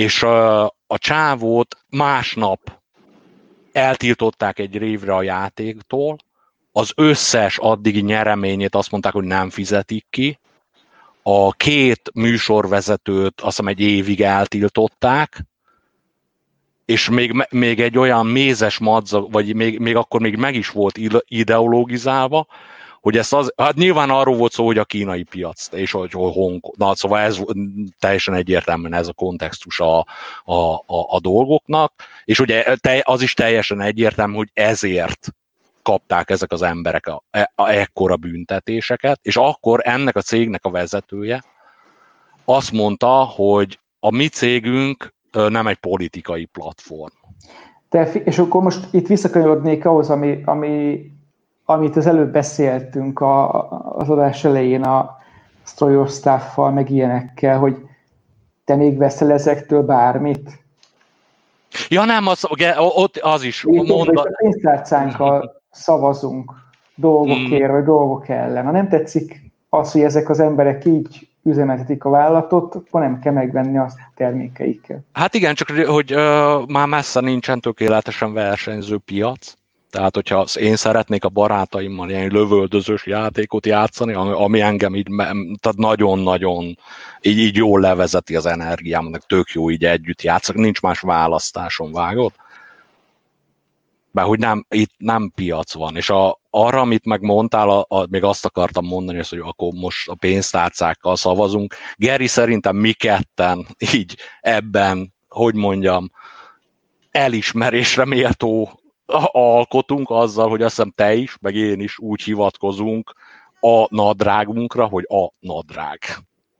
És 0.00 0.22
a, 0.22 0.64
a 0.66 0.98
csávót 0.98 1.76
másnap 1.88 2.80
eltiltották 3.72 4.58
egy 4.58 4.76
révre 4.76 5.14
a 5.14 5.22
játéktól, 5.22 6.16
az 6.72 6.92
összes 6.96 7.58
addigi 7.58 8.00
nyereményét 8.00 8.74
azt 8.74 8.90
mondták, 8.90 9.12
hogy 9.12 9.24
nem 9.24 9.50
fizetik 9.50 10.06
ki, 10.10 10.38
a 11.22 11.52
két 11.52 12.10
műsorvezetőt 12.14 13.40
azt 13.40 13.56
hiszem 13.56 13.66
egy 13.66 13.80
évig 13.80 14.20
eltiltották, 14.20 15.44
és 16.84 17.08
még, 17.08 17.46
még 17.50 17.80
egy 17.80 17.98
olyan 17.98 18.26
mézes 18.26 18.78
madza, 18.78 19.20
vagy 19.20 19.54
még, 19.54 19.78
még 19.78 19.96
akkor 19.96 20.20
még 20.20 20.36
meg 20.36 20.54
is 20.54 20.70
volt 20.70 20.98
ideologizálva, 21.24 22.46
hogy 23.00 23.16
ezt 23.16 23.32
az, 23.32 23.52
hát 23.56 23.74
nyilván 23.74 24.10
arról 24.10 24.36
volt 24.36 24.52
szó, 24.52 24.66
hogy 24.66 24.78
a 24.78 24.84
kínai 24.84 25.22
piac, 25.22 25.68
és 25.72 25.92
hogy 25.92 26.12
Hongkong, 26.12 26.76
na 26.76 26.94
szóval 26.94 27.18
ez 27.18 27.40
teljesen 27.98 28.34
egyértelműen 28.34 28.94
ez 28.94 29.08
a 29.08 29.12
kontextus 29.12 29.80
a, 29.80 29.98
a, 30.44 30.74
a, 30.74 30.84
a 30.86 31.20
dolgoknak, 31.20 31.92
és 32.24 32.40
ugye 32.40 32.76
te, 32.76 33.02
az 33.04 33.22
is 33.22 33.34
teljesen 33.34 33.80
egyértelmű, 33.80 34.34
hogy 34.34 34.50
ezért 34.52 35.34
kapták 35.82 36.30
ezek 36.30 36.52
az 36.52 36.62
emberek 36.62 37.06
a, 37.06 37.22
a, 37.30 37.50
a 37.54 37.68
ekkora 37.68 38.16
büntetéseket, 38.16 39.18
és 39.22 39.36
akkor 39.36 39.80
ennek 39.82 40.16
a 40.16 40.22
cégnek 40.22 40.64
a 40.64 40.70
vezetője 40.70 41.44
azt 42.44 42.72
mondta, 42.72 43.24
hogy 43.24 43.78
a 44.00 44.10
mi 44.10 44.28
cégünk 44.28 45.14
nem 45.32 45.66
egy 45.66 45.76
politikai 45.76 46.44
platform. 46.44 47.12
De, 47.90 48.12
és 48.12 48.38
akkor 48.38 48.62
most 48.62 48.88
itt 48.90 49.06
visszakanyarodnék 49.06 49.84
ahhoz, 49.84 50.10
ami, 50.10 50.40
ami, 50.44 51.00
amit 51.70 51.96
az 51.96 52.06
előbb 52.06 52.32
beszéltünk 52.32 53.20
a, 53.20 53.68
az 53.96 54.10
adás 54.10 54.44
elején 54.44 54.82
a 54.82 55.18
Stroyos 55.62 56.12
staff 56.12 56.56
meg 56.56 56.90
ilyenekkel, 56.90 57.58
hogy 57.58 57.76
te 58.64 58.74
még 58.76 58.96
veszel 58.96 59.32
ezektől 59.32 59.82
bármit? 59.82 60.58
Ja 61.88 62.04
nem, 62.04 62.26
az, 62.26 62.46
ott 62.76 63.16
az 63.16 63.42
is 63.42 63.62
mondta. 63.62 64.22
A 64.22 64.30
pénztárcánkkal 64.36 65.62
szavazunk 65.70 66.52
dolgokért, 66.94 67.64
hmm. 67.64 67.72
vagy 67.72 67.84
dolgok 67.84 68.28
ellen. 68.28 68.64
Ha 68.64 68.70
nem 68.70 68.88
tetszik 68.88 69.52
az, 69.68 69.92
hogy 69.92 70.02
ezek 70.02 70.28
az 70.28 70.40
emberek 70.40 70.84
így 70.84 71.28
üzemeltetik 71.42 72.04
a 72.04 72.10
vállalatot, 72.10 72.74
akkor 72.74 73.00
nem 73.00 73.18
kell 73.18 73.32
megvenni 73.32 73.78
azt 73.78 73.98
a 73.98 74.12
termékeikkel. 74.16 75.00
Hát 75.12 75.34
igen, 75.34 75.54
csak 75.54 75.70
hogy 75.70 76.14
uh, 76.14 76.66
már 76.66 76.86
messze 76.86 77.20
nincsen 77.20 77.60
tökéletesen 77.60 78.32
versenyző 78.32 78.98
piac, 78.98 79.54
tehát, 79.90 80.14
hogyha 80.14 80.44
én 80.54 80.76
szeretnék 80.76 81.24
a 81.24 81.28
barátaimmal 81.28 82.10
ilyen 82.10 82.30
lövöldözős 82.30 83.06
játékot 83.06 83.66
játszani, 83.66 84.12
ami 84.14 84.60
engem 84.60 84.94
így 84.94 85.06
tehát 85.60 85.76
nagyon-nagyon 85.76 86.78
így, 87.20 87.38
így 87.38 87.56
jól 87.56 87.80
levezeti 87.80 88.36
az 88.36 88.46
energiámnak, 88.46 89.26
tök 89.26 89.48
jó 89.50 89.70
így 89.70 89.84
együtt 89.84 90.22
játszok, 90.22 90.56
nincs 90.56 90.80
más 90.80 91.00
választásom, 91.00 91.92
vágod? 91.92 92.32
Mert 94.12 94.28
hogy 94.28 94.38
nem, 94.38 94.66
itt 94.68 94.92
nem 94.96 95.32
piac 95.34 95.74
van, 95.74 95.96
és 95.96 96.10
a, 96.10 96.40
arra, 96.50 96.80
amit 96.80 97.04
megmondtál, 97.04 97.70
a, 97.70 97.84
a, 97.88 98.06
még 98.10 98.24
azt 98.24 98.44
akartam 98.44 98.86
mondani, 98.86 99.20
hogy 99.28 99.38
akkor 99.38 99.72
most 99.72 100.08
a 100.08 100.14
pénztárcákkal 100.14 101.16
szavazunk. 101.16 101.74
Geri 101.96 102.26
szerintem 102.26 102.76
mi 102.76 102.92
ketten 102.92 103.66
így 103.94 104.16
ebben, 104.40 105.14
hogy 105.28 105.54
mondjam, 105.54 106.10
elismerésre 107.10 108.04
méltó 108.04 108.79
alkotunk 109.32 110.10
azzal, 110.10 110.48
hogy 110.48 110.62
azt 110.62 110.76
hiszem 110.76 110.92
te 110.94 111.14
is, 111.14 111.36
meg 111.40 111.54
én 111.54 111.80
is 111.80 111.98
úgy 111.98 112.22
hivatkozunk 112.22 113.12
a 113.60 113.86
nadrágunkra, 113.88 114.86
hogy 114.86 115.04
a 115.08 115.32
nadrág. 115.38 115.98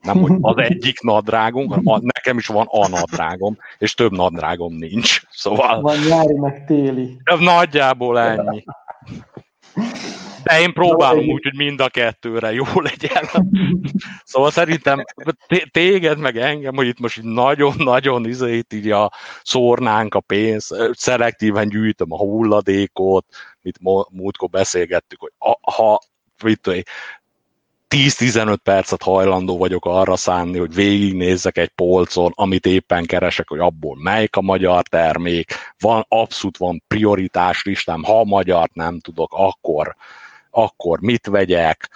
Nem, 0.01 0.21
hogy 0.21 0.31
az 0.41 0.57
egyik 0.69 1.01
nadrágunk, 1.01 1.69
hanem 1.69 1.87
a, 1.87 1.99
nekem 2.01 2.37
is 2.37 2.47
van 2.47 2.67
a 2.69 2.87
nadrágom, 2.87 3.57
és 3.77 3.93
több 3.93 4.11
nadrágom 4.11 4.73
nincs. 4.73 5.21
Szóval... 5.29 5.81
Van 5.81 5.97
nyári, 6.07 6.33
meg 6.33 6.65
téli. 6.65 7.21
Nagyjából 7.39 8.19
ennyi. 8.19 8.63
De 10.43 10.61
én 10.61 10.73
próbálom 10.73 11.29
úgy, 11.29 11.43
hogy 11.43 11.55
mind 11.55 11.79
a 11.79 11.89
kettőre 11.89 12.53
jó 12.53 12.65
legyen. 12.89 13.29
Szóval 14.23 14.51
szerintem 14.51 15.03
téged 15.71 16.17
meg 16.17 16.37
engem, 16.37 16.75
hogy 16.75 16.87
itt 16.87 16.99
most 16.99 17.21
nagyon-nagyon 17.21 18.25
izét 18.27 18.73
így 18.73 18.91
a 18.91 19.11
szórnánk 19.43 20.15
a 20.15 20.19
pénzt, 20.19 20.75
szelektíven 20.91 21.69
gyűjtöm 21.69 22.11
a 22.11 22.17
hulladékot, 22.17 23.25
mit 23.61 23.79
múltkor 24.09 24.49
beszélgettük, 24.49 25.19
hogy 25.19 25.31
ha 25.61 25.99
mit 26.43 26.85
10-15 27.95 28.57
percet 28.63 29.01
hajlandó 29.01 29.57
vagyok 29.57 29.85
arra 29.85 30.15
szánni, 30.15 30.57
hogy 30.57 30.73
végignézzek 30.73 31.57
egy 31.57 31.69
polcon, 31.69 32.31
amit 32.35 32.65
éppen 32.65 33.05
keresek, 33.05 33.49
hogy 33.49 33.59
abból 33.59 33.97
melyik 33.99 34.35
a 34.35 34.41
magyar 34.41 34.83
termék, 34.83 35.53
van, 35.79 36.05
abszolút 36.07 36.57
van 36.57 36.83
prioritás 36.87 37.63
listám, 37.63 38.03
ha 38.03 38.19
a 38.19 38.23
magyart 38.23 38.73
nem 38.73 38.99
tudok, 38.99 39.33
akkor, 39.35 39.95
akkor 40.51 40.99
mit 40.99 41.27
vegyek, 41.27 41.89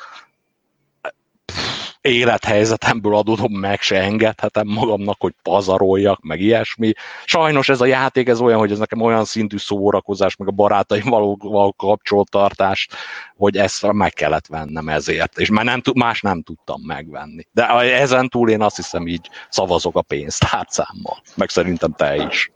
élethelyzetemből 2.05 3.15
adódom, 3.15 3.51
meg 3.51 3.81
se 3.81 4.01
engedhetem 4.01 4.67
magamnak, 4.67 5.15
hogy 5.19 5.33
pazaroljak, 5.43 6.21
meg 6.21 6.39
ilyesmi. 6.39 6.93
Sajnos 7.25 7.69
ez 7.69 7.81
a 7.81 7.85
játék 7.85 8.27
ez 8.27 8.39
olyan, 8.39 8.59
hogy 8.59 8.71
ez 8.71 8.77
nekem 8.77 9.01
olyan 9.01 9.25
szintű 9.25 9.57
szórakozás, 9.57 10.35
meg 10.35 10.47
a 10.47 10.51
barátaim 10.51 11.09
való 11.09 11.73
kapcsolattartás, 11.77 12.87
hogy 13.35 13.57
ezt 13.57 13.91
meg 13.91 14.13
kellett 14.13 14.47
vennem 14.47 14.89
ezért, 14.89 15.37
és 15.37 15.49
már 15.49 15.65
nem, 15.65 15.81
más 15.95 16.21
nem 16.21 16.41
tudtam 16.41 16.81
megvenni. 16.81 17.47
De 17.51 17.67
ezen 17.79 18.29
túl 18.29 18.49
én 18.49 18.61
azt 18.61 18.75
hiszem 18.75 19.07
így 19.07 19.29
szavazok 19.49 19.95
a 19.95 20.01
pénztárcámmal, 20.01 21.21
meg 21.35 21.49
szerintem 21.49 21.91
te 21.91 22.15
is. 22.15 22.51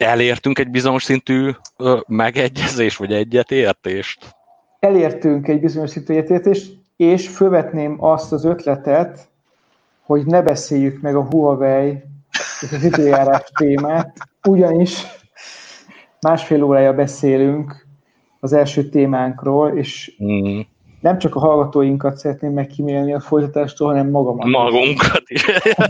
Elértünk 0.00 0.58
egy 0.58 0.70
bizonyos 0.70 1.02
szintű 1.02 1.50
megegyezés, 2.06 2.96
vagy 2.96 3.12
egyetértést? 3.12 4.34
elértünk 4.84 5.48
egy 5.48 5.60
bizonyos 5.60 5.90
szintű 5.90 6.14
egyetértést, 6.14 6.72
és 6.96 7.28
fölvetném 7.28 8.04
azt 8.04 8.32
az 8.32 8.44
ötletet, 8.44 9.28
hogy 10.02 10.26
ne 10.26 10.42
beszéljük 10.42 11.00
meg 11.00 11.16
a 11.16 11.22
Huawei 11.24 12.02
és 12.60 12.72
az 12.72 12.84
időjárás 12.84 13.50
témát, 13.54 14.16
ugyanis 14.48 15.06
másfél 16.20 16.62
órája 16.62 16.92
beszélünk 16.92 17.86
az 18.40 18.52
első 18.52 18.88
témánkról, 18.88 19.76
és 19.76 20.16
mm 20.24 20.60
nem 21.04 21.18
csak 21.18 21.34
a 21.34 21.38
hallgatóinkat 21.38 22.16
szeretném 22.16 22.52
megkímélni 22.52 23.14
a 23.14 23.20
folytatástól, 23.20 23.88
hanem 23.88 24.10
magamat. 24.10 24.46
Magunkat 24.46 25.22
is. 25.26 25.44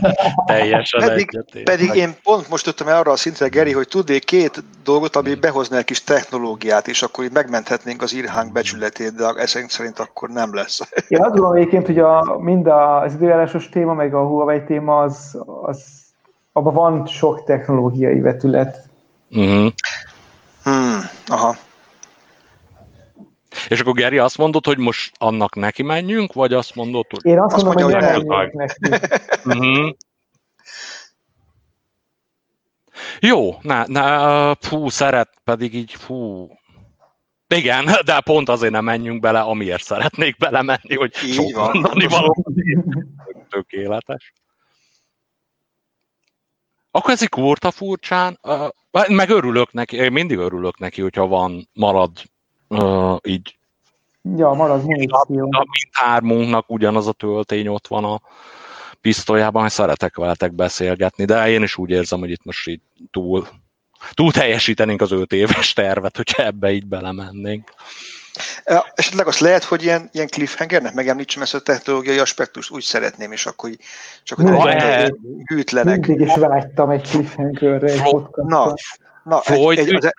Teljesen 0.45 0.99
pedig, 1.07 1.43
pedig 1.63 1.95
én 1.95 2.15
pont 2.23 2.49
most 2.49 2.65
jöttem 2.65 2.87
el 2.87 2.97
arra 2.97 3.11
a 3.11 3.15
szintre, 3.15 3.47
Geri, 3.47 3.71
hogy 3.71 3.87
tudnék 3.87 4.23
két 4.23 4.63
dolgot, 4.83 5.15
ami 5.15 5.35
behozna 5.35 5.77
egy 5.77 5.83
kis 5.83 6.03
technológiát, 6.03 6.87
és 6.87 7.01
akkor 7.01 7.23
így 7.23 7.31
megmenthetnénk 7.31 8.01
az 8.01 8.15
írhánk 8.15 8.51
becsületét, 8.51 9.15
de 9.15 9.25
ez 9.35 9.57
szerint 9.67 9.99
akkor 9.99 10.29
nem 10.29 10.53
lesz. 10.53 10.79
Én 11.07 11.21
azt 11.21 11.31
gondolom 11.31 11.55
egyébként, 11.55 11.85
hogy 11.85 11.99
a, 11.99 12.37
mind 12.39 12.67
az 12.67 13.13
időjárásos 13.13 13.69
téma, 13.69 13.93
meg 13.93 14.13
a 14.13 14.27
Huawei 14.27 14.63
téma, 14.63 14.97
az, 14.97 15.37
az 15.61 15.83
abban 16.51 16.73
van 16.73 17.05
sok 17.05 17.43
technológiai 17.43 18.19
vetület. 18.19 18.89
Uh-huh. 19.29 19.71
Hmm, 20.63 20.99
aha. 21.27 21.55
És 23.69 23.79
akkor 23.79 23.93
Geri 23.93 24.17
azt 24.17 24.37
mondod, 24.37 24.65
hogy 24.65 24.77
most 24.77 25.11
annak 25.17 25.55
neki 25.55 25.83
menjünk, 25.83 26.33
vagy 26.33 26.53
azt 26.53 26.75
mondod, 26.75 27.05
hogy... 27.09 27.25
Én 27.25 27.39
azt, 27.39 27.55
azt 27.55 27.63
mondom, 27.63 27.83
hogy 27.83 28.01
nem 28.01 28.21
menjünk 28.25 28.53
neki. 28.53 28.89
uh-huh. 29.45 29.89
Jó, 33.19 33.57
na, 33.61 33.83
na, 33.87 34.55
fú, 34.59 34.89
szeret 34.89 35.29
pedig 35.43 35.73
így, 35.73 35.93
fú, 35.93 36.47
igen, 37.47 37.85
de 38.05 38.21
pont 38.21 38.49
azért 38.49 38.71
nem 38.71 38.83
menjünk 38.83 39.19
bele, 39.19 39.39
amiért 39.39 39.83
szeretnék 39.83 40.37
belemenni, 40.37 40.95
hogy 40.95 41.13
így 41.25 41.53
van. 41.53 41.69
mondani 41.73 42.07
való 42.07 42.45
tökéletes. 43.49 44.33
Akkor 46.91 47.11
ez 47.11 47.21
egy 47.21 47.29
kurta 47.29 47.71
furcsán, 47.71 48.39
meg 49.07 49.29
örülök 49.29 49.71
neki, 49.71 49.95
én 49.95 50.11
mindig 50.11 50.37
örülök 50.37 50.79
neki, 50.79 51.01
hogyha 51.01 51.27
van, 51.27 51.69
marad 51.73 52.11
uh, 52.67 53.17
így 53.23 53.57
Ja, 54.37 54.53
marad 54.53 54.83
muníció. 54.83 55.25
Mindhármunknak 55.27 56.69
ugyanaz 56.69 57.07
a 57.07 57.11
töltény 57.11 57.67
ott 57.67 57.87
van 57.87 58.03
a 58.03 58.21
pisztolyában, 59.01 59.61
hogy 59.61 59.71
szeretek 59.71 60.15
veletek 60.15 60.53
beszélgetni, 60.53 61.25
de 61.25 61.49
én 61.49 61.63
is 61.63 61.77
úgy 61.77 61.89
érzem, 61.89 62.19
hogy 62.19 62.29
itt 62.29 62.43
most 62.43 62.67
így 62.67 62.81
túl, 63.11 63.47
túl 64.13 64.31
teljesítenénk 64.31 65.01
az 65.01 65.11
öt 65.11 65.33
éves 65.33 65.73
tervet, 65.73 66.15
hogyha 66.15 66.43
ebbe 66.43 66.71
így 66.71 66.85
belemennénk. 66.85 67.73
Esetleg 68.93 69.27
azt 69.27 69.39
lehet, 69.39 69.63
hogy 69.63 69.83
ilyen, 69.83 70.09
ilyen 70.11 70.27
cliffhangernek 70.27 70.93
megemlítsem 70.93 71.41
ezt 71.41 71.53
a 71.53 71.61
technológiai 71.61 72.17
aspektust, 72.19 72.71
úgy 72.71 72.83
szeretném, 72.83 73.31
és 73.31 73.45
akkor, 73.45 73.69
csak 74.23 74.39
hogy 74.39 75.13
hűtlenek. 75.45 76.07
Mindig 76.07 76.27
is 76.27 76.35
vágytam 76.35 76.89
egy 76.89 77.07
cliffhangerre 77.09 77.91
egy 77.91 78.15
Na, 78.35 78.73
Na, 79.25 79.41
Freud 79.41 79.77
egy, 79.77 79.87
egy, 79.87 79.95
az... 79.95 80.11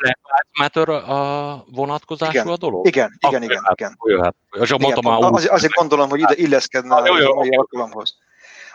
Matter 0.58 0.88
a 0.88 1.64
vonatkozású 1.70 2.30
igen, 2.30 2.46
a 2.46 2.56
dolog? 2.56 2.86
Igen, 2.86 3.18
igen, 3.28 3.42
igen. 3.42 3.62
igen. 3.72 3.96
Jöhet. 4.04 4.34
igen. 4.52 4.80
igen. 4.80 5.32
Azért, 5.32 5.52
azért 5.52 5.72
gondolom, 5.72 6.08
hogy 6.08 6.20
ide 6.20 6.34
illeszkedne 6.34 6.94
a, 6.94 6.98
a 6.98 7.34
mai 7.34 7.56
alkalomhoz. 7.56 8.14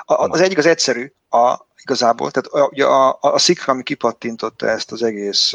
Az 0.06 0.42
egyik 0.42 0.58
az 0.58 0.66
egyszerű, 0.66 1.14
a, 1.30 1.56
igazából, 1.82 2.32
tehát 2.32 2.70
a, 2.72 2.82
a, 2.84 3.18
a, 3.22 3.34
a 3.34 3.38
szikra, 3.38 3.74
ami 3.74 3.84
kipattintotta 3.84 4.68
ezt 4.68 4.92
az 4.92 5.04
egész, 5.04 5.54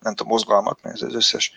nem 0.00 0.14
tudom, 0.14 0.32
mozgalmat, 0.32 0.78
mert 0.82 0.94
ez 0.94 1.02
az 1.02 1.14
összes 1.14 1.52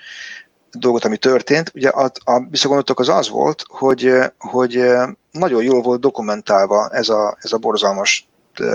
dolgot, 0.72 1.06
ami 1.06 1.18
történt, 1.18 1.72
ugye 1.76 1.90
a, 1.90 2.12
a 2.24 2.40
visszagondoltok 2.50 3.00
az 3.00 3.10
az 3.10 3.30
volt, 3.30 3.64
hogy, 3.68 4.14
hogy 4.38 4.84
nagyon 5.32 5.64
jól 5.64 5.82
volt 5.82 6.00
dokumentálva 6.00 6.90
ez 6.90 7.10
a, 7.10 7.38
ez 7.40 7.52
a 7.52 7.58
borzalmas 7.58 8.28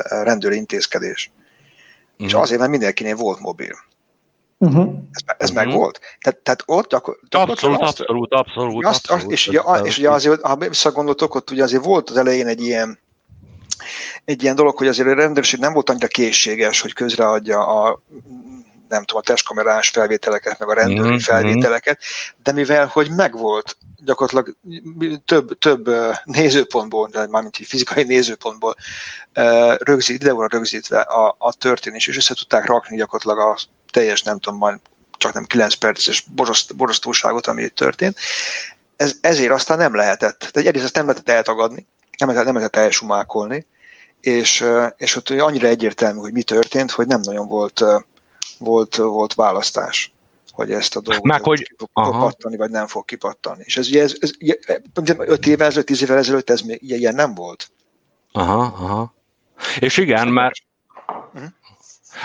rendőri 0.08 0.56
intézkedés. 0.56 1.30
Uh-huh. 2.18 2.26
És 2.26 2.34
azért, 2.34 2.58
mert 2.58 2.70
mindenkinél 2.70 3.16
volt 3.16 3.40
mobil. 3.40 3.74
Uh-huh. 4.58 4.94
Ez, 5.10 5.22
ez 5.38 5.50
uh-huh. 5.50 5.64
meg 5.64 5.66
mhm. 5.66 5.76
volt. 5.76 6.00
Tehát, 6.20 6.38
tehát 6.38 6.62
ott 6.66 6.92
akkor... 6.92 7.18
Abszolút, 7.30 7.80
azt, 7.80 8.00
abszolút, 8.00 8.32
abszolút, 8.32 8.84
azt, 8.84 9.10
abszolút. 9.10 9.32
És, 9.32 9.48
ugye, 9.48 9.60
és 9.82 9.98
ugye 9.98 10.10
azért, 10.10 10.40
ha 10.40 10.56
visszagondoltok, 10.56 11.34
ott 11.34 11.50
ugye 11.50 11.62
azért 11.62 11.84
volt 11.84 12.10
az 12.10 12.16
elején 12.16 12.46
egy 12.46 12.60
ilyen 12.60 12.98
egy 14.24 14.42
ilyen 14.42 14.54
dolog, 14.54 14.76
hogy 14.76 14.86
azért 14.86 15.08
a 15.08 15.14
rendőrség 15.14 15.60
nem 15.60 15.72
volt 15.72 15.90
annyira 15.90 16.06
készséges, 16.06 16.80
hogy 16.80 16.92
közreadja 16.92 17.66
a 17.66 18.00
nem 18.88 19.04
tudom, 19.04 19.22
a 19.24 19.26
testkamerás 19.26 19.88
felvételeket, 19.88 20.58
meg 20.58 20.68
a 20.68 20.74
rendőri 20.74 21.08
mm-hmm. 21.08 21.16
felvételeket, 21.16 22.00
de 22.42 22.52
mivel, 22.52 22.86
hogy 22.86 23.10
megvolt 23.10 23.76
gyakorlatilag 24.04 24.56
több, 25.24 25.58
több 25.58 25.90
nézőpontból, 26.24 27.08
de 27.08 27.26
mármint 27.26 27.56
egy 27.58 27.66
fizikai 27.66 28.02
nézőpontból 28.02 28.76
rögzít, 29.78 30.22
ide 30.22 30.32
van 30.32 30.48
rögzítve 30.48 31.00
a, 31.00 31.34
a 31.38 31.52
történés, 31.54 32.06
és 32.06 32.16
össze 32.16 32.34
tudták 32.34 32.66
rakni 32.66 32.96
gyakorlatilag 32.96 33.38
a 33.38 33.58
teljes, 33.90 34.22
nem 34.22 34.38
tudom, 34.38 34.58
majd 34.58 34.78
csak 35.18 35.32
nem 35.32 35.44
9 35.44 35.74
perces 35.74 36.20
boroszt, 36.20 36.76
borostóságot, 36.76 37.46
ami 37.46 37.62
itt 37.62 37.74
történt. 37.74 38.18
Ez, 38.96 39.16
ezért 39.20 39.52
aztán 39.52 39.78
nem 39.78 39.94
lehetett. 39.94 40.38
Tehát 40.38 40.56
egyrészt 40.56 40.84
ezt 40.84 40.94
nem 40.94 41.06
lehetett 41.06 41.34
eltagadni, 41.34 41.86
nem 42.18 42.28
lehetett, 42.28 42.52
nem 42.52 42.56
lehetett 42.56 42.82
elsumákolni, 42.82 43.66
és, 44.20 44.64
és 44.96 45.16
ott 45.16 45.30
annyira 45.30 45.66
egyértelmű, 45.66 46.20
hogy 46.20 46.32
mi 46.32 46.42
történt, 46.42 46.90
hogy 46.90 47.06
nem 47.06 47.20
nagyon 47.20 47.48
volt, 47.48 47.84
volt, 48.58 48.96
volt 48.96 49.34
választás 49.34 50.14
hogy 50.56 50.72
ezt 50.72 50.96
a 50.96 51.00
dolgot 51.00 51.24
Meg, 51.24 51.42
hogy, 51.42 51.74
fog 51.76 52.12
kipattani, 52.12 52.56
vagy 52.56 52.70
nem 52.70 52.86
fog 52.86 53.04
kipattani. 53.04 53.62
És 53.64 53.76
ez 53.76 53.88
ugye, 53.88 54.02
ez, 54.02 54.14
ez, 54.18 54.30
öt 55.18 55.46
évvel 55.46 55.66
ezelőtt, 55.66 55.86
tíz 55.86 56.02
évvel 56.02 56.16
ezelőtt 56.16 56.50
ez 56.50 56.60
még 56.60 56.82
ilyen 56.82 57.14
nem 57.14 57.34
volt. 57.34 57.70
Aha, 58.32 58.60
aha. 58.60 59.14
És 59.78 59.96
igen, 59.96 60.28
mert 60.28 60.54
uh-huh. 61.06 61.50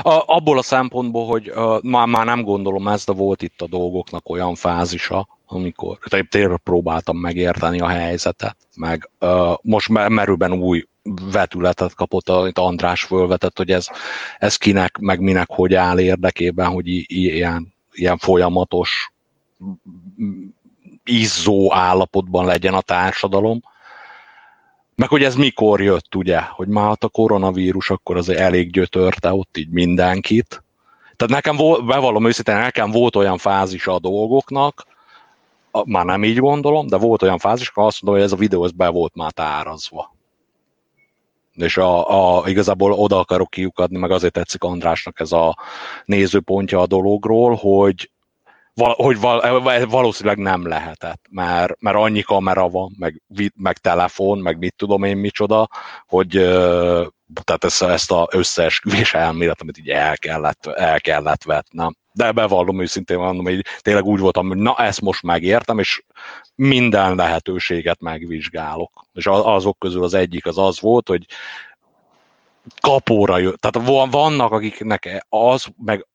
a, 0.02 0.24
abból 0.26 0.58
a 0.58 0.62
szempontból, 0.62 1.28
hogy 1.28 1.50
uh, 1.50 1.82
már, 1.82 2.08
már 2.08 2.26
nem 2.26 2.44
gondolom 2.44 2.88
ezt, 2.88 3.06
de 3.06 3.14
volt 3.14 3.42
itt 3.42 3.62
a 3.62 3.68
dolgoknak 3.68 4.30
olyan 4.30 4.56
fázisa, 4.56 5.28
amikor 5.54 5.98
tényleg 6.30 6.58
próbáltam 6.58 7.18
megérteni 7.18 7.80
a 7.80 7.88
helyzetet, 7.88 8.58
meg 8.76 9.10
uh, 9.20 9.54
most 9.62 9.90
merőben 9.90 10.52
új 10.54 10.86
vetületet 11.32 11.94
kapott, 11.94 12.30
amit 12.30 12.58
András 12.58 13.04
fölvetett, 13.04 13.58
hogy 13.58 13.72
ez, 13.72 13.88
ez 14.38 14.56
kinek, 14.56 14.98
meg 14.98 15.20
minek 15.20 15.48
hogy 15.50 15.74
áll 15.74 16.00
érdekében, 16.00 16.68
hogy 16.68 16.88
ilyen, 17.08 17.74
ilyen 17.92 18.18
folyamatos 18.18 19.14
izzó 21.04 21.74
állapotban 21.74 22.46
legyen 22.46 22.74
a 22.74 22.82
társadalom. 22.82 23.62
Meg 24.96 25.10
hogy 25.10 25.24
ez 25.24 25.36
mikor 25.36 25.82
jött, 25.82 26.16
ugye, 26.16 26.40
hogy 26.42 26.68
már 26.68 26.96
a 27.00 27.08
koronavírus 27.08 27.90
akkor 27.90 28.18
azért 28.18 28.40
elég 28.40 28.72
gyötörte 28.72 29.34
ott 29.34 29.58
így 29.58 29.70
mindenkit. 29.70 30.64
Tehát 31.16 31.34
nekem, 31.34 31.56
volt, 31.56 31.86
bevallom 31.86 32.26
őszintén, 32.26 32.56
nekem 32.56 32.92
volt 32.92 33.16
olyan 33.16 33.38
fázis 33.38 33.88
a 33.88 34.00
dolgoknak, 34.00 34.86
már 35.86 36.06
nem 36.06 36.24
így 36.24 36.38
gondolom, 36.38 36.88
de 36.88 36.98
volt 36.98 37.22
olyan 37.22 37.38
fázis, 37.38 37.68
akkor 37.68 37.86
azt 37.86 38.02
mondom, 38.02 38.22
hogy 38.22 38.32
ez 38.32 38.38
a 38.38 38.42
videó 38.42 38.64
ez 38.64 38.72
be 38.72 38.90
volt 38.90 39.16
már 39.16 39.32
tárazva. 39.32 40.16
És 41.54 41.78
a, 41.78 42.40
a, 42.40 42.50
igazából 42.50 42.92
oda 42.92 43.20
akarok 43.20 43.50
kiukadni, 43.50 43.98
meg 43.98 44.12
azért 44.12 44.34
tetszik 44.34 44.64
Andrásnak 44.64 45.20
ez 45.20 45.32
a 45.32 45.58
nézőpontja 46.06 46.80
a 46.80 46.88
dologról, 46.88 47.56
hogy 47.56 48.12
val, 48.74 48.94
hogy 48.98 49.20
val, 49.20 49.86
valószínűleg 49.86 50.38
nem 50.38 50.68
lehetett, 50.68 51.22
mert, 51.30 51.82
mert 51.82 51.98
annyi 51.98 52.22
kamera 52.22 52.70
van, 52.70 52.96
meg, 52.98 53.22
meg 53.56 53.78
telefon, 53.78 54.38
meg 54.38 54.58
mit 54.58 54.76
tudom 54.76 55.04
én 55.04 55.18
micsoda, 55.18 55.68
hogy 56.08 56.30
tehát 57.44 57.64
ezt, 57.64 57.82
ezt 57.82 58.12
a 58.12 58.28
összeesküvés 58.32 59.14
elmélet, 59.14 59.62
amit 59.62 59.78
így 59.78 59.90
el 59.90 60.18
kellett, 60.18 60.66
el 60.66 61.02
kellett 61.02 61.44
vetnem 61.44 61.96
de 62.14 62.32
bevallom 62.32 62.82
őszintén, 62.82 63.18
mondom, 63.18 63.46
hogy 63.46 63.66
tényleg 63.80 64.06
úgy 64.06 64.20
voltam, 64.20 64.48
hogy 64.48 64.58
na 64.58 64.76
ezt 64.78 65.02
most 65.02 65.24
megértem, 65.24 65.80
és 65.80 66.04
minden 66.56 67.16
lehetőséget 67.16 68.02
megvizsgálok. 68.02 69.06
És 69.14 69.26
azok 69.28 69.80
közül 69.80 70.04
az 70.04 70.14
egyik 70.14 70.46
az 70.46 70.58
az 70.58 70.80
volt, 70.80 71.08
hogy 71.08 71.26
kapóra 72.82 73.38
jött. 73.38 73.62
Tehát 73.62 74.12
vannak, 74.12 74.52
akiknek 74.52 75.26
az, 75.30 75.66
meg 75.78 76.06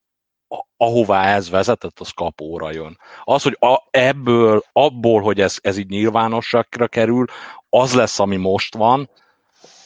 ahová 0.77 1.35
ez 1.35 1.49
vezetett, 1.49 1.99
az 1.99 2.09
kapóra 2.09 2.71
jön. 2.71 2.99
Az, 3.23 3.43
hogy 3.43 3.57
a, 3.59 3.83
ebből, 3.89 4.63
abból, 4.71 5.21
hogy 5.21 5.41
ez, 5.41 5.57
ez 5.61 5.77
így 5.77 5.89
nyilvánosságra 5.89 6.87
kerül, 6.87 7.25
az 7.69 7.93
lesz, 7.93 8.19
ami 8.19 8.35
most 8.35 8.75
van, 8.75 9.09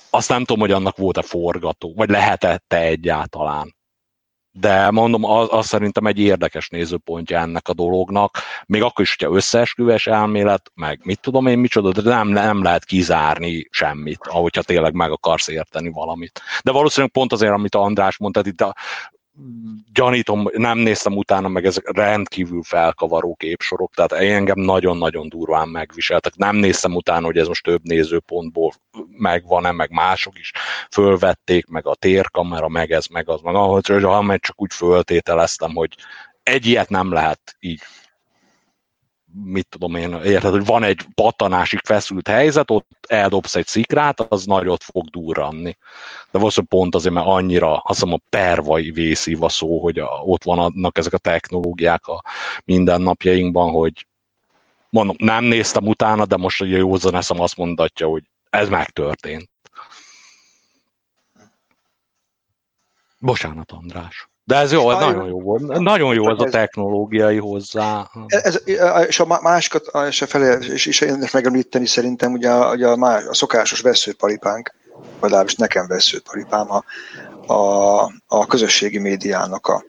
azt 0.09 0.29
nem 0.29 0.39
tudom, 0.39 0.59
hogy 0.59 0.71
annak 0.71 0.97
volt-e 0.97 1.21
forgató, 1.21 1.93
vagy 1.95 2.09
lehetette 2.09 2.77
egyáltalán 2.77 3.75
de 4.51 4.91
mondom, 4.91 5.23
az, 5.23 5.47
az 5.51 5.65
szerintem 5.65 6.05
egy 6.05 6.19
érdekes 6.19 6.69
nézőpontja 6.69 7.39
ennek 7.39 7.67
a 7.67 7.73
dolognak, 7.73 8.37
még 8.65 8.81
akkor 8.81 9.03
is, 9.03 9.15
hogyha 9.17 9.35
összeesküves 9.35 10.07
elmélet, 10.07 10.71
meg 10.75 10.99
mit 11.03 11.19
tudom 11.19 11.47
én 11.47 11.59
micsoda, 11.59 11.91
de 11.91 12.09
nem, 12.09 12.27
nem 12.27 12.63
lehet 12.63 12.85
kizárni 12.85 13.67
semmit, 13.69 14.19
ahogyha 14.21 14.61
tényleg 14.61 14.93
meg 14.93 15.11
akarsz 15.11 15.47
érteni 15.47 15.89
valamit. 15.89 16.41
De 16.63 16.71
valószínűleg 16.71 17.11
pont 17.11 17.33
azért, 17.33 17.53
amit 17.53 17.75
András 17.75 18.17
mondta, 18.17 18.41
itt 18.43 18.61
a 18.61 18.75
gyanítom, 19.93 20.47
nem 20.53 20.77
néztem 20.77 21.17
utána, 21.17 21.47
meg 21.47 21.65
ezek 21.65 21.91
rendkívül 21.95 22.63
felkavaró 22.63 23.35
képsorok, 23.35 23.93
tehát 23.93 24.11
engem 24.11 24.59
nagyon-nagyon 24.59 25.29
durván 25.29 25.67
megviseltek. 25.67 26.35
Nem 26.35 26.55
néztem 26.55 26.95
utána, 26.95 27.25
hogy 27.25 27.37
ez 27.37 27.47
most 27.47 27.63
több 27.63 27.83
nézőpontból 27.83 28.73
megvan-e, 29.17 29.71
meg 29.71 29.91
mások 29.91 30.39
is 30.39 30.51
fölvették, 30.91 31.65
meg 31.65 31.87
a 31.87 31.95
térkamera, 31.95 32.67
meg 32.67 32.91
ez, 32.91 33.05
meg 33.05 33.29
az, 33.29 33.41
meg 33.41 33.55
ahogy 33.55 33.83
csak 34.39 34.61
úgy 34.61 34.73
föltételeztem, 34.73 35.71
hogy 35.73 35.95
egy 36.43 36.65
ilyet 36.65 36.89
nem 36.89 37.11
lehet 37.11 37.55
így 37.59 37.81
mit 39.33 39.67
tudom 39.69 39.95
én, 39.95 40.13
érted, 40.13 40.51
hogy 40.51 40.65
van 40.65 40.83
egy 40.83 41.05
pattanásig 41.15 41.79
feszült 41.83 42.27
helyzet, 42.27 42.71
ott 42.71 43.05
eldobsz 43.07 43.55
egy 43.55 43.67
szikrát, 43.67 44.19
az 44.19 44.45
nagyot 44.45 44.83
fog 44.83 45.09
durranni. 45.09 45.77
De 46.31 46.39
valószínűleg 46.39 46.79
pont 46.79 46.95
azért, 46.95 47.13
mert 47.13 47.27
annyira, 47.27 47.77
azt 47.77 47.99
hiszem 47.99 48.13
a 48.13 48.21
pervai 48.29 48.91
vészív 48.91 49.43
a 49.43 49.49
szó, 49.49 49.79
hogy 49.79 49.99
a, 49.99 50.07
ott 50.07 50.43
vannak 50.43 50.97
ezek 50.97 51.13
a 51.13 51.17
technológiák 51.17 52.07
a 52.07 52.23
mindennapjainkban, 52.65 53.71
hogy 53.71 54.07
mondom, 54.89 55.15
nem 55.19 55.43
néztem 55.43 55.87
utána, 55.87 56.25
de 56.25 56.37
most 56.37 56.61
a 56.61 56.65
józan 56.65 57.15
eszem 57.15 57.39
azt 57.39 57.57
mondatja, 57.57 58.07
hogy 58.07 58.23
ez 58.49 58.69
megtörtént. 58.69 59.49
Bocsánat, 63.19 63.71
András. 63.71 64.30
De 64.43 64.55
ez 64.55 64.71
jó, 64.71 64.91
nagyon 64.91 65.27
jó 65.27 65.41
volt. 65.41 65.79
Nagyon 65.79 66.13
jó 66.13 66.29
ez 66.29 66.39
a 66.39 66.49
technológiai 66.49 67.37
hozzá. 67.37 68.09
Ez, 68.27 68.61
és 69.07 69.19
a 69.19 69.39
másikat, 69.41 69.91
és 70.07 70.21
a 70.21 70.27
felé, 70.27 70.57
és, 70.73 70.85
és 70.85 71.01
érdemes 71.01 71.31
megemlíteni 71.31 71.85
szerintem 71.85 72.31
ugye 72.33 72.51
a, 72.51 72.71
ugye 72.73 72.87
a, 72.87 72.95
más, 72.95 73.23
a 73.25 73.33
szokásos 73.33 73.81
veszőparipánk, 73.81 74.73
vagy 74.93 75.29
legalábbis 75.29 75.55
nekem 75.55 75.87
veszőparipám 75.87 76.67
a, 76.71 76.83
a, 77.53 78.01
a 78.27 78.45
közösségi 78.45 78.97
médiának 78.97 79.67
a, 79.67 79.83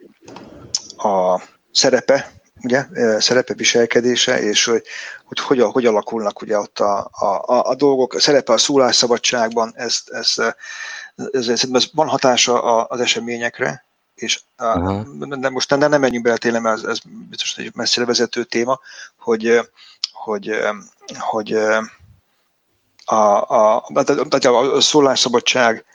a 1.09 1.41
szerepe, 1.71 2.31
ugye, 2.63 2.85
szerepe 3.19 3.53
viselkedése, 3.53 4.41
és 4.41 4.65
hogy, 4.65 4.83
hogy, 5.25 5.39
hogy, 5.39 5.61
hogy 5.71 5.85
alakulnak 5.85 6.41
ugye 6.41 6.57
ott 6.57 6.79
a, 6.79 7.09
a, 7.11 7.25
a, 7.25 7.69
a 7.69 7.75
dolgok, 7.75 8.13
a 8.13 8.19
szerepe 8.19 8.53
a 8.53 8.57
szólásszabadságban, 8.57 9.71
ez, 9.75 10.01
ez, 10.05 10.33
ez, 11.31 11.47
ez, 11.47 11.63
ez 11.73 11.85
van 11.93 12.07
hatása 12.07 12.83
az 12.83 12.99
eseményekre, 12.99 13.85
és 14.15 14.41
uh, 14.59 15.01
de 15.39 15.49
most 15.49 15.69
nem, 15.69 15.89
nem 15.89 16.01
menjünk 16.01 16.23
bele 16.23 16.37
tényleg, 16.37 16.61
mert 16.61 16.77
ez, 16.77 16.83
ez 16.83 16.97
biztos 17.29 17.57
egy 17.57 17.71
messzire 17.75 18.05
vezető 18.05 18.43
téma, 18.43 18.79
hogy, 19.17 19.69
hogy, 20.11 20.51
hogy 21.19 21.53
a, 23.05 23.15
a, 23.15 23.83
a, 23.85 24.75
a 24.75 24.81
szólásszabadság 24.81 25.85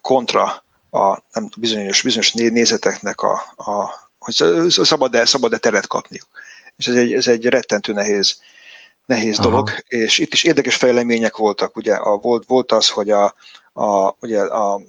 kontra 0.00 0.64
a 0.90 1.22
nem, 1.32 1.48
bizonyos, 1.56 2.02
bizonyos 2.02 2.32
nézeteknek 2.32 3.20
a, 3.20 3.32
a 3.56 4.08
hogy 4.18 4.34
szabad-e, 4.68 5.24
szabad-e 5.24 5.58
teret 5.58 5.86
kapniuk. 5.86 6.28
és 6.76 6.86
ez 6.86 6.94
egy, 6.94 7.12
ez 7.12 7.26
egy 7.26 7.46
rettentő 7.46 7.92
nehéz, 7.92 8.40
nehéz 9.06 9.38
Aha. 9.38 9.48
dolog, 9.48 9.70
és 9.88 10.18
itt 10.18 10.32
is 10.32 10.44
érdekes 10.44 10.76
fejlemények 10.76 11.36
voltak, 11.36 11.76
ugye 11.76 11.94
a, 11.94 12.16
volt, 12.16 12.46
volt 12.46 12.72
az, 12.72 12.88
hogy 12.88 13.10
a, 13.10 13.34
a, 13.80 14.16
ugye 14.20 14.40
a 14.40 14.80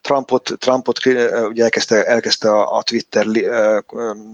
Trumpot, 0.00 0.52
Trumpot 0.58 1.06
ugye 1.48 1.62
elkezdte, 1.62 2.04
elkezdte 2.04 2.50
a, 2.50 2.76
a 2.76 2.82
Twitter 2.82 3.26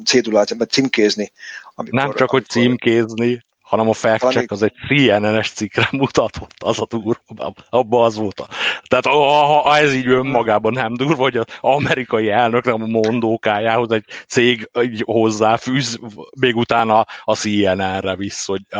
cédulát 0.05 0.56
címkézni. 0.69 1.32
Amikor, 1.74 2.01
Nem 2.01 2.15
csak, 2.15 2.31
hogy 2.31 2.47
címkézni, 2.47 3.47
hanem 3.60 3.89
a 3.89 3.93
fact 3.93 4.31
check 4.31 4.51
az 4.51 4.62
egy 4.62 4.73
CNN-es 4.89 5.51
cikkre 5.51 5.89
mutatott, 6.01 6.55
az 6.59 6.81
a 6.81 6.86
durva, 6.89 7.55
abban 7.70 8.05
az 8.05 8.16
volt. 8.16 8.40
A... 8.40 8.48
Tehát 8.86 9.06
ha, 9.06 9.44
ha 9.44 9.77
ez 9.77 9.94
így 9.94 10.06
önmagában 10.06 10.73
nem 10.73 10.94
durva, 10.94 11.23
hogy 11.23 11.36
az 11.36 11.47
amerikai 11.60 12.31
elnöknek 12.31 12.74
a 12.74 12.78
mondókájához 12.78 13.90
egy 13.90 14.05
cég 14.27 14.70
így 14.82 15.02
hozzáfűz, 15.06 15.98
még 16.40 16.56
utána 16.56 17.06
a 17.24 17.36
CNN-re 17.36 18.16
visz, 18.16 18.47
hogy 18.47 18.62
a, 18.70 18.78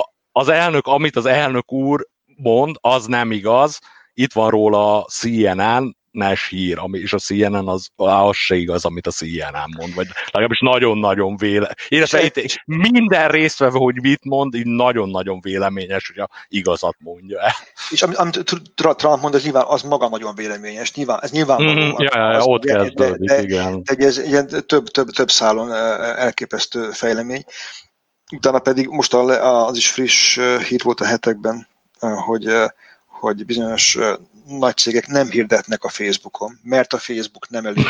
a, 0.00 0.12
az 0.32 0.48
elnök, 0.48 0.86
amit 0.86 1.16
az 1.16 1.26
elnök 1.26 1.72
úr 1.72 2.06
mond, 2.36 2.76
az 2.80 3.06
nem 3.06 3.32
igaz, 3.32 3.80
itt 4.18 4.32
van 4.32 4.50
róla 4.50 5.02
a 5.02 5.04
CNN, 5.04 5.96
nes 6.10 6.48
hír, 6.48 6.78
ami, 6.78 6.98
és 6.98 7.12
a 7.12 7.18
CNN 7.18 7.68
az, 7.68 7.88
az 7.96 8.36
se 8.36 8.54
igaz, 8.54 8.84
amit 8.84 9.06
a 9.06 9.10
CNN 9.10 9.74
mond, 9.76 9.94
vagy 9.94 10.06
legalábbis 10.24 10.60
nagyon-nagyon 10.60 11.36
véle. 11.36 11.74
Illetve 11.88 12.24
itt 12.24 12.62
minden 12.64 13.28
résztvevő, 13.28 13.78
hogy 13.78 14.00
mit 14.02 14.24
mond, 14.24 14.54
így 14.54 14.66
nagyon-nagyon 14.66 15.40
véleményes, 15.40 16.06
hogy 16.06 16.18
a 16.18 16.28
igazat 16.48 16.96
mondja 16.98 17.40
el. 17.40 17.52
És 17.90 18.02
amit, 18.02 18.16
amit 18.16 18.44
Trump 18.74 19.20
mond, 19.20 19.34
az 19.34 19.42
nyilván 19.42 19.64
az 19.66 19.82
maga 19.82 20.08
nagyon 20.08 20.34
véleményes, 20.34 20.94
nyilván, 20.94 21.18
ez 21.22 21.30
nyilván 21.30 21.62
mm, 21.62 21.90
ja, 21.96 22.10
ja, 22.14 22.32
ja, 22.32 22.42
ott 22.42 22.64
kezdődik, 22.64 23.28
de, 23.28 23.42
igen. 23.42 23.82
De, 23.82 23.94
de 23.94 24.06
ez 24.06 24.18
ilyen 24.18 24.48
több, 24.66 24.86
több, 24.86 25.08
több 25.08 25.30
szálon 25.30 25.72
elképesztő 26.16 26.90
fejlemény. 26.90 27.44
Utána 28.36 28.58
pedig 28.58 28.88
most 28.88 29.14
az 29.14 29.76
is 29.76 29.90
friss 29.90 30.38
hír 30.68 30.82
volt 30.82 31.00
a 31.00 31.06
hetekben, 31.06 31.66
hogy 32.00 32.44
hogy 33.18 33.44
bizonyos 33.44 33.98
nagy 34.46 34.76
cégek 34.76 35.06
nem 35.06 35.30
hirdetnek 35.30 35.84
a 35.84 35.88
Facebookon, 35.88 36.58
mert 36.62 36.92
a 36.92 36.98
Facebook 36.98 37.48
nem 37.48 37.66
elég 37.66 37.86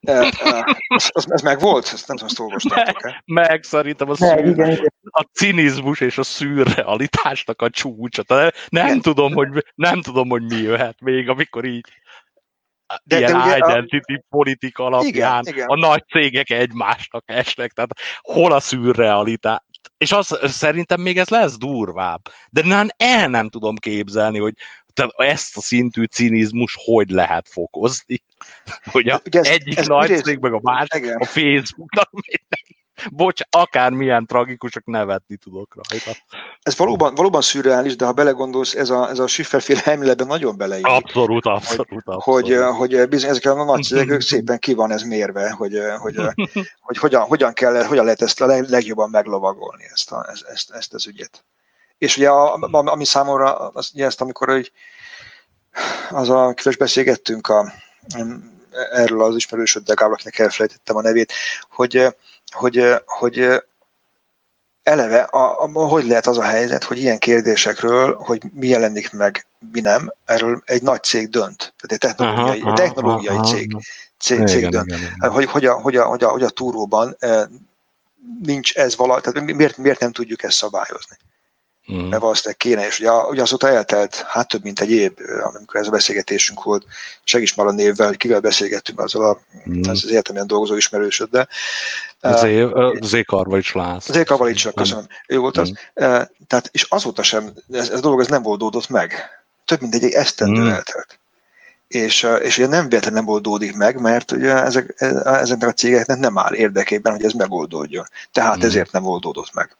ez, 0.00 0.28
ez, 1.14 1.24
ez 1.28 1.40
meg 1.42 1.60
volt? 1.60 1.84
Ezt 1.92 2.08
nem 2.08 2.16
tudom, 2.16 2.30
ezt 2.30 2.40
olvastátok 2.40 3.04
-e? 3.04 3.22
Meg, 3.24 3.62
szerintem 3.62 4.10
a, 4.10 4.14
szűr, 4.14 4.46
igen, 4.46 4.70
igen. 4.70 4.92
a 5.10 5.22
cinizmus 5.32 6.00
és 6.00 6.18
a 6.18 6.22
szürrealitásnak 6.22 7.62
a 7.62 7.70
csúcsa. 7.70 8.22
Nem, 8.28 8.50
nem, 8.68 9.00
tudom, 9.00 9.32
hogy, 9.32 9.64
nem 9.74 10.02
tudom, 10.02 10.28
hogy 10.28 10.42
mi 10.42 10.56
jöhet 10.56 11.00
még, 11.00 11.28
amikor 11.28 11.64
így 11.64 11.88
de, 13.04 13.18
ilyen 13.18 13.32
de 13.32 13.56
identity 13.56 14.14
a... 14.14 14.24
politika 14.28 14.84
alapján 14.84 15.42
igen, 15.42 15.54
igen. 15.54 15.66
a 15.66 15.76
nagy 15.76 16.04
cégek 16.06 16.50
egymásnak 16.50 17.24
esnek, 17.26 17.72
tehát 17.72 17.90
hol 18.20 18.52
a 18.52 18.60
szürrealitás, 18.60 19.62
és 19.98 20.12
az, 20.12 20.38
szerintem 20.42 21.00
még 21.00 21.18
ez 21.18 21.28
lesz 21.28 21.56
durvább. 21.56 22.28
De 22.50 22.62
nem, 22.62 22.88
el 22.96 23.28
nem 23.28 23.48
tudom 23.48 23.76
képzelni, 23.76 24.38
hogy 24.38 24.54
ezt 25.16 25.56
a 25.56 25.60
szintű 25.60 26.04
cinizmus 26.04 26.76
hogy 26.84 27.10
lehet 27.10 27.48
fokozni. 27.48 28.22
Hogy 28.92 29.08
a 29.08 29.20
ez, 29.30 29.46
egyik 29.46 29.78
ez 29.78 29.86
nagy 29.86 30.16
cég, 30.24 30.38
meg 30.38 30.52
a 30.52 30.60
másik, 30.62 31.14
a 31.18 31.24
Facebooknak 31.24 32.10
Bocs, 33.10 33.40
akármilyen 33.50 34.26
tragikusak 34.26 34.84
nevetni 34.84 35.36
tudok 35.36 35.74
rajta. 35.74 36.10
Ez 36.62 36.76
valóban, 36.76 37.14
valóban 37.14 37.40
szürreális, 37.40 37.96
de 37.96 38.04
ha 38.04 38.12
belegondolsz, 38.12 38.74
ez 38.74 38.90
a, 38.90 39.08
ez 39.10 39.18
a 39.18 39.26
Schifferféle 39.26 39.80
elméletben 39.84 40.26
nagyon 40.26 40.56
beleír. 40.56 40.86
Abszolút, 40.86 41.46
abszolút. 41.46 42.02
Hogy, 42.04 42.52
abszolút. 42.52 42.76
hogy, 42.76 42.94
hogy 42.94 43.08
bizony 43.08 43.30
ezek 43.30 43.44
a 43.44 43.64
nagy 43.64 43.82
cégek 43.82 44.20
szépen 44.20 44.58
ki 44.58 44.74
van 44.74 44.90
ez 44.90 45.02
mérve, 45.02 45.50
hogy, 45.50 45.78
hogy, 45.98 46.16
hogy, 46.16 46.48
hogy 46.86 46.98
hogyan, 46.98 47.22
hogyan, 47.22 47.52
kell, 47.52 47.84
hogyan 47.84 48.04
lehet 48.04 48.22
ezt 48.22 48.40
a 48.40 48.46
legjobban 48.46 49.10
meglovagolni, 49.10 49.84
ezt, 49.92 50.12
a, 50.12 50.26
ezt, 50.30 50.44
ezt, 50.44 50.70
ezt 50.70 50.94
az 50.94 51.06
ügyet. 51.06 51.44
És 51.98 52.16
ugye, 52.16 52.28
a, 52.28 52.58
ami 52.70 53.04
számomra, 53.04 53.56
az, 53.56 53.90
ugye 53.94 54.04
ezt 54.04 54.20
amikor 54.20 54.48
hogy 54.48 54.72
az 56.10 56.28
a 56.28 56.52
kifes 56.54 56.76
beszélgettünk 56.76 57.48
a, 57.48 57.72
erről 58.92 59.22
az 59.22 59.36
ismerősöddel, 59.36 59.94
Gáblaknak 59.94 60.38
elfelejtettem 60.38 60.96
a 60.96 61.02
nevét, 61.02 61.32
hogy 61.70 62.16
hogy, 62.52 63.02
hogy 63.04 63.62
eleve, 64.82 65.20
a, 65.20 65.62
a, 65.62 65.68
hogy 65.68 66.06
lehet 66.06 66.26
az 66.26 66.38
a 66.38 66.42
helyzet, 66.42 66.84
hogy 66.84 66.98
ilyen 66.98 67.18
kérdésekről, 67.18 68.16
hogy 68.16 68.42
mi 68.52 68.66
jelenik 68.66 69.12
meg, 69.12 69.46
mi 69.72 69.80
nem, 69.80 70.12
erről 70.24 70.62
egy 70.64 70.82
nagy 70.82 71.02
cég 71.02 71.28
dönt. 71.28 71.56
Tehát 71.56 71.92
egy 71.92 71.98
technológiai, 71.98 72.60
aha, 72.60 72.72
technológiai 72.72 73.36
aha, 73.36 73.44
cég, 73.44 73.76
cég, 74.18 74.46
cég 74.46 74.58
igen, 74.58 74.70
dönt. 74.70 74.86
Igen, 74.86 74.98
igen. 74.98 75.30
Hogy, 75.30 75.44
hogy, 75.44 75.64
a, 75.64 75.72
hogy, 75.72 75.96
a, 75.96 76.04
hogy, 76.04 76.24
a, 76.24 76.28
hogy 76.28 76.42
a 76.42 76.48
túróban 76.48 77.16
nincs 78.42 78.74
ez 78.74 78.96
valahogy, 78.96 79.22
tehát 79.22 79.52
miért, 79.52 79.76
miért 79.76 80.00
nem 80.00 80.12
tudjuk 80.12 80.42
ezt 80.42 80.56
szabályozni? 80.56 81.16
Mm. 81.92 82.08
Mert 82.08 82.22
valószínűleg 82.22 82.56
kéne, 82.56 82.86
és 82.86 82.98
ugye, 83.00 83.10
ugye 83.10 83.42
azóta 83.42 83.68
eltelt 83.68 84.14
hát 84.14 84.48
több 84.48 84.62
mint 84.62 84.80
egy 84.80 84.90
év, 84.90 85.12
amikor 85.42 85.80
ez 85.80 85.86
a 85.86 85.90
beszélgetésünk 85.90 86.62
volt, 86.62 86.86
segíts 87.24 87.56
már 87.56 87.66
a 87.66 87.72
névvel, 87.72 88.06
hogy 88.06 88.16
kivel 88.16 88.40
beszélgettünk 88.40 89.00
azzal 89.00 89.24
a, 89.24 89.40
mm. 89.70 89.80
az, 89.80 90.04
az 90.04 90.10
egyetemen 90.10 90.46
dolgozó 90.46 90.76
ismerősöddel. 90.76 91.48
Zé 93.00 93.22
Karvalics 93.22 93.74
László. 93.74 94.14
Zé 94.14 94.24
Karvalics, 94.24 94.68
köszönöm. 94.68 95.06
Ő 95.26 95.38
volt 95.38 95.56
az. 95.56 95.70
Mm. 95.70 95.72
Tehát, 96.46 96.68
és 96.70 96.82
azóta 96.82 97.22
sem, 97.22 97.52
ez, 97.72 97.88
ez 97.88 97.98
a 97.98 98.00
dolog 98.00 98.20
ez 98.20 98.26
nem 98.26 98.46
oldódott 98.46 98.88
meg. 98.88 99.30
Több 99.64 99.80
mint 99.80 99.94
egy, 99.94 100.04
egy 100.04 100.12
esztendő 100.12 100.60
mm. 100.60 100.68
eltelt. 100.68 101.18
És, 101.88 102.26
és 102.42 102.58
ugye 102.58 102.66
nem 102.66 102.88
véletlenül 102.88 103.20
nem 103.20 103.28
oldódik 103.28 103.76
meg, 103.76 104.00
mert 104.00 104.32
ugye 104.32 104.62
ezek, 104.62 104.94
ezeknek 105.24 105.68
a 105.68 105.72
cégeknek 105.72 106.18
nem 106.18 106.38
áll 106.38 106.54
érdekében, 106.54 107.12
hogy 107.12 107.24
ez 107.24 107.32
megoldódjon. 107.32 108.06
Tehát 108.32 108.56
mm. 108.56 108.66
ezért 108.66 108.92
nem 108.92 109.06
oldódott 109.06 109.54
meg. 109.54 109.76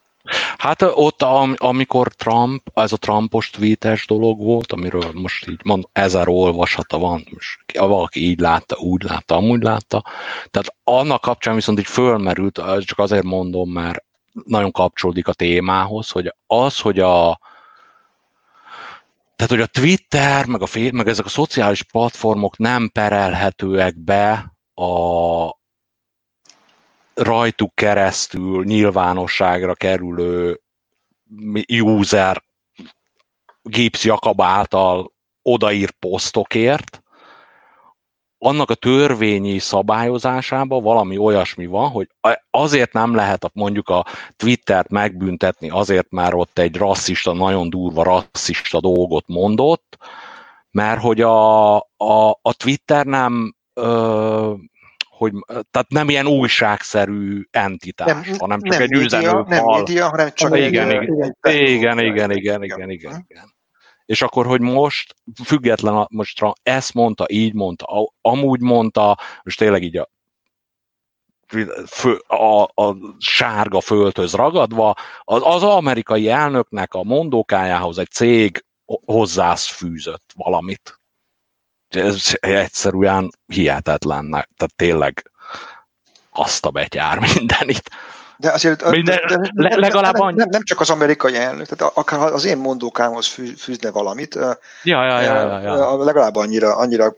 Hát 0.57 0.81
ott, 0.81 1.21
am, 1.21 1.53
amikor 1.57 2.07
Trump, 2.07 2.71
ez 2.73 2.91
a 2.91 2.97
Trumpos 2.97 3.49
tweetes 3.49 4.07
dolog 4.07 4.39
volt, 4.43 4.71
amiről 4.71 5.11
most 5.13 5.47
így 5.47 5.59
mond, 5.63 5.87
ezer 5.91 6.27
olvasata 6.27 6.97
van, 6.97 7.27
most 7.33 7.59
valaki 7.73 8.29
így 8.29 8.39
látta, 8.39 8.75
úgy 8.75 9.03
látta, 9.03 9.35
amúgy 9.35 9.63
látta, 9.63 10.03
tehát 10.51 10.75
annak 10.83 11.21
kapcsán 11.21 11.55
viszont 11.55 11.79
így 11.79 11.85
fölmerült, 11.85 12.61
csak 12.79 12.99
azért 12.99 13.23
mondom, 13.23 13.69
mert 13.69 14.03
nagyon 14.45 14.71
kapcsolódik 14.71 15.27
a 15.27 15.33
témához, 15.33 16.09
hogy 16.09 16.33
az, 16.47 16.79
hogy 16.79 16.99
a 16.99 17.39
tehát, 19.35 19.51
hogy 19.51 19.61
a 19.61 19.65
Twitter, 19.65 20.45
meg, 20.45 20.61
a, 20.61 20.67
meg 20.91 21.07
ezek 21.07 21.25
a 21.25 21.29
szociális 21.29 21.83
platformok 21.83 22.57
nem 22.57 22.89
perelhetőek 22.89 23.97
be 23.99 24.53
a, 24.73 25.56
rajtuk 27.17 27.75
keresztül 27.75 28.63
nyilvánosságra 28.63 29.73
kerülő 29.73 30.61
user 31.67 32.43
Gibbs 33.61 34.03
Jakab 34.03 34.41
által 34.41 35.13
odaírt 35.41 35.95
posztokért, 35.99 37.01
annak 38.39 38.69
a 38.69 38.75
törvényi 38.75 39.59
szabályozásában 39.59 40.83
valami 40.83 41.17
olyasmi 41.17 41.65
van, 41.65 41.89
hogy 41.89 42.09
azért 42.49 42.93
nem 42.93 43.15
lehet 43.15 43.49
mondjuk 43.53 43.89
a 43.89 44.05
Twittert 44.35 44.89
megbüntetni, 44.89 45.69
azért 45.69 46.09
már 46.09 46.33
ott 46.33 46.59
egy 46.59 46.75
rasszista, 46.75 47.33
nagyon 47.33 47.69
durva 47.69 48.03
rasszista 48.03 48.79
dolgot 48.79 49.27
mondott, 49.27 49.97
mert 50.71 51.01
hogy 51.01 51.21
a, 51.21 51.75
a, 51.77 52.29
a 52.41 52.53
Twitter 52.57 53.05
nem 53.05 53.55
hogy 55.17 55.31
tehát 55.47 55.87
nem 55.89 56.09
ilyen 56.09 56.27
újságszerű 56.27 57.43
entitás, 57.51 58.27
nem, 58.27 58.37
hanem 58.37 58.61
csak 58.61 58.71
nem 58.71 58.81
egy 58.81 58.91
üzenő. 58.91 59.43
Nem 59.47 59.63
média, 59.65 60.09
hanem 60.09 60.29
csak 60.33 60.57
igen, 60.57 60.89
egy, 60.89 61.03
igen, 61.03 61.35
igen, 61.41 61.99
igen, 61.99 61.99
igen, 61.99 62.31
igen, 62.31 62.63
igen, 62.63 62.89
igen, 62.89 63.25
igen. 63.27 63.55
És 64.05 64.21
akkor, 64.21 64.45
hogy 64.45 64.61
most 64.61 65.15
független, 65.43 66.07
most 66.09 66.41
ezt 66.63 66.93
mondta, 66.93 67.25
így 67.29 67.53
mondta, 67.53 68.11
amúgy 68.21 68.59
mondta, 68.59 69.17
most 69.43 69.57
tényleg 69.57 69.83
így 69.83 69.97
a 69.97 70.09
a, 72.27 72.61
a 72.61 72.97
sárga 73.17 73.81
földhöz 73.81 74.33
ragadva, 74.33 74.95
az, 75.21 75.41
az 75.43 75.63
amerikai 75.63 76.29
elnöknek 76.29 76.93
a 76.93 77.03
mondókájához 77.03 77.97
egy 77.97 78.09
cég 78.09 78.65
hozzáfűzött 78.85 80.33
valamit 80.35 80.96
ez 81.89 82.33
egyszerűen 82.39 83.29
hihetetlen, 83.47 84.29
tehát 84.29 84.75
tényleg 84.75 85.31
azt 86.31 86.65
a 86.65 86.69
betyár 86.69 87.19
mindenit. 87.33 87.89
De 88.39 88.51
azért 88.51 88.89
Minden, 88.89 89.19
de, 89.27 89.51
de, 89.53 89.77
legalább 89.77 90.17
nem, 90.17 90.35
nem, 90.35 90.47
nem, 90.49 90.63
csak 90.63 90.79
az 90.79 90.89
amerikai 90.89 91.35
elnök, 91.35 91.67
tehát 91.67 91.93
akár 91.95 92.19
az 92.19 92.45
én 92.45 92.57
mondókámhoz 92.57 93.27
fűzne 93.57 93.91
valamit, 93.91 94.35
ja, 94.35 94.57
ja, 94.83 95.21
ja, 95.21 95.21
ja, 95.21 95.59
ja. 95.61 96.03
legalább 96.03 96.35
annyira, 96.35 96.75
annyira 96.75 97.13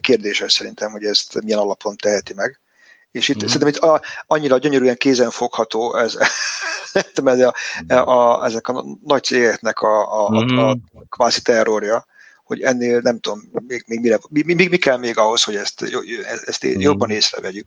kérdéses 0.00 0.52
szerintem, 0.52 0.90
hogy 0.90 1.04
ezt 1.04 1.42
milyen 1.42 1.58
alapon 1.58 1.96
teheti 1.96 2.34
meg. 2.34 2.60
És 3.10 3.28
itt 3.28 3.44
mm. 3.44 3.46
szerintem 3.46 3.68
itt 3.68 3.76
a, 3.76 4.00
annyira 4.26 4.58
gyönyörűen 4.58 4.96
kézenfogható 4.96 5.96
ez, 5.96 6.18
ez 7.24 7.40
a, 7.40 7.54
a, 7.94 8.44
ezek 8.44 8.68
a 8.68 8.84
nagy 9.04 9.22
cégeknek 9.22 9.80
a, 9.80 10.24
a, 10.26 10.30
mm. 10.30 10.58
a, 10.58 10.70
a 10.70 10.76
kvázi 11.08 11.42
terrorja, 11.42 12.06
hogy 12.46 12.60
ennél 12.60 13.00
nem 13.00 13.18
tudom, 13.20 13.40
még, 13.66 13.84
még, 13.86 14.00
mire, 14.00 14.18
mi, 14.28 14.42
mi, 14.42 14.66
mi 14.66 14.76
kell 14.76 14.96
még 14.96 15.18
ahhoz, 15.18 15.42
hogy 15.42 15.56
ezt, 15.56 15.82
ezt 16.46 16.66
mm. 16.66 16.80
jobban 16.80 17.10
észrevegyük. 17.10 17.66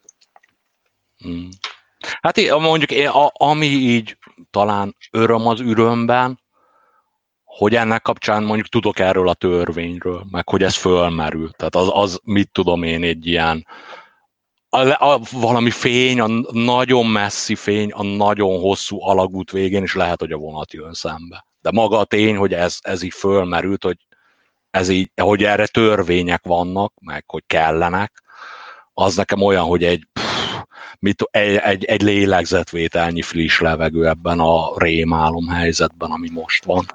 Mm. 1.28 1.48
Hát 2.22 2.38
mondjuk 2.60 3.14
ami 3.34 3.66
így 3.66 4.18
talán 4.52 4.96
öröm 5.12 5.48
az 5.48 5.60
ürömben, 5.60 6.40
hogy 7.44 7.76
ennek 7.76 8.02
kapcsán 8.02 8.44
mondjuk 8.44 8.68
tudok 8.68 9.00
erről 9.00 9.28
a 9.28 9.34
törvényről, 9.34 10.26
meg 10.32 10.50
hogy 10.50 10.64
ez 10.64 10.76
fölmerül. 10.76 11.52
Tehát 11.52 11.76
az, 11.76 11.90
az 11.92 12.20
mit 12.24 12.52
tudom 12.52 12.84
én, 12.84 13.04
egy 13.04 13.26
ilyen 13.28 13.66
a, 14.70 15.12
a, 15.12 15.22
valami 15.32 15.70
fény, 15.70 16.20
a 16.20 16.28
nagyon 16.52 17.06
messzi 17.06 17.56
fény, 17.56 17.92
a 17.92 18.04
nagyon 18.04 18.60
hosszú 18.60 19.02
alagút 19.02 19.52
végén, 19.52 19.84
és 19.84 19.96
lehet, 19.96 20.20
hogy 20.20 20.32
a 20.32 20.38
vonat 20.38 20.74
jön 20.74 20.94
szembe. 20.94 21.46
De 21.62 21.72
maga 21.72 21.98
a 21.98 22.06
tény, 22.06 22.36
hogy 22.36 22.54
ez, 22.54 22.78
ez 22.82 23.02
így 23.02 23.14
fölmerült, 23.14 23.84
hogy, 23.84 23.98
ez 24.72 24.90
így, 24.90 25.12
hogy 25.22 25.44
erre 25.44 25.68
törvények 25.68 26.42
vannak, 26.44 26.94
meg 27.02 27.24
hogy 27.28 27.44
kellenek, 27.48 28.24
az 28.94 29.16
nekem 29.16 29.42
olyan, 29.42 29.64
hogy 29.64 29.84
egy, 29.84 30.08
pff, 30.14 30.40
mit, 31.00 31.24
egy, 31.32 31.56
egy, 31.56 31.84
egy 31.84 32.02
lélegzetvételnyi 32.02 33.22
friss 33.22 33.60
levegő 33.60 34.08
ebben 34.08 34.40
a 34.40 34.74
rémálom 34.78 35.48
helyzetben, 35.48 36.12
ami 36.12 36.30
most 36.30 36.66
van. 36.66 36.86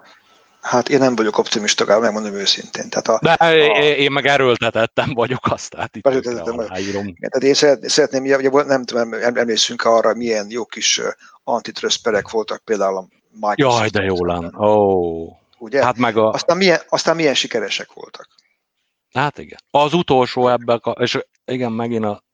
Hát 0.60 0.88
én 0.88 0.98
nem 0.98 1.16
vagyok 1.16 1.38
optimista, 1.38 2.01
megmondom 2.01 2.34
őszintén. 2.34 2.88
Tehát 2.88 3.09
a, 3.09 3.18
De 3.22 3.32
a, 3.32 3.52
én 3.82 4.12
meg 4.12 4.26
erőltetettem 4.26 5.10
vagyok, 5.14 5.46
azt 5.46 5.70
tehát 5.70 5.96
itt 5.96 6.06
aláírom. 6.06 7.14
Tehát 7.20 7.42
én 7.42 7.78
szeretném, 7.88 8.22
ugye, 8.22 8.64
nem 8.64 8.84
tudom, 8.84 9.12
emlékszünk 9.12 9.82
arra, 9.84 10.14
milyen 10.14 10.46
jó 10.51 10.64
kis 10.64 11.01
antitrust 11.44 12.02
perek 12.02 12.30
voltak 12.30 12.62
például 12.64 12.96
a 12.96 13.06
Microsoft. 13.30 13.78
Jaj, 13.78 13.88
de 13.88 14.02
jó 14.02 14.24
lenne. 14.24 14.48
Oh. 14.52 15.43
Ugye? 15.64 15.84
Hát 15.84 15.96
meg 15.96 16.16
a... 16.16 16.30
aztán, 16.30 16.56
milyen, 16.56 16.80
aztán 16.88 17.16
milyen 17.16 17.34
sikeresek 17.34 17.92
voltak. 17.92 18.28
Hát 19.12 19.38
igen. 19.38 19.58
Az 19.70 19.92
utolsó 19.92 20.48
ebben, 20.48 20.80
és 20.98 21.18
igen, 21.44 21.72
megint 21.72 22.04
a 22.04 22.24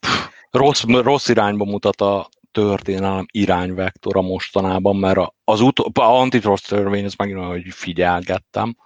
pff, 0.00 0.26
rossz, 0.50 0.82
rossz 0.82 1.28
irányba 1.28 1.64
mutat 1.64 2.00
a 2.00 2.28
történelem 2.52 3.26
irányvektora 3.30 4.20
mostanában, 4.20 4.96
mert 4.96 5.18
az 5.44 5.60
utó, 5.60 5.90
a 5.94 6.00
antitrust 6.00 6.68
törvény, 6.68 7.04
ez 7.04 7.14
megint 7.14 7.38
olyan, 7.38 7.50
hogy 7.50 7.66
figyelgettem. 7.70 8.76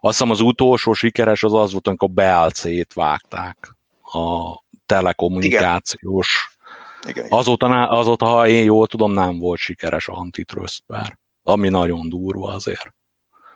Azt 0.00 0.18
hiszem 0.18 0.30
az 0.30 0.40
utolsó 0.40 0.92
sikeres 0.92 1.42
az 1.42 1.54
az 1.54 1.72
volt, 1.72 1.86
amikor 1.86 2.10
BLC-t 2.10 2.94
vágták 2.94 3.74
a 4.02 4.58
telekommunikációs. 4.86 6.54
Igen. 7.02 7.24
Igen, 7.24 7.26
Azóta, 7.38 7.88
azóta, 7.88 8.26
ha 8.26 8.48
én 8.48 8.64
jól 8.64 8.86
tudom, 8.86 9.12
nem 9.12 9.38
volt 9.38 9.58
sikeres 9.58 10.08
antitrust 10.08 10.82
per, 10.86 11.18
ami 11.42 11.68
nagyon 11.68 12.08
durva 12.08 12.48
azért. 12.48 12.94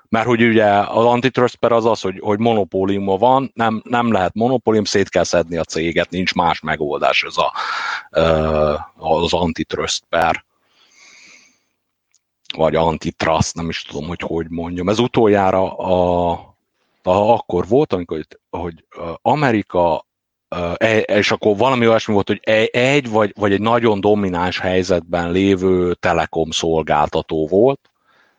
Mert 0.09 0.27
hogy 0.27 0.43
ugye 0.43 0.67
az 0.67 1.05
antitrust 1.05 1.57
per 1.57 1.73
az 1.73 1.85
az, 1.85 2.01
hogy, 2.01 2.19
hogy 2.21 2.39
monopóliuma 2.39 3.17
van, 3.17 3.51
nem, 3.55 3.83
nem 3.85 4.13
lehet 4.13 4.35
monopólium, 4.35 4.85
szét 4.85 5.09
kell 5.09 5.25
szedni 5.25 5.57
a 5.57 5.65
céget, 5.65 6.11
nincs 6.11 6.35
más 6.35 6.61
megoldás 6.61 7.23
ez 7.23 7.37
a, 7.37 7.53
az 8.97 9.33
antitrust 9.33 10.05
per 10.09 10.45
vagy 12.57 12.75
antitrust, 12.75 13.55
nem 13.55 13.69
is 13.69 13.83
tudom, 13.83 14.07
hogy 14.07 14.21
hogy 14.21 14.47
mondjam. 14.49 14.89
Ez 14.89 14.99
utoljára 14.99 15.77
a, 15.77 16.31
a, 17.03 17.33
akkor 17.33 17.69
volt, 17.69 17.93
amikor 17.93 18.27
hogy 18.51 18.85
Amerika 19.23 20.07
és 21.07 21.31
akkor 21.31 21.57
valami 21.57 21.89
olyasmi 21.89 22.15
volt, 22.15 22.29
hogy 22.29 22.41
e, 22.43 22.69
egy 22.73 23.11
vagy, 23.11 23.33
vagy 23.39 23.53
egy 23.53 23.61
nagyon 23.61 24.01
domináns 24.01 24.59
helyzetben 24.59 25.31
lévő 25.31 25.95
telekom 25.95 26.51
szolgáltató 26.51 27.47
volt, 27.47 27.81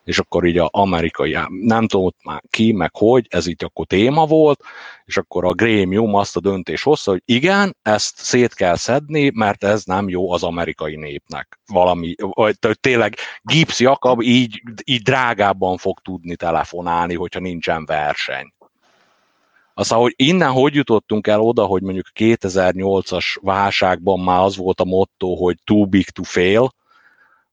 és 0.06 0.18
akkor 0.18 0.44
így 0.44 0.58
a 0.58 0.68
amerikai, 0.72 1.36
nem 1.48 1.86
tudom 1.86 2.10
már 2.24 2.42
ki, 2.50 2.72
meg 2.72 2.96
hogy, 2.96 3.26
ez 3.30 3.46
így 3.46 3.64
akkor 3.64 3.86
téma 3.86 4.26
volt, 4.26 4.60
és 5.04 5.16
akkor 5.16 5.44
a 5.44 5.52
grémium 5.52 6.14
azt 6.14 6.36
a 6.36 6.40
döntés 6.40 6.82
hozta, 6.82 7.10
hogy 7.10 7.22
igen, 7.24 7.76
ezt 7.82 8.18
szét 8.18 8.54
kell 8.54 8.76
szedni, 8.76 9.30
mert 9.34 9.64
ez 9.64 9.84
nem 9.84 10.08
jó 10.08 10.32
az 10.32 10.42
amerikai 10.42 10.96
népnek. 10.96 11.60
Valami, 11.66 12.14
vagy 12.18 12.56
tényleg 12.80 13.14
Gibbs 13.42 13.80
Jakab 13.80 14.22
így, 14.22 14.62
így 14.84 15.02
drágábban 15.02 15.76
fog 15.76 15.98
tudni 16.00 16.36
telefonálni, 16.36 17.14
hogyha 17.14 17.40
nincsen 17.40 17.84
verseny. 17.84 18.52
Aztán, 19.78 19.98
hogy 19.98 20.12
innen 20.16 20.52
hogy 20.52 20.74
jutottunk 20.74 21.26
el 21.26 21.40
oda, 21.40 21.64
hogy 21.64 21.82
mondjuk 21.82 22.06
2008-as 22.14 23.36
válságban 23.40 24.20
már 24.20 24.40
az 24.40 24.56
volt 24.56 24.80
a 24.80 24.84
motto, 24.84 25.34
hogy 25.34 25.58
too 25.64 25.86
big 25.86 26.08
to 26.08 26.22
fail, 26.22 26.74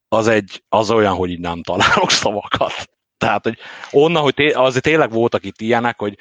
az, 0.08 0.28
egy, 0.28 0.64
az 0.70 0.92
olyan, 0.92 1.16
hogy 1.16 1.30
így 1.30 1.40
nem 1.40 1.64
találok 1.64 2.12
szavakat. 2.22 2.90
Tehát, 3.18 3.44
hogy 3.44 3.58
onnan, 3.92 4.22
hogy 4.22 4.34
té- 4.34 4.56
azért 4.56 4.84
tényleg 4.84 5.12
voltak 5.12 5.46
itt 5.46 5.62
ilyenek, 5.62 6.00
hogy, 6.00 6.18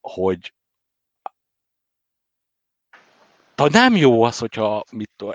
hogy 0.00 0.54
de 3.54 3.68
nem 3.68 3.96
jó 3.96 4.22
az, 4.22 4.38
hogyha 4.38 4.84
mit 4.92 5.10
tudom, 5.16 5.34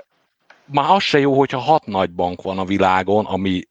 már 0.64 0.90
az 0.90 1.02
se 1.02 1.18
jó, 1.18 1.38
hogyha 1.38 1.58
hat 1.58 1.86
nagy 1.86 2.10
bank 2.10 2.42
van 2.42 2.58
a 2.58 2.64
világon, 2.64 3.24
ami 3.24 3.62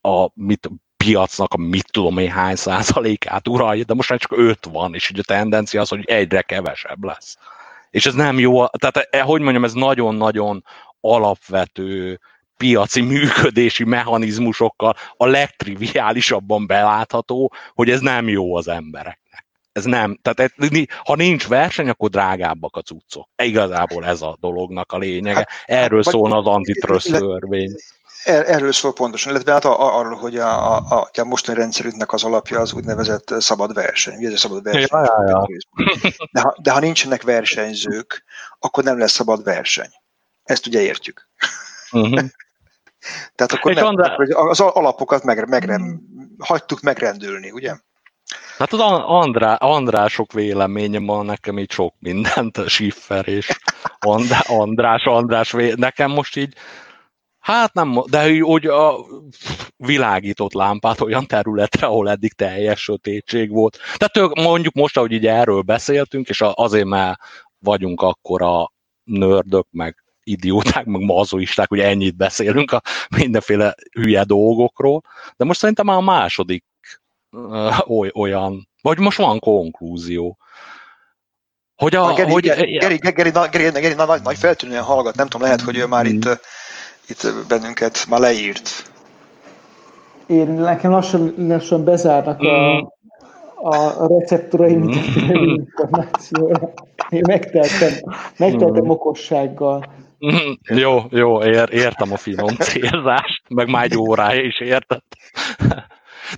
a 0.00 0.30
mit, 0.34 0.70
piacnak 1.04 1.54
a 1.54 1.56
mit 1.56 1.90
tudom 1.90 2.18
én 2.18 2.30
hány 2.30 2.56
százalékát 2.56 3.48
uralja, 3.48 3.84
de 3.84 3.94
most 3.94 4.10
már 4.10 4.18
csak 4.18 4.32
öt 4.36 4.68
van, 4.72 4.94
és 4.94 5.10
ugye 5.10 5.20
a 5.20 5.32
tendencia 5.32 5.80
az, 5.80 5.88
hogy 5.88 6.04
egyre 6.04 6.42
kevesebb 6.42 7.04
lesz. 7.04 7.36
És 7.90 8.06
ez 8.06 8.14
nem 8.14 8.38
jó, 8.38 8.66
tehát 8.66 8.96
eh, 8.96 9.22
hogy 9.22 9.40
mondjam, 9.40 9.64
ez 9.64 9.72
nagyon-nagyon 9.72 10.64
alapvető 11.00 12.20
piaci 12.56 13.00
működési 13.00 13.84
mechanizmusokkal 13.84 14.96
a 15.16 15.26
legtriviálisabban 15.26 16.66
belátható, 16.66 17.52
hogy 17.74 17.90
ez 17.90 18.00
nem 18.00 18.28
jó 18.28 18.56
az 18.56 18.68
embereknek. 18.68 19.46
Ez 19.72 19.84
nem, 19.84 20.18
tehát 20.22 20.54
ha 21.04 21.14
nincs 21.14 21.48
verseny, 21.48 21.88
akkor 21.88 22.08
drágábbak 22.08 22.76
a 22.76 22.80
cuccok. 22.80 23.28
Igazából 23.42 24.04
ez 24.04 24.22
a 24.22 24.36
dolognak 24.40 24.92
a 24.92 24.98
lényege. 24.98 25.34
Hát, 25.34 25.48
Erről 25.64 26.02
hát, 26.02 26.12
szólna 26.12 26.36
az 26.36 26.46
antitrust 26.46 27.10
törvény. 27.10 27.70
Er, 28.24 28.50
erről 28.50 28.72
szól 28.72 28.92
pontosan, 28.92 29.32
illetve 29.32 29.52
hát 29.52 29.64
arról, 29.64 30.16
hogy 30.16 30.36
a, 30.36 30.74
a, 30.74 30.84
a, 30.88 31.10
a 31.20 31.24
mostani 31.24 31.58
rendszerünknek 31.58 32.12
az 32.12 32.24
alapja 32.24 32.60
az 32.60 32.72
úgynevezett 32.72 33.34
szabad 33.38 33.74
verseny. 33.74 34.16
Mi 34.16 34.26
ez 34.26 34.32
a 34.32 34.36
szabad 34.36 34.62
verseny? 34.62 34.88
Ja, 34.90 35.24
ja, 35.26 35.28
ja. 35.28 35.46
De, 36.32 36.40
ha, 36.40 36.56
de 36.62 36.70
ha 36.70 36.80
nincsenek 36.80 37.22
versenyzők, 37.22 38.24
akkor 38.58 38.84
nem 38.84 38.98
lesz 38.98 39.12
szabad 39.12 39.44
verseny. 39.44 39.90
Ezt 40.42 40.66
ugye 40.66 40.80
értjük. 40.80 41.28
Uh-huh. 41.90 42.20
Tehát 43.34 43.52
akkor 43.52 43.74
nem, 43.74 43.86
Andrá... 43.86 44.14
az 44.34 44.60
alapokat 44.60 45.24
megre, 45.24 45.46
megre, 45.46 45.80
hagytuk 46.38 46.80
megrendülni, 46.80 47.50
ugye? 47.50 47.74
Hát 48.58 48.72
az 48.72 48.80
Andrá, 48.80 49.54
Andrások 49.54 50.32
véleménye 50.32 50.98
van 50.98 51.24
nekem 51.24 51.58
így 51.58 51.70
sok 51.70 51.94
mindent, 51.98 52.68
Schiffer 52.68 53.28
és 53.28 53.58
Andrá, 53.98 54.38
András, 54.46 55.04
András, 55.04 55.52
vé... 55.52 55.72
nekem 55.76 56.10
most 56.10 56.36
így, 56.36 56.54
hát 57.42 57.74
nem, 57.74 58.02
de 58.10 58.30
úgy 58.30 58.66
a 58.66 58.96
világított 59.76 60.52
lámpát 60.52 61.00
olyan 61.00 61.26
területre, 61.26 61.86
ahol 61.86 62.10
eddig 62.10 62.32
teljes 62.32 62.82
sötétség 62.82 63.50
volt. 63.50 63.78
Tehát 63.94 64.34
mondjuk 64.34 64.74
most, 64.74 64.96
ahogy 64.96 65.12
így 65.12 65.26
erről 65.26 65.62
beszéltünk, 65.62 66.28
és 66.28 66.42
azért, 66.54 66.86
mert 66.86 67.18
vagyunk 67.58 68.00
akkor 68.00 68.42
a 68.42 68.72
nördök, 69.04 69.66
meg 69.70 70.04
idióták, 70.24 70.84
meg 70.84 71.00
mazoisták, 71.00 71.68
hogy 71.68 71.80
ennyit 71.80 72.16
beszélünk 72.16 72.70
a 72.72 72.82
mindenféle 73.16 73.74
hülye 73.92 74.24
dolgokról, 74.24 75.02
de 75.36 75.44
most 75.44 75.58
szerintem 75.58 75.86
már 75.86 75.96
a 75.96 76.00
második 76.00 76.64
uh, 77.30 78.16
olyan, 78.16 78.68
vagy 78.82 78.98
most 78.98 79.18
van 79.18 79.38
konklúzió. 79.38 80.36
Hogy 81.76 81.94
a, 81.94 82.12
Geri, 82.12 82.30
hogy, 82.30 82.42
Geri, 82.42 82.76
Geri, 82.76 82.96
Geri, 82.96 83.30
Geri, 83.30 83.80
Geri 83.80 83.94
nagy, 83.94 84.22
nagy 84.22 84.38
feltűnően 84.38 84.82
hallgat, 84.82 85.16
nem 85.16 85.28
tudom, 85.28 85.46
lehet, 85.46 85.60
hogy 85.60 85.76
ő 85.76 85.86
már 85.86 86.06
itt, 86.06 86.40
itt 87.12 87.46
bennünket 87.48 88.06
már 88.08 88.20
leírt. 88.20 88.90
Én 90.26 90.46
nekem 90.46 90.90
lassan, 90.90 91.34
lassan 91.36 91.84
bezárnak 91.84 92.40
a, 92.40 92.74
mm. 92.74 92.80
a 93.64 94.06
receptoraim, 94.06 94.82
mm. 94.82 94.90
információra. 95.58 96.72
Én 97.08 97.22
megteltem, 97.26 97.92
megteltem 98.38 98.84
mm. 98.84 98.90
okossággal. 98.90 99.84
jó, 100.68 101.02
jó, 101.10 101.42
ér, 101.42 101.68
értem 101.72 102.12
a 102.12 102.16
finom 102.16 102.54
célzást, 102.56 103.42
meg 103.48 103.68
már 103.68 103.84
egy 103.84 103.96
órája 103.96 104.42
is 104.42 104.60
értett. 104.60 105.16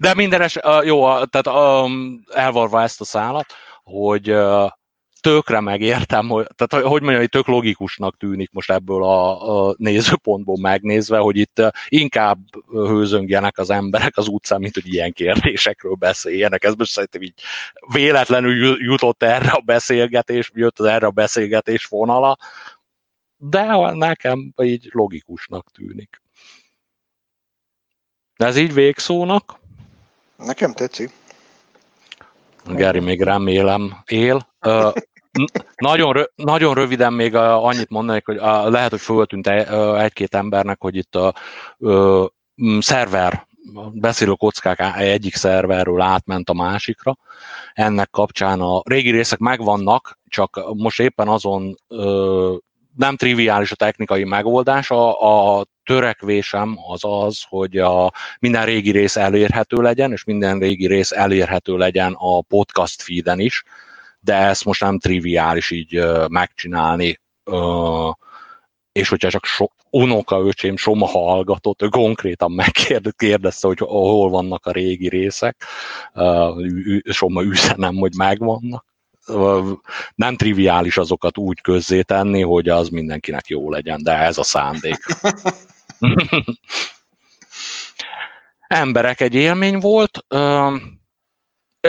De 0.00 0.14
mindenes, 0.14 0.58
jó, 0.84 1.24
tehát 1.24 1.58
elvarva 2.34 2.82
ezt 2.82 3.00
a 3.00 3.04
szállat, 3.04 3.46
hogy 3.84 4.34
tökre 5.24 5.60
megértem, 5.60 6.28
hogy, 6.28 6.46
tehát 6.56 6.86
hogy 6.86 7.00
mondjam, 7.00 7.20
hogy 7.20 7.28
tök 7.28 7.46
logikusnak 7.46 8.16
tűnik 8.16 8.50
most 8.52 8.70
ebből 8.70 9.04
a, 9.04 9.68
a 9.68 9.74
nézőpontból 9.78 10.56
megnézve, 10.60 11.18
hogy 11.18 11.36
itt 11.36 11.62
inkább 11.88 12.38
hőzöngjenek 12.70 13.58
az 13.58 13.70
emberek 13.70 14.16
az 14.16 14.28
utcán, 14.28 14.60
mint 14.60 14.74
hogy 14.74 14.92
ilyen 14.92 15.12
kérdésekről 15.12 15.94
beszéljenek. 15.94 16.64
Ez 16.64 16.74
most 16.74 16.90
szerintem 16.90 17.22
így 17.22 17.34
véletlenül 17.92 18.82
jutott 18.82 19.22
erre 19.22 19.50
a 19.50 19.60
beszélgetés, 19.60 20.50
jött 20.54 20.78
az 20.78 20.86
erre 20.86 21.06
a 21.06 21.10
beszélgetés 21.10 21.84
vonala, 21.84 22.38
de 23.36 23.90
nekem 23.92 24.52
így 24.62 24.88
logikusnak 24.92 25.70
tűnik. 25.72 26.22
De 28.36 28.46
ez 28.46 28.56
így 28.56 28.74
végszónak? 28.74 29.58
Nekem 30.36 30.72
tetszik. 30.72 31.10
Geri 32.66 33.00
még 33.00 33.22
remélem 33.22 34.02
él. 34.06 34.52
Nagyon, 35.76 36.12
rö, 36.12 36.22
nagyon 36.34 36.74
röviden 36.74 37.12
még 37.12 37.34
annyit 37.34 37.90
mondanék, 37.90 38.26
hogy 38.26 38.36
lehet, 38.64 38.90
hogy 38.90 39.00
föltűnt 39.00 39.46
egy-két 39.98 40.34
embernek, 40.34 40.80
hogy 40.80 40.96
itt 40.96 41.16
a, 41.16 41.34
szerver 42.78 43.46
beszélő 43.92 44.32
kockák 44.32 44.98
egyik 44.98 45.34
szerverről 45.34 46.00
átment 46.00 46.48
a 46.48 46.54
másikra. 46.54 47.16
Ennek 47.72 48.10
kapcsán 48.10 48.60
a 48.60 48.82
régi 48.84 49.10
részek 49.10 49.38
megvannak, 49.38 50.18
csak 50.28 50.60
most 50.74 51.00
éppen 51.00 51.28
azon 51.28 51.76
nem 52.96 53.16
triviális 53.16 53.72
a 53.72 53.76
technikai 53.76 54.24
megoldás, 54.24 54.90
a, 54.90 55.58
a 55.58 55.64
törekvésem 55.84 56.78
az 56.88 57.00
az, 57.04 57.42
hogy 57.48 57.78
a, 57.78 58.12
minden 58.38 58.64
régi 58.64 58.90
rész 58.90 59.16
elérhető 59.16 59.76
legyen, 59.76 60.12
és 60.12 60.24
minden 60.24 60.58
régi 60.58 60.86
rész 60.86 61.12
elérhető 61.12 61.76
legyen 61.76 62.12
a 62.18 62.42
podcast 62.42 63.02
feeden 63.02 63.40
is, 63.40 63.64
de 64.24 64.34
ezt 64.34 64.64
most 64.64 64.80
nem 64.80 64.98
triviális 64.98 65.70
így 65.70 66.00
megcsinálni, 66.28 67.20
és 68.92 69.08
hogyha 69.08 69.30
csak 69.30 69.44
so, 69.44 69.66
unokaöcsém 69.90 70.76
Soma 70.76 71.06
hallgatott, 71.06 71.82
ő 71.82 71.88
konkrétan 71.88 72.52
megkérdezte, 72.52 73.66
hogy 73.66 73.78
hol 73.78 74.30
vannak 74.30 74.66
a 74.66 74.72
régi 74.72 75.08
részek, 75.08 75.64
Soma 77.04 77.42
üzenem, 77.42 77.94
hogy 77.94 78.12
megvannak. 78.16 78.86
Nem 80.14 80.36
triviális 80.36 80.96
azokat 80.96 81.38
úgy 81.38 81.60
tenni, 82.02 82.42
hogy 82.42 82.68
az 82.68 82.88
mindenkinek 82.88 83.46
jó 83.46 83.70
legyen, 83.70 84.02
de 84.02 84.12
ez 84.12 84.38
a 84.38 84.42
szándék. 84.42 85.04
Emberek 88.68 89.20
egy 89.20 89.34
élmény 89.34 89.78
volt, 89.78 90.24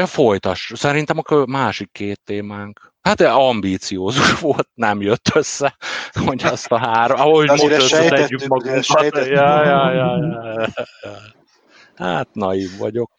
folytas. 0.03 0.71
Szerintem 0.75 1.17
a 1.23 1.45
másik 1.45 1.91
két 1.91 2.21
témánk. 2.23 2.93
Hát 3.01 3.21
ambíciózus 3.21 4.39
volt, 4.39 4.69
nem 4.73 5.01
jött 5.01 5.29
össze, 5.33 5.77
hogy 6.25 6.43
azt 6.43 6.71
a 6.71 6.77
három, 6.77 7.19
ahogy 7.19 7.47
most 7.47 7.63
összetegyük 7.63 8.45
magunkat. 8.47 9.15
Ja, 9.15 9.65
ja, 9.65 9.93
ja, 9.93 10.17
ja. 10.17 10.67
Hát 11.95 12.27
naív 12.33 12.77
vagyok. 12.77 13.11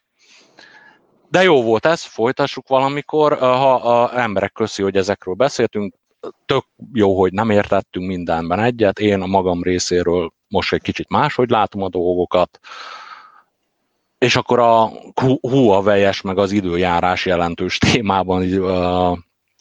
De 1.29 1.43
jó 1.43 1.63
volt 1.63 1.85
ez, 1.85 2.03
folytassuk 2.03 2.67
valamikor, 2.67 3.37
ha 3.37 3.75
a 3.75 4.19
emberek 4.19 4.51
köszi, 4.51 4.83
hogy 4.83 4.95
ezekről 4.95 5.35
beszéltünk, 5.35 5.95
tök 6.45 6.65
jó, 6.93 7.19
hogy 7.19 7.31
nem 7.31 7.49
értettünk 7.49 8.07
mindenben 8.07 8.59
egyet, 8.59 8.99
én 8.99 9.21
a 9.21 9.25
magam 9.25 9.63
részéről 9.63 10.31
most 10.47 10.73
egy 10.73 10.81
kicsit 10.81 11.09
máshogy 11.09 11.49
látom 11.49 11.81
a 11.81 11.89
dolgokat, 11.89 12.59
és 14.17 14.35
akkor 14.35 14.59
a 14.59 14.91
huawei 15.41 16.09
meg 16.23 16.37
az 16.37 16.51
időjárás 16.51 17.25
jelentős 17.25 17.77
témában 17.91 18.43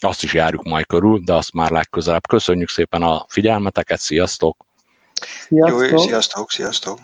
azt 0.01 0.23
is 0.23 0.35
járjuk 0.35 0.63
majd 0.63 0.87
körül, 0.87 1.21
de 1.25 1.35
azt 1.35 1.53
már 1.53 1.71
legközelebb. 1.71 2.27
Köszönjük 2.27 2.69
szépen 2.69 3.03
a 3.03 3.25
figyelmeteket, 3.29 4.01
sziasztok! 4.01 4.67
Sziasztok! 5.49 5.91
Jó, 5.91 5.99
sziasztok, 5.99 6.51
sziasztok! 6.51 6.99